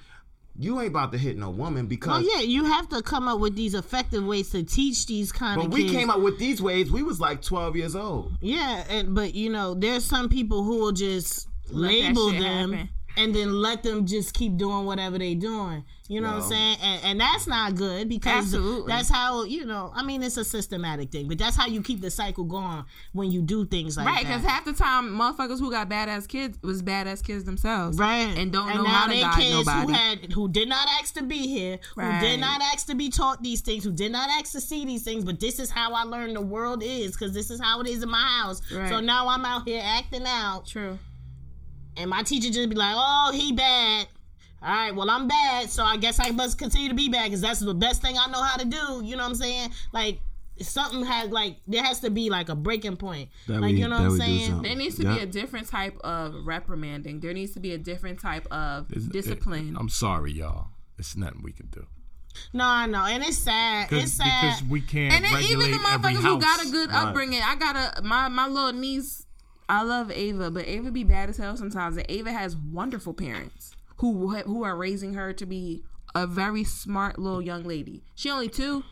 You 0.59 0.79
ain't 0.79 0.89
about 0.89 1.11
to 1.13 1.17
hit 1.17 1.35
no 1.35 1.49
woman 1.49 1.87
because. 1.87 2.23
Oh 2.23 2.29
yeah, 2.35 2.41
you 2.43 2.65
have 2.65 2.87
to 2.89 3.01
come 3.01 3.27
up 3.27 3.39
with 3.39 3.55
these 3.55 3.73
effective 3.73 4.23
ways 4.23 4.51
to 4.51 4.61
teach 4.61 5.07
these 5.07 5.31
kind 5.31 5.55
But 5.57 5.65
of 5.65 5.71
But 5.71 5.75
we 5.77 5.83
kids. 5.85 5.95
came 5.95 6.09
up 6.11 6.19
with 6.19 6.37
these 6.37 6.61
ways. 6.61 6.91
We 6.91 7.01
was 7.01 7.19
like 7.19 7.41
twelve 7.41 7.75
years 7.75 7.95
old. 7.95 8.33
Yeah, 8.39 8.83
and 8.87 9.15
but 9.15 9.33
you 9.33 9.49
know, 9.49 9.73
there's 9.73 10.03
some 10.05 10.29
people 10.29 10.63
who 10.63 10.77
will 10.77 10.91
just 10.91 11.47
Let 11.71 11.91
label 11.91 12.29
them 12.31 12.73
happen. 12.73 12.89
and 13.17 13.33
then 13.33 13.51
let 13.53 13.81
them 13.81 14.05
just 14.05 14.35
keep 14.35 14.57
doing 14.57 14.85
whatever 14.85 15.17
they 15.17 15.33
doing. 15.33 15.85
You 16.09 16.19
know 16.19 16.33
what 16.33 16.43
I'm 16.43 16.49
saying? 16.49 16.77
And, 16.83 17.03
and 17.05 17.19
that's 17.21 17.47
not 17.47 17.75
good 17.75 18.09
because 18.09 18.43
Absolutely. 18.53 18.91
that's 18.91 19.09
how 19.09 19.45
you 19.45 19.63
know. 19.65 19.89
I 19.95 20.03
mean, 20.03 20.21
it's 20.21 20.35
a 20.35 20.43
systematic 20.43 21.11
thing, 21.11 21.29
but 21.29 21.37
that's 21.37 21.55
how 21.55 21.65
you 21.65 21.81
keep 21.81 22.01
the 22.01 22.11
cycle 22.11 22.43
going 22.43 22.83
when 23.13 23.31
you 23.31 23.41
do 23.41 23.65
things 23.65 23.95
like 23.95 24.05
Right, 24.05 24.23
that. 24.25 24.41
because 24.41 24.43
half 24.43 24.65
the 24.65 24.73
time, 24.73 25.09
motherfuckers 25.17 25.59
who 25.59 25.71
got 25.71 25.89
badass 25.89 26.27
kids 26.27 26.57
was 26.61 26.83
badass 26.83 27.23
kids 27.23 27.45
themselves, 27.45 27.97
Right, 27.97 28.37
and 28.37 28.51
don't 28.51 28.67
know 28.75 28.83
now 28.83 28.89
how 28.89 29.07
to 29.07 29.17
guide 29.17 29.35
kids 29.39 29.65
nobody. 29.65 29.87
who 29.87 29.93
had 29.93 30.31
who 30.33 30.49
did 30.49 30.67
not 30.67 30.87
ask 30.99 31.13
to 31.13 31.23
be 31.23 31.47
here, 31.47 31.79
who 31.95 32.19
did 32.19 32.39
not 32.41 32.61
ask 32.73 32.85
to 32.87 32.95
be 32.95 33.09
taught 33.09 33.41
these 33.41 33.61
things, 33.61 33.85
who 33.85 33.93
did 33.93 34.11
not 34.11 34.29
ask 34.29 34.51
to 34.51 34.59
see 34.59 34.83
these 34.85 35.03
things. 35.03 35.23
But 35.23 35.39
this 35.39 35.57
is 35.57 35.69
how 35.69 35.93
I 35.93 36.03
learned 36.03 36.35
the 36.35 36.41
world 36.41 36.83
is, 36.83 37.13
because 37.13 37.33
this 37.33 37.49
is 37.49 37.61
how 37.61 37.79
it 37.79 37.87
is 37.87 38.03
in 38.03 38.09
my 38.09 38.19
house. 38.41 38.61
Right. 38.73 38.89
So 38.89 38.99
now 38.99 39.29
I'm 39.29 39.45
out 39.45 39.65
here 39.65 39.81
acting 39.81 40.25
out, 40.27 40.67
True. 40.67 40.99
and 41.95 42.09
my 42.09 42.23
teacher 42.23 42.49
just 42.49 42.69
be 42.69 42.75
like, 42.75 42.93
"Oh, 42.97 43.31
he 43.33 43.53
bad." 43.53 44.07
All 44.63 44.69
right, 44.73 44.95
well 44.95 45.09
I'm 45.09 45.27
bad, 45.27 45.69
so 45.69 45.83
I 45.83 45.97
guess 45.97 46.19
I 46.19 46.31
must 46.31 46.57
continue 46.57 46.87
to 46.89 46.95
be 46.95 47.09
bad 47.09 47.25
because 47.25 47.41
that's 47.41 47.59
the 47.59 47.73
best 47.73 48.01
thing 48.01 48.15
I 48.17 48.27
know 48.31 48.41
how 48.41 48.55
to 48.57 48.65
do. 48.65 49.01
You 49.03 49.17
know 49.17 49.23
what 49.23 49.29
I'm 49.29 49.35
saying? 49.35 49.71
Like 49.91 50.19
something 50.61 51.03
had 51.03 51.31
like 51.31 51.57
there 51.67 51.83
has 51.83 51.99
to 52.01 52.09
be 52.09 52.29
like 52.29 52.47
a 52.49 52.55
breaking 52.55 52.95
point. 52.97 53.29
That 53.47 53.59
like 53.59 53.73
we- 53.73 53.81
you 53.81 53.87
know 53.89 53.97
what 54.01 54.11
I'm 54.11 54.17
saying? 54.17 54.61
There 54.61 54.75
needs 54.75 54.95
to 54.97 55.03
Yeah. 55.03 55.15
be 55.15 55.21
a 55.21 55.25
different 55.25 55.67
type 55.67 55.97
of 56.03 56.45
reprimanding. 56.45 57.19
There 57.19 57.33
needs 57.33 57.51
to 57.53 57.59
be 57.59 57.73
a 57.73 57.77
different 57.77 58.19
type 58.21 58.45
of 58.51 58.89
It's- 58.91 59.07
discipline. 59.11 59.75
I'm 59.77 59.89
sorry, 59.89 60.31
y'all. 60.31 60.67
It's 60.97 61.17
nothing 61.17 61.41
we 61.43 61.51
can 61.51 61.67
do. 61.67 61.85
No, 62.53 62.63
I 62.65 62.85
know, 62.87 63.03
and 63.05 63.23
it's 63.23 63.37
sad. 63.37 63.91
It's 63.91 64.13
sad. 64.13 64.41
because 64.59 64.63
we 64.69 64.81
can't 64.81 65.13
and 65.13 65.25
then 65.25 65.33
regulate 65.33 65.67
even 65.69 65.81
the 65.81 65.87
motherfuckers 65.87 66.21
who 66.21 66.39
got 66.39 66.65
a 66.65 66.69
good 66.71 66.89
Right. 66.89 67.03
upbringing, 67.07 67.41
I 67.43 67.55
got 67.55 67.75
a 67.75 68.01
my 68.01 68.27
my 68.29 68.47
little 68.47 68.73
niece. 68.73 69.25
I 69.69 69.81
love 69.83 70.09
Ava, 70.11 70.49
but 70.51 70.65
Ava 70.67 70.91
be 70.91 71.03
bad 71.03 71.29
as 71.29 71.37
hell 71.37 71.55
sometimes. 71.57 71.97
And 71.97 72.05
Ava 72.09 72.31
has 72.31 72.55
wonderful 72.55 73.13
parents 73.13 73.72
who 74.03 74.35
who 74.35 74.63
are 74.65 74.75
raising 74.75 75.13
her 75.13 75.31
to 75.31 75.45
be 75.45 75.81
a 76.13 76.27
very 76.27 76.65
smart 76.65 77.17
little 77.17 77.41
young 77.41 77.63
lady. 77.63 78.03
She 78.13 78.29
only 78.29 78.49
two, 78.49 78.83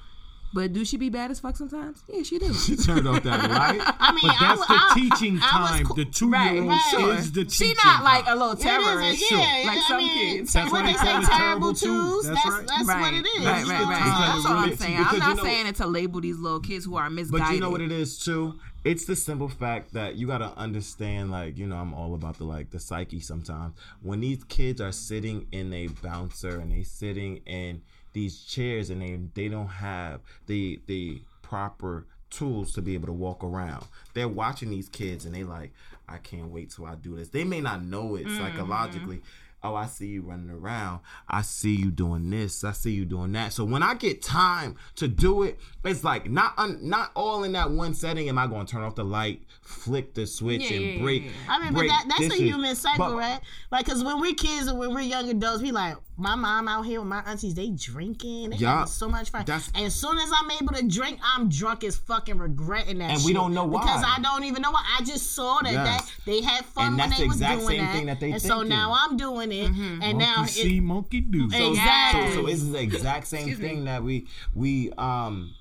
but 0.53 0.73
do 0.73 0.83
she 0.85 0.97
be 0.97 1.09
bad 1.09 1.31
as 1.31 1.39
fuck 1.39 1.55
sometimes? 1.57 2.03
Yeah, 2.07 2.23
she 2.23 2.37
do. 2.39 2.53
She 2.65 2.75
turned 2.75 3.07
off 3.07 3.23
that 3.23 3.49
light. 3.49 3.79
I 3.99 4.11
mean, 4.11 4.21
But 4.23 4.35
that's 4.39 4.61
I, 4.61 4.65
the 4.67 4.73
I, 4.73 4.93
teaching 4.95 5.39
I 5.41 5.61
was 5.61 5.69
time. 5.71 5.85
cool- 5.85 5.95
the 5.95 6.05
two 6.05 6.29
year 6.29 6.59
old 6.61 6.67
right, 6.69 6.87
sure. 6.91 7.13
is 7.15 7.31
the 7.31 7.45
teaching 7.45 7.67
She 7.67 7.75
not 7.83 8.03
like 8.03 8.25
a 8.27 8.31
little 8.35 8.51
It 8.51 8.59
is, 8.59 8.63
terrorist, 8.65 9.31
yeah, 9.31 9.37
yeah, 9.37 9.67
like 9.67 9.77
I 9.77 9.85
some 9.87 9.97
mean, 9.97 10.37
kids. 10.37 10.53
That's 10.53 10.71
what 10.71 10.85
they 10.85 10.91
they 10.93 10.97
say, 10.97 11.05
call 11.05 11.21
it 11.21 11.25
terrible 11.27 11.73
terrible 11.73 11.73
twos. 11.73 12.25
twos. 12.25 12.27
That's 12.27 12.43
That's 12.43 12.65
that's, 12.71 12.87
right. 12.87 13.01
what 13.01 13.13
it 13.13 13.25
is. 13.27 13.45
Right, 13.45 13.61
It's 13.61 13.69
right, 13.69 13.83
right. 13.83 14.33
That's 14.33 14.45
all 14.45 14.57
I'm 14.57 14.75
saying. 14.77 14.97
because 14.97 15.07
I'm 15.09 15.13
you 15.13 15.19
not 15.19 15.37
know- 15.37 15.43
saying 15.43 15.67
it 15.67 15.75
to 15.75 15.87
label 15.87 16.21
these 16.21 16.37
little 16.37 16.59
kids 16.59 16.85
who 16.85 16.95
are 16.95 17.09
misguided. 17.09 17.47
But 17.47 17.53
you 17.53 17.59
know 17.61 17.69
what 17.69 17.81
it 17.81 17.91
is 17.91 18.19
too? 18.19 18.59
It's 18.83 19.05
the 19.05 19.15
simple 19.15 19.47
fact 19.47 19.93
that 19.93 20.15
you 20.15 20.25
gotta 20.25 20.57
understand, 20.57 21.29
like, 21.29 21.55
you 21.57 21.67
know, 21.67 21.75
I'm 21.77 21.93
all 21.93 22.15
about 22.15 22.37
the 22.39 22.45
like 22.45 22.71
the 22.71 22.79
psyche 22.79 23.19
sometimes. 23.19 23.75
When 24.01 24.21
these 24.21 24.43
kids 24.45 24.81
are 24.81 24.91
sitting 24.91 25.45
in 25.51 25.71
a 25.71 25.87
bouncer 25.87 26.59
and 26.59 26.71
they 26.71 26.81
sitting 26.83 27.37
in 27.45 27.83
these 28.13 28.43
chairs 28.43 28.89
and 28.89 29.01
they 29.01 29.19
they 29.33 29.47
don't 29.47 29.67
have 29.67 30.21
the 30.47 30.79
the 30.87 31.21
proper 31.41 32.05
tools 32.29 32.71
to 32.73 32.81
be 32.81 32.93
able 32.93 33.07
to 33.07 33.13
walk 33.13 33.43
around. 33.43 33.85
They're 34.13 34.27
watching 34.27 34.69
these 34.69 34.89
kids 34.89 35.25
and 35.25 35.35
they 35.35 35.43
like, 35.43 35.71
I 36.07 36.17
can't 36.17 36.47
wait 36.47 36.71
till 36.71 36.85
I 36.85 36.95
do 36.95 37.15
this. 37.15 37.29
They 37.29 37.43
may 37.43 37.61
not 37.61 37.83
know 37.83 38.15
it 38.15 38.25
mm-hmm. 38.25 38.37
psychologically. 38.37 39.21
Oh, 39.63 39.75
I 39.75 39.85
see 39.85 40.07
you 40.07 40.23
running 40.23 40.49
around. 40.49 41.01
I 41.29 41.43
see 41.43 41.75
you 41.75 41.91
doing 41.91 42.31
this. 42.31 42.63
I 42.63 42.71
see 42.71 42.91
you 42.91 43.05
doing 43.05 43.31
that. 43.33 43.53
So 43.53 43.63
when 43.63 43.83
I 43.83 43.93
get 43.93 44.23
time 44.23 44.75
to 44.95 45.07
do 45.07 45.43
it, 45.43 45.59
it's 45.85 46.03
like 46.03 46.31
not 46.31 46.53
un, 46.57 46.79
not 46.81 47.11
all 47.15 47.43
in 47.43 47.51
that 47.51 47.69
one 47.69 47.93
setting. 47.93 48.27
Am 48.27 48.39
I 48.39 48.47
going 48.47 48.65
to 48.65 48.71
turn 48.71 48.81
off 48.81 48.95
the 48.95 49.03
light, 49.03 49.43
flick 49.61 50.15
the 50.15 50.25
switch, 50.25 50.61
Yeah, 50.61 50.77
and 50.77 50.85
yeah, 50.85 51.01
break? 51.01 51.25
yeah, 51.25 51.31
I 51.47 51.63
mean, 51.63 51.73
but 51.75 51.85
that, 51.85 52.05
that's 52.07 52.21
dishes? 52.21 52.39
a 52.39 52.43
human 52.43 52.75
cycle, 52.75 53.09
But- 53.09 53.17
right? 53.17 53.39
Like, 53.71 53.85
cause 53.85 54.03
when 54.03 54.19
we're 54.19 54.33
kids 54.33 54.65
and 54.65 54.79
when 54.79 54.95
we're 54.95 55.01
young 55.01 55.29
adults, 55.29 55.61
we 55.61 55.71
like 55.71 55.95
my 56.17 56.35
mom 56.35 56.67
out 56.67 56.85
here 56.85 56.99
with 56.99 57.09
my 57.09 57.21
aunties. 57.25 57.53
They 57.55 57.69
drinking, 57.69 58.51
they 58.51 58.57
Yeah. 58.57 58.71
having 58.79 58.87
so 58.87 59.09
much 59.09 59.29
fun. 59.31 59.43
That's- 59.45 59.71
and 59.73 59.85
as 59.85 59.95
soon 59.95 60.17
as 60.19 60.29
I'm 60.39 60.51
able 60.51 60.73
to 60.75 60.87
drink, 60.87 61.19
I'm 61.23 61.49
drunk 61.49 61.83
as 61.83 61.95
fucking 61.97 62.37
regretting 62.37 62.99
that. 62.99 63.11
And 63.11 63.23
we 63.23 63.33
don't 63.33 63.53
know 63.53 63.65
why. 63.65 63.81
because 63.81 64.03
I 64.05 64.19
don't 64.21 64.43
even 64.43 64.61
know 64.61 64.71
why. 64.71 64.83
I 64.99 65.03
just 65.03 65.33
saw 65.33 65.59
that, 65.63 65.71
Yes. 65.71 65.85
that 66.05 66.11
they 66.25 66.41
had 66.41 66.65
fun 66.65 66.87
And 66.87 66.97
when 66.97 67.09
that's 67.09 67.17
they 67.19 67.23
the 67.23 67.27
was 67.29 67.37
exact 67.37 67.61
doing 67.61 67.67
same 67.69 67.85
that. 67.85 67.95
thing 67.95 68.05
that 68.07 68.19
they 68.19 68.31
and 68.33 68.41
so 68.41 68.61
now 68.61 68.95
I'm 68.99 69.17
doing 69.17 69.51
it, 69.51 69.67
and 69.69 70.17
now 70.17 70.37
Monkey 70.37 70.51
see, 70.51 70.77
it, 70.77 70.81
monkey 70.83 71.21
do. 71.21 71.45
exactly. 71.45 72.33
So, 72.33 72.41
so 72.41 72.47
it's 72.47 72.63
the 72.63 72.79
exact 72.81 73.27
same 73.27 73.55
thing 73.55 73.85
that 73.85 74.03
we 74.03 74.27
we 74.53 74.91
um 74.93 75.51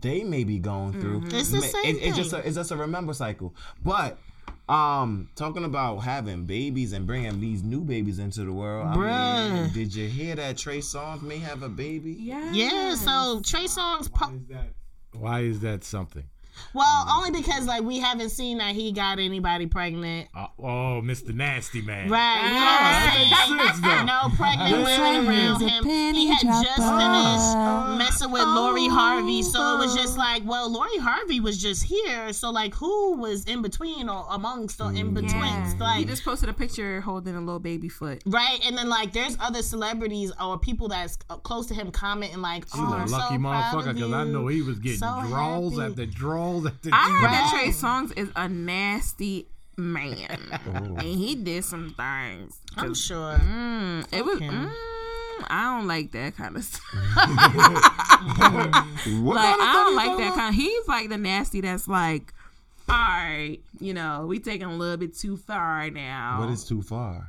they 0.00 0.22
may 0.22 0.44
be 0.44 0.58
going 0.58 0.92
through. 1.00 1.22
It's 1.32 1.48
the 1.50 1.62
same 1.62 1.84
it- 1.96 2.02
it's 2.02 2.16
just 2.16 2.30
thing. 2.32 2.40
a, 2.40 2.46
it's 2.46 2.56
just 2.56 2.70
a 2.70 2.76
remember 2.76 3.14
cycle. 3.14 3.54
But 3.82 4.18
um 4.68 5.30
talking 5.34 5.64
about 5.64 5.98
having 5.98 6.44
babies 6.44 6.92
and 6.92 7.06
bringing 7.06 7.40
these 7.40 7.62
new 7.62 7.80
babies 7.80 8.18
into 8.18 8.44
the 8.44 8.52
world. 8.52 8.86
I 8.86 8.90
mean, 8.94 9.00
Bruh. 9.68 9.72
did 9.74 9.94
you 9.94 10.08
hear 10.08 10.34
that 10.36 10.58
Trey 10.58 10.78
Songz 10.78 11.22
may 11.22 11.38
have 11.38 11.62
a 11.62 11.68
baby? 11.68 12.12
yeah, 12.18 12.52
yeah. 12.52 12.94
So 12.94 13.40
Trey 13.44 13.64
Songz. 13.64 14.12
Po- 14.12 14.30
Is 14.34 14.46
that 14.48 14.68
Why 15.12 15.40
is 15.40 15.60
that 15.60 15.84
something? 15.84 16.24
Well, 16.74 17.06
only 17.10 17.30
because 17.30 17.66
like 17.66 17.82
we 17.82 17.98
haven't 17.98 18.30
seen 18.30 18.58
that 18.58 18.74
he 18.74 18.92
got 18.92 19.18
anybody 19.18 19.66
pregnant. 19.66 20.28
Uh, 20.34 20.46
oh, 20.58 21.00
Mr. 21.04 21.34
Nasty 21.34 21.82
Man. 21.82 22.08
Right. 22.10 22.42
We 22.42 22.48
that 22.58 23.30
haven't 23.30 23.56
makes 23.56 23.70
sense, 23.70 23.80
though. 23.80 24.04
no 24.04 24.36
pregnant 24.36 24.84
women 24.84 25.28
around 25.28 25.60
him. 25.60 25.84
He 26.14 26.26
had 26.28 26.42
just 26.42 26.76
finished 26.76 27.98
messing 27.98 28.30
with 28.30 28.42
Lori 28.42 28.88
Harvey, 28.88 29.42
so 29.42 29.74
it 29.74 29.78
was 29.78 29.94
just 29.94 30.16
like, 30.18 30.42
well, 30.44 30.70
Lori 30.70 30.98
Harvey 30.98 31.40
was 31.40 31.60
just 31.60 31.84
here, 31.84 32.32
so 32.32 32.50
like, 32.50 32.74
who 32.74 33.16
was 33.16 33.44
in 33.44 33.62
between 33.62 34.08
or 34.08 34.26
amongst 34.30 34.80
or 34.80 34.92
in 34.92 35.14
between? 35.14 35.32
Yeah. 35.42 35.96
He 35.96 36.04
just 36.04 36.24
posted 36.24 36.48
a 36.48 36.52
picture 36.52 37.00
holding 37.00 37.34
a 37.34 37.40
little 37.40 37.58
baby 37.58 37.88
foot. 37.88 38.22
right? 38.26 38.58
And 38.66 38.76
then 38.76 38.88
like, 38.88 39.12
there's 39.12 39.36
other 39.40 39.62
celebrities 39.62 40.32
or 40.42 40.58
people 40.58 40.88
that's 40.88 41.16
close 41.42 41.66
to 41.66 41.74
him 41.74 41.90
commenting 41.90 42.40
like, 42.42 42.64
He's 42.64 42.74
oh, 42.76 42.92
a 42.92 42.96
I'm 42.96 43.06
lucky 43.08 43.34
so 43.34 43.40
motherfucker 43.40 43.94
because 43.94 44.12
I 44.12 44.24
know 44.24 44.46
he 44.48 44.62
was 44.62 44.78
getting 44.78 44.98
So 44.98 45.22
draws 45.26 45.72
happy. 45.78 45.90
after 45.90 46.06
draws 46.06 46.47
after 46.56 46.90
I 46.92 47.10
heard 47.10 47.20
draws. 47.20 47.32
that 47.32 47.50
Right. 47.52 47.62
Trey 47.64 47.72
Songz 47.72 48.18
is 48.18 48.28
a 48.36 48.48
nasty 48.48 49.46
man, 49.76 50.38
and 50.64 51.00
he 51.02 51.34
did 51.34 51.64
some 51.64 51.94
things. 51.96 52.58
I'm 52.76 52.94
sure. 52.94 53.34
Mm, 53.38 54.06
it 54.12 54.24
was. 54.24 54.38
him. 54.40 54.68
Mm, 54.68 54.72
I 55.48 55.76
don't 55.76 55.86
like 55.86 56.10
that 56.12 56.36
kind 56.36 56.56
of 56.56 56.64
stuff. 56.64 56.82
Like 59.08 59.44
kind 59.44 59.60
of 59.60 59.66
I 59.66 59.72
don't 59.84 59.96
like 59.96 60.16
that 60.18 60.24
about? 60.26 60.34
kind. 60.36 60.54
he's 60.54 60.88
like 60.88 61.08
the 61.08 61.16
nasty 61.18 61.60
that's 61.60 61.86
like, 61.88 62.32
all 62.88 62.96
right, 62.96 63.58
you 63.80 63.94
know, 63.94 64.26
we 64.26 64.38
taking 64.40 64.66
a 64.66 64.74
little 64.74 64.96
bit 64.96 65.16
too 65.16 65.36
far 65.36 65.88
now. 65.90 66.38
But 66.40 66.50
it's 66.52 66.64
too 66.64 66.82
far. 66.82 67.28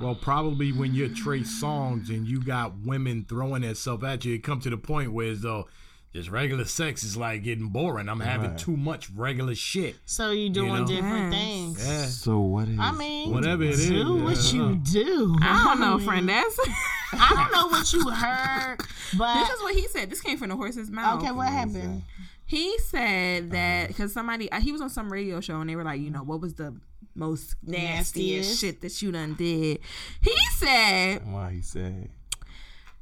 Well, 0.00 0.14
probably 0.14 0.72
when 0.72 0.92
you're 0.92 1.08
Trey 1.08 1.40
Songz 1.40 2.08
and 2.10 2.26
you 2.26 2.42
got 2.42 2.78
women 2.84 3.24
throwing 3.28 3.62
themselves 3.62 4.04
at 4.04 4.24
you, 4.24 4.34
it 4.34 4.42
come 4.42 4.60
to 4.60 4.68
the 4.70 4.76
point 4.76 5.12
where 5.12 5.30
as 5.30 5.40
though 5.40 5.68
just 6.16 6.30
regular 6.30 6.64
sex 6.64 7.04
is 7.04 7.16
like 7.16 7.42
getting 7.44 7.68
boring. 7.68 8.08
I'm 8.08 8.20
having 8.20 8.50
Right. 8.50 8.58
too 8.58 8.76
much 8.76 9.10
regular 9.14 9.54
shit. 9.54 9.96
So 10.06 10.30
you 10.30 10.48
doing 10.50 10.72
know? 10.72 10.86
different 10.86 11.32
Yes. 11.32 11.42
things. 11.44 11.86
Yeah. 11.86 12.06
So 12.06 12.38
what 12.40 12.68
is 12.68 12.78
I 12.78 12.90
mean, 12.92 13.32
Whatever 13.32 13.64
it 13.64 13.70
is, 13.70 13.88
do 13.88 14.16
what 14.24 14.36
yeah. 14.52 14.52
you 14.70 14.76
do. 14.76 15.36
I 15.42 15.64
don't 15.64 15.80
know, 15.80 15.98
mean, 15.98 16.06
friend. 16.06 16.28
That's 16.28 16.58
I 17.12 17.34
don't 17.34 17.52
know 17.52 17.68
what 17.68 17.92
you 17.92 18.08
heard, 18.10 18.78
but 19.16 19.40
this 19.40 19.50
is 19.50 19.62
what 19.62 19.74
he 19.74 19.86
said. 19.88 20.10
This 20.10 20.20
came 20.20 20.38
from 20.38 20.48
the 20.48 20.56
horse's 20.56 20.90
mouth. 20.90 21.22
okay, 21.22 21.32
what 21.32 21.48
happened? 21.48 22.02
He 22.46 22.78
said 22.78 23.50
that 23.50 23.88
because 23.88 24.12
somebody 24.12 24.50
uh, 24.52 24.60
he 24.60 24.72
was 24.72 24.80
on 24.80 24.88
some 24.90 25.12
radio 25.12 25.40
show 25.40 25.60
and 25.60 25.68
they 25.68 25.76
were 25.76 25.84
like, 25.84 26.00
you 26.00 26.10
know, 26.10 26.22
what 26.22 26.40
was 26.40 26.54
the 26.54 26.74
most 27.14 27.56
nastiest 27.62 28.14
Nastiest. 28.16 28.60
shit 28.60 28.80
that 28.82 29.02
you 29.02 29.10
done 29.12 29.34
did? 29.34 29.78
He 30.20 30.36
said 30.56 31.26
Why 31.30 31.52
he 31.52 31.62
said? 31.62 32.10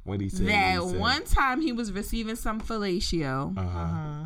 What 0.05 0.21
he 0.21 0.29
said? 0.29 0.47
that 0.47 0.81
he 0.81 0.89
said. 0.89 0.99
one 0.99 1.23
time 1.25 1.59
he 1.61 1.71
was 1.73 1.91
receiving 1.91 2.35
some 2.37 2.61
fellatio 2.61 3.57
Uh-huh. 3.57 4.25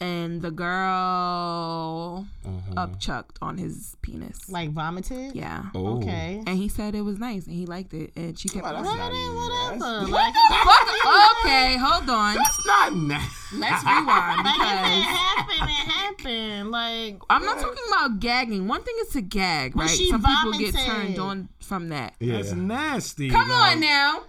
and 0.00 0.42
the 0.42 0.50
girl 0.50 2.26
Uh-huh. 2.46 2.86
upchucked 2.86 3.36
on 3.42 3.58
his 3.58 3.96
penis. 4.02 4.48
Like 4.48 4.70
vomited? 4.72 5.34
yeah. 5.34 5.64
Oh. 5.74 5.98
Okay. 5.98 6.42
And 6.46 6.56
he 6.56 6.68
said 6.68 6.94
it 6.94 7.02
was 7.02 7.18
nice 7.18 7.46
and 7.46 7.54
he 7.54 7.66
liked 7.66 7.92
it 7.94 8.12
and 8.16 8.38
she 8.38 8.48
kept 8.48 8.64
Well, 8.64 8.74
that's 8.74 8.88
on. 8.88 8.96
not 8.96 9.12
Whatever. 9.12 10.06
nasty. 10.06 10.12
Like, 10.12 10.34
Fuck, 10.64 11.44
okay, 11.44 11.76
hold 11.76 12.08
on. 12.10 12.34
That's 12.36 12.66
not 12.66 12.96
nasty. 12.96 13.56
Let's 13.58 13.84
rewind 13.84 14.44
like 14.44 14.56
if 14.56 14.98
it 14.98 15.04
because 15.04 15.18
happened, 15.18 15.70
it 15.70 15.92
happened. 15.92 16.70
Like 16.70 17.20
I'm 17.30 17.44
not 17.44 17.58
talking 17.58 17.84
about 17.88 18.20
gagging. 18.20 18.68
One 18.68 18.82
thing 18.82 18.94
is 19.02 19.08
to 19.12 19.20
gag, 19.22 19.76
right? 19.76 19.90
she 19.90 20.08
Some 20.10 20.22
people 20.22 20.52
get 20.58 20.74
turned 20.74 21.18
on 21.18 21.48
from 21.60 21.88
that. 21.90 22.14
That's 22.20 22.48
Yeah. 22.50 22.54
nasty. 22.54 23.30
Come 23.30 23.48
like, 23.50 23.74
on 23.74 23.80
now. 23.80 24.22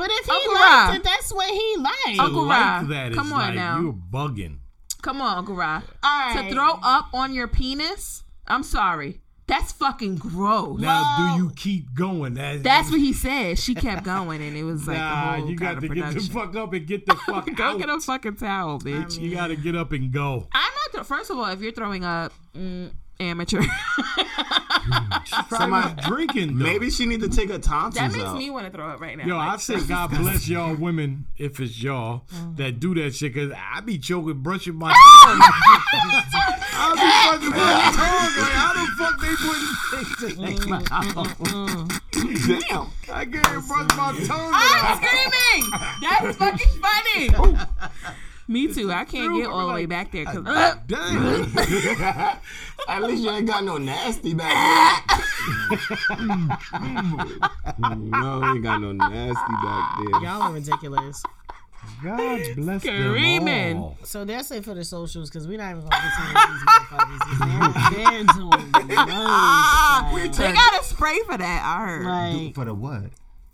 But 0.00 0.10
if 0.12 0.24
he 0.24 0.32
Uncle 0.32 0.54
liked 0.54 0.64
Rob. 0.88 0.94
it, 0.96 1.04
that's 1.04 1.32
what 1.34 1.50
he 1.50 1.76
liked. 1.76 2.16
To 2.18 2.22
Uncle 2.24 2.44
like 2.44 2.58
Rob, 2.60 2.88
that 2.88 3.10
is 3.10 3.16
come 3.18 3.32
on 3.34 3.38
like 3.38 3.54
now. 3.54 3.80
you're 3.80 3.92
bugging. 3.92 4.56
Come 5.02 5.20
on, 5.20 5.36
Uncle 5.38 5.54
Ra. 5.54 5.82
All 6.02 6.34
right. 6.34 6.48
To 6.48 6.54
throw 6.54 6.78
up 6.82 7.08
on 7.12 7.34
your 7.34 7.48
penis? 7.48 8.22
I'm 8.46 8.62
sorry. 8.62 9.20
That's 9.46 9.72
fucking 9.72 10.16
gross. 10.16 10.80
Now, 10.80 11.02
Well- 11.18 11.36
do 11.36 11.42
you 11.44 11.50
keep 11.54 11.92
going? 11.94 12.34
That, 12.34 12.62
That's 12.62 12.90
what 12.90 13.00
he 13.00 13.12
said. 13.12 13.58
She 13.58 13.74
kept 13.74 14.04
going, 14.04 14.40
and 14.40 14.56
it 14.56 14.62
was 14.64 14.86
like 14.88 14.96
nah, 14.96 15.34
a 15.34 15.38
whole 15.40 15.50
you 15.50 15.56
got 15.56 15.80
to 15.80 15.88
get 15.88 16.14
the 16.14 16.20
fuck 16.20 16.54
up 16.56 16.72
and 16.72 16.86
get 16.86 17.04
the 17.04 17.14
fuck 17.26 17.54
Go 17.54 17.64
out. 17.64 17.78
get 17.78 17.90
a 17.90 18.00
fucking 18.00 18.36
towel, 18.36 18.78
bitch. 18.78 19.20
you 19.20 19.34
got 19.34 19.48
to 19.48 19.56
get 19.56 19.74
up 19.76 19.92
and 19.92 20.10
go. 20.12 20.46
I'm 20.52 20.62
not. 20.62 20.92
Th- 20.92 21.04
First 21.04 21.30
of 21.30 21.36
all, 21.38 21.46
if 21.46 21.60
you're 21.60 21.72
throwing 21.72 22.04
up, 22.04 22.32
mm, 22.56 22.90
amateur. 23.20 23.62
Hmm. 23.62 25.54
Somebody 25.54 26.02
drinking. 26.02 26.58
Though. 26.58 26.64
Maybe 26.64 26.90
she 26.90 27.06
need 27.06 27.20
to 27.20 27.28
take 27.28 27.50
her 27.50 27.58
tonsils 27.58 27.94
that 27.94 28.12
makes 28.12 28.24
out. 28.24 28.36
me 28.38 28.50
want 28.50 28.66
to 28.66 28.72
throw 28.72 28.88
up 28.88 29.00
right 29.00 29.16
now. 29.16 29.24
Yo, 29.26 29.36
Like, 29.36 29.50
I 29.50 29.56
say 29.58 29.80
God 29.80 30.10
bless 30.10 30.48
y'all 30.48 30.74
women 30.74 31.26
if 31.36 31.60
it's 31.60 31.80
y'all 31.82 32.22
mm. 32.34 32.56
that 32.56 32.80
do 32.80 32.94
that 32.94 33.14
shit 33.14 33.34
because 33.34 33.52
I 33.56 33.80
be 33.80 33.98
choking, 33.98 34.38
brushing 34.42 34.74
my 34.76 34.88
tongue. 35.24 35.40
I 36.72 36.94
be 36.94 37.00
fucking 37.30 37.50
my 37.50 37.56
tongue. 37.94 38.32
Like, 38.40 38.54
how 38.56 38.72
the 38.74 38.84
fuck 38.96 39.20
they 39.20 39.34
putting 39.36 39.68
things 39.90 40.38
in 40.38 40.56
their 40.56 40.66
mouth? 40.68 40.88
Damn. 42.68 42.86
I 43.12 43.24
can't 43.26 43.66
brush 43.68 43.90
my 43.96 44.10
tongue. 44.26 44.52
I'm 44.54 44.62
without- 44.72 44.96
screaming. 45.02 45.62
That's 46.00 46.36
fucking 46.36 46.74
funny. 46.80 47.58
Me 48.50 48.66
too. 48.74 48.90
I 48.92 49.04
can't 49.04 49.34
get 49.36 49.46
all 49.48 49.68
the 49.68 49.72
way 49.74 49.86
back 49.86 50.10
there 50.10 50.24
because 50.24 50.44
uh. 50.44 50.74
Damn. 50.88 51.56
At 52.88 53.02
least 53.04 53.22
you 53.22 53.30
ain't 53.30 53.46
got 53.46 53.62
no 53.64 53.78
nasty 53.78 54.34
back 54.34 55.06
there. 55.08 55.78
no, 57.78 58.42
you 58.42 58.54
ain't 58.54 58.62
got 58.62 58.80
no 58.80 58.92
nasty 58.92 59.52
back 59.62 59.98
there. 59.98 60.22
Y'all 60.22 60.42
are 60.42 60.52
ridiculous. 60.52 61.22
God 62.02 62.40
bless 62.56 62.82
Screaming. 62.82 63.74
them 63.74 63.82
all. 63.82 63.96
So 64.04 64.24
that's 64.24 64.50
it 64.50 64.64
for 64.64 64.74
the 64.74 64.84
socials 64.84 65.30
because 65.30 65.46
we're 65.46 65.58
not 65.58 65.70
even 65.70 65.88
gonna 65.88 65.96
get 65.96 66.12
to 66.16 66.22
these 66.52 66.62
motherfuckers. 66.66 67.20
'cause 67.20 67.90
They're, 67.90 68.04
they're 68.04 68.24
doing 68.34 68.72
the 68.72 68.96
most, 69.06 70.36
child. 70.36 70.50
They 70.50 70.52
got 70.52 70.80
a 70.80 70.84
spray 70.84 71.18
for 71.26 71.38
that. 71.38 71.62
I 71.64 71.86
heard 71.86 72.04
Like 72.04 72.54
For 72.54 72.64
the 72.64 72.74
what? 72.74 73.04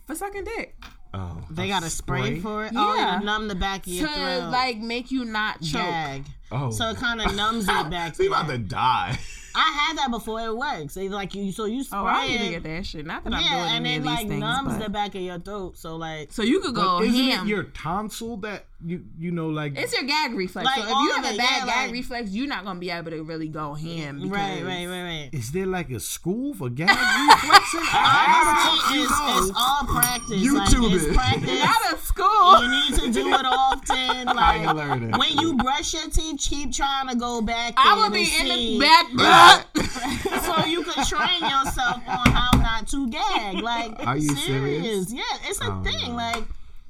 for 0.07 0.15
sucking 0.15 0.45
dick 0.45 0.75
Oh. 1.19 1.43
they 1.51 1.69
got 1.69 1.83
a 1.83 1.91
spray 1.91 2.21
spray? 2.21 2.41
for 2.41 2.65
it. 2.67 2.73
Oh, 2.77 2.95
Yeah. 2.97 3.19
to 3.21 3.25
numb 3.25 3.49
the 3.49 3.55
back 3.55 3.87
of 3.87 3.93
your 3.93 4.07
to 4.07 4.13
throat. 4.13 4.51
like 4.51 4.79
make 4.79 5.11
you 5.11 5.25
not 5.25 5.61
choke. 5.63 5.81
gag. 5.83 6.25
Oh. 6.53 6.71
So 6.71 6.91
it 6.91 6.97
kind 6.99 7.21
of 7.23 7.35
numbs 7.35 7.65
it 7.65 7.67
back. 7.91 8.17
He 8.17 8.25
there. 8.29 8.39
about 8.39 8.49
to 8.51 8.59
die. 8.59 9.19
I 9.59 9.71
had 9.89 9.97
that 9.97 10.11
before. 10.11 10.39
It 10.43 10.55
works. 10.55 10.99
It's 10.99 11.15
like 11.15 11.35
you. 11.35 11.51
So 11.51 11.65
you 11.65 11.83
spray 11.83 11.99
Oh, 11.99 12.05
I 12.05 12.27
need 12.27 12.39
to 12.39 12.51
get 12.51 12.63
that 12.65 12.85
shit. 12.85 13.07
Not 13.07 13.25
that 13.25 13.33
I'm 13.33 13.43
Yeah, 13.43 13.51
doing 13.55 13.63
and 13.77 13.87
any 13.87 13.95
it 13.95 13.99
of 13.99 14.03
these 14.03 14.13
like 14.13 14.29
things, 14.29 14.41
numbs 14.41 14.69
but- 14.75 14.83
the 14.85 14.91
back 14.91 15.15
of 15.15 15.23
your 15.23 15.39
throat. 15.39 15.79
So 15.79 15.97
like, 15.97 16.31
so 16.33 16.43
you 16.43 16.61
could 16.61 16.75
go 16.75 16.99
But 16.99 17.07
isn't 17.07 17.25
ham. 17.25 17.47
it 17.47 17.49
your 17.49 17.63
tonsil 17.65 18.37
that 18.39 18.67
you 18.85 19.05
you 19.19 19.31
know 19.31 19.48
like 19.48 19.77
it's 19.78 19.93
your 19.94 20.03
gag 20.05 20.35
reflex. 20.35 20.66
Like, 20.66 20.77
so 20.77 20.82
if 20.82 20.89
you 20.90 21.12
have 21.12 21.24
a 21.24 21.36
bad 21.36 21.59
yeah, 21.61 21.66
gag 21.66 21.66
like- 21.86 21.93
reflex, 21.93 22.31
you're 22.31 22.47
not 22.47 22.65
gonna 22.65 22.78
be 22.78 22.90
able 22.90 23.11
to 23.11 23.23
really 23.23 23.48
go 23.48 23.73
ham. 23.74 24.28
Right, 24.28 24.62
right, 24.62 24.86
right, 24.86 25.03
right. 25.03 25.28
is 25.32 25.51
there 25.53 25.66
like 25.66 25.90
a 25.90 25.98
school 26.01 26.53
for 26.55 26.69
gag 26.69 26.89
reflexing? 26.90 27.81
Honestly, 27.94 29.01
it's, 29.01 29.12
it's 29.48 29.53
all 29.57 29.85
practice. 29.86 30.43
YouTube 30.43 30.90
like, 30.93 31.03
it. 31.03 31.15
practice. 31.15 31.65
Not 31.65 31.94
a 31.94 31.98
school. 31.98 32.62
You 32.62 32.69
need 32.70 32.94
to 33.01 33.12
do 33.12 33.28
it 33.35 33.47
often. 33.47 34.28
I 34.36 34.57
ain't 34.57 34.77
Like 34.77 35.19
when 35.20 35.39
you 35.39 35.57
brush 35.57 35.94
your 35.94 36.09
teeth, 36.11 36.40
keep 36.40 36.73
trying 36.73 37.09
to 37.09 37.16
go 37.16 37.40
back. 37.40 37.74
I 37.77 37.94
there 37.94 38.03
would 38.05 38.12
be 38.12 38.27
to 38.27 38.40
in 38.40 38.47
see, 38.47 38.78
the 38.78 38.85
bed. 39.16 40.43
so 40.43 40.66
you 40.66 40.82
can 40.82 41.05
train 41.07 41.40
yourself 41.40 41.97
on 42.07 42.31
how 42.32 42.51
not 42.59 42.86
to 42.89 43.09
gag. 43.09 43.55
Like, 43.62 44.07
Are 44.07 44.16
you 44.16 44.35
serious? 44.36 45.09
serious? 45.09 45.12
Yeah, 45.12 45.48
it's 45.48 45.61
a 45.61 45.73
Oh, 45.73 45.82
thing. 45.82 46.11
no. 46.11 46.16
Like, 46.16 46.44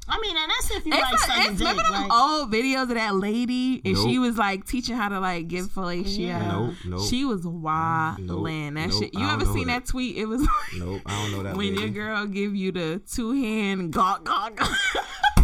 I 0.08 0.20
mean, 0.20 0.36
and 0.36 0.48
that's 0.50 0.70
if 0.70 0.86
you 0.86 0.92
It's 0.92 1.02
like 1.02 1.14
a- 1.14 1.18
sucking 1.18 1.42
it's- 1.42 1.58
dick. 1.58 1.68
remember 1.68 1.82
them 1.82 2.08
Like, 2.08 2.12
old 2.12 2.52
videos 2.52 2.82
of 2.82 2.88
that 2.90 3.14
lady 3.16 3.80
and 3.84 3.96
she 3.98 4.18
was 4.18 4.36
like 4.38 4.64
teaching 4.66 4.94
how 4.96 5.08
to 5.08 5.18
like 5.20 5.48
give 5.48 5.66
fellatio. 5.66 6.18
Yeah. 6.18 6.46
Nope, 6.52 6.74
nope. 6.84 7.08
She 7.08 7.24
was 7.24 7.42
wildin'. 7.42 8.20
Nope, 8.26 8.44
that 8.74 8.88
nope, 8.90 9.02
shit. 9.02 9.14
You 9.14 9.28
ever 9.28 9.44
seen 9.46 9.66
that. 9.66 9.84
that 9.84 9.90
tweet? 9.90 10.16
It 10.16 10.26
was 10.26 10.42
like 10.42 10.50
Nope, 10.78 11.02
I 11.06 11.22
don't 11.22 11.32
know 11.32 11.42
that. 11.42 11.56
when 11.56 11.66
lady. 11.74 11.80
your 11.80 11.90
girl 11.90 12.26
give 12.26 12.54
you 12.54 12.70
the 12.72 13.00
two 13.12 13.32
hand 13.32 13.92
gawk 13.92 14.24
gawk. 14.24 14.56
gawk. 14.56 14.70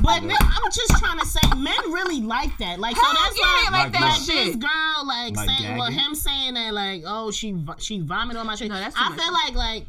but 0.00 0.22
no, 0.22 0.34
I'm 0.40 0.70
just 0.72 0.90
trying 0.98 1.18
to 1.18 1.26
say, 1.26 1.40
men 1.56 1.76
really 1.92 2.20
like 2.20 2.56
that. 2.58 2.78
Like, 2.80 2.96
so 2.96 3.02
that's 3.02 3.38
yeah, 3.38 3.44
why, 3.44 3.62
they 3.66 3.72
like 3.72 3.82
Like 3.84 3.92
that 3.92 4.00
what? 4.00 4.10
like 4.10 4.26
this 4.26 4.26
shit. 4.52 4.58
girl, 4.60 5.06
like, 5.06 5.36
Like 5.36 5.48
saying, 5.58 5.76
well, 5.78 5.90
him 5.90 6.14
saying 6.14 6.54
that, 6.54 6.74
like, 6.74 7.02
oh, 7.06 7.30
she 7.30 7.56
she 7.78 8.00
vomited 8.00 8.38
on 8.40 8.46
my 8.46 8.54
shit. 8.56 8.68
No, 8.68 8.78
that's 8.80 8.94
too 8.96 9.00
I 9.04 9.08
much. 9.10 9.20
feel 9.20 9.32
like, 9.32 9.54
like, 9.54 9.86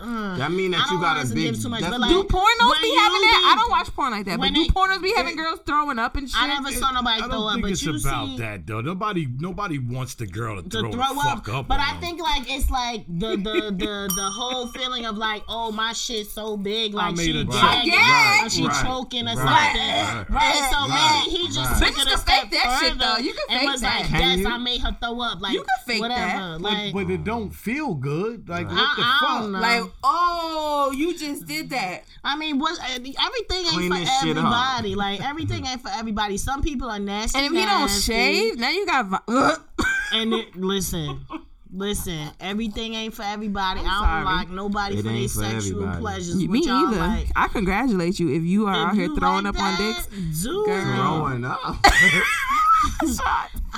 s- 0.00 0.06
uh, 0.06 0.36
That 0.36 0.50
mean 0.52 0.70
that 0.72 0.90
you 0.90 1.00
got 1.00 1.24
a 1.24 1.28
big- 1.34 1.60
too 1.60 1.68
much, 1.68 1.80
but 1.80 2.00
like, 2.00 2.10
do 2.10 2.22
pornos 2.24 2.80
be 2.82 2.90
having 2.94 3.20
that? 3.22 3.40
be- 3.42 3.50
I 3.50 3.54
don't 3.58 3.70
watch 3.70 3.94
porn 3.94 4.10
like 4.12 4.26
that, 4.26 4.38
but 4.38 4.52
do 4.54 4.62
it- 4.62 4.74
pornos 4.74 5.02
be 5.02 5.12
having 5.16 5.36
girls 5.36 5.60
throwing 5.66 5.98
up 5.98 6.16
and 6.16 6.28
shit? 6.28 6.40
I 6.40 6.46
never 6.48 6.70
saw 6.72 6.90
nobody 6.92 7.22
I 7.22 7.26
throw 7.26 7.30
don't 7.32 7.46
up, 7.48 7.52
think 7.54 7.62
but 7.62 7.70
it's 7.72 7.82
you 7.82 7.96
about 7.96 8.28
see. 8.28 8.38
that 8.38 8.66
though. 8.66 8.80
Nobody 8.80 9.26
nobody 9.38 9.78
wants 9.78 10.14
the 10.14 10.26
girl 10.26 10.56
to 10.62 10.68
to 10.68 10.80
throw, 10.80 10.92
throw 10.92 11.14
the 11.14 11.20
fuck 11.20 11.48
up, 11.48 11.54
up. 11.54 11.68
but 11.68 11.80
on 11.80 11.86
I 11.86 11.92
them. 11.92 12.00
think 12.00 12.20
like 12.20 12.50
it's 12.50 12.70
like 12.70 13.04
the 13.08 13.36
the 13.36 13.74
the 13.76 14.12
the 14.14 14.30
whole 14.30 14.66
feeling 14.68 15.06
of 15.06 15.16
like 15.16 15.42
oh 15.48 15.72
my 15.72 15.92
shit's 15.92 16.32
so 16.32 16.56
big 16.56 16.94
like 16.94 17.14
made 17.16 17.24
she 17.34 17.40
a 17.40 17.44
gagging 17.44 17.92
joke. 17.92 18.00
Right, 18.00 18.42
or 18.46 18.50
she 18.50 18.66
right, 18.66 18.84
choking 18.84 19.28
or 19.28 19.34
right, 19.34 19.36
something 19.36 20.26
right, 20.26 20.30
right, 20.30 20.70
so 20.70 20.78
right, 20.88 21.22
maybe 21.26 21.36
he 21.38 21.46
just 21.48 21.58
right. 21.58 21.78
took 21.78 21.94
Bitches 21.96 22.02
it 22.02 22.06
a 22.06 22.10
can 22.10 22.18
step 22.18 22.42
fake 22.42 22.50
that 22.50 22.78
shit, 22.80 22.92
further 22.92 23.04
though. 23.04 23.16
You 23.18 23.32
can 23.32 23.44
and 23.50 23.60
fake 23.60 23.70
was 23.70 23.80
that. 23.80 24.00
like 24.00 24.08
Can 24.10 24.20
yes 24.20 24.38
you? 24.40 24.48
I 24.48 24.58
made 24.58 24.80
her 24.80 24.96
throw 25.00 25.20
up 25.20 25.40
like 25.40 25.52
You 25.54 25.60
can 25.62 25.68
fake 25.86 26.00
whatever 26.00 26.20
that. 26.20 26.62
but, 26.62 26.72
like 26.72 26.92
but 26.92 27.10
it 27.10 27.24
don't 27.24 27.50
feel 27.50 27.94
good. 27.94 28.48
Like 28.48 28.66
what 28.68 28.76
I, 28.76 28.94
the 28.96 29.02
I 29.02 29.18
fuck? 29.20 29.40
don't 29.40 29.52
know. 29.86 29.92
oh, 30.04 30.92
you 30.96 31.16
just 31.18 31.46
did 31.46 31.70
that. 31.70 32.04
I 32.24 32.36
mean, 32.36 32.58
what 32.58 32.78
everything 32.88 33.58
ain't 33.58 33.68
Clean 33.74 33.90
for 33.92 33.98
this 33.98 34.08
shit 34.20 34.36
up. 34.36 34.44
everybody. 34.44 34.94
Like 34.94 35.20
everything 35.24 35.66
ain't 35.66 35.80
for 35.82 35.88
everybody. 35.90 36.36
Some 36.36 36.62
people 36.62 36.88
are 36.90 36.98
nasty. 36.98 37.38
And 37.38 37.46
if 37.46 37.52
he 37.60 37.64
don't 37.66 37.88
shave, 37.88 38.58
now 38.58 38.70
you 38.70 38.86
got. 38.86 39.06
vi- 39.06 39.56
And 40.12 40.32
it, 40.34 40.54
listen, 40.56 41.20
listen, 41.72 42.28
everything 42.40 42.94
ain't 42.94 43.14
for 43.14 43.22
everybody. 43.22 43.80
I'm 43.80 43.86
I 43.86 43.90
don't 43.90 44.02
sorry. 44.04 44.24
like 44.24 44.50
nobody 44.50 44.94
It 44.98 45.02
for 45.02 45.08
their 45.08 45.28
sexual 45.28 45.82
everybody. 45.82 46.00
pleasures. 46.00 46.36
Me 46.36 46.46
which 46.46 46.66
y'all 46.66 46.88
either. 46.88 46.98
Like. 47.00 47.28
I 47.36 47.48
congratulate 47.48 48.18
you 48.18 48.32
if 48.34 48.42
you 48.42 48.66
are 48.66 48.72
If 48.74 48.88
out 48.90 48.94
here 48.94 49.08
throwing 49.14 49.44
like 49.44 49.54
up 49.54 49.60
on 49.62 49.76
dicks. 49.76 50.06
Do 50.42 50.64
Girl. 50.66 51.26
it. 51.28 51.44
Up. 51.44 51.76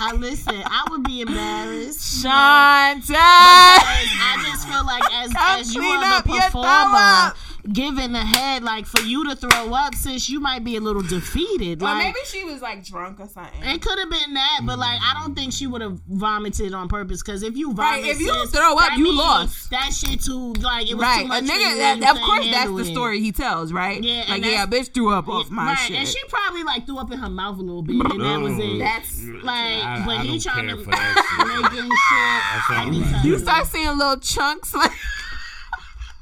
I 0.00 0.12
listen. 0.16 0.54
I 0.64 0.86
would 0.90 1.02
be 1.02 1.20
embarrassed. 1.22 2.22
Shanta. 2.22 3.02
Because 3.06 3.18
I 3.18 4.44
just 4.46 4.68
feel 4.68 4.84
like 4.86 5.02
as 5.12 5.32
Come 5.32 5.60
as 5.60 5.74
you 5.74 5.80
clean 5.80 5.96
are 5.96 6.04
up 6.18 6.24
the 6.24 6.30
performer, 6.30 6.68
up. 6.94 7.36
Giving 7.72 8.12
the 8.12 8.18
head 8.20 8.62
like 8.62 8.86
for 8.86 9.00
you 9.02 9.28
to 9.28 9.36
throw 9.36 9.72
up, 9.74 9.94
since 9.94 10.28
you 10.28 10.40
might 10.40 10.64
be 10.64 10.76
a 10.76 10.80
little 10.80 11.02
defeated. 11.02 11.82
Or 11.82 11.86
Like 11.86 12.04
maybe 12.04 12.18
she 12.26 12.44
was 12.44 12.62
like 12.62 12.84
drunk 12.84 13.20
or 13.20 13.28
something. 13.28 13.62
It 13.62 13.82
could 13.82 13.98
have 13.98 14.10
been 14.10 14.34
that, 14.34 14.60
but 14.64 14.78
like 14.78 14.98
I 15.02 15.20
don't 15.20 15.34
think 15.34 15.52
she 15.52 15.66
would 15.66 15.82
have 15.82 16.00
vomited 16.08 16.72
on 16.74 16.88
purpose. 16.88 17.22
Because 17.22 17.42
if 17.42 17.56
you 17.56 17.72
Right, 17.72 18.00
vomit, 18.00 18.16
if 18.16 18.20
you 18.20 18.32
sis, 18.32 18.50
throw 18.52 18.76
up, 18.78 18.96
you 18.96 19.04
means 19.04 19.16
lost. 19.18 19.70
That 19.70 19.92
shit 19.92 20.22
too, 20.22 20.52
like 20.54 20.90
it 20.90 20.94
was 20.94 21.02
Right, 21.02 21.18
too 21.20 21.24
a 21.26 21.28
much. 21.28 21.44
for 21.44 21.52
nigga. 21.52 21.70
you 21.70 21.76
That, 22.00 22.16
of 22.16 22.22
course, 22.22 22.44
that's 22.46 22.56
handle 22.56 22.76
the 22.76 22.82
it. 22.82 22.92
story 22.92 23.20
he 23.20 23.32
tells, 23.32 23.72
right? 23.72 24.02
Yeah, 24.02 24.24
like 24.28 24.44
yeah, 24.44 24.66
bitch 24.66 24.94
threw 24.94 25.12
up 25.12 25.28
off 25.28 25.50
my 25.50 25.66
right, 25.66 25.78
shit. 25.78 25.96
and 25.96 26.08
she 26.08 26.22
probably 26.28 26.64
like 26.64 26.86
threw 26.86 26.98
up 26.98 27.12
in 27.12 27.18
her 27.18 27.30
mouth 27.30 27.58
a 27.58 27.62
little 27.62 27.82
bit, 27.82 27.96
and 27.96 28.20
that 28.20 28.40
was 28.40 28.58
it. 28.58 28.78
That's 28.78 29.20
mm, 29.20 29.42
like, 29.42 29.84
I- 29.84 30.02
but 30.06 30.16
I 30.18 30.22
he 30.22 30.38
trying 30.40 30.68
to 30.68 30.76
for 30.78 30.90
that 30.90 31.70
making 31.72 31.90
sure. 31.90 32.40
That's 32.54 32.70
all 32.70 32.76
let 32.86 32.88
me 32.92 33.12
right. 33.12 33.24
you 33.24 33.38
start 33.38 33.66
seeing 33.66 33.96
little 33.98 34.18
chunks 34.18 34.74
like. 34.74 34.92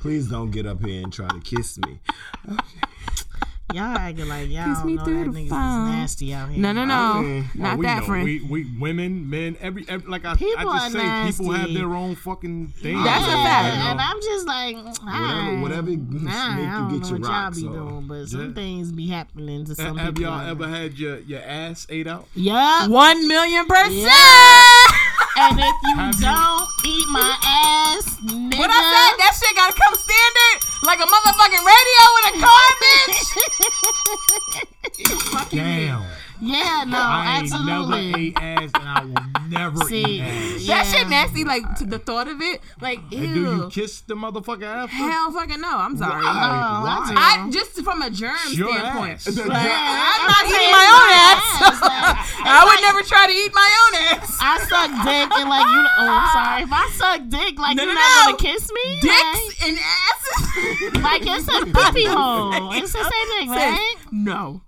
Please 0.06 0.28
don't 0.28 0.52
get 0.52 0.66
up 0.66 0.84
here 0.84 1.02
and 1.02 1.12
try 1.12 1.26
to 1.26 1.40
kiss 1.40 1.78
me. 1.78 1.98
Y'all 3.74 3.98
acting 3.98 4.28
like 4.28 4.48
y'all 4.48 4.72
Kiss 4.72 4.84
me 4.84 4.94
know 4.94 5.04
through 5.04 5.24
that 5.24 5.32
the 5.32 5.38
niggas 5.40 5.44
is 5.46 5.50
phone. 5.50 5.90
nasty 5.90 6.32
out 6.32 6.48
here. 6.50 6.60
No, 6.62 6.70
no, 6.70 6.84
no, 6.84 6.94
I 6.94 7.20
mean, 7.20 7.44
Oh, 7.56 7.58
not 7.60 7.78
we 7.78 7.84
that 7.86 7.98
know. 7.98 8.06
friend. 8.06 8.24
We, 8.24 8.40
we 8.42 8.78
women, 8.78 9.28
men, 9.28 9.56
every, 9.60 9.84
every 9.88 10.08
like 10.08 10.24
I, 10.24 10.36
People 10.36 10.70
I 10.70 10.74
just 10.78 10.96
are 10.96 11.00
say, 11.00 11.22
people 11.32 11.50
have 11.50 11.60
nasty. 11.62 11.74
their 11.74 11.92
own 11.92 12.14
fucking 12.14 12.68
thing. 12.68 13.02
That's 13.02 13.24
a 13.26 13.30
fact. 13.32 13.74
You 13.74 13.80
know? 13.82 13.90
And 13.90 14.00
I'm 14.00 14.20
just 14.22 14.46
like, 14.46 14.76
mm, 14.76 14.84
Whatever, 14.84 15.02
ah, 15.08 15.62
whatever 15.62 15.90
Nah, 15.90 16.54
make 16.54 16.68
I 16.68 16.78
you 16.78 16.78
don't 16.78 16.88
get 16.92 17.00
know 17.02 17.08
your 17.08 17.18
what 17.18 17.22
y'all 17.28 17.42
rocks 17.42 17.60
be 17.60 17.66
off. 17.66 17.72
doing, 17.74 18.06
but 18.06 18.28
some 18.28 18.46
Yeah. 18.46 18.52
things 18.54 18.92
be 18.92 19.08
happening 19.08 19.64
to 19.64 19.74
some 19.74 19.96
have 19.98 20.14
people. 20.14 20.30
y'all 20.30 20.48
ever 20.48 20.68
had 20.68 20.96
your, 20.96 21.18
your 21.18 21.40
ass 21.42 21.88
ate 21.90 22.06
out? 22.06 22.28
Yeah, 22.36 22.86
One 22.86 23.26
million 23.26 23.66
percent. 23.66 24.12
And 25.36 25.60
if 25.60 25.76
you 25.84 25.96
Have 25.96 26.18
don't 26.18 26.68
eat 26.86 27.08
my 27.08 27.36
ass, 27.44 28.16
nigga. 28.24 28.56
What 28.56 28.70
I 28.72 28.80
said, 28.80 29.20
that 29.20 29.36
shit 29.36 29.54
gotta 29.54 29.76
come 29.76 29.94
standard 29.94 30.64
like 30.82 30.98
a 30.98 31.04
motherfucking 31.04 31.60
radio 31.60 32.04
in 32.16 32.24
a 32.32 32.40
car, 32.40 32.66
bitch. 32.80 33.36
Damn. 35.50 36.02
Yeah, 36.40 36.84
no, 36.86 36.98
I 36.98 37.38
ain't 37.42 37.52
absolutely. 37.52 38.06
never 38.06 38.18
ate 38.18 38.36
ass 38.36 38.70
and 38.74 38.88
I 38.88 39.04
will 39.04 39.48
never 39.48 39.84
See, 39.86 40.02
eat 40.04 40.20
ass. 40.22 40.60
yeah. 40.62 40.74
That 40.82 40.86
shit 40.86 41.08
nasty. 41.08 41.44
Like 41.44 41.62
to 41.78 41.84
the 41.86 41.98
thought 41.98 42.28
of 42.28 42.40
it, 42.40 42.60
like 42.80 43.00
ew. 43.10 43.18
And 43.18 43.34
do 43.34 43.40
you 43.40 43.68
kiss 43.70 44.00
the 44.02 44.14
motherfucker 44.14 44.64
after? 44.64 44.94
Hell, 44.96 45.32
fucking 45.32 45.60
no. 45.60 45.76
I'm 45.78 45.96
sorry. 45.96 46.22
Oh, 46.24 46.28
I 46.28 47.06
do. 47.08 47.14
I 47.16 47.50
just 47.50 47.72
from 47.82 48.02
a 48.02 48.10
germ 48.10 48.36
Your 48.52 48.72
standpoint. 48.72 49.12
ass. 49.14 49.26
Like, 49.36 49.46
I'm 49.50 49.50
I'm 49.50 50.26
not 50.26 50.44
eating 50.46 50.72
my 50.72 50.86
own 50.96 51.08
ass. 51.16 51.44
ass, 51.62 51.80
like, 51.82 52.46
I 52.46 52.64
would 52.64 52.80
never 52.82 53.02
try 53.02 53.26
to 53.26 53.32
eat 53.32 53.52
my 53.54 53.70
own 53.86 54.18
ass. 54.18 54.38
I 54.40 54.58
suck 54.66 54.90
dick 55.04 55.38
and 55.38 55.48
like 55.48 55.66
you. 55.66 55.82
Oh, 55.98 56.08
I'm 56.08 56.28
sorry. 56.32 56.62
If 56.62 56.72
I 56.72 56.90
suck 56.96 57.28
dick, 57.28 57.58
like 57.58 57.76
No, 57.76 57.84
you're 57.84 57.94
no, 57.94 58.00
not 58.00 58.30
no. 58.30 58.36
gonna 58.36 58.52
kiss 58.52 58.70
me. 58.72 59.00
Dicks 59.00 59.64
and 59.64 59.78
asses. 59.78 60.94
Like, 60.94 61.02
like 61.02 61.22
it's 61.26 61.48
a 61.48 61.66
puppy 61.72 62.04
hole. 62.06 62.72
It's 62.72 62.92
the 62.92 63.02
same 63.04 63.28
thing, 63.38 63.50
right? 63.50 63.94
No. 64.10 64.62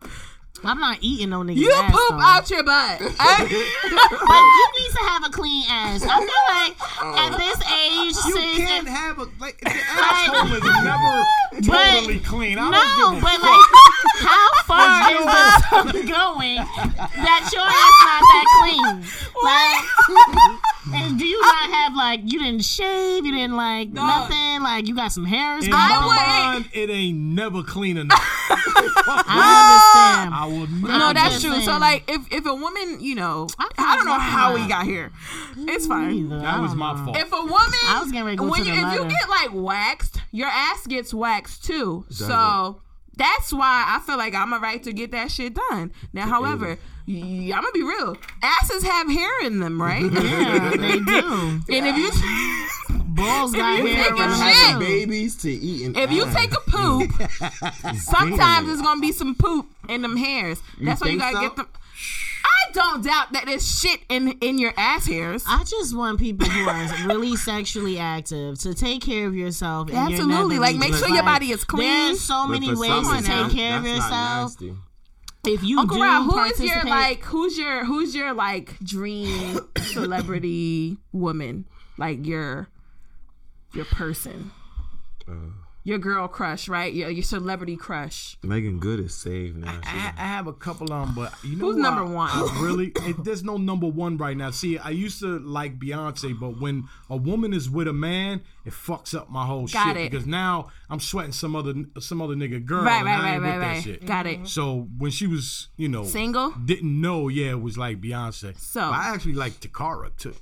I'm 0.64 0.78
not 0.80 0.98
eating 1.00 1.30
no 1.30 1.40
nigga. 1.42 1.56
You 1.56 1.72
ass, 1.72 1.92
poop 1.92 2.10
though. 2.10 2.20
out 2.20 2.50
your 2.50 2.62
butt. 2.64 3.00
Eh? 3.00 3.38
But 3.38 3.50
you 3.50 4.66
need 4.78 4.90
to 4.92 5.02
have 5.08 5.24
a 5.24 5.30
clean 5.30 5.64
ass. 5.68 6.02
I 6.02 6.18
feel 6.18 6.44
like 6.50 6.76
oh. 7.00 7.16
at 7.16 7.36
this 7.38 7.58
age, 7.72 8.16
You 8.26 8.32
sis, 8.36 8.56
can't 8.66 8.86
if- 8.86 8.92
have 8.92 9.18
a 9.18 9.26
like 9.40 9.58
the 9.60 9.70
asshole 9.88 10.52
is 10.54 10.62
never 10.84 11.24
totally 11.62 12.20
clean. 12.20 12.58
I 12.58 12.70
no, 12.70 12.78
don't 12.98 13.20
but 13.20 13.38
fuck. 13.38 13.42
like, 13.42 13.66
how 14.26 14.48
far 14.66 15.10
is 15.12 15.24
the 15.24 15.64
tongue 15.68 16.06
going 16.06 16.56
that 16.56 17.50
your 17.52 17.66
ass 17.66 17.96
not 18.04 18.22
that 18.28 18.46
clean? 18.58 19.04
Like, 19.42 19.84
and 20.94 21.18
do 21.18 21.24
you 21.24 21.40
not 21.40 21.70
have 21.70 21.94
like 21.94 22.20
you 22.24 22.38
didn't 22.38 22.64
shave, 22.64 23.24
you 23.24 23.32
didn't 23.32 23.56
like 23.56 23.88
nothing, 23.90 24.62
like 24.62 24.86
you 24.86 24.94
got 24.94 25.12
some 25.12 25.24
hairs 25.24 25.64
In 25.64 25.70
going 25.70 25.82
my 25.82 26.54
mind, 26.54 26.68
it 26.72 26.90
ain't 26.90 27.18
never 27.18 27.62
clean 27.62 27.96
enough. 27.96 28.18
I 28.50 30.20
understand. 30.20 30.34
I 30.34 30.46
will 30.46 30.66
never. 30.66 30.98
no, 30.98 31.12
that's 31.12 31.40
just 31.40 31.46
true. 31.46 31.60
So 31.62 31.78
like, 31.78 32.04
if 32.08 32.32
if 32.32 32.46
a 32.46 32.54
woman, 32.54 33.00
you 33.00 33.14
know, 33.14 33.48
I'm 33.58 33.68
I 33.78 33.96
don't 33.96 34.06
know 34.06 34.18
how 34.18 34.50
talking 34.50 34.62
we 34.62 34.68
got 34.68 34.84
here. 34.84 35.12
It's 35.56 35.86
fine. 35.86 36.14
Either. 36.14 36.40
That 36.40 36.60
was 36.60 36.74
my 36.74 36.94
fault. 37.04 37.16
If 37.16 37.32
a 37.32 37.36
woman, 37.36 37.54
I 37.86 38.00
was 38.02 38.12
getting 38.12 38.26
ready 38.26 38.36
to 38.36 38.42
go 38.42 38.50
when 38.50 38.64
to 38.64 38.66
you, 38.68 38.80
the 38.80 38.86
if 38.88 38.94
you 38.94 39.08
get 39.08 39.28
like 39.28 39.50
waxed, 39.52 40.20
your 40.32 40.48
ass 40.48 40.86
gets 40.86 41.12
waxed 41.14 41.64
too. 41.64 42.04
so 42.10 42.80
that's 43.16 43.52
why 43.52 43.84
I 43.88 44.00
feel 44.00 44.16
like 44.16 44.34
I'm 44.34 44.52
a 44.52 44.58
right 44.58 44.82
to 44.84 44.92
get 44.92 45.10
that 45.10 45.30
shit 45.30 45.54
done. 45.70 45.92
Now, 46.12 46.28
however, 46.28 46.78
y- 47.08 47.52
I'm 47.54 47.62
gonna 47.62 47.72
be 47.72 47.82
real. 47.82 48.16
Asses 48.42 48.82
have 48.84 49.08
hair 49.10 49.44
in 49.46 49.60
them, 49.60 49.80
right? 49.80 50.02
Yeah, 50.12 50.70
they 50.76 50.98
do. 51.00 51.60
And 51.70 51.86
if 51.86 51.96
you 51.96 52.10
balls 53.18 53.52
got 53.52 53.78
you 53.78 53.86
hair 53.86 54.04
take 54.04 54.12
a 54.12 54.22
around. 54.22 54.32
Having 54.40 54.78
babies 54.86 55.36
to 55.36 55.50
eating. 55.50 55.96
If 55.96 56.12
you 56.12 56.24
ass. 56.24 56.34
take 56.34 56.52
a 56.52 56.60
poop, 56.70 57.10
sometimes 57.98 58.66
there's 58.66 58.82
gonna 58.82 59.00
be 59.00 59.12
some 59.12 59.34
poop 59.34 59.66
in 59.88 60.02
them 60.02 60.16
hairs. 60.16 60.60
That's 60.80 61.00
why 61.00 61.08
you 61.08 61.18
gotta 61.18 61.36
so? 61.36 61.42
get 61.42 61.56
them. 61.56 61.68
I 62.44 62.70
don't 62.72 63.04
doubt 63.04 63.32
that 63.32 63.46
there's 63.46 63.80
shit 63.80 64.00
in 64.08 64.32
in 64.40 64.58
your 64.58 64.72
ass 64.76 65.06
hairs. 65.06 65.44
I 65.48 65.64
just 65.64 65.96
want 65.96 66.20
people 66.20 66.46
who 66.46 66.68
are 66.68 67.06
really 67.08 67.34
sexually 67.36 67.98
active 67.98 68.58
to 68.60 68.74
take 68.74 69.02
care 69.02 69.26
of 69.26 69.34
yourself. 69.34 69.88
in 69.88 69.94
your 69.94 70.04
Absolutely. 70.04 70.58
Like, 70.58 70.76
make 70.76 70.88
sure 70.94 71.02
regions. 71.08 71.14
your 71.14 71.24
body 71.24 71.50
is 71.50 71.64
clean. 71.64 71.88
There's 71.88 72.20
so 72.20 72.46
many 72.46 72.74
ways 72.74 73.08
to 73.08 73.22
take 73.22 73.50
care 73.52 73.78
of 73.78 73.84
yourself. 73.86 74.60
nasty. 74.60 74.74
If 75.48 75.64
you 75.64 75.78
Uncle 75.78 75.96
do 75.96 76.02
Rob, 76.02 76.24
who 76.24 76.38
is 76.44 76.60
your 76.60 76.84
like? 76.84 77.24
Who's 77.24 77.56
your 77.58 77.84
who's 77.84 78.14
your 78.14 78.34
like 78.34 78.78
dream 78.80 79.58
celebrity 79.78 80.98
woman? 81.12 81.66
Like 81.96 82.26
your 82.26 82.68
your 83.74 83.84
person, 83.86 84.50
Uh. 85.28 85.32
Your 85.88 85.96
girl 85.98 86.28
crush, 86.28 86.68
right? 86.68 86.92
Your 86.92 87.08
your 87.08 87.22
celebrity 87.22 87.74
crush. 87.74 88.36
Meagan 88.42 88.78
Good 88.78 89.00
is 89.00 89.14
saved 89.14 89.56
now. 89.56 89.80
I, 89.84 90.12
I 90.18 90.26
have 90.26 90.46
a 90.46 90.52
couple 90.52 90.92
of 90.92 91.06
them, 91.06 91.14
but 91.14 91.32
you 91.42 91.56
know 91.56 91.64
Who's 91.68 91.76
who 91.76 91.82
number 91.82 92.02
I- 92.02 92.14
one? 92.14 92.28
I 92.30 92.60
really, 92.62 92.92
it, 93.06 93.24
there's 93.24 93.42
no 93.42 93.56
number 93.56 93.86
one 93.86 94.18
right 94.18 94.36
now. 94.36 94.50
See, 94.50 94.76
I 94.76 94.90
used 94.90 95.18
to 95.20 95.38
like 95.38 95.78
Beyonce, 95.78 96.38
but 96.38 96.60
when 96.60 96.84
a 97.08 97.16
woman 97.16 97.54
is 97.54 97.70
with 97.70 97.88
a 97.88 97.94
man, 97.94 98.42
it 98.66 98.74
fucks 98.74 99.14
up 99.14 99.30
my 99.30 99.46
whole 99.46 99.66
Got 99.66 99.86
shit 99.88 99.96
it. 99.96 100.10
because 100.10 100.26
now 100.26 100.68
I'm 100.90 101.00
sweating 101.00 101.32
some 101.32 101.56
other 101.56 101.72
some 102.00 102.20
other 102.20 102.34
nigga 102.34 102.62
girl. 102.62 102.84
Right, 102.84 102.98
and 102.98 103.06
right, 103.06 103.22
right, 103.22 103.38
right, 103.40 103.58
that 103.58 103.66
right. 103.66 103.82
shit. 103.82 104.04
Got 104.04 104.26
it. 104.26 104.46
So 104.46 104.88
when 104.98 105.10
she 105.10 105.26
was, 105.26 105.68
you 105.78 105.88
know, 105.88 106.04
Single. 106.04 106.50
didn't 106.50 107.00
know, 107.00 107.28
yeah, 107.28 107.52
it 107.52 107.62
was 107.62 107.78
like 107.78 107.98
Beyonce. 107.98 108.58
So- 108.58 108.80
But 108.80 108.92
I 108.92 109.14
actually 109.14 109.34
like 109.34 109.54
Tocarra 109.60 110.14
too. 110.18 110.34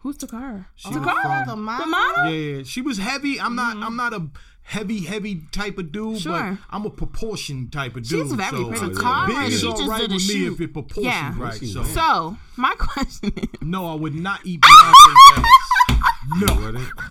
Who's 0.00 0.18
Tocarra? 0.18 0.66
She 0.76 0.88
oh, 0.88 0.98
was 0.98 0.98
Tocarra, 0.98 1.46
from- 1.46 1.48
the 1.48 1.56
model. 1.56 1.84
the 1.86 1.90
model. 1.90 2.24
yeah, 2.30 2.56
yeah, 2.58 2.62
she 2.64 2.82
was 2.82 2.98
heavy. 2.98 3.40
I'm 3.40 3.54
not. 3.56 3.76
Mm-hmm. 3.76 3.84
I'm 3.84 3.96
not 3.96 4.12
a 4.12 4.28
heavy, 4.64 5.04
heavy 5.04 5.42
type 5.52 5.78
of 5.78 5.92
dude. 5.92 6.18
Sure. 6.20 6.32
but 6.32 6.58
I'm 6.70 6.84
a 6.86 6.90
proportion 6.90 7.70
type 7.70 7.96
of 7.96 8.02
dude. 8.08 8.26
She's 8.26 8.32
very 8.32 8.50
so 8.50 8.68
pretty. 8.68 8.94
Tocarra, 8.96 9.26
big 9.28 9.52
is 9.52 9.60
she 9.60 9.66
all 9.66 9.76
just 9.76 10.00
did 10.00 10.10
a 10.10 10.14
with 10.14 10.22
me 10.26 10.34
shoot. 10.34 10.52
if 10.54 10.60
it 10.60 10.72
proportions 10.72 11.04
Yeah. 11.04 11.34
right. 11.38 11.54
So. 11.60 11.84
So 11.84 12.36
my 12.56 12.74
question 12.78 13.32
is, 13.36 13.48
no, 13.62 13.86
I 13.86 13.94
would 13.94 14.14
not 14.14 14.40
eat 14.44 14.60
Beyonce's 14.62 15.38
ass. 15.38 15.44
No, 16.40 16.54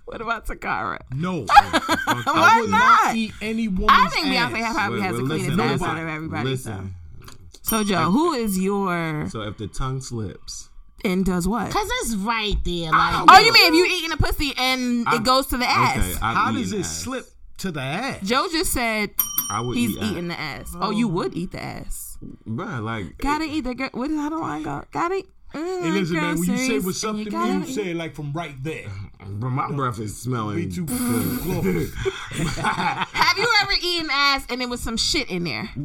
what 0.06 0.22
about 0.22 0.48
Tocarra? 0.48 1.00
no. 1.16 1.42
Why 1.44 1.48
I 2.28 2.58
would 2.62 2.70
not? 2.72 2.80
not? 3.06 3.16
eat 3.16 3.32
any 3.42 3.68
woman's 3.68 3.92
I 3.92 4.08
think 4.10 4.28
ass. 4.36 4.52
Beyonce 4.52 4.74
probably 4.74 5.00
Wait, 5.00 5.06
has 5.06 5.14
well, 5.14 5.22
the 5.22 5.28
cleanest 5.28 5.50
listen, 5.58 5.60
ass 5.70 5.82
out 5.84 5.98
of 6.02 6.08
everybody. 6.10 6.50
Listen. 6.50 6.96
So. 7.22 7.34
so 7.62 7.84
Joe, 7.84 8.10
who 8.12 8.34
is 8.34 8.58
your 8.60 9.28
So 9.30 9.42
if 9.44 9.58
the 9.58 9.68
tongue 9.68 10.02
slips, 10.02 10.70
and 11.06 11.24
does 11.26 11.48
what? 11.48 11.70
Cause 11.70 11.88
it's 12.02 12.16
right 12.16 12.56
there. 12.66 12.90
Oh, 12.94 12.98
like, 12.98 13.26
Oh, 13.30 13.40
you 13.40 13.54
mean 13.54 13.74
if 13.74 13.78
you 13.78 13.86
eating 13.98 14.12
a 14.14 14.18
pussy 14.18 14.54
and 14.58 15.08
I- 15.08 15.18
it 15.18 15.24
goes 15.24 15.48
to 15.48 15.58
the 15.58 15.70
ass? 15.70 15.98
okay, 15.98 16.14
How 16.20 16.52
does 16.52 16.72
it 16.74 16.86
slip 16.86 17.26
to 17.58 17.72
the 17.72 17.82
ass? 17.82 18.20
Joe 18.24 18.48
just 18.52 18.74
said 18.74 19.12
I 19.50 19.62
would 19.62 19.78
he's 19.78 19.92
eat 19.92 20.02
ass. 20.02 20.12
eating 20.12 20.28
the 20.30 20.40
ass. 20.40 20.76
Oh, 20.80 20.90
you 20.92 21.08
would 21.08 21.36
eat 21.36 21.52
the 21.52 21.62
ass. 21.64 22.18
Bruh, 22.48 22.82
like 22.84 23.18
Gotta 23.20 23.46
eat 23.46 23.62
the 23.62 23.76
girl. 23.76 23.90
What 23.94 24.10
is 24.12 24.18
how 24.18 24.30
do 24.30 24.42
I 24.42 24.62
go? 24.64 24.84
Gotta 24.92 25.16
eat. 25.16 25.28
Mm, 25.54 25.84
Hey, 25.84 25.92
listen, 25.92 26.16
man. 26.16 26.40
When 26.40 26.50
you 26.50 26.58
say 26.58 26.68
groceries, 26.80 26.86
what's 26.86 27.04
up 27.04 27.16
to 27.16 27.24
you 27.24 27.32
me, 27.32 27.68
you 27.68 27.74
say 27.74 27.92
it 27.92 27.96
like 27.96 28.16
from 28.16 28.34
right 28.34 28.56
there. 28.64 28.88
Bro, 29.26 29.50
my 29.52 29.72
breath 29.72 30.00
is 30.00 30.18
smelling. 30.18 30.56
Be 30.56 30.68
too 30.68 30.86
close. 30.86 31.94
Have 32.58 33.38
you 33.38 33.48
ever 33.62 33.72
eaten 33.82 34.10
ass 34.12 34.46
and 34.50 34.62
there 34.62 34.68
was 34.68 34.82
some 34.82 34.98
shit 34.98 35.30
in 35.30 35.44
there? 35.44 35.70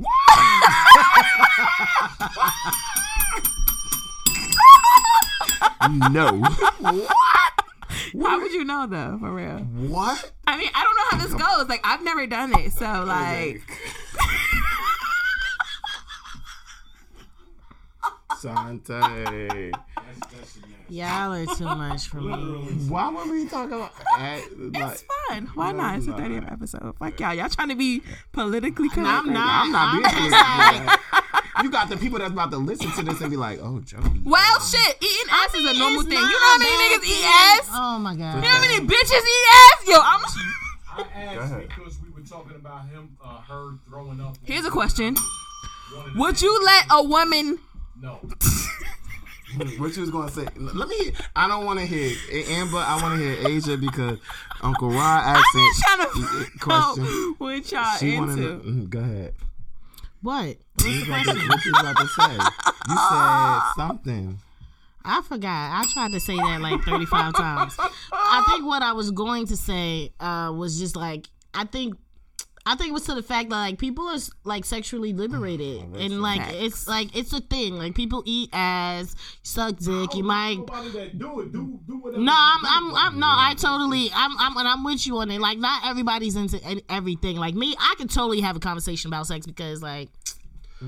no. 6.10 6.42
How 8.22 8.40
would 8.40 8.52
you 8.52 8.64
know 8.64 8.86
though, 8.86 9.18
for 9.20 9.32
real? 9.32 9.58
what? 9.58 10.32
I 10.46 10.56
mean, 10.58 10.70
I 10.74 10.82
don't 10.84 10.96
know 10.96 11.04
how 11.10 11.18
this 11.18 11.34
goes. 11.34 11.68
Like, 11.68 11.80
I've 11.84 12.02
never 12.02 12.26
done 12.26 12.52
it, 12.58 12.72
so 12.72 12.86
oh, 12.86 13.04
like, 13.04 13.62
Sante. 18.38 19.72
y'all 20.88 21.32
are 21.32 21.46
too 21.56 21.64
much 21.64 22.06
for 22.08 22.20
me. 22.20 22.34
Why 22.88 23.10
were 23.10 23.30
we 23.30 23.48
talking 23.48 23.72
about? 23.74 23.92
like, 24.18 24.44
it's 24.74 25.02
fun. 25.28 25.50
Why 25.54 25.72
No, 25.72 25.78
not? 25.78 25.98
It's 25.98 26.06
a 26.06 26.10
it's 26.12 26.20
30th 26.20 26.52
episode. 26.52 26.94
Fuck 26.98 27.18
y'all. 27.20 27.34
Y'all 27.34 27.48
trying 27.48 27.70
to 27.70 27.74
be 27.74 28.02
politically 28.32 28.88
correct? 28.90 29.08
I'm 29.08 29.26
right 29.26 29.34
not. 29.34 29.34
now. 29.34 29.62
I'm 29.62 29.72
not 29.72 29.92
being 29.92 30.30
politically 30.30 30.86
correct. 30.86 31.02
You 31.62 31.70
got 31.70 31.88
the 31.88 31.96
people 31.96 32.18
that's 32.18 32.30
about 32.32 32.50
to 32.52 32.58
listen 32.58 32.90
to 32.92 33.02
this 33.02 33.20
and 33.20 33.30
be 33.30 33.36
like, 33.36 33.58
"Oh, 33.62 33.80
Jody." 33.80 34.20
Well, 34.24 34.60
shit. 34.60 34.96
Eating 35.02 35.30
ass 35.30 35.54
is 35.54 35.64
a 35.64 35.78
normal 35.78 36.02
thing. 36.02 36.12
You 36.12 36.20
know 36.20 36.38
how 36.38 36.56
a 36.56 36.58
many 36.58 36.70
bad 36.76 37.00
niggas 37.00 37.06
eat 37.06 37.24
ass? 37.24 37.68
Oh 37.72 37.98
my 37.98 38.14
god. 38.14 38.34
You 38.36 38.40
know 38.42 38.48
how 38.48 38.60
many 38.60 38.86
bitches 38.86 39.22
eat 39.22 39.46
ass? 39.52 39.86
Yo, 39.88 39.94
I'm. 39.98 40.20
I 40.98 41.24
asked 41.24 41.68
because 41.68 41.98
we 42.02 42.10
were 42.10 42.26
talking 42.28 42.56
about 42.56 42.88
him, 42.88 43.16
uh, 43.24 43.38
her 43.42 43.72
throwing 43.88 44.20
up. 44.20 44.36
Here's 44.44 44.64
a 44.64 44.70
question: 44.70 45.16
One 45.94 46.06
of 46.06 46.12
the 46.14 46.18
Would 46.20 46.42
you 46.42 46.64
let 46.64 46.84
a 46.90 47.02
woman? 47.02 47.58
No. 48.00 48.20
What 49.78 49.96
you 49.96 50.02
was 50.02 50.10
gonna 50.10 50.30
say? 50.30 50.46
Let 50.56 50.88
me. 50.88 51.12
I 51.34 51.48
don't 51.48 51.64
want 51.64 51.78
to 51.80 51.86
hear 51.86 52.14
Amber. 52.50 52.76
I 52.78 53.00
want 53.02 53.18
to 53.18 53.24
hear 53.24 53.48
Asia 53.48 53.78
because 53.78 54.18
Uncle 54.60 54.90
Rod 54.90 55.22
asked 55.24 55.44
I'm 55.54 55.60
it. 55.60 55.76
trying 55.78 55.98
to 56.44 56.58
question. 56.60 57.04
know 57.04 57.34
what 57.38 57.72
y'all 57.72 57.96
She 57.96 58.18
wanted 58.18 58.38
into. 58.38 58.48
to. 58.48 58.64
mm, 58.68 58.90
Go 58.90 58.98
ahead. 59.00 59.34
What? 60.22 60.56
What 60.76 60.86
you 60.86 61.04
about 61.04 61.24
to, 61.24 61.70
about 61.70 61.96
to 61.96 62.06
say? 62.08 62.32
You 62.88 62.96
said 62.96 63.60
something. 63.76 64.38
I 65.04 65.22
forgot. 65.22 65.70
I 65.72 65.84
tried 65.92 66.12
to 66.12 66.20
say 66.20 66.36
that 66.36 66.60
like 66.60 66.82
35 66.82 67.34
times. 67.34 67.76
I 68.12 68.44
think 68.48 68.66
what 68.66 68.82
I 68.82 68.92
was 68.92 69.10
going 69.10 69.46
to 69.46 69.56
say 69.56 70.12
uh, 70.20 70.52
was 70.54 70.78
just 70.78 70.96
like 70.96 71.28
I 71.54 71.64
think 71.64 71.94
I 72.68 72.74
think 72.74 72.90
it 72.90 72.92
was 72.92 73.04
to 73.04 73.14
the 73.14 73.22
fact 73.22 73.48
that 73.48 73.56
like 73.56 73.78
people 73.78 74.08
are 74.08 74.18
like 74.44 74.66
sexually 74.66 75.14
liberated 75.14 75.80
mm, 75.80 76.04
and 76.04 76.20
like 76.20 76.40
Facts. 76.40 76.54
it's 76.58 76.88
like 76.88 77.16
it's 77.16 77.32
a 77.32 77.40
thing. 77.40 77.76
Like 77.78 77.94
people 77.94 78.22
eat 78.26 78.50
ass, 78.52 79.16
suck 79.42 79.78
dick. 79.78 80.14
You 80.14 80.22
might 80.22 80.58
Nobody 80.58 80.90
that 80.90 81.18
do 81.18 81.40
it, 81.40 81.50
do 81.52 81.80
do 81.86 81.96
whatever. 81.96 82.22
no, 82.22 82.32
I'm, 82.36 82.60
do. 82.60 82.66
I'm, 82.68 82.94
I'm, 82.94 83.18
no, 83.20 83.26
I 83.26 83.54
totally, 83.56 84.10
I'm, 84.14 84.36
I'm, 84.38 84.54
and 84.58 84.68
I'm 84.68 84.84
with 84.84 85.06
you 85.06 85.16
on 85.18 85.30
it. 85.30 85.40
Like, 85.40 85.56
not 85.58 85.86
everybody's 85.86 86.36
into 86.36 86.60
everything. 86.90 87.36
Like 87.36 87.54
me, 87.54 87.74
I 87.78 87.94
could 87.96 88.10
totally 88.10 88.42
have 88.42 88.54
a 88.56 88.60
conversation 88.60 89.08
about 89.08 89.26
sex 89.26 89.46
because, 89.46 89.80
like, 89.82 90.10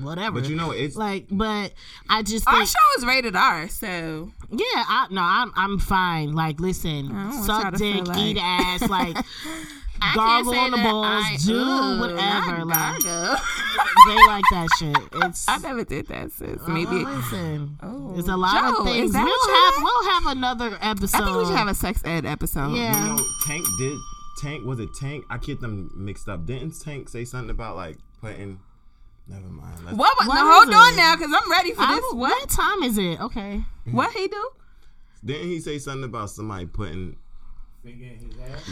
whatever. 0.01 0.39
But 0.39 0.49
you 0.49 0.55
know, 0.55 0.69
it's 0.71 0.95
like, 0.95 1.25
but 1.31 1.73
I 2.07 2.21
just 2.21 2.47
Our 2.47 2.57
think, 2.57 2.67
show 2.69 2.99
is 2.99 3.05
rated 3.05 3.35
R, 3.35 3.67
so 3.69 4.31
yeah, 4.51 4.65
I, 4.87 5.07
no, 5.09 5.21
I'm, 5.21 5.51
I'm 5.55 5.79
fine. 5.79 6.33
Like, 6.33 6.59
listen, 6.59 7.07
don't 7.07 7.15
want 7.15 7.35
y'all 7.35 7.43
suck 7.61 7.75
dick, 7.75 8.07
like- 8.07 8.17
eat 8.19 8.37
ass, 8.39 8.87
like, 8.87 9.17
I 10.01 10.15
Gargle 10.15 10.53
can't 10.53 10.55
say 10.55 10.59
on 10.65 10.71
the 10.71 10.77
balls, 10.89 11.05
I- 11.25 11.37
do 11.45 11.59
Ugh, 11.61 11.99
whatever, 11.99 12.65
not 12.65 13.03
like- 13.03 13.03
they 14.07 14.15
like 14.27 14.43
that 14.51 14.67
shit. 14.79 14.97
It's. 15.23 15.45
I 15.49 15.57
never 15.59 15.83
did 15.83 16.07
that, 16.07 16.31
sis. 16.31 16.59
Uh-uh, 16.61 16.67
Maybe. 16.69 17.03
Well, 17.03 17.15
listen, 17.15 17.77
Oh. 17.83 18.11
there's 18.13 18.27
a 18.27 18.37
lot 18.37 18.73
Joe, 18.73 18.79
of 18.81 18.85
things. 18.87 19.13
We'll 19.13 19.23
what 19.23 19.49
have, 19.49 19.73
like? 19.75 19.83
we'll 19.83 20.09
have 20.11 20.25
another 20.37 20.77
episode. 20.81 21.17
I 21.21 21.25
think 21.25 21.37
we 21.37 21.45
should 21.45 21.55
have 21.55 21.67
a 21.67 21.75
sex 21.75 22.01
ed 22.05 22.25
episode. 22.25 22.73
Yeah. 22.75 23.09
you 23.09 23.15
know, 23.17 23.25
Tank 23.45 23.65
did. 23.77 23.97
Tank 24.41 24.65
was 24.65 24.79
it 24.79 24.89
Tank? 24.99 25.23
I 25.29 25.37
get 25.37 25.61
them 25.61 25.91
mixed 25.95 26.27
up. 26.27 26.45
Didn't 26.45 26.79
Tank 26.81 27.09
say 27.09 27.25
something 27.25 27.49
about 27.51 27.75
like 27.75 27.97
putting? 28.21 28.59
Never 29.27 29.45
mind. 29.47 29.85
Let's, 29.85 29.97
What? 29.97 30.17
what 30.17 30.27
What 30.27 30.35
no, 30.35 30.49
is 30.49 30.55
hold 30.55 30.67
it? 30.69 30.75
on 30.75 30.95
now, 30.95 31.15
because 31.15 31.31
I'm 31.33 31.51
ready 31.51 31.73
for 31.73 31.81
I- 31.83 31.95
this. 31.95 32.03
what 32.13 32.17
What? 32.17 32.49
time 32.49 32.81
is 32.83 32.97
it? 32.97 33.21
Okay. 33.21 33.63
What 33.91 34.11
he 34.13 34.27
do? 34.27 34.49
Didn't 35.23 35.47
he 35.49 35.59
say 35.59 35.77
something 35.77 36.05
about 36.05 36.31
somebody 36.31 36.65
putting? 36.65 36.87
Finger 36.97 37.05
in 37.05 37.09
his 37.11 37.17
ass. 37.17 37.70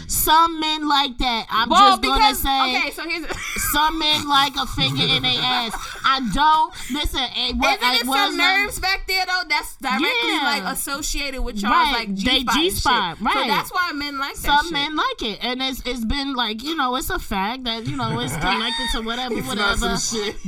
Some 0.07 0.60
men 0.60 0.88
like 0.88 1.18
that. 1.18 1.48
I'm 1.49 1.69
Well, 1.69 1.80
just 1.98 2.02
gonna 2.03 2.15
because 2.15 2.40
say 2.44 2.77
okay, 2.77 2.91
so 2.91 3.10
here's. 3.10 3.26
some 3.72 3.98
men 3.98 4.27
like 4.27 4.56
a 4.56 4.65
finger 4.68 5.02
in 5.03 5.23
their 5.23 5.41
ass. 5.41 5.73
I 6.06 6.30
don't 6.34 6.73
listen. 6.91 7.22
It, 7.36 7.56
what, 7.56 7.77
Isn't 7.80 7.90
it 7.94 8.02
it 8.02 8.06
some 8.06 8.38
not- 8.38 8.57
nerves 8.60 8.80
back 8.80 9.07
there 9.07 9.26
though? 9.26 9.41
That's 9.49 9.76
directly 9.77 10.07
Yeah. 10.26 10.41
like 10.44 10.73
associated 10.73 11.41
with 11.41 11.56
y'all's 11.57 11.72
Right, 11.72 11.91
like 12.07 12.14
G 12.14 12.26
they 12.26 12.40
spot. 12.41 12.56
G-spot, 12.56 13.18
So 13.18 13.26
right. 13.26 13.48
that's 13.48 13.72
why 13.73 13.91
men 13.94 14.19
like 14.19 14.36
that. 14.36 14.41
Some 14.41 14.65
shit. 14.65 14.73
men 14.73 14.95
like 14.95 15.22
it, 15.23 15.40
and 15.44 15.61
it's 15.61 15.81
it's 15.86 16.06
been 16.06 16.34
like 16.36 16.61
you 16.64 16.76
know 16.76 16.95
it's 16.95 17.10
a 17.10 17.19
fact 17.19 17.64
that 17.64 17.88
you 17.88 17.95
know 17.98 18.19
it's 18.19 18.34
connected 18.38 18.88
to 18.94 19.02
whatever 19.02 19.36
whatever. 19.41 19.98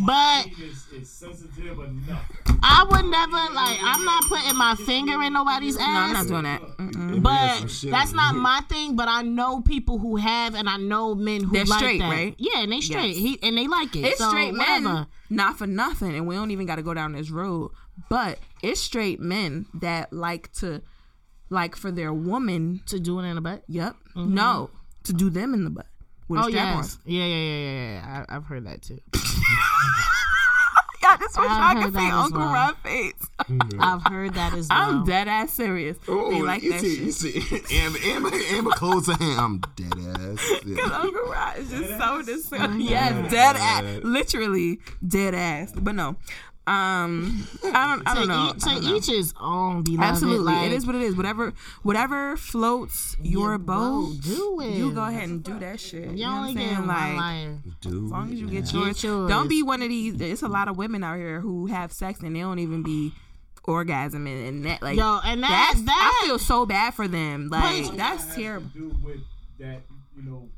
But 0.06 0.48
It's, 0.60 0.86
it's 0.94 1.10
sensitive 1.10 1.80
enough. 1.80 2.31
I 2.64 2.86
would 2.90 3.06
never 3.06 3.54
like 3.54 3.78
I'm 3.82 4.06
not 4.06 4.24
putting 4.26 4.56
my 4.56 4.76
finger 4.76 5.22
in 5.24 5.34
nobody's 5.34 5.78
ass. 5.78 5.82
No, 5.82 5.94
I'm 5.94 6.14
not 6.14 6.28
doing 6.28 6.44
that. 6.44 6.62
Mm-mm. 6.78 7.22
But 7.24 7.92
that's 7.92 8.14
not 8.14 8.36
my 8.36 8.62
thing. 8.70 8.96
But 8.96 9.08
I 9.08 9.22
know 9.24 9.62
people 9.62 9.98
who 9.98 10.16
have, 10.18 10.56
and 10.56 10.70
I 10.70 10.78
know 10.78 11.16
men 11.16 11.44
who 11.44 11.54
They're 11.54 11.66
like 11.66 11.80
straight, 11.80 12.00
that. 12.00 12.10
right? 12.10 12.36
Yeah, 12.38 12.62
and 12.62 12.72
they 12.72 12.82
straight. 12.82 13.16
Yes. 13.16 13.18
He 13.18 13.40
and 13.42 13.58
they 13.58 13.68
like 13.68 13.96
it. 13.96 14.06
It's 14.06 14.20
so, 14.20 14.30
straight 14.30 14.54
whatever. 14.54 14.82
men, 14.82 15.08
not 15.30 15.58
for 15.58 15.68
nothing, 15.68 16.16
and 16.16 16.28
we 16.28 16.36
don't 16.36 16.52
even 16.52 16.66
got 16.66 16.76
to 16.76 16.84
go 16.84 16.94
down 16.94 17.14
this 17.14 17.32
road. 17.32 17.72
But 18.10 18.40
it's 18.62 18.80
straight 18.80 19.20
men 19.20 19.66
that 19.76 20.14
like 20.14 20.52
to, 20.54 20.82
like 21.50 21.76
for 21.76 21.92
their 21.92 22.14
woman. 22.14 22.82
to 22.88 23.00
do 23.00 23.20
it 23.20 23.24
in 23.24 23.36
the 23.36 23.42
butt. 23.42 23.64
Yep. 23.68 23.96
Mm-hmm. 24.16 24.34
No, 24.34 24.70
to 25.04 25.14
do 25.14 25.30
them 25.30 25.54
in 25.54 25.64
the 25.64 25.70
butt 25.70 25.88
with 26.28 26.40
a 26.40 26.44
Oh 26.44 26.50
strap 26.50 26.76
yes, 26.78 26.98
yeah, 27.06 27.26
yeah, 27.26 27.36
yeah, 27.36 27.58
yeah. 27.58 27.92
yeah. 27.94 28.26
I, 28.30 28.36
I've 28.36 28.46
heard 28.46 28.66
that 28.66 28.82
too. 28.82 29.00
on. 31.03 31.11
I 31.11 31.18
just 31.18 31.38
wish 31.40 31.49
I've 31.49 31.78
I 31.78 31.84
could 31.84 31.94
see 31.95 32.10
Uncle 32.10 32.40
well. 32.40 32.53
Rod's 32.53 32.78
face. 32.80 33.14
I've 33.80 34.03
heard 34.03 34.34
that 34.36 34.53
as 34.53 34.69
well. 34.69 34.80
I'm 34.80 35.06
dead 35.06 35.28
ass 35.28 35.53
serious. 35.53 35.98
Oh, 36.07 36.32
they 36.32 36.41
like 36.41 36.64
you 36.64 36.72
that 36.72 36.82
see, 36.82 36.95
shit. 36.95 37.03
you 37.06 37.11
see, 37.11 37.61
Amber, 37.80 37.99
Amber, 38.06 38.30
Amber 38.52 38.72
closed 38.72 39.07
her 39.07 39.18
hand. 39.18 39.40
I'm 39.40 39.60
dead 39.76 39.94
ass. 40.19 40.49
Cause 40.64 40.91
Uncle 40.91 41.32
Rod 41.32 41.57
is 41.57 41.69
just 41.69 41.98
so 41.98 42.22
disgusting. 42.22 42.82
Yes, 42.91 43.32
dead 43.32 43.56
ass, 43.56 44.03
literally 44.03 44.80
dead 45.07 45.34
ass. 45.36 45.72
But 45.76 45.95
no, 45.95 46.15
um, 46.68 47.48
I 47.64 47.96
don't, 47.96 48.08
I 48.08 48.14
to, 48.14 48.20
don't 48.20 48.28
know. 48.28 48.54
each, 48.56 48.64
I 48.66 48.74
don't 48.74 48.82
to 48.84 48.90
know. 48.90 48.96
each 48.96 49.08
his 49.08 49.34
own. 49.40 49.82
Beloved. 49.84 50.04
Absolutely, 50.04 50.46
Like, 50.54 50.68
it 50.68 50.74
is 50.74 50.86
what 50.86 50.96
it 50.96 51.02
is. 51.02 51.16
Whatever, 51.16 51.54
whatever 51.84 52.38
floats 52.38 53.16
your 53.22 53.58
boat, 53.58 54.14
do 54.22 54.60
it. 54.62 54.76
you 54.78 54.92
go 54.92 55.04
ahead 55.04 55.24
and 55.28 55.44
do 55.44 55.58
that 55.60 55.80
shit. 55.80 56.06
You, 56.06 56.12
You 56.12 56.26
know 56.26 56.32
what 56.32 56.38
only 56.38 56.50
I'm 56.52 56.56
get 56.58 56.64
saying? 56.68 56.78
one 56.78 56.88
Like, 56.88 57.18
life. 57.18 57.76
Dude, 57.82 57.94
as 58.06 58.12
long 58.12 58.32
as 58.34 58.40
you 58.40 58.48
get 58.48 58.66
Get 58.66 58.74
yours. 58.74 59.04
yours. 59.04 59.30
Don't 59.30 59.48
be 59.48 59.64
one 59.64 59.82
of 59.82 59.90
these. 59.90 60.16
There's 60.16 60.44
a 60.44 60.48
lot 60.48 60.68
of 60.68 60.78
women 60.78 61.04
out 61.04 61.18
here 61.18 61.40
who 61.42 61.66
have 61.68 61.92
sex 61.92 62.20
and 62.22 62.36
they 62.36 62.40
don't 62.42 62.60
even 62.60 62.84
be 62.84 63.12
orgasm 63.64 64.26
and 64.28 64.66
that 64.66 64.82
like 64.82 64.98
Yo, 64.98 65.20
and 65.24 65.44
that- 65.44 65.72
that's, 65.74 65.82
that- 65.86 66.20
I 66.24 66.28
feel 66.28 66.40
so 66.40 66.66
bad 66.66 66.94
for 66.94 67.08
them. 67.08 67.50
Like 67.50 67.96
that's 67.96 68.34
terrible. 68.36 68.70
To 68.70 68.74
do 68.92 68.96
with 69.04 69.18
that, 69.60 69.82
you 70.16 70.24
know, 70.24 70.50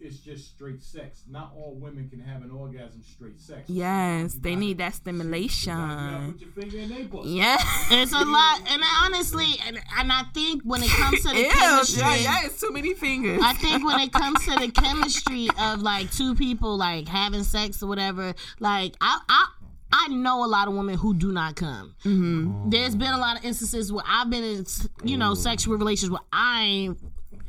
it's 0.00 0.18
just 0.18 0.48
straight 0.48 0.82
sex. 0.82 1.22
Not 1.30 1.52
all 1.56 1.74
women 1.80 2.08
can 2.08 2.20
have 2.20 2.42
an 2.42 2.50
orgasm 2.50 3.02
straight 3.02 3.40
sex. 3.40 3.68
Yes, 3.68 4.34
You 4.34 4.40
they 4.40 4.56
need 4.56 4.78
that 4.78 4.94
stimulation. 4.94 6.32
Put 6.32 6.40
your 6.40 6.50
finger 6.50 6.78
in 6.78 6.88
their 6.88 7.04
butt. 7.04 7.26
Yeah. 7.26 7.56
It's 7.90 8.12
a 8.12 8.24
lot, 8.24 8.60
and 8.68 8.82
honestly, 9.00 9.46
and, 9.66 9.78
and 9.98 10.12
I 10.12 10.22
think 10.34 10.62
when 10.64 10.82
it 10.82 10.90
comes 10.90 11.22
to 11.22 11.28
the 11.28 11.34
Ew, 11.42 11.50
chemistry, 11.50 12.00
yeah, 12.00 12.14
yeah, 12.16 12.38
it's 12.44 12.60
too 12.60 12.72
many 12.72 12.94
fingers. 12.94 13.40
I 13.42 13.54
think 13.54 13.84
when 13.84 14.00
it 14.00 14.12
comes 14.12 14.44
to 14.46 14.56
the 14.58 14.70
chemistry 14.70 15.48
of 15.58 15.82
like 15.82 16.10
two 16.12 16.34
people 16.34 16.76
like 16.76 17.06
having 17.08 17.44
sex 17.44 17.82
or 17.82 17.86
whatever, 17.86 18.34
like 18.60 18.94
I 19.00 19.20
I 19.28 19.46
I 19.92 20.08
know 20.08 20.44
a 20.44 20.46
lot 20.48 20.68
of 20.68 20.74
women 20.74 20.96
who 20.96 21.14
do 21.14 21.32
not 21.32 21.54
come. 21.54 21.94
Mm-hmm. 22.04 22.70
There's 22.70 22.96
been 22.96 23.12
a 23.12 23.18
lot 23.18 23.38
of 23.38 23.44
instances 23.44 23.92
where 23.92 24.04
I've 24.08 24.30
been 24.30 24.42
in 24.42 24.66
you 25.04 25.16
know 25.16 25.34
sexual 25.34 25.76
relations 25.76 26.10
where 26.10 26.22
I 26.32 26.62
ain't. 26.62 26.98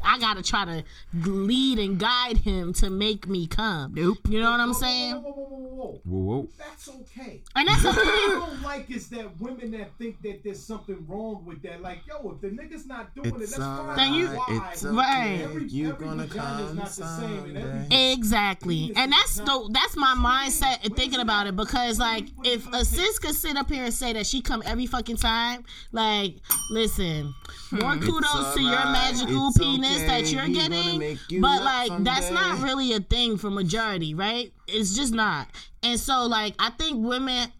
I 0.03 0.19
gotta 0.19 0.43
try 0.43 0.65
to 0.65 0.84
lead 1.25 1.80
and 1.80 1.99
guide 1.99 2.38
him 2.38 2.73
to 2.73 2.89
make 2.89 3.27
me 3.27 3.47
come. 3.47 3.93
Nope. 3.93 4.17
You 4.30 4.41
know 4.41 4.51
what 4.51 4.59
I'm 4.59 4.73
saying? 4.73 5.15
Whoa, 5.15 5.31
whoa, 5.31 5.31
whoa, 5.31 5.57
whoa, 5.57 5.73
whoa. 5.75 6.01
Whoa, 6.03 6.19
whoa. 6.19 6.49
That's 6.57 6.89
okay. 6.89 7.41
And 7.55 7.67
that's 7.67 7.84
What 7.84 7.97
I 7.97 8.27
don't 8.47 8.61
like 8.61 8.89
is 8.89 9.07
that 9.09 9.39
women 9.39 9.71
that 9.71 9.91
think 9.97 10.21
that 10.21 10.43
there's 10.43 10.63
something 10.63 11.05
wrong 11.07 11.43
with 11.45 11.61
that. 11.63 11.81
Like, 11.81 11.99
yo, 12.07 12.31
if 12.31 12.41
the 12.41 12.47
nigga's 12.49 12.85
not 12.85 13.13
doing 13.15 13.27
it, 13.35 13.41
It's 13.41 13.57
that's 13.57 13.63
fine. 13.63 13.95
Then 13.97 14.13
you- 14.13 14.27
Why? 14.27 14.69
It's 14.71 14.84
Right. 14.84 15.41
Every- 15.43 15.67
You 15.67 15.89
every 15.91 16.05
gonna 16.07 16.25
vagina 16.27 16.61
is 16.61 16.67
come 16.67 16.75
not 16.77 16.85
the 16.91 17.19
same, 17.19 17.55
and. 17.55 17.93
Exactly, 17.93 18.93
and 18.95 19.11
that's 19.11 19.35
the 19.38 19.69
that's 19.71 19.95
my 19.95 20.15
mindset 20.15 20.84
and 20.84 20.95
thinking 20.95 21.19
about 21.19 21.47
it 21.47 21.55
because 21.55 21.99
like 21.99 22.25
if 22.43 22.65
a 22.73 22.84
sis 22.85 23.19
could 23.19 23.35
sit 23.35 23.57
up 23.57 23.69
here 23.69 23.84
and 23.85 23.93
say 23.93 24.13
that 24.13 24.25
she 24.25 24.41
come 24.41 24.63
every 24.65 24.85
fucking 24.85 25.17
time, 25.17 25.63
like 25.91 26.35
listen, 26.71 27.34
hmm. 27.69 27.80
more 27.80 27.97
kudos 27.97 28.53
to 28.55 28.61
your 28.61 28.85
magical 28.85 29.51
penis 29.53 29.93
that 30.02 30.32
you're 30.32 30.48
getting, 30.48 31.18
you 31.30 31.41
but 31.41 31.64
like 31.64 32.03
that's 32.03 32.30
not 32.32 32.61
really 32.61 32.94
a 32.94 32.99
thing 32.99 33.38
for 33.38 33.49
majority, 33.49 34.14
right? 34.14 34.52
It's 34.68 34.95
just 34.95 35.14
not, 35.14 35.48
and 35.82 35.99
so 35.99 36.26
like 36.26 36.56
I 36.60 36.70
think 36.72 37.06
women 37.06 37.52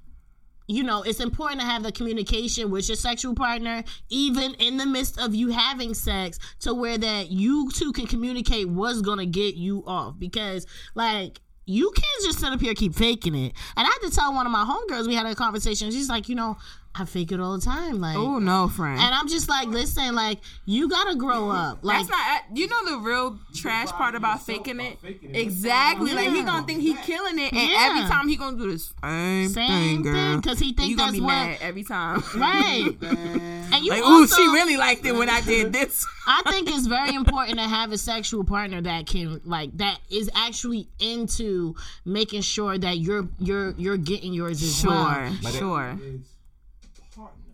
you 0.68 0.84
know, 0.84 1.04
it's 1.04 1.20
important 1.20 1.60
to 1.62 1.68
have 1.68 1.84
the 1.84 1.92
communication 1.92 2.72
with 2.72 2.88
your 2.88 2.96
sexual 2.96 3.36
partner, 3.36 3.84
even 4.10 4.54
in 4.56 4.78
the 4.78 4.86
midst 4.86 5.20
of 5.20 5.36
you 5.36 5.50
having 5.50 5.94
sex, 5.94 6.40
to 6.62 6.74
where 6.74 6.98
that 6.98 7.30
you 7.30 7.70
two 7.72 7.92
can 7.92 8.08
communicate 8.08 8.70
what's 8.70 9.02
gonna 9.02 9.26
get 9.26 9.56
you 9.56 9.84
off. 9.86 10.18
Because, 10.18 10.66
like, 10.96 11.42
you 11.66 11.92
can't 11.92 12.26
just 12.26 12.40
sit 12.40 12.52
up 12.52 12.60
here 12.60 12.70
and 12.70 12.78
keep 12.78 12.94
faking 12.94 13.36
it. 13.36 13.54
And 13.76 13.88
I 13.88 13.90
had 13.90 14.10
to 14.10 14.16
tell 14.16 14.34
one 14.34 14.46
of 14.46 14.52
my 14.52 14.64
homegirls, 14.64 15.08
we 15.08 15.16
had 15.16 15.26
a 15.26 15.36
conversation. 15.36 15.92
She's 15.92 16.10
like, 16.10 16.30
you 16.30 16.36
know, 16.36 16.58
I 16.96 17.06
fake 17.06 17.32
it 17.32 17.40
all 17.40 17.56
the 17.58 17.66
time. 17.66 18.00
Like, 18.00 18.16
oh 18.16 18.38
no, 18.38 18.68
friend. 18.68 19.00
and 19.00 19.16
I'm 19.16 19.28
just 19.28 19.50
like, 19.50 19.68
listen, 19.68 20.14
like, 20.14 20.40
you 20.66 20.88
gotta 20.88 21.16
grow 21.16 21.50
up. 21.50 21.80
Like, 21.82 21.98
That's 22.08 22.10
not. 22.10 22.44
You 22.56 22.68
know 22.68 22.86
the 22.86 22.98
real 23.00 23.40
trash 23.56 23.88
part 23.90 24.14
about 24.14 24.44
faking 24.46 24.80
it. 24.80 25.00
faking 25.02 25.34
it. 25.34 25.38
Exactly. 25.40 26.14
Like 26.14 26.30
he 26.30 26.38
Yeah. 26.38 26.46
gonna 26.46 26.68
think 26.68 26.82
he 26.82 26.94
killing 26.94 27.40
it, 27.40 27.52
and 27.52 27.70
Yeah. 27.72 27.88
every 27.90 28.02
time 28.10 28.28
he 28.28 28.36
gonna 28.36 28.58
do 28.58 28.72
the 28.72 28.78
same, 28.78 29.50
Same 29.50 29.68
thing, 29.68 30.02
girl. 30.04 30.14
thing, 30.14 30.42
'cause 30.44 30.60
he 30.60 30.68
And 30.70 30.78
think 30.78 30.90
you 30.92 30.96
gonna 30.98 31.12
that's 31.14 31.20
be 31.20 31.26
what- 31.26 31.30
mad 31.34 31.58
every 31.62 31.84
time. 31.84 32.24
right. 32.36 32.92
And 33.74 33.84
you 33.84 33.90
like, 33.90 34.02
ooh, 34.04 34.22
also, 34.22 34.36
she 34.36 34.48
really 34.50 34.78
liked 34.78 35.04
it 35.04 35.14
when 35.16 35.32
I 35.32 35.42
did 35.42 35.74
this. 35.74 36.06
I 36.28 36.44
think 36.52 36.70
it's 36.70 36.86
very 36.86 37.16
important 37.16 37.58
to 37.58 37.64
have 37.68 37.92
a 37.92 37.98
sexual 37.98 38.44
partner 38.44 38.82
that 38.82 39.08
can 39.08 39.42
like 39.46 39.76
that 39.78 39.98
is 40.12 40.30
actually 40.36 40.90
into 41.00 41.74
making 42.06 42.42
sure 42.42 42.78
that 42.78 43.00
you're 43.00 43.28
you're 43.40 43.74
you're 43.80 43.98
getting 43.98 44.32
yours 44.32 44.62
as 44.62 44.80
Sure, 44.80 44.92
well. 44.92 45.52
sure. 45.54 46.00
Is 46.04 46.22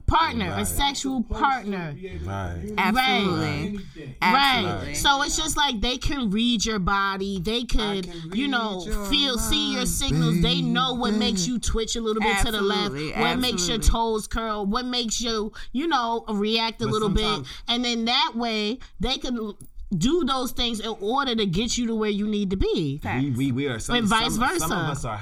partner. 0.10 0.46
Partner, 0.46 0.62
a 0.62 0.66
sexual 0.66 1.24
partner. 1.24 1.94
Be 1.94 2.08
able 2.08 2.26
to 2.26 2.30
Right. 2.30 2.74
Absolutely. 2.78 3.48
anything. 3.48 4.16
Absolutely. 4.22 4.88
Right. 4.88 4.98
So 4.98 5.22
it's 5.24 5.38
just 5.38 5.58
like 5.58 5.82
they 5.82 5.98
can 5.98 6.30
read 6.30 6.66
your 6.66 6.80
body. 6.80 7.40
They 7.40 7.64
could, 7.64 8.06
you 8.34 8.48
know, 8.48 8.80
read 8.80 8.88
your 8.88 9.06
feel, 9.06 9.38
see 9.38 9.70
your 9.72 9.80
mind, 9.80 9.90
signals. 9.90 10.42
They 10.42 10.62
know 10.62 10.94
what 10.94 11.14
makes 11.14 11.48
you 11.48 11.60
twitch 11.60 11.96
a 11.96 12.02
little 12.02 12.22
bit 12.22 12.38
to 12.46 12.52
the 12.52 12.62
left, 12.62 12.80
Absolutely, 12.86 13.22
what 13.22 13.40
makes 13.40 13.68
your 13.68 13.78
toes 13.78 14.28
curl, 14.28 14.66
what 14.66 14.86
makes 14.86 15.22
you, 15.22 15.52
you 15.72 15.88
know, 15.88 16.26
react 16.30 16.82
a 16.82 16.86
But 16.86 16.94
little 16.94 17.10
bit. 17.10 17.46
And 17.68 17.84
then 17.84 18.06
that 18.06 18.34
way 18.36 18.80
they 19.00 19.18
can 19.18 19.54
do 19.98 20.24
those 20.24 20.52
things 20.52 20.80
in 20.80 20.96
order 21.02 21.36
to 21.36 21.46
get 21.46 21.78
you 21.78 21.88
to 21.88 21.96
where 21.96 22.10
you 22.10 22.28
need 22.28 22.52
to 22.52 22.58
be. 22.58 23.02
we, 23.04 23.32
we, 23.32 23.52
we 23.52 23.68
are 23.68 23.80
some, 23.80 23.96
And 23.96 24.08
vice 24.08 24.36
some, 24.36 24.48
versa. 24.48 24.68
Some 24.68 24.72
of 24.86 24.92
us 24.92 25.06
are 25.06 25.20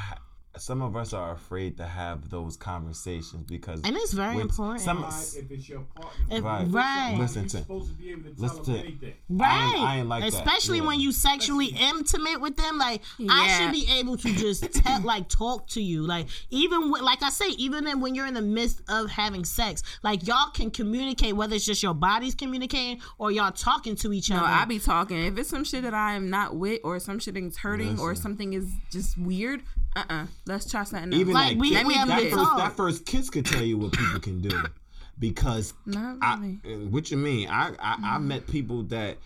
some 0.58 0.82
of 0.82 0.96
us 0.96 1.14
are 1.14 1.32
afraid 1.34 1.78
to 1.78 1.86
have 1.86 2.30
those 2.30 2.58
conversations 2.58 3.44
because 3.48 3.82
And 3.84 3.96
it's 3.96 4.14
very 4.14 4.40
important. 4.40 4.82
Some, 4.82 5.04
if 5.04 5.52
it's 5.52 5.68
your 5.70 5.82
partner. 5.96 6.12
If- 6.38 6.44
Right. 6.44 6.68
right. 6.70 7.16
Listen 7.20 7.44
You're 7.44 7.50
to- 7.50 7.58
supposed 7.58 7.90
to 7.90 7.94
be 7.96 8.12
able 8.12 8.24
to 8.24 8.30
tell 8.36 8.44
listen 8.44 8.64
them 8.64 8.66
to- 8.76 8.80
anything. 8.80 9.14
Right. 9.30 9.50
I 9.50 9.66
ain't- 9.78 9.88
I 9.88 9.98
ain't 10.00 10.08
like 10.10 10.22
that. 10.24 10.34
Especially 10.34 10.78
Yeah. 10.80 10.86
when 10.86 11.00
you 11.00 11.12
sexually 11.12 11.68
intimate 11.68 12.40
with 12.42 12.56
them. 12.58 12.78
Like 12.78 13.02
I 13.30 13.58
should 13.58 13.72
be 13.72 13.88
able 13.92 14.18
to 14.18 14.34
just 14.34 14.64
tell 14.74 15.02
like 15.02 15.30
talk 15.30 15.68
to 15.70 15.82
you. 15.82 16.06
Like 16.06 16.28
even 16.50 16.92
when, 16.92 17.04
like 17.04 17.24
I 17.24 17.30
say, 17.30 17.50
even 17.52 17.84
then 17.84 18.00
when 18.02 18.16
you're 18.16 18.28
in 18.28 18.34
the 18.34 18.42
midst 18.42 18.82
of 18.90 19.10
having 19.10 19.44
sex, 19.46 19.84
like 20.04 20.26
y'all 20.28 20.50
can 20.52 20.72
communicate 20.72 21.36
whether 21.36 21.56
it's 21.56 21.66
just 21.66 21.84
your 21.84 21.94
bodies 21.94 22.36
communicating 22.36 23.02
or 23.18 23.32
y'all 23.32 23.52
talking 23.52 23.96
to 23.98 24.14
each 24.14 24.30
No, 24.30 24.38
other. 24.38 24.46
I 24.48 24.66
be 24.66 24.80
talking. 24.80 25.18
If 25.26 25.38
it's 25.38 25.50
some 25.50 25.64
shit 25.64 25.84
that 25.84 25.94
I 25.94 26.14
am 26.14 26.30
not 26.30 26.56
with, 26.56 26.82
or 26.84 27.00
some 27.00 27.20
shit 27.20 27.36
is 27.38 27.58
hurting, 27.58 28.00
or 28.00 28.16
something 28.16 28.54
is 28.54 28.70
just 28.92 29.18
weird, 29.18 29.62
uh, 29.98 30.04
uh-uh. 30.14 30.24
uh, 30.24 30.28
let's 30.46 30.70
try 30.70 30.84
something 30.84 31.12
else. 31.14 31.20
even 31.22 31.34
Like, 31.34 31.50
that, 31.54 31.58
we- 31.60 31.70
kid- 31.72 31.88
we 31.88 31.94
have 31.96 32.08
that, 32.08 32.30
first, 32.32 32.58
that 32.58 32.72
first 32.78 33.06
kiss 33.06 33.30
could 33.30 33.46
tell 33.46 33.64
you 33.64 33.78
what 33.78 33.92
people 33.94 34.20
can 34.20 34.42
do 34.42 34.64
because 35.20 35.74
Not 35.86 36.18
I, 36.22 36.38
really. 36.64 36.84
uh, 36.86 36.88
what 36.90 37.10
you 37.12 37.18
mean 37.18 37.50
I, 37.50 37.72
I 37.80 37.98
I 38.16 38.18
met 38.20 38.48
people 38.48 38.84
that 38.84 39.18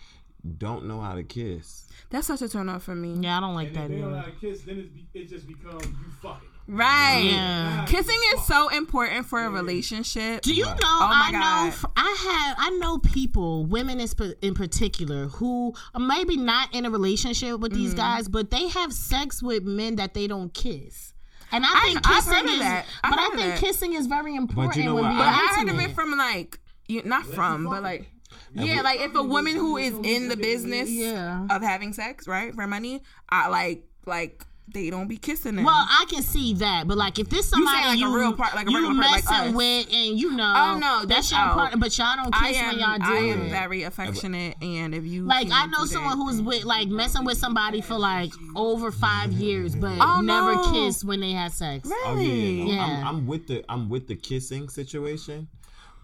don't 0.58 0.86
know 0.86 1.00
how 1.00 1.14
to 1.14 1.22
kiss 1.22 1.86
That's 2.10 2.26
such 2.26 2.42
a 2.42 2.48
turn 2.48 2.68
off 2.68 2.82
for 2.84 2.94
me. 2.94 3.14
yeah, 3.20 3.36
I 3.38 3.40
don't 3.40 3.54
like 3.54 3.68
And 3.68 3.76
that 3.76 3.82
if 3.84 3.88
they 3.90 4.00
don't 4.00 4.10
know 4.10 4.16
either. 4.18 4.30
how 4.30 4.32
to 4.34 4.40
kiss, 4.40 4.62
then 4.62 4.78
it, 4.78 4.94
be, 4.94 5.06
it 5.20 5.28
just 5.28 5.46
becomes 5.46 5.84
you 5.84 6.10
fucking. 6.22 6.48
Right. 6.72 7.28
Yeah. 7.32 7.84
Kissing 7.86 8.18
is 8.34 8.46
so 8.46 8.68
important 8.68 9.26
for 9.26 9.38
a 9.44 9.50
relationship. 9.50 10.40
Do 10.42 10.54
you 10.54 10.64
know? 10.64 10.74
Oh 10.84 11.06
my 11.08 11.26
I 11.28 11.30
know. 11.32 11.38
God. 11.40 11.68
f- 11.68 11.84
I 11.96 12.16
have. 12.46 12.56
I 12.58 12.70
know 12.78 12.98
people, 12.98 13.66
women 13.66 14.00
in, 14.00 14.08
sp- 14.08 14.40
in 14.40 14.54
particular, 14.54 15.26
who 15.26 15.74
are 15.94 16.00
maybe 16.00 16.36
not 16.36 16.74
in 16.74 16.86
a 16.86 16.90
relationship 16.90 17.60
with 17.60 17.72
Mm. 17.72 17.76
these 17.76 17.94
guys, 17.94 18.26
but 18.28 18.50
they 18.50 18.68
have 18.68 18.92
sex 18.92 19.42
with 19.42 19.64
men 19.64 19.96
that 19.96 20.14
they 20.14 20.26
don't 20.26 20.52
kiss. 20.54 21.12
And 21.50 21.64
I 21.66 21.68
I- 21.74 21.80
think 21.82 22.08
I've 22.08 22.14
kissing 22.24 22.32
heard 22.32 22.44
of 22.46 22.50
is, 22.52 22.58
that. 22.60 22.86
I've 23.04 23.10
but 23.10 23.18
I 23.18 23.22
heard 23.24 23.32
of 23.34 23.38
think 23.40 23.54
that. 23.54 23.60
kissing 23.60 23.92
is 23.92 24.06
very 24.06 24.34
important 24.34 24.84
know 24.86 24.94
when 24.94 25.04
what? 25.04 25.08
being 25.10 25.18
But 25.18 25.28
I 25.28 25.32
heard 25.32 25.62
of 25.68 25.74
intimate. 25.74 25.90
it 25.90 25.94
from 25.94 26.16
like, 26.16 26.58
you, 26.88 27.02
not 27.04 27.26
from, 27.26 27.64
but 27.64 27.82
like, 27.82 28.08
yeah, 28.54 28.80
like 28.80 29.00
if 29.00 29.14
a 29.14 29.22
woman 29.22 29.56
who 29.56 29.76
is 29.76 29.92
in 30.02 30.28
the 30.28 30.36
business 30.38 30.88
Yeah. 30.88 31.46
of 31.50 31.60
having 31.60 31.92
sex, 31.92 32.26
right, 32.26 32.54
for 32.54 32.66
money, 32.66 33.02
I 33.28 33.48
like, 33.48 33.84
like 34.06 34.44
they 34.72 34.90
don't 34.90 35.08
be 35.08 35.16
kissing 35.16 35.56
them. 35.56 35.64
Well, 35.64 35.74
I 35.74 36.04
can 36.08 36.22
see 36.22 36.54
that, 36.54 36.86
but 36.88 36.96
like 36.98 37.18
if 37.18 37.28
this 37.28 37.48
somebody 37.48 37.82
saying 37.82 38.00
like 38.00 38.10
a 38.10 38.12
real 38.14 38.32
part- 38.32 38.54
like 38.54 38.66
a 38.68 38.70
you 38.70 38.76
regular 38.78 39.02
part 39.02 39.12
like 39.12 39.24
messing 39.24 39.48
us. 39.48 39.54
with, 39.54 39.86
and 39.92 40.18
you 40.18 40.30
know, 40.32 40.54
Oh, 40.56 40.78
no, 40.78 40.98
that's 41.04 41.08
that's 41.08 41.30
your 41.32 41.40
out. 41.40 41.54
partner, 41.56 41.78
but 41.78 41.96
y'all 41.98 42.16
don't 42.16 42.34
I 42.34 42.48
kiss 42.48 42.56
am, 42.58 42.66
when 42.70 42.78
y'all 42.78 42.98
do 42.98 43.04
I 43.04 43.16
am 43.32 43.48
very 43.50 43.82
affectionate, 43.84 44.56
and 44.62 44.94
if 44.94 45.04
you 45.04 45.24
Like 45.24 45.48
I 45.52 45.66
know 45.66 45.84
someone 45.84 46.18
that, 46.18 46.24
who's 46.24 46.40
with 46.42 46.64
like 46.64 46.88
messing 46.88 47.24
with 47.24 47.38
somebody 47.38 47.80
for 47.80 47.98
like 47.98 48.32
over 48.56 48.90
five 48.90 49.32
years, 49.32 49.74
but 49.76 49.96
Oh, 50.00 50.20
never 50.20 50.54
no. 50.54 50.72
kissed 50.72 51.04
when 51.04 51.20
they 51.20 51.32
had 51.32 51.52
sex. 51.52 51.88
oh 51.92 52.18
yeah, 52.18 52.32
yeah, 52.32 52.64
no. 52.64 52.72
Yeah. 52.72 52.82
I'm, 53.00 53.06
I'm 53.06 53.26
with 53.26 53.46
the 53.46 53.64
I'm 53.68 53.88
with 53.88 54.08
the 54.08 54.16
kissing 54.16 54.68
situation 54.68 55.48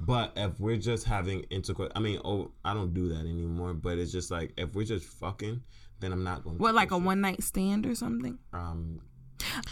but 0.00 0.32
if 0.36 0.58
we're 0.60 0.76
just 0.76 1.04
having 1.04 1.40
intercourse 1.50 1.90
I 1.96 2.00
mean 2.00 2.20
oh 2.24 2.52
I 2.64 2.72
don't 2.74 2.94
do 2.94 3.08
that 3.08 3.20
anymore 3.20 3.74
but 3.74 3.98
it's 3.98 4.12
just 4.12 4.30
like 4.30 4.52
if 4.56 4.74
we're 4.74 4.84
just 4.84 5.04
fucking 5.06 5.60
then 6.00 6.12
I'm 6.12 6.24
not 6.24 6.44
going 6.44 6.56
to 6.56 6.62
what 6.62 6.74
like 6.74 6.90
a 6.90 6.96
kiss 6.96 7.04
one 7.04 7.20
night 7.20 7.42
stand 7.42 7.86
or 7.86 7.94
something? 7.94 8.38
um 8.52 9.00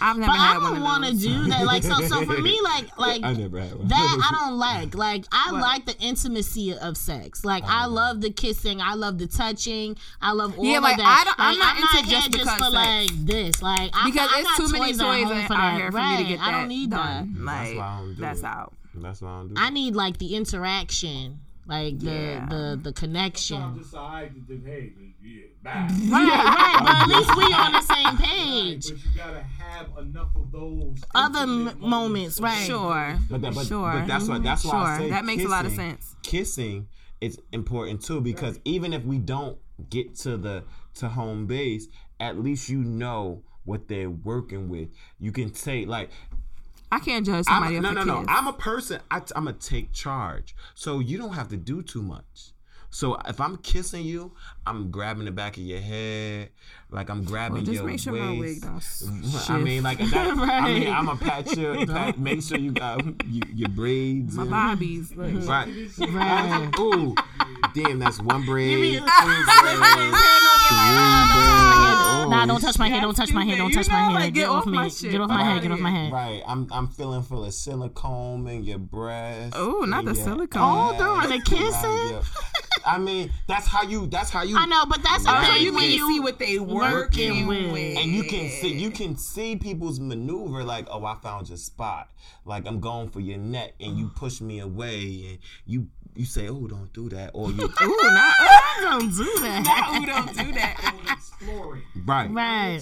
I've 0.00 0.16
never 0.16 0.30
But 0.30 0.38
I 0.38 0.46
had 0.52 0.62
one 0.62 0.74
don't 0.74 0.82
want 0.82 1.04
to 1.06 1.12
do 1.12 1.48
that. 1.48 1.66
Like 1.66 1.82
so, 1.82 1.94
so 2.06 2.24
for 2.24 2.40
me, 2.40 2.58
like 2.64 2.96
like 2.98 3.24
I 3.24 3.32
never 3.32 3.58
had 3.60 3.74
one. 3.76 3.88
that 3.88 4.18
I 4.30 4.34
don't 4.46 4.56
like. 4.58 4.94
Like 4.94 5.24
I 5.32 5.50
like 5.50 5.86
the 5.86 5.96
intimacy 5.98 6.72
of 6.72 6.96
sex. 6.96 7.44
Like 7.44 7.64
I 7.66 7.86
love 7.86 8.20
the 8.20 8.30
kissing. 8.30 8.80
I 8.80 8.94
love 8.94 9.18
the 9.18 9.26
touching. 9.26 9.96
I 10.22 10.32
love 10.32 10.56
all 10.56 10.64
Yeah, 10.64 10.76
of 10.78 10.84
like, 10.84 10.96
that. 10.98 11.04
I 11.20 11.24
don't- 11.24 11.34
I'm 11.40 11.58
not 11.58 11.76
into 11.78 12.08
here 12.08 12.20
just 12.20 12.30
because 12.30 12.48
for 12.48 12.70
sex. 12.70 12.72
like 12.74 13.10
this. 13.26 13.60
Like 13.60 13.90
I, 13.92 14.08
because 14.10 14.30
I 14.32 14.40
it's 14.40 14.56
too 14.56 14.68
many 14.78 14.92
toys, 14.92 15.00
at 15.00 15.04
toys 15.04 15.24
home 15.24 15.32
out 15.32 15.46
for 15.48 15.54
that. 15.54 15.76
here 15.76 15.90
for 15.90 15.96
right. 15.96 16.16
me 16.18 16.22
to 16.22 16.28
get 16.30 16.38
that 16.38 16.48
I 16.48 16.50
don't 16.52 16.68
need 16.68 16.90
done. 16.90 17.34
that. 17.34 17.42
Like 17.44 17.76
why 17.76 17.84
I 17.84 17.98
don't 17.98 18.14
do 18.14 18.20
that's 18.20 18.38
it. 18.38 18.44
out. 18.44 18.72
That's 18.94 19.20
why 19.20 19.28
I 19.30 19.32
don't 19.38 19.48
do. 19.48 19.54
I 19.58 19.70
need 19.70 19.94
like 19.96 20.18
the 20.18 20.36
interaction, 20.36 21.40
like 21.66 21.98
the 21.98 22.10
Yeah. 22.10 22.46
the 22.48 22.80
the 22.82 22.92
connection. 22.92 23.60
I'm 23.60 23.78
just 23.78 23.94
alright 23.94 24.32
to 24.34 24.40
do, 24.40 24.62
hey, 24.64 24.92
yeah, 25.22 25.42
bye. 25.62 25.72
Right, 25.72 26.28
right. 26.28 26.78
But 26.82 26.94
at 26.96 27.08
least 27.08 27.36
we 27.36 27.44
on 27.52 27.72
the 27.72 27.80
same 27.80 28.04
Right, 28.06 28.18
page. 28.18 28.86
But 28.90 29.04
you 29.04 29.10
gotta 29.16 29.40
have 29.42 29.86
enough 29.98 30.28
of 30.36 30.52
those 30.52 31.02
Other 31.14 31.40
intimate 31.40 31.82
m- 31.82 31.88
moments, 31.90 32.40
right. 32.40 32.66
Sure. 32.66 33.18
But, 33.30 33.40
that, 33.42 33.54
but, 33.54 33.66
Sure. 33.66 33.92
but 33.92 34.06
that's 34.06 34.28
why 34.28 34.38
that's 34.38 34.64
why 34.64 34.72
I 34.72 34.96
Sure. 34.98 35.06
say 35.06 35.10
That 35.10 35.24
makes 35.24 35.44
a 35.44 35.48
lot 35.48 35.66
of 35.66 35.72
sense. 35.72 36.14
Kissing 36.22 36.86
is 37.20 37.38
important 37.52 38.02
too 38.02 38.20
because 38.20 38.60
even 38.64 38.92
if 38.92 39.04
we 39.04 39.18
don't 39.18 39.58
get 39.90 40.14
to 40.16 40.36
the 40.36 40.64
to 40.94 41.08
home 41.08 41.46
base, 41.46 41.88
at 42.20 42.38
least 42.38 42.68
you 42.68 42.78
know 42.82 43.42
what 43.64 43.88
they're 43.88 44.08
working 44.10 44.68
with. 44.68 44.88
You 45.18 45.32
can 45.32 45.50
take 45.50 45.88
like 45.88 46.10
I 46.90 46.98
can't 47.00 47.26
judge 47.26 47.44
somebody 47.46 47.76
I'm, 47.76 47.84
else. 47.84 47.94
no, 47.94 48.04
no, 48.04 48.12
no. 48.12 48.18
kids. 48.20 48.28
I'm 48.30 48.46
a 48.46 48.52
person. 48.52 49.00
I, 49.10 49.16
am 49.34 49.44
gonna 49.44 49.52
take 49.54 49.92
charge, 49.92 50.54
so 50.74 51.00
you 51.00 51.18
don't 51.18 51.34
have 51.34 51.48
to 51.48 51.56
do 51.56 51.82
too 51.82 52.02
much. 52.02 52.52
So 52.90 53.16
if 53.26 53.40
I'm 53.40 53.58
kissing 53.58 54.04
you, 54.04 54.32
I'm 54.66 54.90
grabbing 54.90 55.24
the 55.26 55.30
back 55.30 55.56
of 55.56 55.62
your 55.62 55.80
head, 55.80 56.50
like 56.90 57.08
I'm 57.08 57.22
grabbing 57.24 57.64
just 57.64 57.72
your 57.72 57.84
make 57.84 58.00
sure 58.00 58.12
my 58.14 58.30
wig 58.30 58.40
waist. 58.40 58.62
don't 58.62 58.76
s- 58.76 59.04
I 59.48 59.54
shift. 59.54 59.64
mean, 59.64 59.82
like 59.84 59.98
that. 59.98 60.36
I 60.36 60.74
mean, 60.74 60.88
I'm 60.92 61.08
a 61.08 61.16
pat 61.16 61.56
your, 61.56 61.86
pat, 61.86 62.18
make 62.18 62.42
sure 62.42 62.58
you 62.58 62.72
got 62.72 63.04
you, 63.26 63.42
your 63.54 63.68
braids. 63.68 64.34
My 64.34 64.42
in. 64.44 64.50
bobbies. 64.50 65.12
Look. 65.14 65.26
Right. 65.46 65.68
Right. 65.98 66.70
Ooh, 66.80 67.14
damn, 67.74 67.98
that's 68.00 68.20
one 68.20 68.44
braid. 68.44 68.98
two 68.98 69.00
braids, 69.00 69.50
three. 69.62 70.12
Nah, 72.28 72.42
Oh, 72.42 72.46
don't 72.46 72.60
touch 72.60 72.78
my 72.78 72.88
head. 72.88 73.02
Don't 73.02 73.14
touch 73.14 73.32
my 73.32 73.44
head. 73.44 73.58
Don't 73.58 73.70
touch 73.72 73.88
my 73.88 74.08
know, 74.12 74.16
head. 74.18 74.34
Get 74.34 74.40
get 74.42 74.48
off 74.48 74.62
off 74.62 74.66
me. 74.66 74.72
my 74.72 74.88
shit. 74.88 75.12
Get 75.12 75.20
off 75.20 75.28
my 75.28 75.44
head. 75.44 75.62
Get 75.62 75.70
off 75.70 75.78
my 75.78 75.90
head. 75.90 76.12
Right, 76.12 76.42
I'm 76.46 76.66
I'm 76.72 76.88
feeling 76.88 77.22
full 77.22 77.44
of 77.44 77.54
silicone 77.54 78.46
in 78.48 78.64
your 78.64 78.78
breast. 78.78 79.54
Oh, 79.56 79.84
not 79.86 80.00
in 80.00 80.06
the 80.06 80.14
your 80.14 80.24
silicone. 80.24 80.62
Oh, 80.62 80.94
Hold 80.94 81.00
on, 81.00 81.28
the 81.28 81.36
ass, 81.36 81.42
kissing? 81.48 82.20
I 82.84 82.98
mean, 82.98 83.30
that's 83.48 83.66
how 83.66 83.82
you. 83.82 84.06
That's 84.06 84.30
how 84.30 84.42
you. 84.42 84.55
I 84.56 84.66
know, 84.66 84.86
but 84.86 85.02
that's 85.02 85.24
the 85.24 85.30
Right. 85.30 85.46
So 85.46 85.52
thing 85.54 85.62
you 85.64 85.72
can 85.72 85.90
you 85.90 86.08
see 86.08 86.20
what 86.20 86.38
they 86.38 86.58
working 86.58 86.92
working 86.92 87.46
with. 87.46 87.72
with. 87.72 87.98
And 87.98 88.10
you 88.10 88.24
can 88.24 88.48
see 88.48 88.72
you 88.72 88.90
can 88.90 89.16
see 89.16 89.56
people's 89.56 90.00
maneuver 90.00 90.64
like, 90.64 90.86
oh, 90.90 91.04
I 91.04 91.16
found 91.16 91.48
your 91.48 91.58
spot. 91.58 92.10
Like 92.44 92.66
I'm 92.66 92.80
going 92.80 93.08
for 93.10 93.20
your 93.20 93.38
neck, 93.38 93.74
and 93.80 93.98
you 93.98 94.08
push 94.14 94.40
me 94.40 94.60
away, 94.60 95.26
and 95.28 95.38
you 95.66 95.88
you 96.14 96.24
say, 96.24 96.48
oh, 96.48 96.66
don't 96.66 96.92
do 96.94 97.08
that, 97.10 97.30
or 97.34 97.50
you 97.50 97.64
Ooh, 97.82 98.10
not, 98.14 98.34
don't 98.80 99.10
do 99.14 99.24
that. 99.40 99.98
Ooh, 100.00 100.06
don't 100.06 100.36
do 100.36 100.52
that. 100.52 100.94
exploring. 101.12 101.82
right, 102.06 102.30
Right. 102.30 102.80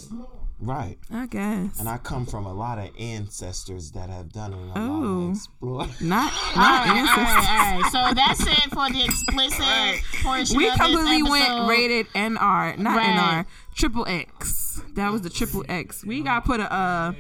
Right. 0.66 0.98
I 1.12 1.26
guess. 1.26 1.78
And 1.78 1.88
I 1.88 1.98
come 1.98 2.26
from 2.26 2.46
a 2.46 2.52
lot 2.52 2.78
of 2.78 2.90
ancestors 2.98 3.92
that 3.92 4.08
have 4.10 4.32
done 4.32 4.52
it. 4.52 4.56
A 4.56 4.60
lot 4.60 4.76
Oh. 4.76 5.24
of 5.28 5.30
explore. 5.36 5.86
Not, 6.00 6.32
not 6.56 6.56
right, 6.56 6.88
all 6.88 6.96
ancestors. 6.96 7.24
right, 7.24 7.72
all 7.74 7.80
right. 7.80 7.92
So 7.92 8.14
that's 8.14 8.46
it 8.46 8.70
for 8.72 8.90
the 8.90 9.04
explicit 9.04 10.04
portion 10.22 10.56
We 10.56 10.68
of 10.68 10.78
completely 10.78 11.22
this 11.22 11.30
went 11.30 11.68
rated 11.68 12.06
NR, 12.14 12.78
not 12.78 12.96
Right. 12.96 13.44
NR, 13.44 13.46
triple 13.74 14.06
X. 14.08 14.80
That 14.94 15.12
was 15.12 15.22
the 15.22 15.30
triple 15.30 15.64
X. 15.68 16.04
We 16.04 16.20
gotta 16.22 16.40
put 16.46 16.60
a 16.60 16.72
uh, 16.72 17.12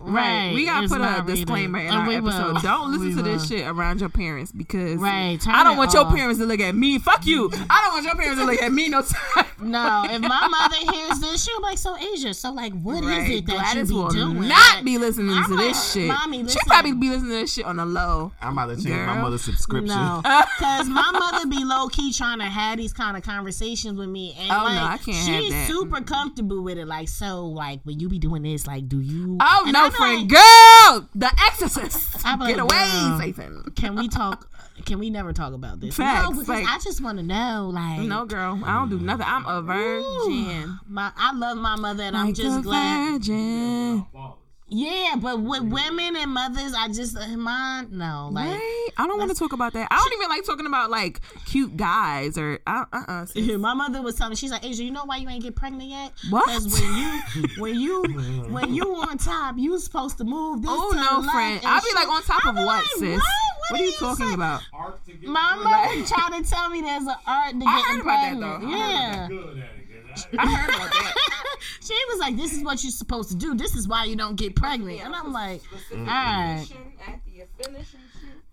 Right. 0.00 0.52
we 0.54 0.66
gotta 0.66 0.88
put 0.88 0.98
a 1.00 1.04
not 1.04 1.26
disclaimer 1.26 1.78
in 1.78 1.86
And 1.86 1.96
our 1.96 2.08
we 2.08 2.20
will. 2.20 2.28
episode. 2.30 2.62
Don't 2.62 2.92
listen 2.92 3.08
We 3.08 3.14
to 3.16 3.22
this 3.22 3.42
will. 3.50 3.58
shit 3.58 3.66
around 3.66 4.00
your 4.00 4.08
parents 4.10 4.52
because 4.52 4.96
Right, 4.98 5.40
turn 5.40 5.54
I 5.54 5.64
don't 5.64 5.74
it 5.74 5.78
want 5.78 5.92
your 5.94 6.04
parents 6.10 6.38
to 6.40 6.46
look 6.46 6.60
at 6.60 6.74
me. 6.74 6.98
Fuck 6.98 7.26
you. 7.26 7.50
I 7.70 7.82
don't 7.84 7.94
want 7.94 8.04
your 8.04 8.14
parents 8.14 8.40
to 8.40 8.46
look 8.46 8.60
at 8.62 8.72
me 8.72 8.88
no 8.88 9.02
time. 9.02 9.46
No, 9.62 10.04
if 10.10 10.20
my 10.20 10.48
mother 10.48 10.92
hears 10.92 11.20
this, 11.20 11.44
she'll 11.44 11.58
be 11.58 11.62
like, 11.62 11.78
"So 11.78 11.96
Asia, 11.96 12.34
so 12.34 12.52
like, 12.52 12.72
what 12.82 13.02
is 13.02 13.08
Right. 13.10 13.30
it 13.30 13.46
that 13.46 13.52
Gladys 13.52 13.90
you 13.90 13.96
be 13.96 14.02
will 14.02 14.08
doing?" 14.10 14.48
not 14.48 14.76
Like, 14.76 14.84
be 14.84 14.98
listening 14.98 15.28
to 15.28 15.34
I'm 15.52 15.56
this 15.56 15.92
shit. 15.92 16.08
Mommy, 16.08 16.46
She'll 16.48 16.60
probably 16.66 16.92
be 16.92 17.08
listening 17.08 17.30
to 17.30 17.36
this 17.38 17.52
shit 17.54 17.64
on 17.64 17.76
the 17.76 17.86
low. 17.86 18.32
I'm 18.42 18.52
about 18.52 18.76
to 18.76 18.82
change 18.84 18.88
my 19.06 19.20
mother's 19.20 19.42
subscription. 19.42 19.96
No, 19.96 20.20
because 20.58 20.88
my 20.88 21.10
mother 21.12 21.46
be 21.48 21.64
low 21.64 21.88
key 21.88 22.12
trying 22.12 22.38
to 22.40 22.44
have 22.44 22.76
these 22.76 22.92
kind 22.92 23.16
of 23.16 23.22
conversations 23.22 23.98
with 23.98 24.08
me, 24.10 24.36
and 24.38 24.50
Oh, 24.50 24.68
no, 24.68 24.74
like 24.74 25.00
I 25.00 25.02
can't 25.02 25.16
have 25.16 25.42
she's 25.42 25.52
that. 25.52 25.68
Super 25.94 26.04
comfortable 26.04 26.62
with 26.62 26.78
it. 26.78 26.86
Like, 26.86 27.08
so 27.08 27.46
like 27.46 27.80
when 27.84 27.98
you 28.00 28.08
be 28.08 28.18
doing 28.18 28.42
this, 28.42 28.66
like, 28.66 28.88
do 28.88 29.00
you? 29.00 29.36
Oh 29.40 29.62
And 29.64 29.72
no, 29.72 29.84
I'm 29.86 29.92
friend, 29.92 30.20
like, 30.20 30.28
girl, 30.30 31.08
the 31.14 31.30
Exorcist. 31.46 32.16
I'm 32.24 32.38
Get 32.40 32.56
like, 32.56 32.58
away, 32.58 32.90
girl. 32.92 33.18
Satan. 33.18 33.72
Can 33.76 33.96
we 33.96 34.08
talk? 34.08 34.50
Can 34.86 34.98
we 34.98 35.08
never 35.08 35.32
talk 35.32 35.52
about 35.54 35.80
this? 35.80 35.96
Facts, 35.96 36.24
no, 36.24 36.30
because 36.32 36.48
like- 36.48 36.66
I 36.66 36.78
just 36.80 37.00
want 37.00 37.18
to 37.18 37.24
know, 37.24 37.70
like, 37.72 38.00
No, 38.00 38.24
girl, 38.26 38.60
I 38.64 38.74
don't 38.74 38.90
do 38.90 38.98
nothing. 38.98 39.24
I'm 39.28 39.46
a 39.46 39.62
virgin. 39.62 40.78
my 40.88 41.12
I 41.16 41.32
love 41.32 41.56
my 41.58 41.76
mother, 41.76 42.02
and 42.02 42.16
I'm 42.16 42.34
just 42.34 42.58
a 42.58 42.62
glad. 42.62 43.12
virgin. 43.20 44.04
Fathers. 44.68 44.80
Yeah, 44.80 45.14
but 45.20 45.40
with 45.42 45.62
women 45.62 46.16
and 46.16 46.30
mothers, 46.32 46.72
I 46.76 46.88
just 46.88 47.16
uh, 47.16 47.26
mine 47.36 47.88
no 47.92 48.30
like. 48.32 48.46
Right? 48.50 48.88
I 48.96 49.06
don't 49.06 49.18
want 49.18 49.30
to 49.30 49.36
talk 49.36 49.52
about 49.52 49.72
that. 49.74 49.88
I 49.90 49.96
don't 49.96 50.12
even 50.14 50.28
like 50.28 50.44
talking 50.44 50.66
about 50.66 50.90
like 50.90 51.20
cute 51.46 51.76
guys 51.76 52.38
or 52.38 52.60
uh 52.66 52.84
uh. 52.92 53.26
uh 53.36 53.58
My 53.58 53.74
mother 53.74 54.00
was 54.02 54.14
telling 54.16 54.30
me, 54.30 54.36
she's 54.36 54.50
like, 54.50 54.64
Asia, 54.64 54.84
you 54.84 54.90
know 54.90 55.04
why 55.04 55.16
you 55.18 55.28
ain't 55.28 55.42
get 55.42 55.54
pregnant 55.56 55.90
yet? 55.90 56.12
What? 56.30 56.46
Because 56.46 56.80
when 56.80 56.96
you, 56.96 57.48
when 57.58 57.80
you, 57.80 58.02
when 58.50 58.74
you 58.74 58.94
on 58.96 59.18
top, 59.18 59.56
you 59.58 59.78
supposed 59.78 60.18
to 60.18 60.24
move 60.24 60.62
this. 60.62 60.70
Oh 60.72 60.92
no, 60.94 61.18
left 61.20 61.32
friend. 61.32 61.58
and 61.58 61.66
I'll 61.66 61.80
be 61.82 61.92
like 61.94 62.08
on 62.08 62.22
top 62.22 62.44
I 62.46 62.50
of 62.50 62.56
what, 62.56 62.66
like, 62.66 62.84
sis? 62.98 63.18
What, 63.18 63.22
What 63.70 63.80
are 63.80 63.84
you 63.84 63.92
talking 63.92 64.16
saying? 64.26 64.34
about? 64.34 64.62
Art 64.72 65.04
to 65.06 65.12
get 65.12 65.28
My 65.28 65.54
mother 65.56 66.06
tried 66.06 66.42
to 66.42 66.48
tell 66.50 66.68
me 66.70 66.80
there's 66.80 67.02
an 67.02 67.14
art 67.26 67.52
to 67.52 67.58
getting 67.58 67.68
I 67.68 67.82
heard 67.88 68.00
about 68.00 68.04
that, 68.04 68.38
pregnant. 68.38 68.62
though. 68.62 68.68
Yeah. 68.68 69.28
good 69.28 69.58
at 69.58 69.64
it. 69.64 69.80
'cause 70.14 70.26
I 70.38 70.46
heard 70.54 70.68
about 70.76 70.90
that. 70.92 71.14
She 71.84 71.94
was 72.10 72.18
like, 72.18 72.36
"This 72.36 72.52
is 72.52 72.62
what 72.62 72.82
you're 72.82 72.90
supposed 72.92 73.28
to 73.30 73.36
do. 73.36 73.54
This 73.54 73.74
is 73.76 73.86
why 73.86 74.04
you 74.04 74.16
don't 74.16 74.36
get 74.36 74.56
pregnant." 74.56 75.04
And 75.04 75.14
I'm 75.14 75.32
like, 75.32 75.60
"All 75.92 75.98
right." 76.04 76.66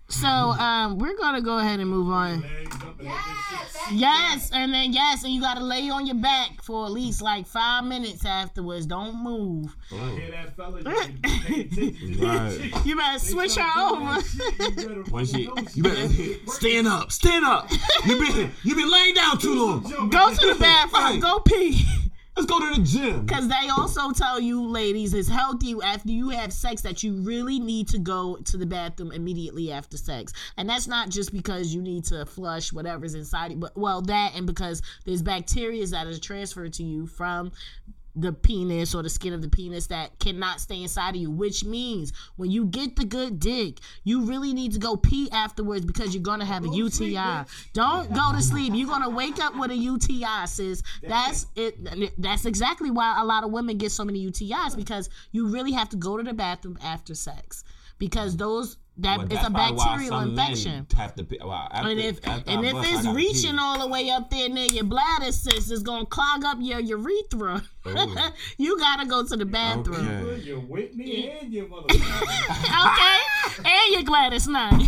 So 0.10 0.28
um, 0.28 0.98
we're 0.98 1.16
gonna 1.18 1.40
go 1.41 1.58
ahead 1.60 1.80
and 1.80 1.90
move 1.90 2.10
on. 2.12 2.44
I- 2.44 2.48
legs 2.64 2.76
up 2.76 2.99
and 2.99 3.08
that 3.08 3.70
shit. 3.88 3.98
Yes, 3.98 4.52
and 4.53 4.74
then 4.74 4.91
yes, 4.91 5.24
and 5.24 5.32
you 5.34 5.40
gotta 5.40 5.64
lay 5.64 5.90
on 5.90 6.06
your 6.06 6.18
back 6.18 6.62
for 6.64 6.86
at 6.86 6.91
least 6.91 7.22
like 7.22 7.48
five 7.48 7.86
minutes 7.86 8.26
afterwards. 8.26 8.86
Don't 8.86 9.24
move. 9.24 9.74
I 9.90 9.95
hear 10.12 10.32
that 10.32 10.56
fella. 10.58 10.80
You 10.80 10.84
can 10.84 11.18
pay 11.22 11.62
attention 11.62 12.14
to 12.14 12.18
that 12.20 12.72
Right. 12.74 12.86
You 12.86 12.95
better 12.98 13.20
switch 13.20 13.52
Start 13.52 13.74
her 13.74 14.12
over. 14.12 14.22
you 14.60 14.72
better- 14.76 15.03
When 15.12 15.26
she, 15.26 15.49
you 15.76 15.84
better 15.84 16.10
stand 16.48 16.88
up, 16.90 17.12
stand 17.14 17.45
up. 17.45 17.72
You 18.06 18.20
been 18.20 18.52
you 18.64 18.76
been 18.76 18.91
laying 18.91 19.16
down 19.16 19.38
too 19.40 19.56
long. 19.56 20.10
Go 20.10 20.34
to 20.34 20.45
the 20.53 20.58
bathroom. 20.60 21.03
Right. 21.03 21.22
Go 21.22 21.40
pee. 21.40 21.86
Let's 22.38 22.49
go 22.49 22.60
to 22.60 22.80
the 22.80 22.88
gym. 22.88 23.26
Because 23.26 23.49
they 23.49 23.68
also 23.70 24.12
tell 24.12 24.40
you, 24.40 24.66
ladies, 24.66 25.14
it's 25.14 25.28
healthy 25.28 25.76
after 25.84 26.12
you 26.12 26.30
have 26.30 26.53
sex 26.53 26.82
that 26.82 27.03
you 27.03 27.22
really 27.22 27.60
need 27.60 27.90
to 27.90 27.99
go 27.99 28.38
to 28.45 28.58
the 28.58 28.66
bathroom 28.66 29.12
immediately 29.12 29.72
after 29.72 29.98
sex. 29.98 30.32
And 30.56 30.70
that's 30.70 30.88
not 30.88 31.10
just 31.10 31.34
because 31.34 31.76
you 31.76 31.82
need 31.82 32.06
to 32.06 32.26
flush 32.26 32.72
whatever's 32.72 33.16
inside 33.16 33.52
you, 33.52 33.58
but 33.58 33.78
well, 33.78 34.02
that 34.03 34.32
and 34.36 34.48
because 34.48 34.82
there's 35.06 35.22
bacteria 35.22 35.86
that 35.88 36.08
is 36.08 36.20
transferred 36.22 36.74
to 36.74 36.84
you 36.84 37.06
from 37.06 37.52
the 38.15 38.33
penis 38.33 38.93
or 38.93 39.03
the 39.03 39.09
skin 39.09 39.33
of 39.33 39.41
the 39.41 39.49
penis 39.49 39.88
that 39.88 40.19
cannot 40.19 40.59
stay 40.59 40.81
inside 40.81 41.15
of 41.15 41.21
you, 41.21 41.31
which 41.31 41.63
means 41.63 42.11
when 42.35 42.51
you 42.51 42.65
get 42.65 42.95
the 42.95 43.05
good 43.05 43.39
dick, 43.39 43.79
you 44.03 44.25
really 44.25 44.53
need 44.53 44.73
to 44.73 44.79
go 44.79 44.97
pee 44.97 45.29
afterwards 45.31 45.85
because 45.85 46.13
you're 46.13 46.23
gonna 46.23 46.45
have 46.45 46.65
a 46.65 46.69
UTI. 46.69 47.45
Don't 47.73 48.13
go 48.13 48.31
to 48.33 48.41
sleep. 48.41 48.73
You're 48.75 48.89
gonna 48.89 49.09
wake 49.09 49.39
up 49.39 49.57
with 49.57 49.71
a 49.71 49.75
UTI, 49.75 50.45
sis. 50.45 50.83
That's 51.01 51.47
it. 51.55 52.11
That's 52.17 52.45
exactly 52.45 52.91
why 52.91 53.19
a 53.19 53.25
lot 53.25 53.43
of 53.43 53.51
women 53.51 53.77
get 53.77 53.91
so 53.91 54.03
many 54.03 54.25
UTIs 54.25 54.75
because 54.75 55.09
you 55.31 55.47
really 55.47 55.71
have 55.71 55.89
to 55.89 55.97
go 55.97 56.17
to 56.17 56.23
the 56.23 56.33
bathroom 56.33 56.77
after 56.83 57.15
sex 57.15 57.63
because 57.97 58.35
those 58.35 58.77
that 58.97 59.18
But 59.18 59.31
it's 59.31 59.45
a 59.45 59.49
probably 59.49 59.77
why 59.77 59.85
bacterial 59.97 60.19
infection. 60.19 60.88
Have 60.95 61.15
to. 61.15 61.26
Well, 61.41 61.51
after, 61.72 61.89
And 61.89 61.99
if 61.99 62.27
after 62.27 62.51
and 62.51 62.65
if 62.65 62.73
bust, 62.73 63.05
I 63.07 63.13
reaching 63.13 63.53
pee. 63.53 63.57
all 63.59 63.80
the 63.80 63.88
way 63.88 64.09
up 64.09 64.30
there 64.30 64.49
near 64.49 64.65
your 64.68 64.84
bladder, 64.84 65.31
sis, 65.31 65.72
it's 65.72 65.81
gonna 65.81 66.05
clog 66.05 66.43
up 66.45 66.57
your 66.59 66.80
urethra. 66.80 67.63
Oh. 67.85 68.31
you 68.57 68.77
gotta 68.77 69.07
go 69.07 69.26
to 69.26 69.38
the 69.38 69.45
bathroom. 69.45 70.07
Okay. 70.07 70.41
You're 70.41 70.59
Whitney 70.59 71.30
and 71.30 71.51
your 71.53 71.68
mother. 71.68 71.85
Okay? 71.93 73.19
and 73.65 73.93
you're 73.93 74.03
glad 74.03 74.34
it's 74.34 74.47
not. 74.47 74.81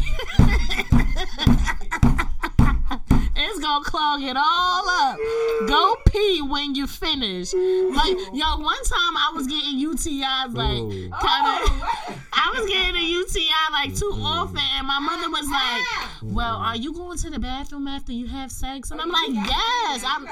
it's 3.44 3.60
gonna 3.60 3.84
clog 3.84 4.22
it 4.22 4.36
all 4.38 4.90
up. 4.90 5.18
Go 5.68 5.96
pee 6.08 6.42
when 6.42 6.76
you 6.76 6.88
finish. 6.88 7.54
Like, 7.54 8.18
yo, 8.34 8.58
one 8.58 8.84
time 8.84 9.18
I 9.18 9.32
was 9.34 9.48
getting 9.48 9.80
UTIs, 9.80 10.56
like, 10.56 10.80
Ooh. 10.80 11.10
kind 11.10 11.48
of. 11.48 11.70
Oh, 11.70 12.20
I 12.34 12.60
was 12.60 12.70
getting 12.70 12.96
a 12.96 13.06
UTI 13.06 13.50
like 13.72 13.96
too 13.96 14.12
mm-hmm. 14.12 14.26
often, 14.26 14.62
and 14.78 14.88
my 14.88 15.00
mother 15.00 15.30
was 15.30 15.46
ah. 15.48 16.20
like, 16.24 16.34
"Well, 16.34 16.58
are 16.58 16.76
you 16.76 16.94
going 16.94 17.18
to 17.20 17.30
the 17.30 17.40
bathroom 17.40 17.88
after 17.88 18.12
you 18.12 18.28
have 18.28 18.52
sex?" 18.52 18.92
And 18.92 19.00
I'm 19.00 19.10
oh, 19.10 19.14
like, 19.14 19.48
"Yes." 19.48 20.04
I'm, 20.06 20.28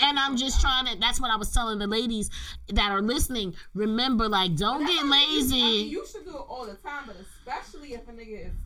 and 0.00 0.18
I'm 0.18 0.36
just 0.36 0.60
trying 0.60 0.86
to. 0.86 0.98
That's 0.98 1.20
what 1.20 1.30
I 1.30 1.36
was 1.36 1.50
telling 1.52 1.78
the 1.78 1.86
ladies 1.86 2.30
that 2.68 2.90
are 2.90 3.02
listening. 3.02 3.54
Remember, 3.74 4.28
like, 4.28 4.56
don't 4.56 4.86
get 4.86 5.06
lazy. 5.06 5.56
you 5.56 6.04
should 6.06 6.24
do 6.24 6.30
it 6.30 6.44
all 6.48 6.66
the 6.66 6.74
time, 6.74 7.04
but 7.06 7.16
especially 7.16 7.94
if 7.94 8.06
a 8.08 8.12
nigga 8.12 8.46
is 8.46 8.52
coming 8.52 8.54
in 8.54 8.63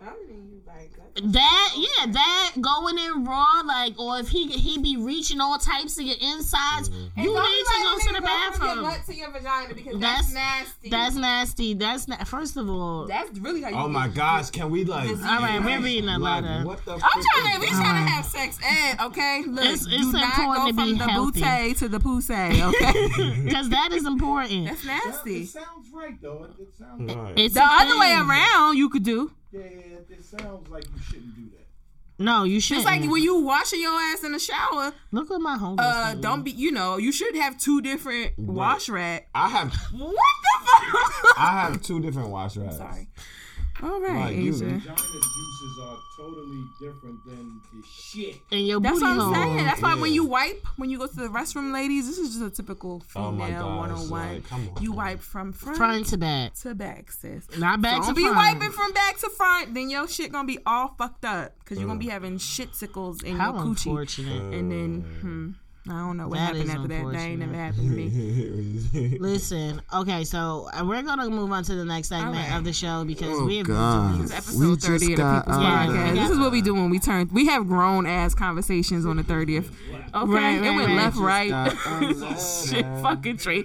you 0.00 0.60
like 0.66 0.92
that. 0.96 1.32
That 1.32 1.74
yeah, 1.76 2.12
that 2.12 2.52
going 2.60 2.98
in 2.98 3.24
raw, 3.24 3.62
like, 3.64 3.98
or 3.98 4.18
if 4.18 4.28
he 4.28 4.48
he 4.48 4.78
be 4.78 4.96
reaching 4.98 5.40
all 5.40 5.58
types 5.58 5.98
of 5.98 6.04
your 6.04 6.16
insides, 6.20 6.90
mm-hmm. 6.90 7.20
you 7.20 7.32
need 7.32 7.64
to 7.64 7.82
go 7.82 7.98
to 7.98 8.06
the 8.08 8.12
Your 8.12 8.20
bathroom. 8.20 8.82
butt 8.84 9.00
to 9.06 9.14
your 9.14 9.30
vagina 9.30 9.74
because 9.74 9.98
That's- 9.98 10.32
that's, 10.32 10.34
nasty. 10.34 10.90
That's 10.90 11.16
nasty. 11.16 11.74
That's 11.74 12.08
na- 12.08 12.24
first 12.24 12.56
of 12.58 12.68
all. 12.68 13.06
that's 13.06 13.38
really 13.38 13.62
how 13.62 13.70
you. 13.70 13.76
Oh 13.76 13.88
my 13.88 14.06
get- 14.08 14.16
gosh, 14.16 14.50
can 14.50 14.70
we 14.70 14.84
like? 14.84 15.08
All 15.08 15.16
right, 15.16 15.62
we're 15.64 15.80
reading 15.80 16.10
a 16.10 16.18
like, 16.18 16.42
letter. 16.44 16.66
What 16.66 16.84
the? 16.84 16.92
I'm 16.92 17.00
trying 17.00 17.54
to. 17.54 17.60
We 17.60 17.66
that? 17.66 17.80
trying 17.80 18.04
to 18.04 18.10
have 18.10 18.24
sex 18.26 18.58
ed, 18.62 19.00
okay? 19.00 19.42
Look, 19.46 19.64
It's- 19.64 19.86
it's 19.86 20.06
do 20.06 20.12
not 20.12 20.38
important 20.38 20.56
go 20.56 20.66
to 20.66 20.74
from 20.74 20.92
be 20.92 20.98
the 20.98 21.08
healthy. 21.10 21.40
bootay 21.40 21.78
to 21.78 21.88
the 21.88 22.00
pussy, 22.00 22.34
okay? 22.34 23.42
Because 23.46 23.68
that 23.70 23.92
is 23.92 24.04
important. 24.06 24.66
That's 24.66 24.84
It 24.84 24.86
nasty. 24.86 25.46
sounds 25.46 25.88
right 25.94 26.20
though. 26.20 26.44
It, 26.58 26.62
it 26.62 26.76
sounds 26.78 27.14
Right. 27.14 27.34
It's 27.38 27.54
The 27.54 27.62
other 27.64 27.98
way 27.98 28.12
around, 28.12 28.76
you 28.76 28.90
could 28.90 29.02
do. 29.04 29.32
Yeah, 29.58 29.62
yeah, 29.64 29.96
it, 29.96 30.06
it 30.10 30.24
sounds 30.24 30.68
like 30.68 30.84
you 30.84 31.02
shouldn't 31.02 31.34
do 31.34 31.44
that. 31.56 31.66
No, 32.18 32.44
you 32.44 32.60
should. 32.60 32.78
It's 32.78 32.86
like 32.86 33.02
when 33.02 33.22
you 33.22 33.40
washing 33.40 33.80
your 33.80 33.92
ass 33.92 34.24
in 34.24 34.32
the 34.32 34.38
shower. 34.38 34.94
look 35.12 35.30
at 35.30 35.38
my 35.40 35.58
home. 35.58 35.76
Uh, 35.78 36.14
don't 36.14 36.42
be. 36.44 36.50
You 36.50 36.72
know, 36.72 36.96
you 36.96 37.12
should 37.12 37.36
have 37.36 37.58
two 37.58 37.82
different 37.82 38.38
wash 38.38 38.88
rack. 38.88 39.28
I 39.34 39.48
have 39.50 39.74
What 39.92 40.14
the 40.14 40.66
fuck? 40.66 41.38
I 41.38 41.60
have 41.68 41.82
two 41.82 42.00
different 42.00 42.30
wash 42.30 42.56
racks. 42.56 42.78
Sorry. 42.78 43.08
All 43.82 44.00
right, 44.00 44.26
Like 44.32 44.36
you- 44.36 44.54
Asia. 44.54 44.64
Vagina 44.64 44.96
juices 44.96 45.78
are 45.82 45.98
totally 46.16 46.64
different 46.80 47.22
than 47.26 47.60
the 47.72 47.82
shit. 47.86 48.40
in 48.50 48.64
your 48.64 48.80
That's 48.80 48.94
booty 48.94 49.04
what 49.04 49.12
I'm 49.12 49.18
hole. 49.20 49.34
saying. 49.34 49.56
That's 49.58 49.82
why 49.82 49.94
when 49.96 50.12
you 50.12 50.24
wipe, 50.24 50.66
when 50.76 50.88
you 50.88 50.98
go 50.98 51.06
to 51.06 51.14
the 51.14 51.28
restroom, 51.28 51.72
ladies, 51.72 52.06
this 52.06 52.16
is 52.18 52.30
just 52.36 52.42
a 52.42 52.50
typical 52.50 53.02
Oh 53.14 53.30
female 53.32 53.48
gosh, 53.50 53.78
101. 54.10 54.10
like, 54.34 54.52
on, 54.52 54.70
you 54.82 54.92
wipe 54.92 55.20
from 55.20 55.52
front, 55.52 55.76
Front 55.76 56.06
to 56.06 56.16
back, 56.16 56.54
to 56.60 56.74
back, 56.74 57.12
sis. 57.12 57.46
not 57.58 57.82
back 57.82 57.98
Don't 58.00 58.08
to 58.08 58.14
be 58.14 58.22
front. 58.22 58.36
wiping 58.36 58.70
from 58.72 58.92
back 58.92 59.18
to 59.18 59.28
front, 59.30 59.74
then 59.74 59.90
your 59.90 60.08
shit 60.08 60.32
gonna 60.32 60.46
be 60.48 60.58
all 60.64 60.94
fucked 60.96 61.24
up 61.26 61.58
because 61.58 61.78
you're 61.78 61.86
gonna 61.86 61.98
be 62.00 62.08
having 62.08 62.38
shit 62.38 62.74
sickles 62.74 63.22
in 63.22 63.36
How 63.36 63.52
your 63.54 63.62
coochie. 63.64 63.86
unfortunate. 63.86 64.54
And 64.54 64.72
then, 64.72 65.00
hmm, 65.20 65.50
I 65.88 65.92
don't 66.00 66.16
know 66.16 66.28
what 66.28 66.36
That 66.38 66.56
happened 66.56 66.70
after 66.70 66.88
that. 66.88 67.12
That 67.12 67.20
ain't 67.20 67.38
never 67.40 67.54
happened 67.54 67.90
to 67.90 67.96
me. 67.96 69.18
Listen, 69.20 69.80
okay, 69.94 70.24
so 70.24 70.68
uh, 70.72 70.84
we're 70.84 71.02
gonna 71.02 71.28
move 71.30 71.52
on 71.52 71.62
to 71.64 71.74
the 71.74 71.84
next 71.84 72.08
segment 72.08 72.36
Alright. 72.36 72.52
of 72.54 72.64
the 72.64 72.72
show 72.72 73.04
because 73.04 73.28
Oh, 73.30 73.44
we 73.46 73.58
have 73.58 73.66
God. 73.68 74.20
This 74.20 74.30
is 74.30 74.32
episode 74.32 74.58
We 74.68 74.76
30 74.76 74.92
of 74.94 74.98
the 74.98 75.06
People's 75.06 75.18
out 75.20 75.88
of 75.88 75.94
Podcast. 75.94 76.14
This 76.14 76.30
is 76.30 76.38
what 76.38 76.52
we 76.52 76.62
do 76.62 76.74
when 76.74 76.90
we 76.90 76.98
turn. 76.98 77.28
We 77.32 77.46
have 77.46 77.66
grown 77.68 78.06
ass 78.06 78.34
conversations 78.34 79.06
on 79.06 79.16
the 79.16 79.22
30th. 79.22 79.70
Okay, 80.14 80.32
Right, 80.32 80.58
it 80.58 80.60
right, 80.62 80.76
went 80.76 80.88
right. 80.88 80.96
left, 80.96 81.16
right. 81.18 81.50
got 81.50 81.72
a 82.02 82.40
shit, 82.40 82.84
fucking 83.02 83.36
tree. 83.36 83.62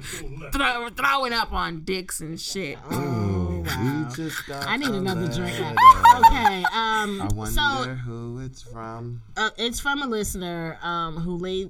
Throw, 0.52 0.90
throwing 0.90 1.34
up 1.34 1.54
on 1.54 1.84
dicks 1.84 2.20
and 2.22 2.40
shit. 2.40 2.78
Oh, 2.92 3.64
wow. 3.66 4.10
Just 4.16 4.46
got 4.48 4.68
I 4.68 4.76
need 4.78 4.90
a 4.90 4.98
another 4.98 5.28
drink. 5.28 5.56
Okay, 5.60 6.64
um, 6.74 7.22
I 7.22 7.30
wonder 7.34 7.52
so 7.52 7.62
who 8.06 8.40
it's 8.40 8.62
from. 8.62 9.22
uh, 9.38 9.50
it's 9.58 9.80
from 9.80 10.02
a 10.02 10.08
listener 10.08 10.78
um, 10.82 11.16
who 11.18 11.38
laid 11.38 11.68
uh, 11.68 11.70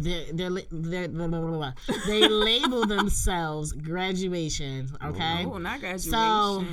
they're, 0.00 0.24
they're, 0.32 0.50
they're, 0.70 1.08
blah, 1.08 1.26
blah, 1.26 1.40
blah, 1.40 1.50
blah. 1.56 1.72
they 2.06 2.26
label 2.28 2.86
themselves 2.86 3.72
graduation. 3.72 4.88
Okay, 5.04 5.44
Oh, 5.46 5.58
not 5.58 5.80
graduation. 5.80 6.10
So- 6.10 6.64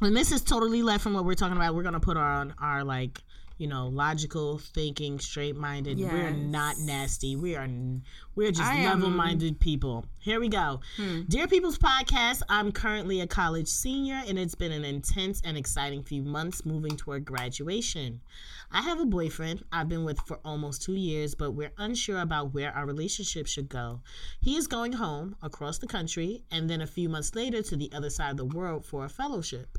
and 0.00 0.16
this 0.16 0.30
is 0.30 0.42
totally 0.42 0.82
left 0.82 1.02
from 1.02 1.12
what 1.14 1.24
we're 1.24 1.34
talking 1.34 1.56
about. 1.56 1.74
We're 1.74 1.82
gonna 1.82 1.98
put 1.98 2.16
on 2.16 2.54
our 2.60 2.84
like 2.84 3.20
you 3.58 3.66
know 3.66 3.88
logical 3.88 4.58
thinking, 4.58 5.18
straight 5.18 5.56
minded. 5.56 5.98
We're 5.98 6.30
not 6.30 6.78
nasty. 6.78 7.34
We 7.34 7.56
are 7.56 7.68
we're 8.38 8.52
just 8.52 8.70
Hmm. 8.70 8.84
level 8.84 9.10
minded 9.10 9.58
people. 9.58 10.04
Here 10.20 10.38
we 10.38 10.48
go. 10.48 10.80
Dear 11.26 11.48
People's 11.48 11.76
Podcast. 11.76 12.42
I'm 12.48 12.70
currently 12.70 13.20
a 13.20 13.26
college 13.26 13.66
senior, 13.66 14.22
and 14.28 14.38
it's 14.38 14.54
been 14.54 14.70
an 14.70 14.84
intense 14.84 15.40
and 15.44 15.56
exciting 15.56 16.04
few 16.04 16.22
months 16.22 16.64
moving 16.64 16.96
toward 16.96 17.24
graduation. 17.24 18.20
I 18.70 18.82
have 18.82 19.00
a 19.00 19.06
boyfriend 19.06 19.64
I've 19.72 19.88
been 19.88 20.04
with 20.04 20.20
for 20.20 20.38
almost 20.44 20.82
two 20.82 20.94
years, 20.94 21.34
but 21.34 21.50
we're 21.52 21.72
unsure 21.78 22.20
about 22.20 22.54
where 22.54 22.70
our 22.72 22.86
relationship 22.86 23.48
should 23.48 23.68
go. 23.68 24.02
He 24.40 24.56
is 24.56 24.68
going 24.68 24.92
home 24.92 25.34
across 25.42 25.78
the 25.78 25.86
country 25.88 26.44
and 26.50 26.70
then 26.70 26.80
a 26.80 26.86
few 26.86 27.08
months 27.08 27.34
later 27.34 27.60
to 27.62 27.76
the 27.76 27.90
other 27.92 28.10
side 28.10 28.30
of 28.30 28.36
the 28.36 28.44
world 28.44 28.84
for 28.86 29.04
a 29.04 29.08
fellowship. 29.08 29.78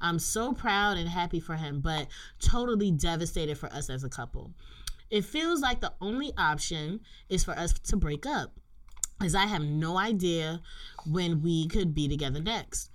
I'm 0.00 0.18
so 0.18 0.52
proud 0.52 0.96
and 0.96 1.08
happy 1.08 1.38
for 1.38 1.54
him, 1.54 1.80
but 1.80 2.08
totally 2.40 2.90
devastated 2.90 3.56
for 3.56 3.70
us 3.72 3.88
as 3.88 4.02
a 4.02 4.08
couple. 4.08 4.52
It 5.10 5.24
feels 5.24 5.60
like 5.60 5.80
the 5.80 5.92
only 6.00 6.32
option 6.38 7.00
is 7.28 7.42
for 7.42 7.58
us 7.58 7.72
to 7.72 7.96
break 7.96 8.24
up, 8.24 8.54
as 9.20 9.34
I 9.34 9.46
have 9.46 9.62
no 9.62 9.98
idea 9.98 10.60
when 11.04 11.42
we 11.42 11.66
could 11.66 11.94
be 11.94 12.06
together 12.06 12.40
next. 12.40 12.90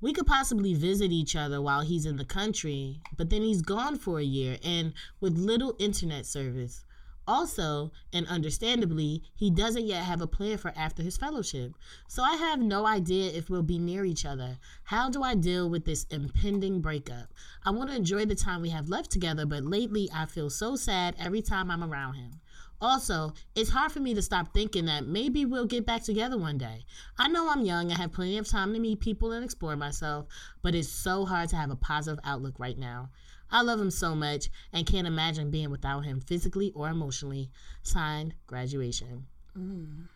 We 0.00 0.14
could 0.14 0.26
possibly 0.26 0.72
visit 0.72 1.12
each 1.12 1.36
other 1.36 1.60
while 1.60 1.82
he's 1.82 2.06
in 2.06 2.16
the 2.16 2.24
country, 2.24 3.00
but 3.16 3.28
then 3.28 3.42
he's 3.42 3.60
gone 3.60 3.98
for 3.98 4.18
a 4.18 4.24
year 4.24 4.58
and 4.64 4.94
with 5.20 5.36
little 5.36 5.76
internet 5.78 6.24
service. 6.24 6.84
Also, 7.28 7.92
and 8.10 8.26
understandably, 8.26 9.22
he 9.34 9.50
doesn't 9.50 9.84
yet 9.84 10.02
have 10.02 10.22
a 10.22 10.26
plan 10.26 10.56
for 10.56 10.72
after 10.74 11.02
his 11.02 11.18
fellowship. 11.18 11.74
So 12.08 12.22
I 12.22 12.36
have 12.36 12.58
no 12.58 12.86
idea 12.86 13.30
if 13.30 13.50
we'll 13.50 13.62
be 13.62 13.78
near 13.78 14.06
each 14.06 14.24
other. 14.24 14.56
How 14.84 15.10
do 15.10 15.22
I 15.22 15.34
deal 15.34 15.68
with 15.68 15.84
this 15.84 16.04
impending 16.04 16.80
breakup? 16.80 17.34
I 17.66 17.70
want 17.70 17.90
to 17.90 17.96
enjoy 17.96 18.24
the 18.24 18.34
time 18.34 18.62
we 18.62 18.70
have 18.70 18.88
left 18.88 19.10
together, 19.10 19.44
but 19.44 19.62
lately 19.62 20.08
I 20.12 20.24
feel 20.24 20.48
so 20.48 20.74
sad 20.74 21.16
every 21.18 21.42
time 21.42 21.70
I'm 21.70 21.84
around 21.84 22.14
him. 22.14 22.40
Also, 22.80 23.34
it's 23.54 23.70
hard 23.70 23.92
for 23.92 24.00
me 24.00 24.14
to 24.14 24.22
stop 24.22 24.54
thinking 24.54 24.86
that 24.86 25.06
maybe 25.06 25.44
we'll 25.44 25.66
get 25.66 25.84
back 25.84 26.04
together 26.04 26.38
one 26.38 26.56
day. 26.56 26.86
I 27.18 27.28
know 27.28 27.50
I'm 27.50 27.64
young 27.66 27.90
and 27.90 28.00
have 28.00 28.12
plenty 28.12 28.38
of 28.38 28.48
time 28.48 28.72
to 28.72 28.78
meet 28.78 29.00
people 29.00 29.32
and 29.32 29.44
explore 29.44 29.76
myself, 29.76 30.26
but 30.62 30.74
it's 30.74 30.88
so 30.88 31.26
hard 31.26 31.50
to 31.50 31.56
have 31.56 31.70
a 31.70 31.76
positive 31.76 32.20
outlook 32.24 32.58
right 32.58 32.78
now. 32.78 33.10
I 33.50 33.62
love 33.62 33.80
him 33.80 33.90
so 33.90 34.14
much 34.14 34.48
and 34.72 34.86
can't 34.86 35.06
imagine 35.06 35.50
being 35.50 35.70
without 35.70 36.04
him 36.04 36.20
physically 36.20 36.72
or 36.74 36.88
emotionally. 36.88 37.50
Signed, 37.82 38.34
graduation. 38.46 39.26
Mm. 39.56 40.06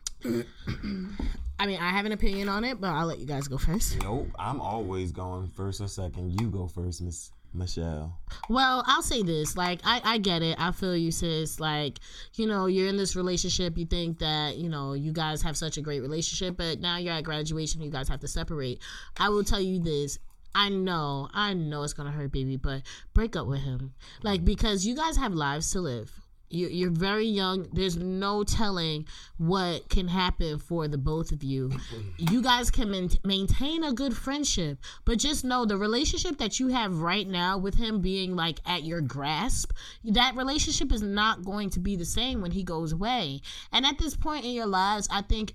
I 1.59 1.67
mean, 1.67 1.81
I 1.81 1.91
have 1.91 2.07
an 2.07 2.13
opinion 2.13 2.49
on 2.49 2.65
it, 2.65 2.81
but 2.81 2.89
I'll 2.89 3.07
let 3.07 3.19
you 3.19 3.27
guys 3.27 3.49
go 3.49 3.59
first. 3.59 4.01
Nope, 4.03 4.29
I'm 4.39 4.61
always 4.61 5.13
going 5.13 5.49
first 5.49 5.81
or 5.81 5.89
second. 5.89 6.41
You 6.41 6.49
go 6.49 6.69
first, 6.69 7.03
Miss 7.03 7.33
Michelle. 7.55 8.19
Well, 8.49 8.85
I'll 8.87 9.03
say 9.03 9.23
this. 9.23 9.57
Like, 9.57 9.81
I, 9.85 10.01
I 10.05 10.19
get 10.19 10.43
it. 10.43 10.59
I 10.61 10.73
feel 10.73 10.97
you, 10.97 11.11
sis. 11.11 11.61
Like, 11.61 11.99
you 12.35 12.47
know, 12.47 12.67
you're 12.67 12.89
in 12.89 12.97
this 12.97 13.17
relationship. 13.17 13.77
You 13.77 13.87
think 13.87 14.19
that, 14.21 14.57
you 14.57 14.69
know, 14.69 14.95
you 14.95 15.13
guys 15.13 15.43
have 15.43 15.57
such 15.57 15.77
a 15.77 15.83
great 15.83 16.01
relationship, 16.01 16.57
but 16.57 16.81
now 16.81 16.99
you're 16.99 17.15
at 17.15 17.25
graduation. 17.25 17.83
You 17.83 17.91
guys 17.91 18.09
have 18.09 18.21
to 18.21 18.29
separate. 18.29 18.81
I 19.19 19.29
will 19.29 19.45
tell 19.45 19.61
you 19.61 19.81
this. 19.81 20.19
I 20.55 20.69
know, 20.69 21.29
I 21.33 21.55
know 21.55 21.83
it's 21.83 21.95
to 21.95 22.05
hurt, 22.05 22.33
baby, 22.33 22.57
but 22.57 22.83
break 23.15 23.37
up 23.37 23.47
with 23.47 23.61
him. 23.61 23.95
Like, 24.23 24.45
because 24.45 24.85
you 24.87 24.95
guys 24.95 25.17
have 25.17 25.35
lives 25.35 25.71
to 25.73 25.81
live. 25.81 26.13
You- 26.51 26.69
You're 26.69 26.91
very 26.91 27.27
young. 27.27 27.67
There's 27.73 27.97
no 27.97 28.45
telling 28.45 29.07
what 29.39 29.89
can 29.89 30.09
happen 30.09 30.59
for 30.59 30.87
the 30.87 30.99
both 30.99 31.33
of 31.33 31.43
you. 31.43 31.73
You 32.19 32.43
guys 32.43 32.71
can 32.71 32.91
main- 32.91 33.19
maintain 33.25 33.83
a 33.83 33.95
good 33.95 34.15
friendship, 34.15 34.79
but 35.07 35.19
just 35.19 35.45
know 35.45 35.65
the 35.65 35.79
relationship 35.79 36.37
that 36.37 36.61
you 36.61 36.69
have 36.69 36.99
right 37.01 37.27
now 37.27 37.57
with 37.57 37.77
him 37.77 38.03
being 38.03 38.37
like 38.37 38.61
at 38.67 38.85
your 38.85 39.01
grasp, 39.01 39.73
that 40.05 40.37
relationship 40.37 40.93
is 40.93 41.01
not 41.01 41.43
going 41.43 41.71
to 41.71 41.81
be 41.81 41.97
the 41.97 42.05
same 42.05 42.43
when 42.43 42.51
he 42.51 42.63
goes 42.63 42.93
away. 42.93 43.41
And 43.73 43.87
at 43.87 43.99
this 43.99 44.15
point 44.15 44.45
in 44.45 44.51
your 44.51 44.67
lives, 44.67 45.09
I 45.11 45.23
think 45.23 45.55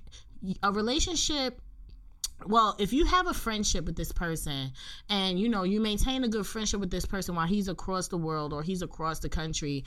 a 0.63 0.71
relationship 0.71 1.61
well, 2.45 2.75
if 2.79 2.93
you 2.93 3.05
have 3.05 3.27
a 3.27 3.33
friendship 3.33 3.85
with 3.85 3.95
this 3.95 4.11
person 4.11 4.71
and 5.09 5.39
you 5.39 5.49
know 5.49 5.63
you 5.63 5.79
maintain 5.79 6.23
a 6.23 6.27
good 6.27 6.45
friendship 6.45 6.79
with 6.79 6.91
this 6.91 7.05
person 7.05 7.35
while 7.35 7.47
he's 7.47 7.67
across 7.67 8.07
the 8.07 8.17
world 8.17 8.53
or 8.53 8.61
he's 8.61 8.81
across 8.81 9.19
the 9.19 9.29
country, 9.29 9.83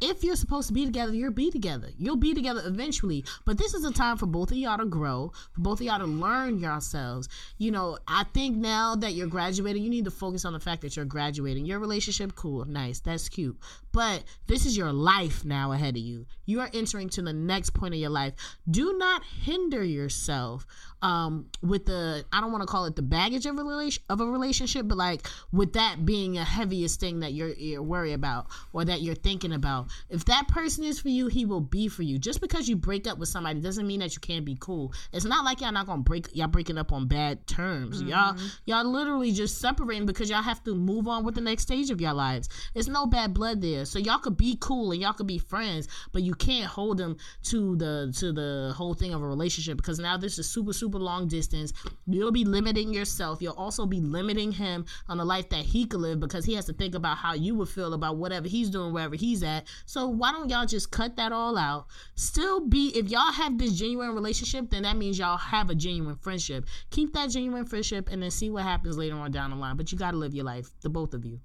if 0.00 0.22
you're 0.22 0.36
supposed 0.36 0.68
to 0.68 0.74
be 0.74 0.84
together, 0.84 1.12
you'll 1.12 1.32
be 1.32 1.50
together. 1.50 1.88
You'll 1.98 2.16
be 2.16 2.34
together 2.34 2.62
eventually. 2.64 3.24
But 3.44 3.58
this 3.58 3.74
is 3.74 3.84
a 3.84 3.92
time 3.92 4.16
for 4.16 4.26
both 4.26 4.50
of 4.50 4.56
y'all 4.56 4.78
to 4.78 4.84
grow, 4.84 5.32
for 5.52 5.60
both 5.60 5.80
of 5.80 5.86
y'all 5.86 5.98
to 5.98 6.06
learn 6.06 6.60
yourselves. 6.60 7.28
You 7.58 7.72
know, 7.72 7.98
I 8.06 8.24
think 8.32 8.56
now 8.56 8.94
that 8.96 9.14
you're 9.14 9.26
graduating, 9.26 9.82
you 9.82 9.90
need 9.90 10.04
to 10.04 10.10
focus 10.10 10.44
on 10.44 10.52
the 10.52 10.60
fact 10.60 10.82
that 10.82 10.94
you're 10.96 11.04
graduating. 11.04 11.66
Your 11.66 11.80
relationship, 11.80 12.34
cool, 12.36 12.64
nice, 12.64 13.00
that's 13.00 13.28
cute. 13.28 13.58
But 13.98 14.22
this 14.46 14.64
is 14.64 14.76
your 14.76 14.92
life 14.92 15.44
now 15.44 15.72
ahead 15.72 15.96
of 15.96 16.00
you. 16.00 16.24
You 16.46 16.60
are 16.60 16.70
entering 16.72 17.08
to 17.10 17.22
the 17.22 17.32
next 17.32 17.70
point 17.70 17.94
of 17.94 18.00
your 18.00 18.10
life. 18.10 18.32
Do 18.70 18.96
not 18.96 19.24
hinder 19.24 19.82
yourself 19.82 20.64
um, 21.02 21.46
with 21.62 21.86
the 21.86 22.24
I 22.32 22.40
don't 22.40 22.52
want 22.52 22.62
to 22.62 22.66
call 22.66 22.84
it 22.86 22.96
the 22.96 23.02
baggage 23.02 23.46
of 23.46 23.58
a 23.58 23.64
relation 23.64 24.02
of 24.08 24.20
a 24.20 24.26
relationship, 24.26 24.86
but 24.88 24.98
like 24.98 25.26
with 25.52 25.72
that 25.72 26.04
being 26.04 26.38
a 26.38 26.44
heaviest 26.44 27.00
thing 27.00 27.20
that 27.20 27.32
you're, 27.32 27.50
you're 27.50 27.82
worried 27.82 28.12
about 28.12 28.46
or 28.72 28.84
that 28.84 29.02
you're 29.02 29.14
thinking 29.14 29.52
about. 29.52 29.88
If 30.08 30.24
that 30.26 30.48
person 30.48 30.84
is 30.84 31.00
for 31.00 31.08
you, 31.08 31.26
he 31.28 31.44
will 31.44 31.60
be 31.60 31.88
for 31.88 32.02
you. 32.02 32.18
Just 32.18 32.40
because 32.40 32.68
you 32.68 32.76
break 32.76 33.06
up 33.06 33.18
with 33.18 33.28
somebody 33.28 33.60
doesn't 33.60 33.86
mean 33.86 34.00
that 34.00 34.14
you 34.14 34.20
can't 34.20 34.44
be 34.44 34.56
cool. 34.60 34.92
It's 35.12 35.24
not 35.24 35.44
like 35.44 35.60
y'all 35.60 35.72
not 35.72 35.86
gonna 35.86 36.02
break 36.02 36.28
y'all 36.34 36.46
breaking 36.46 36.78
up 36.78 36.92
on 36.92 37.08
bad 37.08 37.46
terms. 37.46 38.00
Y'all 38.02 38.36
y'all 38.64 38.84
literally 38.84 39.32
just 39.32 39.58
separating 39.58 40.06
because 40.06 40.30
y'all 40.30 40.42
have 40.42 40.62
to 40.64 40.74
move 40.74 41.08
on 41.08 41.24
with 41.24 41.34
the 41.34 41.40
next 41.40 41.64
stage 41.64 41.90
of 41.90 42.00
your 42.00 42.14
lives. 42.14 42.48
It's 42.74 42.88
no 42.88 43.06
bad 43.06 43.34
blood 43.34 43.60
there, 43.60 43.84
so 43.88 43.98
y'all 43.98 44.18
could 44.18 44.36
be 44.36 44.56
cool 44.60 44.92
and 44.92 45.00
y'all 45.00 45.12
could 45.12 45.26
be 45.26 45.38
friends, 45.38 45.88
but 46.12 46.22
you 46.22 46.34
can't 46.34 46.66
hold 46.66 46.98
them 46.98 47.16
to 47.44 47.76
the 47.76 48.12
to 48.18 48.32
the 48.32 48.72
whole 48.76 48.94
thing 48.94 49.14
of 49.14 49.22
a 49.22 49.26
relationship 49.26 49.76
because 49.76 49.98
now 49.98 50.16
this 50.16 50.38
is 50.38 50.48
super 50.48 50.72
super 50.72 50.98
long 50.98 51.28
distance. 51.28 51.72
You'll 52.06 52.32
be 52.32 52.44
limiting 52.44 52.92
yourself. 52.92 53.40
You'll 53.40 53.54
also 53.54 53.86
be 53.86 54.00
limiting 54.00 54.52
him 54.52 54.86
on 55.08 55.18
the 55.18 55.24
life 55.24 55.48
that 55.50 55.64
he 55.64 55.86
could 55.86 56.00
live 56.00 56.20
because 56.20 56.44
he 56.44 56.54
has 56.54 56.66
to 56.66 56.72
think 56.72 56.94
about 56.94 57.18
how 57.18 57.34
you 57.34 57.54
would 57.56 57.68
feel 57.68 57.94
about 57.94 58.16
whatever 58.16 58.48
he's 58.48 58.70
doing 58.70 58.92
wherever 58.92 59.16
he's 59.16 59.42
at. 59.42 59.66
So 59.86 60.08
why 60.08 60.32
don't 60.32 60.50
y'all 60.50 60.66
just 60.66 60.90
cut 60.90 61.16
that 61.16 61.32
all 61.32 61.56
out? 61.56 61.86
Still 62.14 62.60
be 62.60 62.88
if 62.94 63.10
y'all 63.10 63.32
have 63.32 63.58
this 63.58 63.76
genuine 63.78 64.14
relationship, 64.14 64.70
then 64.70 64.82
that 64.82 64.96
means 64.96 65.18
y'all 65.18 65.36
have 65.36 65.70
a 65.70 65.74
genuine 65.74 66.16
friendship. 66.16 66.66
Keep 66.90 67.12
that 67.14 67.30
genuine 67.30 67.64
friendship 67.64 68.08
and 68.10 68.22
then 68.22 68.30
see 68.30 68.50
what 68.50 68.64
happens 68.64 68.98
later 68.98 69.16
on 69.16 69.30
down 69.30 69.50
the 69.50 69.56
line. 69.56 69.76
But 69.76 69.92
you 69.92 69.98
got 69.98 70.12
to 70.12 70.16
live 70.16 70.34
your 70.34 70.44
life, 70.44 70.70
the 70.82 70.88
both 70.88 71.14
of 71.14 71.24
you. 71.24 71.40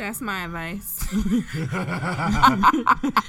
That's 0.00 0.22
my 0.22 0.44
advice. 0.46 1.06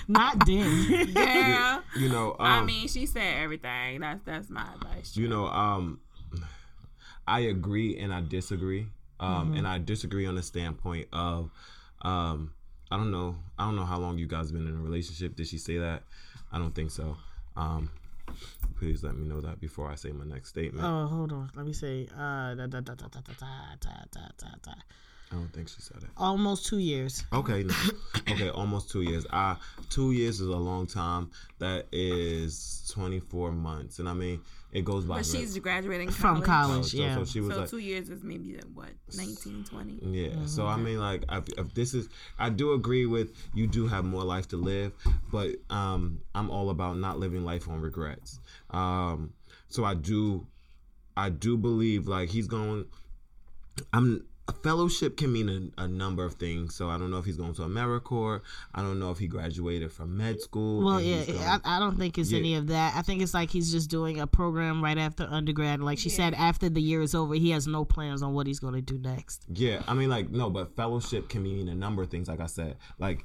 Not 0.07 0.45
then. 0.45 1.13
Girl. 1.13 1.83
You 1.97 2.07
know, 2.07 2.31
um, 2.39 2.45
I 2.45 2.63
mean, 2.63 2.87
she 2.87 3.05
said 3.05 3.43
everything. 3.43 3.99
That's 3.99 4.23
that's 4.23 4.49
my 4.49 4.65
advice. 4.73 5.17
you 5.17 5.27
know, 5.27 5.47
um, 5.47 5.99
I 7.27 7.41
agree 7.41 7.97
and 7.97 8.13
I 8.13 8.21
disagree. 8.21 8.87
Um, 9.19 9.53
and 9.55 9.67
I 9.67 9.79
disagree 9.79 10.25
on 10.25 10.35
the 10.35 10.41
standpoint 10.41 11.09
of, 11.13 11.51
um, 12.01 12.53
I 12.89 12.97
don't 12.97 13.11
know, 13.11 13.35
I 13.59 13.65
don't 13.65 13.75
know 13.75 13.85
how 13.85 13.99
long 13.99 14.17
you 14.17 14.25
guys 14.25 14.51
been 14.51 14.65
in 14.65 14.73
a 14.73 14.81
relationship. 14.81 15.35
Did 15.35 15.47
she 15.47 15.57
say 15.59 15.77
that? 15.77 16.03
I 16.53 16.57
don't 16.57 16.73
think 16.73 16.89
so. 16.89 17.17
Um, 17.55 17.91
please 18.79 19.03
let 19.03 19.15
me 19.15 19.27
know 19.27 19.41
that 19.41 19.59
before 19.59 19.91
I 19.91 19.95
say 19.95 20.11
my 20.11 20.25
next 20.25 20.49
statement. 20.49 20.85
oh, 20.85 21.05
hold 21.05 21.33
on. 21.33 21.51
Let 21.53 21.65
me 21.65 21.73
say. 21.73 22.07
Uh, 22.17 22.55
da, 22.55 22.65
da, 22.65 22.79
da, 22.79 22.95
I 25.31 25.35
don't 25.35 25.53
think 25.53 25.69
she 25.69 25.81
said 25.81 25.97
it. 26.03 26.09
Almost 26.17 26.65
two 26.65 26.79
years. 26.79 27.23
Okay, 27.31 27.63
no. 27.63 27.73
okay, 28.31 28.49
almost 28.49 28.89
two 28.91 29.01
years. 29.01 29.25
Uh 29.29 29.55
two 29.89 30.11
years 30.11 30.41
is 30.41 30.47
a 30.47 30.57
long 30.57 30.87
time. 30.87 31.31
That 31.59 31.87
is 31.91 32.89
twenty 32.93 33.19
four 33.19 33.51
months, 33.51 33.99
and 33.99 34.09
I 34.09 34.13
mean 34.13 34.41
it 34.73 34.83
goes 34.85 35.05
by. 35.05 35.17
But 35.17 35.25
very- 35.25 35.39
she's 35.39 35.57
graduating 35.59 36.09
From 36.11 36.41
college. 36.41 36.67
college, 36.67 36.91
so, 36.91 36.97
yeah. 36.97 37.15
so 37.15 37.25
she 37.25 37.39
was 37.41 37.53
So 37.53 37.59
like, 37.61 37.69
two 37.69 37.77
years 37.79 38.09
is 38.09 38.23
maybe 38.23 38.57
uh, 38.57 38.61
what 38.73 38.89
19, 39.17 39.65
20. 39.65 39.99
Yeah. 40.17 40.45
So 40.45 40.65
I 40.65 40.77
mean, 40.77 40.97
like, 40.97 41.25
if, 41.29 41.43
if 41.57 41.73
this 41.73 41.93
is, 41.93 42.07
I 42.39 42.49
do 42.49 42.71
agree 42.73 43.05
with 43.05 43.31
you. 43.53 43.67
Do 43.67 43.87
have 43.87 44.05
more 44.05 44.23
life 44.23 44.47
to 44.49 44.57
live, 44.57 44.93
but 45.31 45.51
um, 45.69 46.21
I'm 46.35 46.49
all 46.49 46.69
about 46.69 46.97
not 46.97 47.19
living 47.19 47.43
life 47.43 47.67
on 47.67 47.81
regrets. 47.81 48.39
Um, 48.69 49.33
so 49.67 49.83
I 49.83 49.93
do, 49.93 50.47
I 51.17 51.29
do 51.29 51.57
believe 51.57 52.07
like 52.07 52.29
he's 52.29 52.47
going. 52.47 52.85
I'm. 53.93 54.25
A 54.51 54.53
fellowship 54.53 55.15
can 55.15 55.31
mean 55.31 55.71
a, 55.77 55.83
a 55.83 55.87
number 55.87 56.25
of 56.25 56.33
things. 56.33 56.75
So 56.75 56.89
I 56.89 56.97
don't 56.97 57.09
know 57.09 57.19
if 57.19 57.23
he's 57.23 57.37
going 57.37 57.53
to 57.53 57.61
AmeriCorps. 57.61 58.41
I 58.75 58.81
don't 58.81 58.99
know 58.99 59.09
if 59.09 59.17
he 59.17 59.27
graduated 59.27 59.93
from 59.93 60.17
med 60.17 60.41
school. 60.41 60.83
Well, 60.83 60.99
yeah, 60.99 61.23
going- 61.23 61.39
I, 61.39 61.59
I 61.63 61.79
don't 61.79 61.97
think 61.97 62.17
it's 62.17 62.31
Yeah. 62.33 62.39
any 62.39 62.55
of 62.55 62.67
that. 62.67 62.93
I 62.93 63.01
think 63.01 63.21
it's 63.21 63.33
like 63.33 63.49
he's 63.49 63.71
just 63.71 63.89
doing 63.89 64.19
a 64.19 64.27
program 64.27 64.83
right 64.83 64.97
after 64.97 65.23
undergrad. 65.29 65.79
Like 65.79 65.99
she 65.99 66.09
said, 66.09 66.33
after 66.33 66.67
the 66.67 66.81
year 66.81 67.01
is 67.01 67.15
over, 67.15 67.33
he 67.35 67.51
has 67.51 67.65
no 67.65 67.85
plans 67.85 68.21
on 68.21 68.33
what 68.33 68.45
he's 68.45 68.59
going 68.59 68.73
to 68.73 68.81
do 68.81 68.97
next. 68.99 69.45
Yeah, 69.53 69.83
I 69.87 69.93
mean, 69.93 70.09
like, 70.09 70.29
no, 70.29 70.49
but 70.49 70.75
fellowship 70.75 71.29
can 71.29 71.43
mean 71.43 71.69
a 71.69 71.75
number 71.75 72.01
of 72.03 72.09
things. 72.09 72.27
Like 72.27 72.41
I 72.41 72.47
said, 72.47 72.75
like 72.99 73.23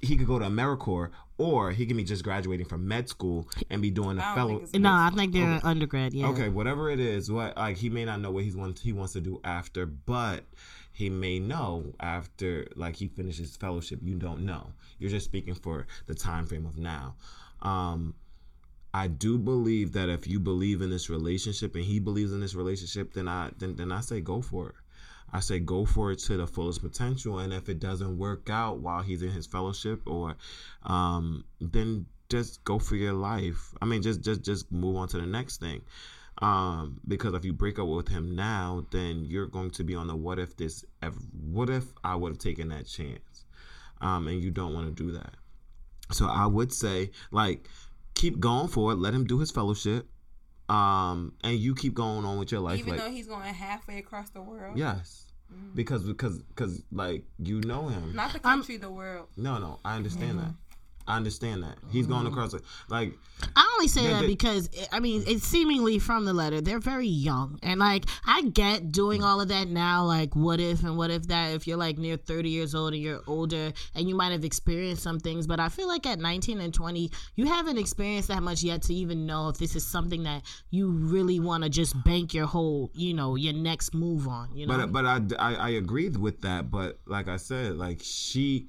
he 0.00 0.16
could 0.16 0.28
go 0.28 0.38
to 0.38 0.44
AmeriCorps, 0.44 1.10
or 1.38 1.70
he 1.70 1.86
can 1.86 1.96
be 1.96 2.04
just 2.04 2.24
graduating 2.24 2.66
from 2.66 2.86
med 2.86 3.08
school 3.08 3.48
and 3.70 3.80
be 3.80 3.90
doing 3.90 4.18
a 4.18 4.20
don't 4.20 4.34
fellow. 4.34 4.64
No, 4.74 4.90
I 4.90 5.10
think 5.14 5.32
they're 5.32 5.60
undergrad. 5.62 6.12
Yeah. 6.12 6.26
Okay, 6.28 6.48
whatever 6.48 6.90
it 6.90 7.00
is, 7.00 7.30
what 7.30 7.56
like 7.56 7.76
he 7.76 7.88
may 7.88 8.04
not 8.04 8.20
know 8.20 8.30
what 8.30 8.44
he's 8.44 8.56
wants 8.56 8.80
he 8.80 8.92
wants 8.92 9.12
to 9.14 9.20
do 9.20 9.40
after, 9.44 9.86
but 9.86 10.44
he 10.92 11.08
may 11.08 11.38
know 11.38 11.94
after 12.00 12.66
like 12.74 12.96
he 12.96 13.06
finishes 13.06 13.56
fellowship. 13.56 14.00
You 14.02 14.16
don't 14.16 14.40
know. 14.40 14.72
You're 14.98 15.10
just 15.10 15.26
speaking 15.26 15.54
for 15.54 15.86
the 16.06 16.14
time 16.14 16.44
frame 16.44 16.66
of 16.66 16.76
now. 16.76 17.14
Um, 17.62 18.14
I 18.92 19.06
do 19.06 19.38
believe 19.38 19.92
that 19.92 20.08
if 20.08 20.26
you 20.26 20.40
believe 20.40 20.82
in 20.82 20.90
this 20.90 21.08
relationship 21.08 21.76
and 21.76 21.84
he 21.84 22.00
believes 22.00 22.32
in 22.32 22.40
this 22.40 22.54
relationship, 22.54 23.12
then 23.14 23.28
I 23.28 23.50
then 23.58 23.76
then 23.76 23.92
I 23.92 24.00
say 24.00 24.20
go 24.20 24.42
for 24.42 24.70
it. 24.70 24.74
I 25.32 25.40
say 25.40 25.58
go 25.58 25.84
for 25.84 26.12
it 26.12 26.18
to 26.20 26.36
the 26.36 26.46
fullest 26.46 26.82
potential, 26.82 27.38
and 27.38 27.52
if 27.52 27.68
it 27.68 27.80
doesn't 27.80 28.16
work 28.18 28.48
out 28.50 28.78
while 28.78 29.02
he's 29.02 29.22
in 29.22 29.30
his 29.30 29.46
fellowship, 29.46 30.00
or 30.06 30.36
um, 30.84 31.44
then 31.60 32.06
just 32.28 32.62
go 32.64 32.78
for 32.78 32.96
your 32.96 33.12
life. 33.12 33.74
I 33.80 33.84
mean, 33.84 34.02
just 34.02 34.22
just 34.22 34.42
just 34.42 34.70
move 34.72 34.96
on 34.96 35.08
to 35.08 35.18
the 35.18 35.26
next 35.26 35.60
thing. 35.60 35.82
Um, 36.40 37.00
because 37.08 37.34
if 37.34 37.44
you 37.44 37.52
break 37.52 37.80
up 37.80 37.88
with 37.88 38.06
him 38.06 38.36
now, 38.36 38.86
then 38.92 39.24
you're 39.24 39.48
going 39.48 39.70
to 39.72 39.82
be 39.82 39.96
on 39.96 40.06
the 40.06 40.14
what 40.14 40.38
if 40.38 40.56
this, 40.56 40.84
ever, 41.02 41.18
what 41.50 41.68
if 41.68 41.84
I 42.04 42.14
would 42.14 42.30
have 42.30 42.38
taken 42.38 42.68
that 42.68 42.86
chance, 42.86 43.44
um, 44.00 44.28
and 44.28 44.40
you 44.40 44.52
don't 44.52 44.72
want 44.72 44.86
to 44.86 45.02
do 45.02 45.10
that. 45.12 45.34
So 46.12 46.28
I 46.28 46.46
would 46.46 46.72
say, 46.72 47.10
like, 47.32 47.68
keep 48.14 48.38
going 48.38 48.68
for 48.68 48.92
it. 48.92 48.98
Let 48.98 49.14
him 49.14 49.24
do 49.24 49.40
his 49.40 49.50
fellowship, 49.50 50.08
um, 50.68 51.32
and 51.42 51.58
you 51.58 51.74
keep 51.74 51.94
going 51.94 52.24
on 52.24 52.38
with 52.38 52.52
your 52.52 52.60
life. 52.60 52.78
Even 52.78 52.92
like, 52.92 53.00
though 53.00 53.10
he's 53.10 53.26
going 53.26 53.52
halfway 53.54 53.98
across 53.98 54.30
the 54.30 54.42
world. 54.42 54.78
yes, 54.78 55.26
because 55.74 56.04
because 56.04 56.38
because 56.42 56.82
like 56.92 57.24
you 57.38 57.60
know 57.62 57.88
him. 57.88 58.14
Not 58.14 58.32
the 58.32 58.38
country, 58.38 58.76
the 58.76 58.90
world. 58.90 59.28
No, 59.36 59.58
no, 59.58 59.80
I 59.84 59.96
understand 59.96 60.38
that. 60.40 60.54
I 61.08 61.16
understand 61.16 61.62
that. 61.62 61.78
He's 61.90 62.06
going 62.06 62.24
mm-hmm. 62.24 62.32
across 62.32 62.52
the, 62.52 62.62
like 62.88 63.14
I 63.56 63.70
only 63.74 63.88
say 63.88 64.04
Yeah, 64.04 64.14
that 64.14 64.20
they- 64.22 64.26
because 64.26 64.68
I 64.92 65.00
mean 65.00 65.24
it's 65.26 65.44
seemingly 65.44 65.98
from 65.98 66.24
the 66.24 66.32
letter. 66.32 66.60
They're 66.60 66.78
very 66.78 67.06
young. 67.06 67.58
And 67.62 67.80
like 67.80 68.04
I 68.26 68.42
get 68.42 68.92
doing 68.92 69.22
all 69.22 69.40
of 69.40 69.48
that 69.48 69.68
now 69.68 70.04
like 70.04 70.36
what 70.36 70.60
if 70.60 70.82
and 70.82 70.96
what 70.96 71.10
if 71.10 71.28
that 71.28 71.54
if 71.54 71.66
you're 71.66 71.76
like 71.76 71.98
near 71.98 72.16
30 72.16 72.50
years 72.50 72.74
old 72.74 72.94
and 72.94 73.02
you're 73.02 73.22
older 73.26 73.72
and 73.94 74.08
you 74.08 74.14
might 74.14 74.32
have 74.32 74.44
experienced 74.44 75.02
some 75.02 75.18
things. 75.18 75.46
But 75.46 75.60
I 75.60 75.68
feel 75.68 75.88
like 75.88 76.06
at 76.06 76.18
19 76.18 76.60
and 76.60 76.74
20 76.74 77.10
you 77.36 77.46
haven't 77.46 77.78
experienced 77.78 78.28
that 78.28 78.42
much 78.42 78.62
yet 78.62 78.82
to 78.82 78.94
even 78.94 79.26
know 79.26 79.48
if 79.48 79.58
this 79.58 79.74
is 79.76 79.86
something 79.86 80.24
that 80.24 80.42
you 80.70 80.90
really 80.90 81.40
want 81.40 81.64
to 81.64 81.70
just 81.70 81.94
bank 82.04 82.34
your 82.34 82.46
whole 82.46 82.90
you 82.94 83.14
know 83.14 83.36
your 83.36 83.54
next 83.54 83.94
move 83.94 84.28
on 84.28 84.48
you 84.54 84.66
know? 84.66 84.76
But 84.76 84.92
but 84.92 85.06
I, 85.06 85.20
I 85.38 85.54
I 85.54 85.68
agreed 85.70 86.16
with 86.16 86.42
that. 86.42 86.70
But 86.70 86.98
like 87.06 87.28
I 87.28 87.36
said, 87.36 87.76
like 87.76 88.00
she, 88.02 88.68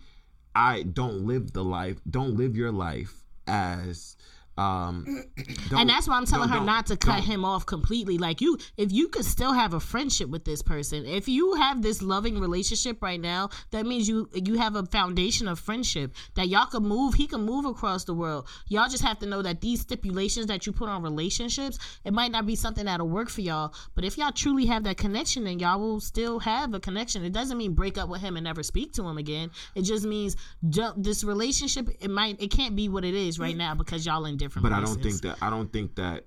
I 0.56 0.84
don't 0.84 1.26
live 1.26 1.54
the 1.54 1.64
life. 1.64 1.98
Don't 2.10 2.36
live 2.36 2.56
your 2.56 2.72
life 2.72 3.24
as. 3.48 4.16
Um, 4.60 5.24
and 5.72 5.90
that's 5.90 6.08
why 6.08 6.18
I'm 6.18 6.26
telling 6.26 6.50
her 6.50 6.58
don't- 6.58 6.66
to 6.88 6.98
cut 6.98 7.24
him 7.24 7.46
off 7.46 7.66
completely. 7.66 8.18
Like 8.18 8.42
you, 8.42 8.58
if 8.78 8.92
you 8.92 9.08
could 9.08 9.26
still 9.26 9.54
have 9.54 9.74
a 9.74 9.80
friendship 9.80 10.30
with 10.30 10.44
this 10.44 10.62
person, 10.62 11.06
if 11.06 11.28
you 11.28 11.54
have 11.56 11.82
this 11.82 12.02
loving 12.02 12.40
relationship 12.40 13.02
right 13.02 13.20
now, 13.20 13.50
that 13.72 13.86
means 13.86 14.08
you 14.10 14.30
you 14.34 14.58
have 14.58 14.76
a 14.76 14.86
foundation 14.86 15.48
of 15.48 15.60
friendship 15.60 16.14
that 16.36 16.50
y'all 16.50 16.66
can 16.66 16.84
move. 16.84 17.14
He 17.14 17.26
can 17.28 17.42
move 17.42 17.66
across 17.66 18.04
the 18.04 18.14
world. 18.14 18.48
Y'all 18.68 18.90
just 18.90 19.04
have 19.04 19.20
to 19.20 19.26
know 19.26 19.42
that 19.42 19.62
these 19.62 19.82
stipulations 19.82 20.48
that 20.48 20.66
you 20.66 20.74
put 20.74 20.90
on 20.90 21.02
relationships, 21.02 21.80
it 22.04 22.12
might 22.12 22.32
not 22.32 22.46
be 22.46 22.56
something 22.56 22.86
that'll 22.86 23.08
work 23.08 23.30
for 23.30 23.42
y'all. 23.42 23.74
But 23.96 24.04
if 24.04 24.18
y'all 24.18 24.32
truly 24.32 24.66
have 24.66 24.84
that 24.84 24.98
connection, 24.98 25.46
then 25.46 25.60
y'all 25.60 25.80
will 25.80 26.02
still 26.02 26.40
have 26.40 26.74
a 26.74 26.80
connection. 26.80 27.24
It 27.24 27.32
doesn't 27.32 27.58
mean 27.58 27.74
break 27.74 27.98
up 27.98 28.10
with 28.10 28.22
him 28.22 28.36
and 28.36 28.44
never 28.44 28.64
speak 28.64 28.92
to 28.94 29.08
him 29.08 29.18
again. 29.18 29.52
It 29.76 29.84
just 29.84 30.06
means 30.06 30.36
this 30.62 31.24
relationship. 31.24 31.88
It 32.02 32.10
might. 32.10 32.42
It 32.42 32.52
can't 32.52 32.76
be 32.76 32.90
what 32.90 33.06
it 33.06 33.16
is 33.16 33.40
right 33.40 33.56
now 33.56 33.74
because 33.74 34.06
y'all 34.06 34.26
in 34.26 34.36
different. 34.36 34.49
But 34.56 34.72
I 34.72 34.82
don't 34.82 35.02
think 35.02 35.22
that 35.22 35.38
I 35.42 35.50
don't 35.50 35.72
think 35.72 35.96
that 35.96 36.26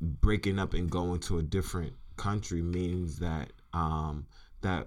breaking 0.00 0.58
up 0.58 0.74
and 0.74 0.90
going 0.90 1.20
to 1.20 1.38
a 1.38 1.42
different 1.42 1.92
country 2.16 2.62
means 2.62 3.18
that 3.18 3.52
um 3.72 4.26
that 4.62 4.86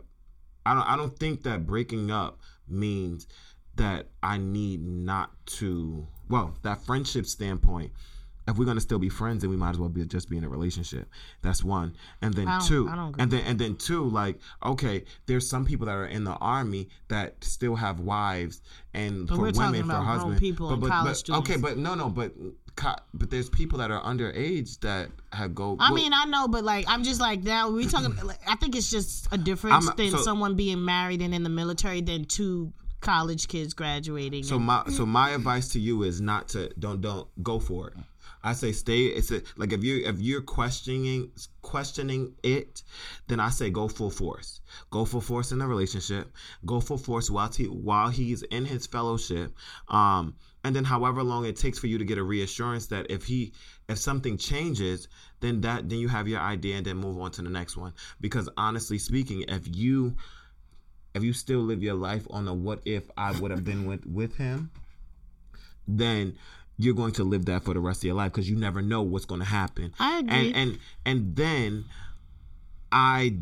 I 0.65 0.73
don't 0.73 0.88
I 0.88 0.95
don't 0.95 1.18
think 1.18 1.43
that 1.43 1.65
breaking 1.65 2.11
up 2.11 2.39
means 2.68 3.27
that 3.76 4.07
I 4.22 4.38
need 4.38 4.81
not 4.81 5.31
to 5.57 6.07
well 6.30 6.55
that 6.64 6.84
friendship 6.85 7.26
standpoint 7.26 7.91
if 8.47 8.57
we're 8.57 8.65
gonna 8.65 8.81
still 8.81 8.99
be 8.99 9.10
friends 9.10 9.41
then 9.41 9.49
we 9.49 9.55
might 9.55 9.72
as 9.72 9.80
well 9.80 9.89
be 9.89 10.05
just 10.05 10.30
be 10.30 10.38
in 10.38 10.43
a 10.43 10.49
relationship. 10.49 11.07
That's 11.41 11.64
one. 11.64 11.95
And 12.22 12.34
then 12.34 12.47
two 12.68 12.89
I 12.89 12.95
don't 12.95 13.10
agree. 13.10 13.22
and 13.23 13.31
then 13.31 13.41
and 13.45 13.60
then 13.60 13.76
two 13.77 14.10
like 14.10 14.39
okay 14.64 15.05
there's 15.26 15.49
some 15.49 15.65
people 15.65 15.85
that 15.88 15.93
are 15.93 16.05
in 16.05 16.23
the 16.23 16.34
army 16.34 16.89
that 17.07 17.43
still 17.43 17.76
have 17.76 17.99
wives 17.99 18.61
and 18.93 19.27
But 19.27 19.35
for 19.35 19.41
women 19.43 19.85
for 19.85 19.93
husbands 19.93 20.39
people 20.39 20.76
but, 20.76 20.89
but, 20.89 21.23
but, 21.27 21.30
okay 21.38 21.57
but 21.57 21.77
no 21.77 21.95
no 21.95 22.10
but 22.10 22.34
but 23.13 23.29
there's 23.29 23.49
people 23.49 23.79
that 23.79 23.91
are 23.91 24.01
underage 24.03 24.79
that 24.81 25.09
have 25.31 25.55
go. 25.55 25.77
I 25.79 25.91
well, 25.91 26.01
mean, 26.01 26.13
I 26.13 26.25
know, 26.25 26.47
but 26.47 26.63
like, 26.63 26.85
I'm 26.87 27.03
just 27.03 27.21
like 27.21 27.43
now 27.43 27.69
we 27.69 27.85
talking. 27.87 28.15
Like, 28.23 28.39
I 28.47 28.55
think 28.55 28.75
it's 28.75 28.89
just 28.89 29.27
a 29.31 29.37
difference 29.37 29.87
I'm- 29.87 29.95
than 29.97 30.11
so- 30.11 30.21
someone 30.21 30.55
being 30.55 30.83
married 30.83 31.21
and 31.21 31.33
in 31.33 31.43
the 31.43 31.49
military 31.49 32.01
than 32.01 32.25
two 32.25 32.71
college 33.01 33.47
kids 33.47 33.73
graduating. 33.73 34.43
So 34.43 34.55
and- 34.55 34.65
my 34.65 34.83
so 34.89 35.05
my 35.05 35.31
advice 35.31 35.69
to 35.69 35.79
you 35.79 36.03
is 36.03 36.21
not 36.21 36.49
to 36.49 36.69
don't 36.79 37.01
don't 37.01 37.27
go 37.43 37.59
for 37.59 37.89
it. 37.89 37.95
I 38.45 38.51
say 38.53 38.73
stay. 38.73 39.05
It's 39.05 39.31
a, 39.31 39.41
like 39.55 39.71
if 39.71 39.83
you 39.85 40.05
if 40.05 40.19
you're 40.19 40.41
questioning 40.41 41.31
questioning 41.61 42.33
it, 42.43 42.83
then 43.27 43.39
I 43.39 43.49
say 43.49 43.69
go 43.69 43.87
full 43.87 44.09
force. 44.09 44.59
Go 44.91 45.05
full 45.05 45.21
force 45.21 45.53
in 45.53 45.61
a 45.61 45.67
relationship. 45.67 46.29
Go 46.65 46.81
full 46.81 46.97
force 46.97 47.29
while 47.29 47.49
he 47.49 47.65
while 47.65 48.09
he's 48.09 48.41
in 48.43 48.65
his 48.65 48.85
fellowship. 48.85 49.55
Um, 49.87 50.35
and 50.64 50.76
then 50.76 50.84
however 50.84 51.23
long 51.23 51.45
it 51.45 51.56
takes 51.56 51.77
for 51.77 51.88
you 51.88 51.98
to 51.98 52.06
get 52.06 52.18
a 52.18 52.23
reassurance 52.23 52.88
that 52.88 53.07
if 53.10 53.26
he 53.26 53.53
if 53.90 53.98
something 53.98 54.38
changes, 54.38 55.07
then 55.41 55.61
that 55.61 55.90
then 55.90 55.99
you 55.99 56.07
have 56.07 56.27
your 56.27 56.40
idea 56.40 56.77
and 56.77 56.85
then 56.85 56.98
move 56.98 57.19
on 57.19 57.31
to 57.31 57.41
the 57.41 57.49
next 57.49 57.76
one. 57.76 57.94
Because 58.22 58.49
honestly 58.56 58.98
speaking, 58.98 59.44
if 59.48 59.76
you 59.76 60.15
if 61.14 61.23
you 61.23 61.34
still 61.34 61.60
live 61.60 61.84
your 61.84 61.95
life 61.95 62.26
on 62.30 62.48
a 62.48 62.53
what 62.53 62.80
if 62.85 63.03
I 63.18 63.38
would 63.40 63.52
have 63.52 63.64
been 63.64 63.85
with 63.85 64.06
with 64.06 64.35
him, 64.35 64.72
then 65.88 66.38
you're 66.77 66.95
going 66.95 67.14
to 67.14 67.23
live 67.23 67.45
that 67.45 67.64
for 67.64 67.73
the 67.73 67.80
rest 67.80 67.99
of 67.99 68.06
your 68.06 68.15
life 68.15 68.31
because 68.31 68.49
you 68.49 68.56
never 68.56 68.81
know 68.81 69.02
what's 69.02 69.26
going 69.26 69.41
to 69.41 69.48
happen. 69.48 69.94
I 69.99 70.19
agree. 70.19 70.53
And 70.53 70.56
and 70.56 70.80
and 71.06 71.35
then 71.35 71.85
I 72.91 73.38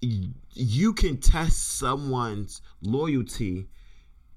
you 0.00 0.92
can 0.92 1.16
test 1.16 1.78
someone's 1.78 2.60
loyalty 2.82 3.68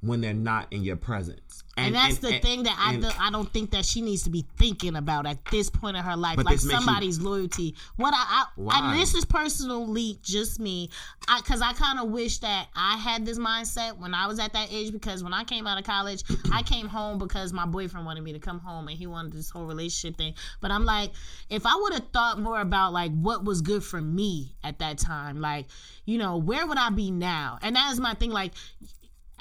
when 0.02 0.20
they're 0.20 0.34
not 0.34 0.68
in 0.72 0.84
your 0.84 0.96
presence. 0.96 1.64
And, 1.78 1.96
that's 1.96 2.18
the 2.18 2.34
and- 2.34 2.42
thing 2.42 2.64
that 2.64 2.76
I, 2.78 2.94
and- 2.94 3.04
do, 3.04 3.10
I 3.20 3.32
don't 3.32 3.52
think 3.52 3.72
that 3.72 3.86
she 3.86 4.02
needs 4.02 4.24
to 4.24 4.30
be 4.30 4.46
thinking 4.58 4.96
about 4.96 5.26
at 5.26 5.44
this 5.46 5.70
point 5.70 5.96
in 5.96 6.04
her 6.04 6.18
life, 6.18 6.38
like 6.38 6.48
makes 6.48 6.64
you- 6.64 6.72
somebody's 6.72 7.20
loyalty. 7.20 7.76
What 7.96 8.14
I, 8.16 8.46
I 8.70 8.92
and 8.92 9.00
this 9.00 9.14
is 9.16 9.26
personally 9.26 10.18
just 10.22 10.60
me, 10.60 10.90
because 11.38 11.62
I, 11.62 11.74
kind 11.74 12.00
of 12.00 12.10
wish 12.10 12.40
that 12.40 12.68
I 12.76 12.98
had 12.98 13.26
this 13.26 13.40
mindset 13.40 13.98
when 13.98 14.14
I 14.14 14.28
was 14.28 14.40
at 14.40 14.54
that 14.54 14.72
age. 14.72 14.92
Because 14.92 15.24
when 15.24 15.34
I 15.34 15.44
came 15.44 15.66
out 15.66 15.78
of 15.78 15.86
college, 15.86 16.24
I 16.52 16.62
came 16.66 16.88
home 16.88 17.18
because 17.18 17.54
my 17.54 17.66
boyfriend 17.66 18.06
wanted 18.06 18.24
me 18.24 18.34
to 18.34 18.40
come 18.40 18.60
home, 18.60 18.88
and 18.88 18.98
he 18.98 19.08
wanted 19.08 19.34
this 19.34 19.50
whole 19.50 19.66
relationship 19.66 20.18
thing. 20.18 20.34
But 20.60 20.72
I'm 20.72 20.84
like, 20.84 21.12
if 21.50 21.66
I 21.66 21.76
would 21.76 21.94
have 21.94 22.08
thought 22.12 22.40
more 22.40 22.60
about 22.60 22.92
like 22.92 23.12
what 23.14 23.46
was 23.46 23.62
good 23.62 23.84
for 23.84 24.02
me 24.02 24.56
at 24.64 24.80
that 24.80 24.98
time, 24.98 25.40
like 25.40 25.68
you 26.06 26.18
know, 26.18 26.38
where 26.38 26.68
would 26.68 26.78
I 26.78 26.90
be 26.90 27.12
now? 27.12 27.60
And 27.62 27.76
that 27.76 27.92
is 27.94 28.00
my 28.00 28.14
thing, 28.16 28.32
like 28.32 28.52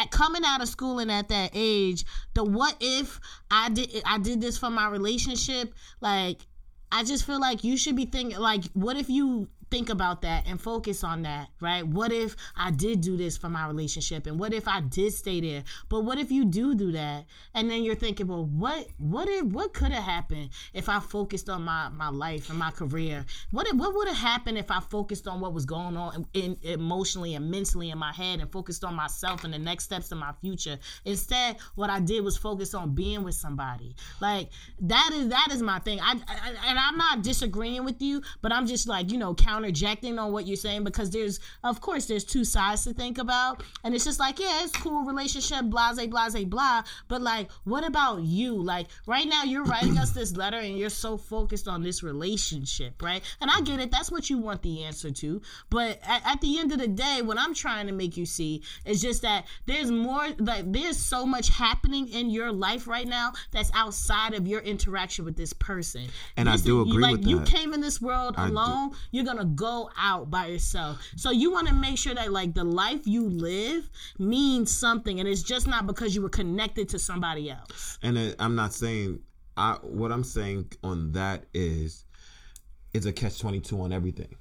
coming 0.07 0.43
out 0.45 0.63
of 0.63 0.69
school 0.69 0.99
and 0.99 1.11
at 1.11 1.29
that 1.29 1.51
age, 1.55 2.05
the 2.35 2.45
what 2.45 2.77
if 2.81 3.21
I 3.51 3.69
did 3.69 4.03
I 4.07 4.19
did 4.19 4.41
this 4.41 4.57
for 4.57 4.71
my 4.71 4.89
relationship, 4.89 5.75
like 6.01 6.41
I 6.93 7.05
just 7.05 7.27
feel 7.27 7.41
like 7.41 7.65
you 7.65 7.77
should 7.77 7.97
be 7.97 8.07
thinking 8.07 8.39
like 8.39 8.65
what 8.73 8.97
if 8.97 9.09
you 9.09 9.49
think 9.71 9.89
about 9.89 10.23
that 10.23 10.47
and 10.47 10.61
focus 10.61 11.05
on 11.05 11.23
that, 11.23 11.49
right? 11.61 11.87
What 11.87 12.13
if 12.13 12.37
I 12.57 12.71
did 12.71 13.01
do 13.01 13.17
this 13.17 13.37
for 13.37 13.49
my 13.49 13.67
relationship 13.67 14.27
and 14.27 14.39
what 14.39 14.53
if 14.53 14.67
I 14.67 14.81
did 14.81 15.13
stay 15.13 15.41
there? 15.41 15.65
But 15.89 16.01
what 16.01 16.19
if 16.19 16.31
you 16.31 16.45
do 16.45 16.75
do 16.75 16.93
that 16.93 17.27
and 17.55 17.71
then 17.71 17.85
you're 17.85 17.95
thinking, 17.95 18.27
well, 18.27 18.45
what 18.45 18.89
what 18.99 19.29
if 19.29 19.45
what 19.45 19.73
could 19.73 19.93
have 19.93 20.05
happened 20.05 20.51
if 20.75 20.89
I 20.89 21.01
focused 21.01 21.49
on 21.49 21.63
my 21.63 21.89
my 21.91 22.09
life 22.09 22.51
and 22.51 22.59
my 22.59 22.71
career? 22.71 23.25
What 23.51 23.69
if, 23.69 23.75
what 23.75 23.95
would 23.95 24.09
have 24.09 24.17
happened 24.17 24.59
if 24.59 24.71
I 24.71 24.81
focused 24.81 25.29
on 25.29 25.41
what 25.41 25.53
was 25.53 25.65
going 25.65 25.97
on 25.97 26.27
in, 26.35 26.57
emotionally 26.63 27.35
and 27.35 27.51
mentally 27.51 27.91
in 27.91 27.99
my 27.99 28.13
head 28.13 28.41
and 28.41 28.51
focused 28.51 28.85
on 28.85 28.95
myself 28.95 29.45
and 29.45 29.55
the 29.55 29.59
next 29.59 29.85
steps 29.85 30.11
in 30.13 30.19
my 30.19 30.33
future? 30.41 30.79
Instead, 31.05 31.57
what 31.75 31.91
I 31.91 32.01
did 32.01 32.25
was 32.25 32.37
focus 32.37 32.75
on 32.75 32.95
being 32.95 33.23
with 33.23 33.35
somebody. 33.35 33.95
Like 34.21 34.51
that 34.81 35.11
is 35.13 35.29
that 35.29 35.49
is 35.53 35.63
my 35.63 35.79
thing. 35.79 36.01
I, 36.01 36.13
I 36.27 36.71
and 36.71 36.79
I'm 36.79 36.97
not 36.97 37.23
disagreeing 37.23 37.85
with 37.85 38.03
you, 38.03 38.23
but 38.43 38.53
I'm 38.53 38.67
just 38.67 38.89
like 38.89 39.11
you 39.13 39.19
know 39.19 39.35
counterjecting 39.61 40.20
on 40.20 40.32
what 40.32 40.47
you're 40.47 40.57
saying 40.57 40.85
because 40.85 41.11
there's 41.11 41.41
of 41.65 41.81
course 41.81 42.07
there's 42.07 42.24
two 42.24 42.45
sides 42.45 42.85
to 42.85 42.93
think 42.95 43.19
about, 43.19 43.62
and 43.85 43.95
it's 43.95 44.05
just 44.05 44.19
like 44.20 44.39
yeah, 44.39 44.62
it's 44.65 44.73
cool 44.77 45.05
relationship, 45.05 45.65
blase 45.66 45.97
blase 46.07 46.45
blah. 46.45 46.61
Blah. 46.61 46.82
But 47.09 47.23
like, 47.23 47.51
what 47.65 47.87
about 47.87 48.23
you? 48.23 48.55
Like 48.55 48.89
right 49.07 49.27
now, 49.27 49.45
you're 49.45 49.65
writing 49.65 49.97
us 49.99 50.11
this 50.11 50.37
letter 50.37 50.59
and 50.59 50.77
you're 50.78 50.91
so 50.91 51.16
focused 51.16 51.69
on 51.69 51.82
this 51.82 52.03
relationship, 52.03 53.01
right? 53.03 53.23
And 53.41 53.51
I 53.51 53.61
get 53.62 53.81
it. 53.81 53.91
That's 53.91 54.11
what 54.11 54.28
you 54.28 54.39
want 54.39 54.61
the 54.62 54.85
answer 54.85 55.11
to. 55.11 55.41
But 55.70 55.99
at, 56.07 56.23
at 56.27 56.41
the 56.43 56.59
end 56.59 56.73
of 56.73 56.78
the 56.78 56.87
day, 56.89 57.23
what 57.23 57.39
I'm 57.39 57.55
trying 57.55 57.87
to 57.87 57.93
make 57.93 58.16
you 58.16 58.27
see 58.27 58.62
is 58.85 59.01
just 59.01 59.23
that 59.23 59.47
there's 59.66 59.91
more. 59.91 60.28
Like 60.39 60.70
there's 60.70 60.99
so 60.99 61.24
much 61.24 61.49
happening 61.49 62.09
in 62.09 62.28
your 62.31 62.53
life 62.53 62.87
right 62.87 63.09
now 63.09 63.32
that's 63.53 63.70
outside 63.74 64.35
of 64.35 64.47
your 64.47 64.61
interaction 64.61 65.24
with 65.24 65.37
this 65.37 65.53
person. 65.55 66.09
And 66.37 66.49
I 66.49 66.53
This 66.53 66.62
do 66.62 66.82
is- 66.82 66.89
agree 66.89 67.03
like, 67.03 67.16
with 67.19 67.27
you 67.27 67.39
that. 67.39 67.49
came 67.49 67.73
in 67.73 67.81
this 67.81 68.01
world 68.03 68.35
I 68.37 68.47
do. 68.49 68.53
alone. 68.53 68.91
You're 69.12 69.24
gonna 69.24 69.45
go 69.55 69.91
out 69.99 70.31
by 70.31 70.47
yourself. 70.47 71.01
So 71.17 71.31
you 71.31 71.51
want 71.51 71.69
to 71.69 71.75
make 71.75 71.99
sure 71.99 72.15
that 72.15 72.33
like 72.33 72.55
the 72.55 72.65
life 72.65 73.07
you 73.07 73.29
live 73.29 73.89
means 74.19 74.71
something, 74.71 75.21
and 75.21 75.29
it's 75.29 75.43
just 75.43 75.67
not 75.67 75.87
because 75.87 76.15
you 76.15 76.23
were 76.23 76.29
connected 76.29 76.89
to 76.91 76.99
somebody 76.99 77.51
else. 77.51 77.99
And 78.03 78.35
I'm 78.39 78.55
not 78.55 78.73
saying 78.73 79.21
I 79.57 79.75
what 79.83 80.13
I'm 80.13 80.25
saying 80.25 80.73
on 80.83 81.13
that 81.13 81.45
is 81.53 82.05
it's 82.95 83.07
a 83.07 83.13
catch 83.13 83.39
22 83.39 83.81
on 83.81 83.93
everything. 83.93 84.35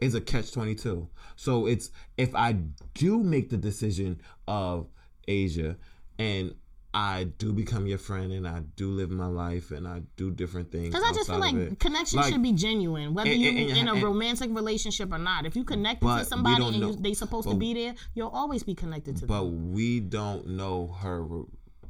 It's 0.00 0.14
a 0.14 0.20
catch 0.20 0.52
22. 0.52 1.08
So 1.36 1.66
it's 1.66 1.90
if 2.16 2.34
I 2.34 2.56
do 2.94 3.22
make 3.22 3.50
the 3.50 3.56
decision 3.56 4.20
of 4.48 4.88
Asia 5.28 5.76
and 6.18 6.54
I 6.98 7.24
do 7.36 7.52
become 7.52 7.86
your 7.86 7.98
friend 7.98 8.32
and 8.32 8.48
I 8.48 8.60
do 8.74 8.90
live 8.90 9.10
my 9.10 9.26
life 9.26 9.70
and 9.70 9.86
I 9.86 10.00
do 10.16 10.30
different 10.30 10.72
things. 10.72 10.88
Because 10.94 11.02
I 11.04 11.12
just 11.12 11.28
feel 11.28 11.38
like 11.38 11.78
connection 11.78 12.18
Like, 12.20 12.32
should 12.32 12.42
be 12.42 12.52
genuine, 12.52 13.12
whether 13.12 13.28
and- 13.30 13.38
you 13.38 13.50
and- 13.50 13.70
and- 13.70 13.78
in 13.78 13.88
a 13.88 13.94
romantic 14.02 14.48
relationship 14.50 15.12
or 15.12 15.18
not. 15.18 15.44
If 15.44 15.56
you 15.56 15.64
connected 15.64 16.06
But 16.06 16.20
to 16.20 16.24
somebody 16.24 16.64
and 16.64 16.80
know- 16.80 16.90
you, 16.92 16.96
they 16.96 17.12
supposed 17.12 17.48
to 17.50 17.54
be 17.54 17.74
there, 17.74 17.94
you'll 18.14 18.30
always 18.30 18.62
be 18.62 18.74
connected 18.74 19.16
to 19.18 19.26
But 19.26 19.42
them. 19.44 19.50
But 19.66 19.74
we 19.74 20.00
don't 20.00 20.46
know 20.48 20.88
her 21.00 21.26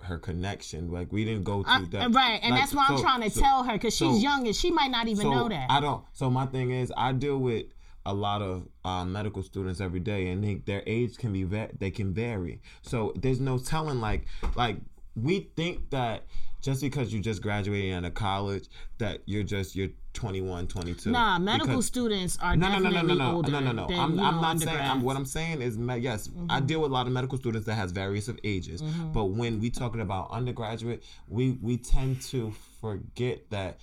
her 0.02 0.18
connection. 0.18 0.90
Like 0.90 1.12
we 1.12 1.24
didn't 1.24 1.44
go 1.44 1.62
through 1.62 1.72
I- 1.72 1.88
that. 1.90 2.12
right, 2.12 2.40
and 2.42 2.50
Like, 2.52 2.60
that's 2.60 2.74
why 2.74 2.86
I'm 2.88 2.96
so- 2.96 3.02
trying 3.02 3.22
to 3.22 3.30
so- 3.30 3.40
tell 3.40 3.62
her 3.64 3.72
because 3.74 3.92
she's 3.96 4.08
so- 4.08 4.18
young 4.18 4.46
and 4.46 4.54
she 4.56 4.70
might 4.72 4.90
not 4.90 5.06
even 5.08 5.30
know 5.30 5.48
that. 5.48 5.70
I 5.70 5.78
don't. 5.80 6.02
So 6.14 6.30
my 6.30 6.46
thing 6.46 6.70
is, 6.72 6.92
I 6.96 7.12
deal 7.12 7.38
with 7.38 7.66
a 8.04 8.14
lot 8.14 8.40
of 8.42 8.68
um, 8.84 9.12
medical 9.12 9.42
students 9.42 9.80
every 9.80 9.98
day, 10.00 10.28
and 10.30 10.42
they, 10.44 10.54
their 10.56 10.82
age 10.86 11.16
can 11.16 11.32
be 11.32 11.42
va- 11.44 11.70
they 11.78 11.90
can 11.90 12.12
vary. 12.14 12.60
So 12.82 13.12
there's 13.16 13.40
no 13.40 13.58
telling. 13.58 14.00
Like 14.00 14.26
like 14.56 14.78
we 15.16 15.50
think 15.56 15.90
that 15.90 16.24
just 16.62 16.80
because 16.80 17.12
you 17.12 17.20
just 17.20 17.42
graduated 17.42 17.94
out 17.94 18.04
of 18.04 18.14
college 18.14 18.68
that 18.98 19.20
you're 19.26 19.42
just 19.42 19.74
you're 19.74 19.88
21, 20.14 20.66
22. 20.66 21.10
nah, 21.10 21.38
medical 21.38 21.66
Because- 21.66 21.86
students 21.86 22.38
are 22.40 22.56
no, 22.56 22.68
no, 22.68 22.78
no, 22.78 22.78
no, 22.78 22.90
definitely 22.90 23.18
no, 23.18 23.24
no, 23.30 23.36
older 23.36 23.50
no, 23.52 23.60
no, 23.60 23.72
no. 23.72 23.86
than, 23.86 23.98
I'm, 23.98 24.18
I'm 24.18 24.34
know, 24.36 24.40
not 24.40 24.60
saying. 24.60 24.80
I'm, 24.80 25.02
what 25.02 25.14
I'm 25.16 25.26
saying 25.26 25.60
is, 25.60 25.76
me- 25.76 25.98
yes, 25.98 26.30
I 26.48 26.60
deal 26.60 26.80
with 26.80 26.90
a 26.90 26.94
lot 26.94 27.06
of 27.06 27.12
medical 27.12 27.36
students 27.36 27.66
that 27.66 27.74
has 27.74 27.92
various 27.92 28.26
of 28.28 28.38
ages. 28.42 28.80
Mm-hmm. 28.80 29.12
But 29.12 29.26
when 29.26 29.60
we 29.60 29.68
talking 29.68 30.00
about 30.00 30.30
undergraduate, 30.30 31.04
we 31.28 31.58
we 31.60 31.76
tend 31.76 32.22
to 32.22 32.52
forget 32.80 33.50
that 33.50 33.78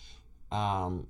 um, 0.51 1.07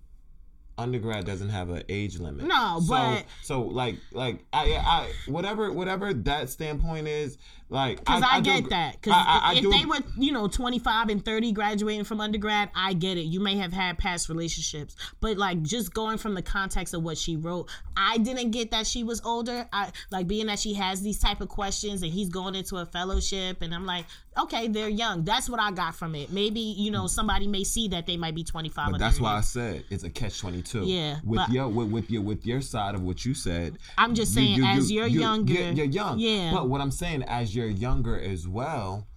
undergrad 0.77 1.25
doesn't 1.25 1.49
have 1.49 1.69
an 1.69 1.83
age 1.87 2.19
limit. 2.19 2.45
No, 2.45 2.79
so, 2.81 2.87
but- 2.89 3.25
so 3.43 3.61
like 3.61 3.95
like 4.11 4.43
I 4.51 4.73
I 4.75 5.11
whatever 5.27 5.71
whatever 5.71 6.13
that 6.13 6.49
standpoint 6.49 7.07
is, 7.07 7.37
like 7.73 7.99
Because 7.99 8.23
I, 8.25 8.39
do 8.39 8.43
get 8.49 8.57
agree- 8.59 8.69
that. 8.69 8.93
Because 9.01 9.13
I- 9.13 9.25
I- 9.25 9.51
I 9.51 9.53
if 9.55 9.61
do 9.63 9.71
they 9.71 9.85
were, 9.85 9.99
you 10.17 10.31
know, 10.31 10.47
25 10.47 11.09
and 11.09 11.23
30 11.25 11.51
graduating 11.51 12.05
from 12.05 12.21
undergrad, 12.21 12.69
I 12.75 12.93
get 12.93 13.17
it. 13.17 13.23
You 13.23 13.39
may 13.39 13.57
have 13.57 13.73
had 13.73 13.97
past 13.97 14.29
relationships. 14.29 14.95
But, 15.19 15.37
like, 15.37 15.61
just 15.63 15.93
going 15.93 16.17
from 16.17 16.35
the 16.35 16.41
context 16.41 16.93
of 16.93 17.03
what 17.03 17.17
she 17.17 17.35
wrote, 17.35 17.69
I 17.97 18.17
didn't 18.19 18.51
get 18.51 18.71
that 18.71 18.87
she 18.87 19.03
was 19.03 19.21
older. 19.25 19.67
I 19.73 19.91
Like, 20.11 20.27
being 20.27 20.47
that 20.47 20.59
she 20.59 20.73
has 20.75 21.01
these 21.01 21.19
type 21.19 21.41
of 21.41 21.49
questions 21.49 22.03
and 22.03 22.11
he's 22.13 22.29
going 22.29 22.55
into 22.55 22.77
a 22.77 22.85
fellowship. 22.85 23.61
And 23.61 23.73
I'm 23.73 23.85
like, 23.85 24.05
okay, 24.37 24.67
they're 24.67 24.89
young. 24.89 25.23
That's 25.23 25.49
what 25.49 25.59
I 25.59 25.71
got 25.71 25.95
from 25.95 26.15
it. 26.15 26.31
Maybe, 26.31 26.59
you 26.59 26.89
know, 26.91 27.07
somebody 27.07 27.47
may 27.47 27.63
see 27.63 27.87
that 27.89 28.05
they 28.05 28.17
might 28.17 28.33
be 28.35 28.43
25 28.43 28.87
But 28.91 28.95
or 28.95 28.99
that's 28.99 29.15
30. 29.15 29.23
why 29.23 29.35
I 29.37 29.41
said 29.41 29.83
it's 29.89 30.03
a 30.03 30.09
catch 30.09 30.39
twenty 30.39 30.61
two. 30.61 30.85
Yeah, 30.85 31.17
With 31.23 31.37
but- 31.37 31.49
your 31.51 31.67
with, 31.67 31.89
with 31.89 32.09
your 32.11 32.21
with 32.23 32.45
your 32.45 32.61
side 32.61 32.95
of 32.95 33.03
what 33.03 33.25
you 33.25 33.33
said. 33.33 33.77
I'm 33.97 34.15
just 34.15 34.33
saying, 34.33 34.63
as 34.63 34.91
you're 34.91 35.05
younger- 35.07 35.53
You're, 35.53 35.71
you're 35.73 35.85
young. 35.85 36.19
Yeah. 36.19 36.51
But 36.51 36.67
what 36.69 36.81
I'm 36.81 36.89
saying, 36.91 37.23
as 37.23 37.55
you're 37.55 37.62
younger 37.67 38.19
as 38.19 38.47
well, 38.47 39.07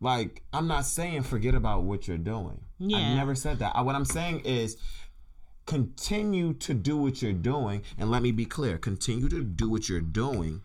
like 0.00 0.42
I'm 0.52 0.68
not 0.68 0.84
saying 0.84 1.22
forget 1.22 1.54
about 1.54 1.82
what 1.82 2.08
you're 2.08 2.18
doing. 2.18 2.60
Yeah. 2.78 2.98
I 2.98 3.14
never 3.14 3.34
said 3.34 3.58
that. 3.60 3.72
I, 3.74 3.82
what 3.82 3.94
I'm 3.94 4.04
saying 4.04 4.40
is 4.40 4.76
continue 5.66 6.54
to 6.54 6.74
do 6.74 6.96
what 6.96 7.20
you're 7.22 7.32
doing, 7.32 7.82
and 7.98 8.10
let 8.10 8.22
me 8.22 8.32
be 8.32 8.44
clear: 8.44 8.78
continue 8.78 9.28
to 9.28 9.42
do 9.42 9.68
what 9.68 9.88
you're 9.88 10.00
doing 10.00 10.62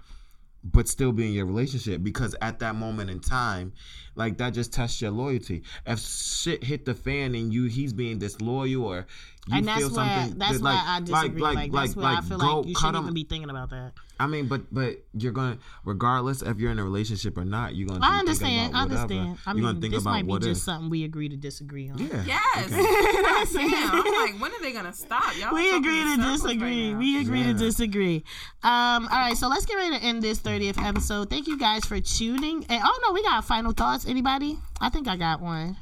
but 0.63 0.87
still 0.87 1.11
be 1.11 1.27
in 1.27 1.33
your 1.33 1.45
relationship 1.45 2.01
because 2.03 2.35
at 2.41 2.59
that 2.59 2.75
moment 2.75 3.09
in 3.09 3.19
time, 3.19 3.73
like 4.15 4.37
that 4.37 4.53
just 4.53 4.71
tests 4.71 5.01
your 5.01 5.11
loyalty. 5.11 5.63
If 5.85 5.99
shit 5.99 6.63
hit 6.63 6.85
the 6.85 6.93
fan 6.93 7.35
and 7.35 7.53
you 7.53 7.65
he's 7.65 7.93
being 7.93 8.19
disloyal 8.19 8.85
or 8.85 9.05
you 9.47 9.57
and 9.57 9.67
that's 9.67 9.79
feel 9.79 9.89
why 9.89 9.95
something 10.21 10.39
that's 10.39 10.53
that, 10.53 10.61
why 10.61 10.71
like, 10.73 10.87
I 10.87 10.99
disagree. 11.01 11.41
Like, 11.41 11.71
that's 11.71 11.95
why 11.97 12.15
I 12.17 12.21
feel 12.21 12.37
go 12.37 12.59
like 12.59 12.67
you 12.67 12.73
cut 12.75 12.79
shouldn't 12.81 12.95
'em- 12.97 13.03
even 13.03 13.13
be 13.13 13.23
thinking 13.25 13.49
about 13.49 13.69
that. 13.71 13.91
I 14.19 14.27
mean, 14.27 14.47
but 14.47 14.73
but 14.73 15.03
you're 15.17 15.33
gonna 15.33 15.57
regardless 15.83 16.41
if 16.43 16.59
you're 16.59 16.71
in 16.71 16.79
a 16.79 16.83
relationship 16.83 17.37
or 17.37 17.43
not, 17.43 17.75
you're 17.75 17.87
gonna 17.89 17.99
I 18.01 18.09
think 18.09 18.19
understand. 18.19 18.75
I 18.75 18.83
about 18.85 18.89
whatever. 18.91 19.13
understand. 19.13 19.37
I 19.45 19.49
you're 19.49 19.55
mean, 19.55 19.63
gonna 19.65 19.81
think 19.81 19.93
this 19.95 20.01
about 20.03 20.11
might 20.11 20.25
be 20.27 20.33
just 20.47 20.61
if. 20.61 20.63
something 20.63 20.89
we 20.89 21.03
agree 21.03 21.27
to 21.29 21.35
disagree 21.35 21.89
on. 21.89 21.97
Yeah. 21.97 22.23
Yes. 22.25 22.65
Okay. 22.71 23.67
Damn. 23.69 23.91
I'm 23.91 24.13
like, 24.31 24.41
when 24.41 24.51
are 24.53 24.61
they 24.61 24.71
gonna 24.71 24.93
stop? 24.93 25.37
Y'all 25.37 25.53
we 25.53 25.75
agree 25.75 26.03
to 26.03 26.15
circles 26.15 26.43
right 26.45 26.53
disagree. 26.53 26.95
we 26.95 27.19
agree 27.19 27.43
to 27.43 27.53
disagree. 27.53 28.23
Um, 28.63 29.07
all 29.11 29.19
right, 29.19 29.35
so 29.35 29.49
let's 29.49 29.65
get 29.65 29.73
ready 29.75 29.97
to 29.97 30.03
end 30.03 30.21
this 30.21 30.39
30th 30.39 30.81
episode. 30.81 31.29
Thank 31.29 31.47
you 31.47 31.57
guys 31.57 31.83
for 31.83 31.99
tuning. 31.99 32.65
And 32.69 32.81
oh 32.85 32.99
no, 33.05 33.11
we 33.13 33.21
got 33.23 33.43
final 33.43 33.73
thoughts. 33.73 34.05
Anybody? 34.07 34.57
I 34.79 34.89
think 34.89 35.07
I 35.09 35.17
got 35.17 35.41
one. 35.41 35.75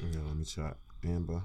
Yeah, 0.00 0.18
let 0.26 0.36
me 0.36 0.44
check. 0.44 0.74
Amber. 1.04 1.42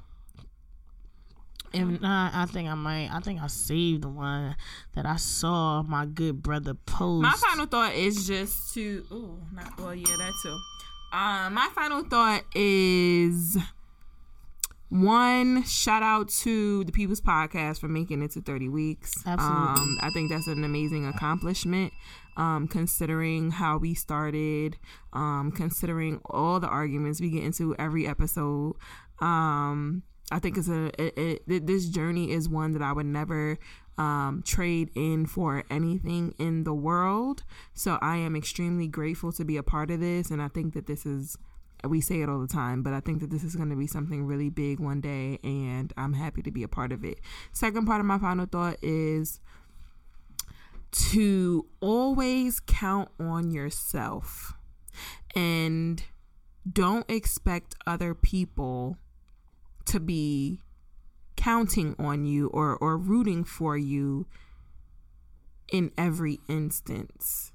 If 1.73 2.01
not, 2.01 2.33
I 2.35 2.45
think 2.45 2.69
I 2.69 2.75
might. 2.75 3.09
I 3.11 3.19
think 3.19 3.41
I 3.41 3.47
saved 3.47 4.03
the 4.03 4.09
one 4.09 4.55
that 4.93 5.05
I 5.05 5.15
saw 5.15 5.81
my 5.81 6.05
good 6.05 6.43
brother 6.43 6.75
post. 6.75 7.23
My 7.23 7.33
final 7.33 7.65
thought 7.65 7.95
is 7.95 8.27
just 8.27 8.73
to. 8.75 9.03
Oh, 9.11 9.39
not 9.53 9.79
well. 9.79 9.95
Yeah, 9.95 10.15
that 10.17 10.33
too. 10.43 10.59
Um, 11.11 11.53
my 11.53 11.69
final 11.75 12.03
thought 12.03 12.43
is 12.55 13.57
one 14.89 15.63
shout 15.63 16.03
out 16.03 16.29
to 16.29 16.83
the 16.83 16.91
People's 16.91 17.21
Podcast 17.21 17.79
for 17.79 17.87
making 17.87 18.21
it 18.21 18.31
to 18.31 18.41
30 18.41 18.69
weeks. 18.69 19.11
Absolutely. 19.25 19.81
Um, 19.81 19.97
I 20.01 20.11
think 20.11 20.29
that's 20.29 20.47
an 20.47 20.63
amazing 20.63 21.07
accomplishment. 21.07 21.93
Um, 22.37 22.67
considering 22.67 23.51
how 23.51 23.77
we 23.77 23.93
started, 23.93 24.77
um, 25.13 25.51
considering 25.55 26.19
all 26.25 26.59
the 26.59 26.67
arguments 26.67 27.21
we 27.21 27.29
get 27.29 27.43
into 27.43 27.75
every 27.77 28.07
episode, 28.07 28.73
um, 29.19 30.01
I 30.31 30.39
think 30.39 30.57
it's 30.57 30.69
a 30.69 30.89
it, 30.97 31.43
it, 31.47 31.67
this 31.67 31.87
journey 31.87 32.31
is 32.31 32.49
one 32.49 32.71
that 32.73 32.81
I 32.81 32.91
would 32.93 33.05
never 33.05 33.57
um, 33.97 34.41
trade 34.45 34.89
in 34.95 35.25
for 35.25 35.63
anything 35.69 36.33
in 36.39 36.63
the 36.63 36.73
world. 36.73 37.43
So 37.73 37.99
I 38.01 38.17
am 38.17 38.35
extremely 38.35 38.87
grateful 38.87 39.31
to 39.33 39.45
be 39.45 39.57
a 39.57 39.63
part 39.63 39.91
of 39.91 39.99
this, 39.99 40.31
and 40.31 40.41
I 40.41 40.47
think 40.47 40.73
that 40.73 40.87
this 40.87 41.05
is 41.05 41.37
we 41.85 41.99
say 41.99 42.21
it 42.21 42.29
all 42.29 42.39
the 42.39 42.47
time, 42.47 42.81
but 42.81 42.93
I 42.93 43.01
think 43.01 43.19
that 43.19 43.29
this 43.29 43.43
is 43.43 43.55
going 43.55 43.69
to 43.69 43.75
be 43.75 43.87
something 43.87 44.25
really 44.25 44.49
big 44.49 44.79
one 44.79 45.01
day, 45.01 45.39
and 45.43 45.91
I'm 45.97 46.13
happy 46.13 46.41
to 46.43 46.51
be 46.51 46.63
a 46.63 46.67
part 46.67 46.91
of 46.91 47.03
it. 47.03 47.19
Second 47.51 47.85
part 47.85 47.99
of 47.99 48.05
my 48.05 48.17
final 48.17 48.45
thought 48.45 48.77
is 48.81 49.41
to 50.91 51.65
always 51.81 52.59
count 52.59 53.09
on 53.19 53.51
yourself 53.51 54.53
and 55.35 56.03
don't 56.71 57.09
expect 57.09 57.75
other 57.85 58.13
people 58.13 58.97
to 59.85 59.99
be 59.99 60.59
counting 61.35 61.95
on 61.99 62.25
you 62.25 62.47
or, 62.47 62.75
or 62.77 62.97
rooting 62.97 63.43
for 63.43 63.77
you 63.77 64.25
in 65.71 65.91
every 65.97 66.39
instance 66.47 67.53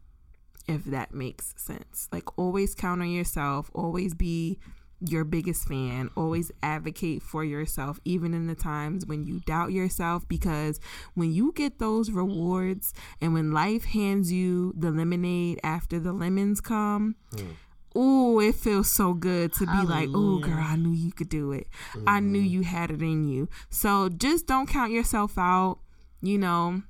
if 0.68 0.84
that 0.84 1.14
makes 1.14 1.54
sense. 1.56 2.08
Like 2.12 2.38
always 2.38 2.74
count 2.74 3.00
on 3.00 3.10
yourself, 3.10 3.70
always 3.74 4.14
be 4.14 4.58
your 5.00 5.24
biggest 5.24 5.66
fan, 5.66 6.10
always 6.16 6.52
advocate 6.62 7.22
for 7.22 7.42
yourself 7.42 8.00
even 8.04 8.34
in 8.34 8.48
the 8.48 8.54
times 8.54 9.06
when 9.06 9.24
you 9.24 9.40
doubt 9.46 9.72
yourself 9.72 10.28
because 10.28 10.78
when 11.14 11.32
you 11.32 11.52
get 11.54 11.78
those 11.78 12.10
rewards 12.10 12.92
and 13.20 13.32
when 13.32 13.52
life 13.52 13.84
hands 13.84 14.30
you 14.30 14.74
the 14.76 14.90
lemonade 14.90 15.58
after 15.62 15.98
the 15.98 16.12
lemons 16.12 16.60
come, 16.60 17.16
hmm. 17.32 17.52
Ooh, 17.96 18.38
it 18.40 18.54
feels 18.54 18.90
so 18.90 19.14
good 19.14 19.52
to 19.54 19.66
be 19.66 19.84
like, 19.86 20.08
"Ooh, 20.10 20.40
Hallelujah. 20.40 20.46
girl, 20.46 20.64
I 20.64 20.76
knew 20.76 20.92
you 20.92 21.12
could 21.12 21.28
do 21.28 21.52
it. 21.52 21.68
I 22.06 22.20
knew 22.20 22.40
you 22.40 22.62
had 22.62 22.90
it 22.90 23.02
in 23.02 23.26
you." 23.26 23.48
So 23.70 24.08
just 24.08 24.46
don't 24.46 24.68
count 24.68 24.92
yourself 24.92 25.38
out. 25.38 25.78
You 26.20 26.38
know, 26.38 26.82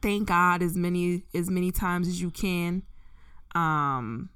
thank 0.00 0.28
God 0.28 0.62
as 0.62 0.76
many 0.76 1.24
as 1.34 1.50
many 1.50 1.70
times 1.70 2.08
as 2.08 2.20
you 2.20 2.30
can. 2.30 2.82
Um, 3.54 4.30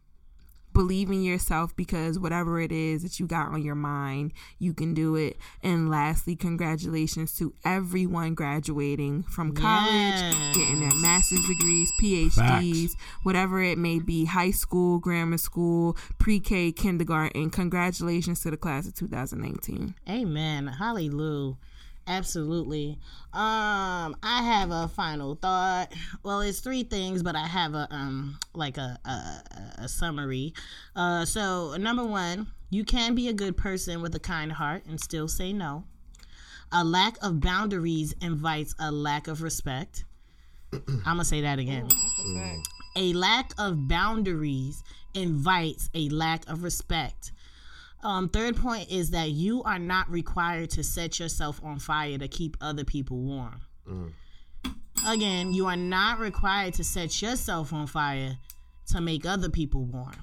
believe 0.76 1.10
in 1.10 1.22
yourself 1.22 1.74
because 1.74 2.18
whatever 2.18 2.60
it 2.60 2.70
is 2.70 3.02
that 3.02 3.18
you 3.18 3.26
got 3.26 3.48
on 3.48 3.62
your 3.62 3.74
mind, 3.74 4.32
you 4.58 4.74
can 4.74 4.92
do 4.92 5.16
it. 5.16 5.36
And 5.62 5.88
lastly, 5.88 6.36
congratulations 6.36 7.34
to 7.38 7.54
everyone 7.64 8.34
graduating 8.34 9.22
from 9.24 9.52
college, 9.52 9.92
Yes. 9.92 10.54
getting 10.54 10.80
their 10.80 10.94
master's 11.00 11.44
degrees, 11.46 11.90
PhDs, 12.00 12.90
whatever 13.22 13.62
it 13.62 13.78
may 13.78 13.98
be, 13.98 14.26
high 14.26 14.50
school, 14.50 14.98
grammar 14.98 15.38
school, 15.38 15.96
pre-K, 16.18 16.72
kindergarten. 16.72 17.48
Congratulations 17.50 18.40
to 18.40 18.50
the 18.50 18.56
class 18.56 18.86
of 18.86 18.94
2019. 18.94 19.94
Amen. 20.08 20.66
Hallelujah. 20.66 21.56
Absolutely. 22.06 22.98
Um, 23.32 24.16
I 24.22 24.42
have 24.42 24.70
a 24.70 24.88
final 24.88 25.34
thought. 25.34 25.92
Well, 26.22 26.40
it's 26.40 26.60
three 26.60 26.84
things, 26.84 27.22
but 27.22 27.34
I 27.34 27.46
have 27.46 27.74
a 27.74 27.88
um 27.90 28.38
like 28.54 28.76
a 28.78 28.98
a, 29.04 29.10
a- 29.10 29.74
a 29.84 29.88
summary. 29.88 30.54
Uh, 30.94 31.24
so 31.24 31.76
number 31.76 32.04
one, 32.04 32.46
you 32.70 32.84
can 32.84 33.14
be 33.14 33.28
a 33.28 33.32
good 33.32 33.56
person 33.56 34.02
with 34.02 34.14
a 34.14 34.20
kind 34.20 34.52
heart 34.52 34.84
and 34.86 35.00
still 35.00 35.28
say 35.28 35.52
no. 35.52 35.84
A 36.72 36.84
lack 36.84 37.16
of 37.22 37.40
boundaries 37.40 38.14
invites 38.20 38.74
a 38.78 38.90
lack 38.92 39.28
of 39.28 39.42
respect. 39.42 40.04
I'm 40.72 41.02
gonna 41.04 41.24
say 41.24 41.40
that 41.42 41.58
again. 41.58 41.88
A 42.96 43.12
lack 43.14 43.52
of 43.58 43.88
boundaries 43.88 44.82
invites 45.14 45.90
a 45.94 46.08
lack 46.08 46.48
of 46.48 46.62
respect. 46.62 47.32
Um, 48.06 48.28
third 48.28 48.56
point 48.56 48.88
is 48.88 49.10
that 49.10 49.30
you 49.30 49.64
are 49.64 49.80
not 49.80 50.08
required 50.08 50.70
to 50.70 50.84
set 50.84 51.18
yourself 51.18 51.60
on 51.64 51.80
fire 51.80 52.16
to 52.16 52.28
keep 52.28 52.56
other 52.60 52.84
people 52.84 53.18
warm. 53.18 53.60
Again, 55.04 55.52
you 55.52 55.66
are 55.66 55.76
not 55.76 56.20
required 56.20 56.74
to 56.74 56.84
set 56.84 57.20
yourself 57.20 57.72
on 57.72 57.88
fire 57.88 58.38
to 58.92 59.00
make 59.00 59.26
other 59.26 59.48
people 59.48 59.84
warm. 59.86 60.14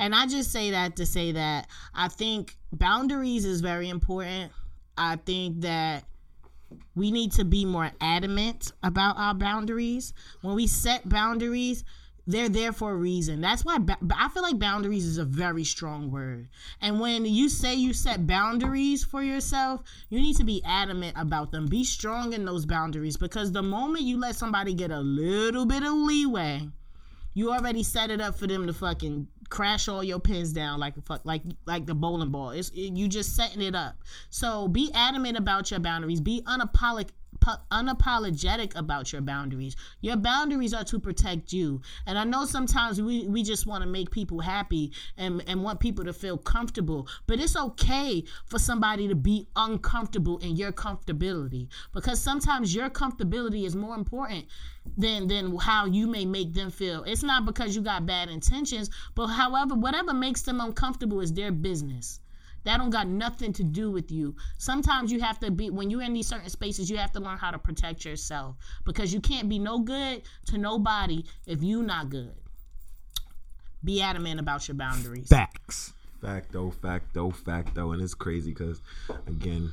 And 0.00 0.16
I 0.16 0.26
just 0.26 0.50
say 0.50 0.72
that 0.72 0.96
to 0.96 1.06
say 1.06 1.30
that 1.30 1.68
I 1.94 2.08
think 2.08 2.56
boundaries 2.72 3.44
is 3.44 3.60
very 3.60 3.88
important. 3.88 4.50
I 4.96 5.14
think 5.14 5.60
that 5.60 6.06
we 6.96 7.12
need 7.12 7.30
to 7.32 7.44
be 7.44 7.64
more 7.64 7.92
adamant 8.00 8.72
about 8.82 9.16
our 9.16 9.34
boundaries. 9.34 10.12
When 10.42 10.56
we 10.56 10.66
set 10.66 11.08
boundaries, 11.08 11.84
they're 12.28 12.50
there 12.50 12.72
for 12.72 12.92
a 12.92 12.96
reason. 12.96 13.40
That's 13.40 13.64
why 13.64 13.78
ba- 13.78 13.96
I 14.14 14.28
feel 14.28 14.42
like 14.42 14.58
boundaries 14.58 15.06
is 15.06 15.16
a 15.16 15.24
very 15.24 15.64
strong 15.64 16.10
word. 16.10 16.48
And 16.82 17.00
when 17.00 17.24
you 17.24 17.48
say 17.48 17.74
you 17.74 17.94
set 17.94 18.26
boundaries 18.26 19.02
for 19.02 19.22
yourself, 19.22 19.82
you 20.10 20.20
need 20.20 20.36
to 20.36 20.44
be 20.44 20.62
adamant 20.64 21.16
about 21.16 21.52
them. 21.52 21.66
Be 21.66 21.84
strong 21.84 22.34
in 22.34 22.44
those 22.44 22.66
boundaries 22.66 23.16
because 23.16 23.50
the 23.50 23.62
moment 23.62 24.04
you 24.04 24.20
let 24.20 24.36
somebody 24.36 24.74
get 24.74 24.90
a 24.90 25.00
little 25.00 25.64
bit 25.64 25.82
of 25.82 25.94
leeway, 25.94 26.68
you 27.32 27.50
already 27.50 27.82
set 27.82 28.10
it 28.10 28.20
up 28.20 28.38
for 28.38 28.46
them 28.46 28.66
to 28.66 28.74
fucking 28.74 29.26
crash 29.48 29.88
all 29.88 30.04
your 30.04 30.20
pins 30.20 30.52
down 30.52 30.78
like 30.78 30.94
a 30.98 31.00
fuck 31.00 31.22
like 31.24 31.40
like 31.64 31.86
the 31.86 31.94
bowling 31.94 32.30
ball. 32.30 32.50
It's 32.50 32.68
it, 32.70 32.92
you 32.94 33.08
just 33.08 33.34
setting 33.34 33.62
it 33.62 33.74
up. 33.74 33.96
So 34.28 34.68
be 34.68 34.90
adamant 34.92 35.38
about 35.38 35.70
your 35.70 35.80
boundaries. 35.80 36.20
Be 36.20 36.42
unapologetic 36.42 37.08
unapologetic 37.72 38.74
about 38.76 39.12
your 39.12 39.22
boundaries. 39.22 39.76
Your 40.00 40.16
boundaries 40.16 40.74
are 40.74 40.84
to 40.84 40.98
protect 40.98 41.52
you. 41.52 41.80
And 42.06 42.18
I 42.18 42.24
know 42.24 42.44
sometimes 42.44 43.00
we, 43.00 43.26
we 43.26 43.42
just 43.42 43.66
want 43.66 43.82
to 43.82 43.88
make 43.88 44.10
people 44.10 44.40
happy 44.40 44.92
and, 45.16 45.42
and 45.46 45.62
want 45.62 45.80
people 45.80 46.04
to 46.04 46.12
feel 46.12 46.38
comfortable, 46.38 47.08
but 47.26 47.40
it's 47.40 47.56
okay 47.56 48.24
for 48.46 48.58
somebody 48.58 49.08
to 49.08 49.14
be 49.14 49.46
uncomfortable 49.56 50.38
in 50.38 50.56
your 50.56 50.72
comfortability 50.72 51.68
because 51.92 52.20
sometimes 52.20 52.74
your 52.74 52.90
comfortability 52.90 53.64
is 53.64 53.76
more 53.76 53.94
important 53.94 54.46
than 54.96 55.28
than 55.28 55.56
how 55.56 55.84
you 55.84 56.06
may 56.06 56.24
make 56.24 56.54
them 56.54 56.70
feel. 56.70 57.02
It's 57.04 57.22
not 57.22 57.44
because 57.44 57.76
you 57.76 57.82
got 57.82 58.06
bad 58.06 58.28
intentions, 58.28 58.90
but 59.14 59.26
however, 59.26 59.74
whatever 59.74 60.14
makes 60.14 60.42
them 60.42 60.60
uncomfortable 60.60 61.20
is 61.20 61.32
their 61.32 61.52
business. 61.52 62.20
That 62.68 62.76
don't 62.76 62.90
got 62.90 63.08
nothing 63.08 63.54
to 63.54 63.64
do 63.64 63.90
with 63.90 64.12
you. 64.12 64.36
Sometimes 64.58 65.10
you 65.10 65.20
have 65.20 65.40
to 65.40 65.50
be 65.50 65.70
when 65.70 65.88
you're 65.88 66.02
in 66.02 66.12
these 66.12 66.26
certain 66.26 66.50
spaces, 66.50 66.90
you 66.90 66.98
have 66.98 67.10
to 67.12 67.18
learn 67.18 67.38
how 67.38 67.50
to 67.50 67.58
protect 67.58 68.04
yourself 68.04 68.56
because 68.84 69.10
you 69.10 69.22
can't 69.22 69.48
be 69.48 69.58
no 69.58 69.78
good 69.78 70.20
to 70.48 70.58
nobody 70.58 71.24
if 71.46 71.62
you 71.62 71.82
not 71.82 72.10
good. 72.10 72.34
Be 73.82 74.02
adamant 74.02 74.38
about 74.38 74.68
your 74.68 74.74
boundaries. 74.74 75.28
Facts. 75.28 75.94
Facto, 76.20 76.70
facto, 76.70 77.30
facto. 77.30 77.92
And 77.92 78.02
it's 78.02 78.12
crazy 78.12 78.50
because, 78.50 78.82
again, 79.26 79.72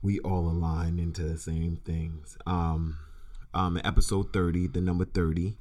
we 0.00 0.20
all 0.20 0.48
align 0.48 0.98
into 0.98 1.24
the 1.24 1.36
same 1.36 1.76
things. 1.84 2.38
Um, 2.46 2.96
um, 3.52 3.78
episode 3.84 4.32
30, 4.32 4.68
the 4.68 4.80
number 4.80 5.04
30, 5.04 5.54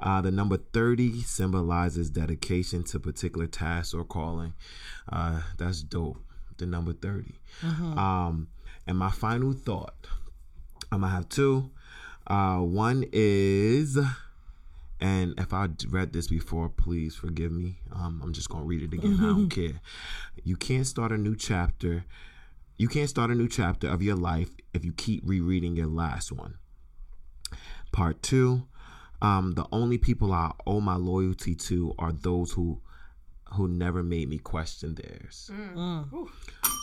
uh, 0.00 0.20
the 0.20 0.30
number 0.30 0.56
30 0.56 1.22
symbolizes 1.22 2.10
dedication 2.10 2.82
to 2.84 3.00
particular 3.00 3.46
task 3.46 3.94
or 3.94 4.04
calling. 4.04 4.54
Uh, 5.10 5.40
that's 5.56 5.82
dope. 5.82 6.18
The 6.58 6.66
number 6.66 6.92
30. 6.92 7.34
Um, 7.98 8.48
and 8.86 8.98
my 8.98 9.10
final 9.10 9.52
thought, 9.52 10.06
I'm 10.90 11.00
going 11.00 11.10
to 11.10 11.16
have 11.16 11.28
two. 11.28 11.70
Uh, 12.26 12.58
one 12.58 13.04
is 13.12 13.98
And 15.00 15.34
if 15.38 15.52
I 15.52 15.68
read 15.88 16.12
this 16.12 16.26
before, 16.26 16.68
please 16.68 17.14
forgive 17.14 17.52
me. 17.52 17.78
Um, 17.92 18.20
I'm 18.22 18.32
just 18.32 18.48
gonna 18.48 18.64
read 18.64 18.82
it 18.82 18.92
again. 18.92 19.16
I 19.20 19.24
don't 19.26 19.48
care. 19.60 19.80
You 20.42 20.56
can't 20.56 20.86
start 20.86 21.12
a 21.12 21.16
new 21.18 21.36
chapter. 21.36 22.04
You 22.76 22.88
can't 22.88 23.08
start 23.08 23.30
a 23.30 23.34
new 23.34 23.48
chapter 23.48 23.88
of 23.88 24.02
your 24.02 24.16
life 24.16 24.50
if 24.74 24.84
you 24.84 24.92
keep 24.92 25.22
rereading 25.24 25.76
your 25.76 25.86
last 25.86 26.32
one. 26.32 26.54
Part 27.92 28.22
two. 28.22 28.66
Um, 29.20 29.52
the 29.52 29.66
only 29.72 29.98
people 29.98 30.32
I 30.32 30.52
owe 30.66 30.80
my 30.80 30.94
loyalty 30.96 31.54
to 31.54 31.94
are 31.98 32.12
those 32.12 32.52
who 32.52 32.80
who 33.54 33.66
never 33.66 34.02
made 34.02 34.28
me 34.28 34.38
question 34.38 34.94
theirs. 34.94 35.50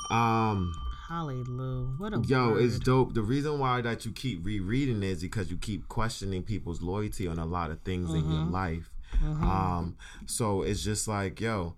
Um, 0.09 0.73
Hallelujah. 1.07 1.87
What 1.97 2.13
a 2.13 2.21
Yo, 2.21 2.51
word. 2.53 2.63
it's 2.63 2.79
dope. 2.79 3.13
The 3.13 3.21
reason 3.21 3.59
why 3.59 3.81
that 3.81 4.05
you 4.05 4.11
keep 4.11 4.43
rereading 4.45 5.03
is 5.03 5.21
because 5.21 5.51
you 5.51 5.57
keep 5.57 5.87
questioning 5.87 6.41
people's 6.43 6.81
loyalty 6.81 7.27
on 7.27 7.37
a 7.37 7.45
lot 7.45 7.69
of 7.71 7.81
things 7.81 8.11
in 8.13 8.29
your 8.31 8.45
life. 8.45 8.89
Um, 9.23 9.95
so 10.25 10.63
it's 10.63 10.83
just 10.83 11.07
like, 11.07 11.39
yo, 11.39 11.75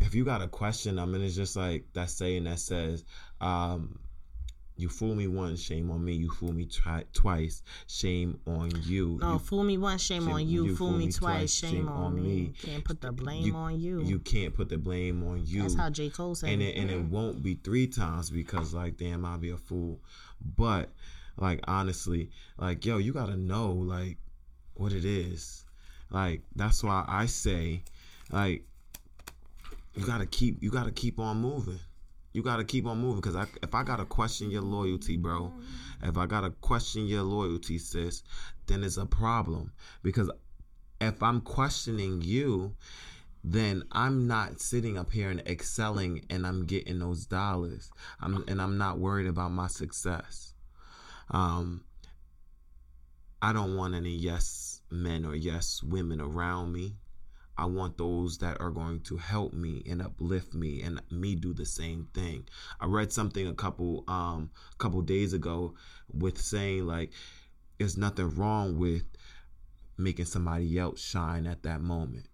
if 0.00 0.14
you 0.14 0.24
got 0.24 0.42
a 0.42 0.48
question 0.48 0.98
I 0.98 1.04
mean, 1.06 1.22
it's 1.22 1.36
just 1.36 1.56
like 1.56 1.84
that 1.94 2.10
saying 2.10 2.44
that 2.44 2.58
says, 2.58 3.04
um, 3.40 3.98
"You 4.76 4.88
fool 4.88 5.14
me 5.14 5.26
once, 5.26 5.60
shame 5.60 5.90
on 5.90 6.04
me. 6.04 6.14
You 6.14 6.30
fool 6.30 6.52
me 6.52 6.66
twi- 6.66 7.04
twice, 7.12 7.62
shame 7.86 8.40
on 8.46 8.70
you." 8.82 9.18
No, 9.20 9.34
You- 9.34 9.38
fool 9.38 9.64
me 9.64 9.78
once, 9.78 10.02
shame, 10.02 10.24
shame 10.24 10.32
on 10.32 10.46
you. 10.48 10.76
Fool 10.76 10.92
me 10.92 11.10
twice, 11.10 11.52
shame, 11.52 11.88
on 11.88 12.22
me. 12.22 12.52
Can't 12.60 12.84
put 12.84 13.00
the 13.00 13.12
blame 13.12 13.54
on 13.54 13.80
you. 13.80 14.02
You 14.02 14.18
can't 14.18 14.54
put 14.54 14.68
the 14.68 14.78
blame 14.78 15.26
on 15.26 15.44
you. 15.46 15.62
That's 15.62 15.74
how 15.74 15.90
J. 15.90 16.10
Cole 16.10 16.34
said 16.34 16.50
and 16.50 16.62
it. 16.62 16.76
it, 16.76 16.80
and 16.80 16.90
it 16.90 16.98
mm-hmm. 16.98 17.10
won't 17.10 17.42
be 17.42 17.54
three 17.54 17.86
times 17.86 18.30
because 18.30 18.74
like 18.74 18.96
damn 18.96 19.24
I'll 19.24 19.38
be 19.38 19.50
a 19.50 19.56
fool 19.56 20.00
but 20.56 20.90
like 21.36 21.60
honestly 21.64 22.30
like 22.58 22.84
yo 22.84 22.98
you 22.98 23.12
gotta 23.12 23.36
know 23.36 23.72
like 23.72 24.18
what 24.74 24.92
it 24.92 25.04
is 25.04 25.64
like 26.10 26.42
that's 26.54 26.82
why 26.82 27.04
I 27.06 27.26
say 27.26 27.82
like 28.30 28.64
you 29.94 30.04
gotta 30.04 30.26
keep 30.26 30.62
you 30.62 30.70
gotta 30.70 30.92
keep 30.92 31.18
on 31.18 31.38
moving 31.38 31.80
you 32.36 32.42
gotta 32.42 32.64
keep 32.64 32.86
on 32.86 32.98
moving 32.98 33.20
because 33.20 33.34
I, 33.34 33.46
if 33.62 33.74
I 33.74 33.82
gotta 33.82 34.04
question 34.04 34.50
your 34.50 34.62
loyalty 34.62 35.16
bro 35.16 35.52
if 36.02 36.16
I 36.16 36.26
gotta 36.26 36.50
question 36.50 37.06
your 37.06 37.22
loyalty 37.22 37.78
sis 37.78 38.22
then 38.66 38.84
it's 38.84 38.98
a 38.98 39.06
problem 39.06 39.72
because 40.02 40.30
if 41.00 41.22
I'm 41.22 41.40
questioning 41.40 42.20
you 42.22 42.74
then 43.48 43.84
I'm 43.92 44.26
not 44.26 44.60
sitting 44.60 44.98
up 44.98 45.12
here 45.12 45.30
and 45.30 45.40
excelling 45.46 46.24
and 46.30 46.44
I'm 46.44 46.66
getting 46.66 46.98
those 46.98 47.26
dollars. 47.26 47.92
I'm 48.20 48.44
and 48.48 48.60
I'm 48.60 48.76
not 48.76 48.98
worried 48.98 49.28
about 49.28 49.52
my 49.52 49.68
success. 49.68 50.52
Um 51.30 51.84
I 53.40 53.52
don't 53.52 53.76
want 53.76 53.94
any 53.94 54.10
yes 54.10 54.80
men 54.90 55.24
or 55.24 55.36
yes 55.36 55.80
women 55.82 56.20
around 56.20 56.72
me. 56.72 56.96
I 57.58 57.64
want 57.64 57.96
those 57.96 58.38
that 58.38 58.60
are 58.60 58.70
going 58.70 59.00
to 59.02 59.16
help 59.16 59.52
me 59.54 59.82
and 59.88 60.02
uplift 60.02 60.52
me 60.54 60.82
and 60.82 61.00
me 61.10 61.34
do 61.34 61.54
the 61.54 61.64
same 61.64 62.08
thing. 62.12 62.46
I 62.80 62.86
read 62.86 63.12
something 63.12 63.46
a 63.46 63.54
couple 63.54 64.04
um 64.08 64.50
couple 64.78 65.00
days 65.02 65.32
ago 65.32 65.74
with 66.12 66.40
saying 66.40 66.86
like 66.86 67.12
there's 67.78 67.96
nothing 67.96 68.34
wrong 68.34 68.78
with 68.78 69.04
making 69.96 70.26
somebody 70.26 70.78
else 70.78 71.00
shine 71.00 71.46
at 71.46 71.62
that 71.62 71.80
moment. 71.80 72.26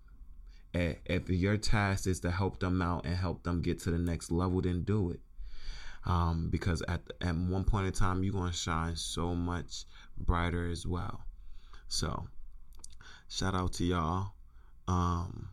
If 0.75 1.29
your 1.29 1.57
task 1.59 2.07
is 2.07 2.21
to 2.21 2.31
help 2.31 2.59
them 2.59 2.81
out 2.81 3.05
and 3.05 3.15
help 3.15 3.43
them 3.43 3.61
get 3.61 3.79
to 3.81 3.91
the 3.91 3.99
next 3.99 4.33
level 4.33 4.61
then 4.61 4.83
do 4.83 5.11
it. 5.11 5.21
Um, 6.05 6.49
because 6.51 6.83
at, 6.89 7.01
at 7.21 7.37
one 7.37 7.63
point 7.63 7.87
in 7.87 7.93
time 7.93 8.25
you're 8.25 8.47
to 8.47 8.53
shine 8.53 8.97
so 8.97 9.37
much 9.37 9.85
brighter 10.19 10.69
as 10.69 10.85
well. 10.85 11.21
So 11.87 12.27
shout 13.29 13.55
out 13.55 13.75
to 13.75 13.85
y'all 13.85 14.33
um, 14.89 15.49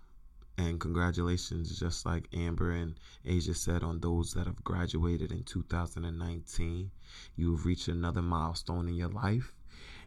and 0.58 0.80
congratulations 0.80 1.80
just 1.80 2.06
like 2.06 2.28
amber 2.34 2.72
and 2.72 2.96
asia 3.26 3.54
said 3.54 3.82
on 3.82 4.00
those 4.02 4.34
that 4.34 4.46
have 4.46 4.62
graduated 4.64 5.32
in 5.32 5.44
2019 5.44 6.92
you've 7.36 7.66
reached 7.66 7.88
another 7.88 8.22
milestone 8.22 8.88
in 8.88 8.96
your 8.96 9.10
life. 9.10 9.54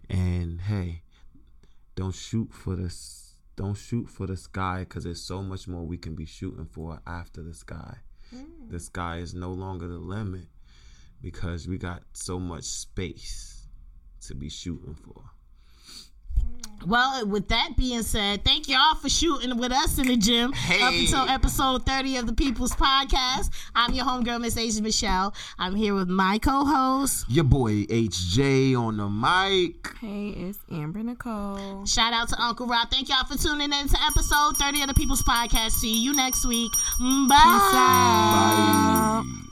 And 0.09 0.61
hey 0.61 1.03
don't 1.95 2.15
shoot 2.15 2.53
for 2.53 2.77
this 2.77 3.37
don't 3.57 3.75
shoot 3.75 4.09
for 4.09 4.27
the 4.27 4.37
sky 4.37 4.81
because 4.81 5.05
there's 5.05 5.23
so 5.23 5.43
much 5.43 5.69
more 5.69 5.83
we 5.83 5.99
can 5.99 6.15
be 6.15 6.25
shooting 6.25 6.67
for 6.67 7.01
after 7.07 7.43
the 7.43 7.55
sky. 7.55 7.99
The 8.69 8.81
sky 8.81 9.19
is 9.19 9.35
no 9.35 9.53
longer 9.53 9.89
the 9.89 9.99
limit 9.99 10.47
because 11.21 11.69
we 11.69 11.77
got 11.77 12.03
so 12.15 12.39
much 12.39 12.65
space 12.65 13.67
to 14.23 14.35
be 14.35 14.49
shooting 14.49 14.95
for 14.95 15.23
Well, 16.87 17.27
with 17.27 17.49
that 17.49 17.71
being 17.77 18.03
said, 18.03 18.45
thank 18.45 18.69
y'all 18.69 18.95
for 18.95 19.09
shooting 19.09 19.57
with 19.57 19.73
us 19.73 19.99
in 19.99 20.09
the 20.09 20.17
gym 20.17 20.53
hey. 20.53 20.83
up 20.83 20.93
until 20.93 21.29
episode 21.29 21.87
30 21.87 22.17
of 22.19 22.27
the 22.27 22.33
People's 22.33 22.73
Podcast. 22.73 23.51
I'm 23.75 23.95
your 23.95 24.05
homegirl, 24.05 24.41
Miss 24.41 24.57
Asia 24.57 24.83
Michelle. 24.83 25.35
I'm 25.59 25.75
here 25.75 25.95
with 25.95 26.09
my 26.09 26.39
co-host. 26.39 27.27
your 27.29 27.45
boy 27.45 27.85
hj 27.85 28.77
on 28.77 28.97
the 28.97 29.09
mic 29.09 29.93
Hey, 30.01 30.29
it's 30.31 30.59
Amber 30.71 31.03
Nicole. 31.03 31.87
Shout 31.87 32.13
out 32.13 32.29
to 32.31 32.43
Uncle 32.43 32.67
Rob. 32.67 32.91
Thank 32.91 33.09
y'all 33.09 33.25
for 33.25 33.37
tuning 33.37 33.73
in 33.73 33.89
to 33.89 33.97
episode 34.05 34.57
30 34.57 34.83
of 34.83 34.89
the 34.89 34.95
People's 34.95 35.23
Podcast. 35.23 35.73
See 35.73 36.03
you 36.03 36.15
next 36.15 36.47
week. 36.47 36.73
Mm, 37.01 37.29
bye. 37.29 37.37
Peace 37.37 37.79
out. 37.79 39.23
bye 39.25 39.52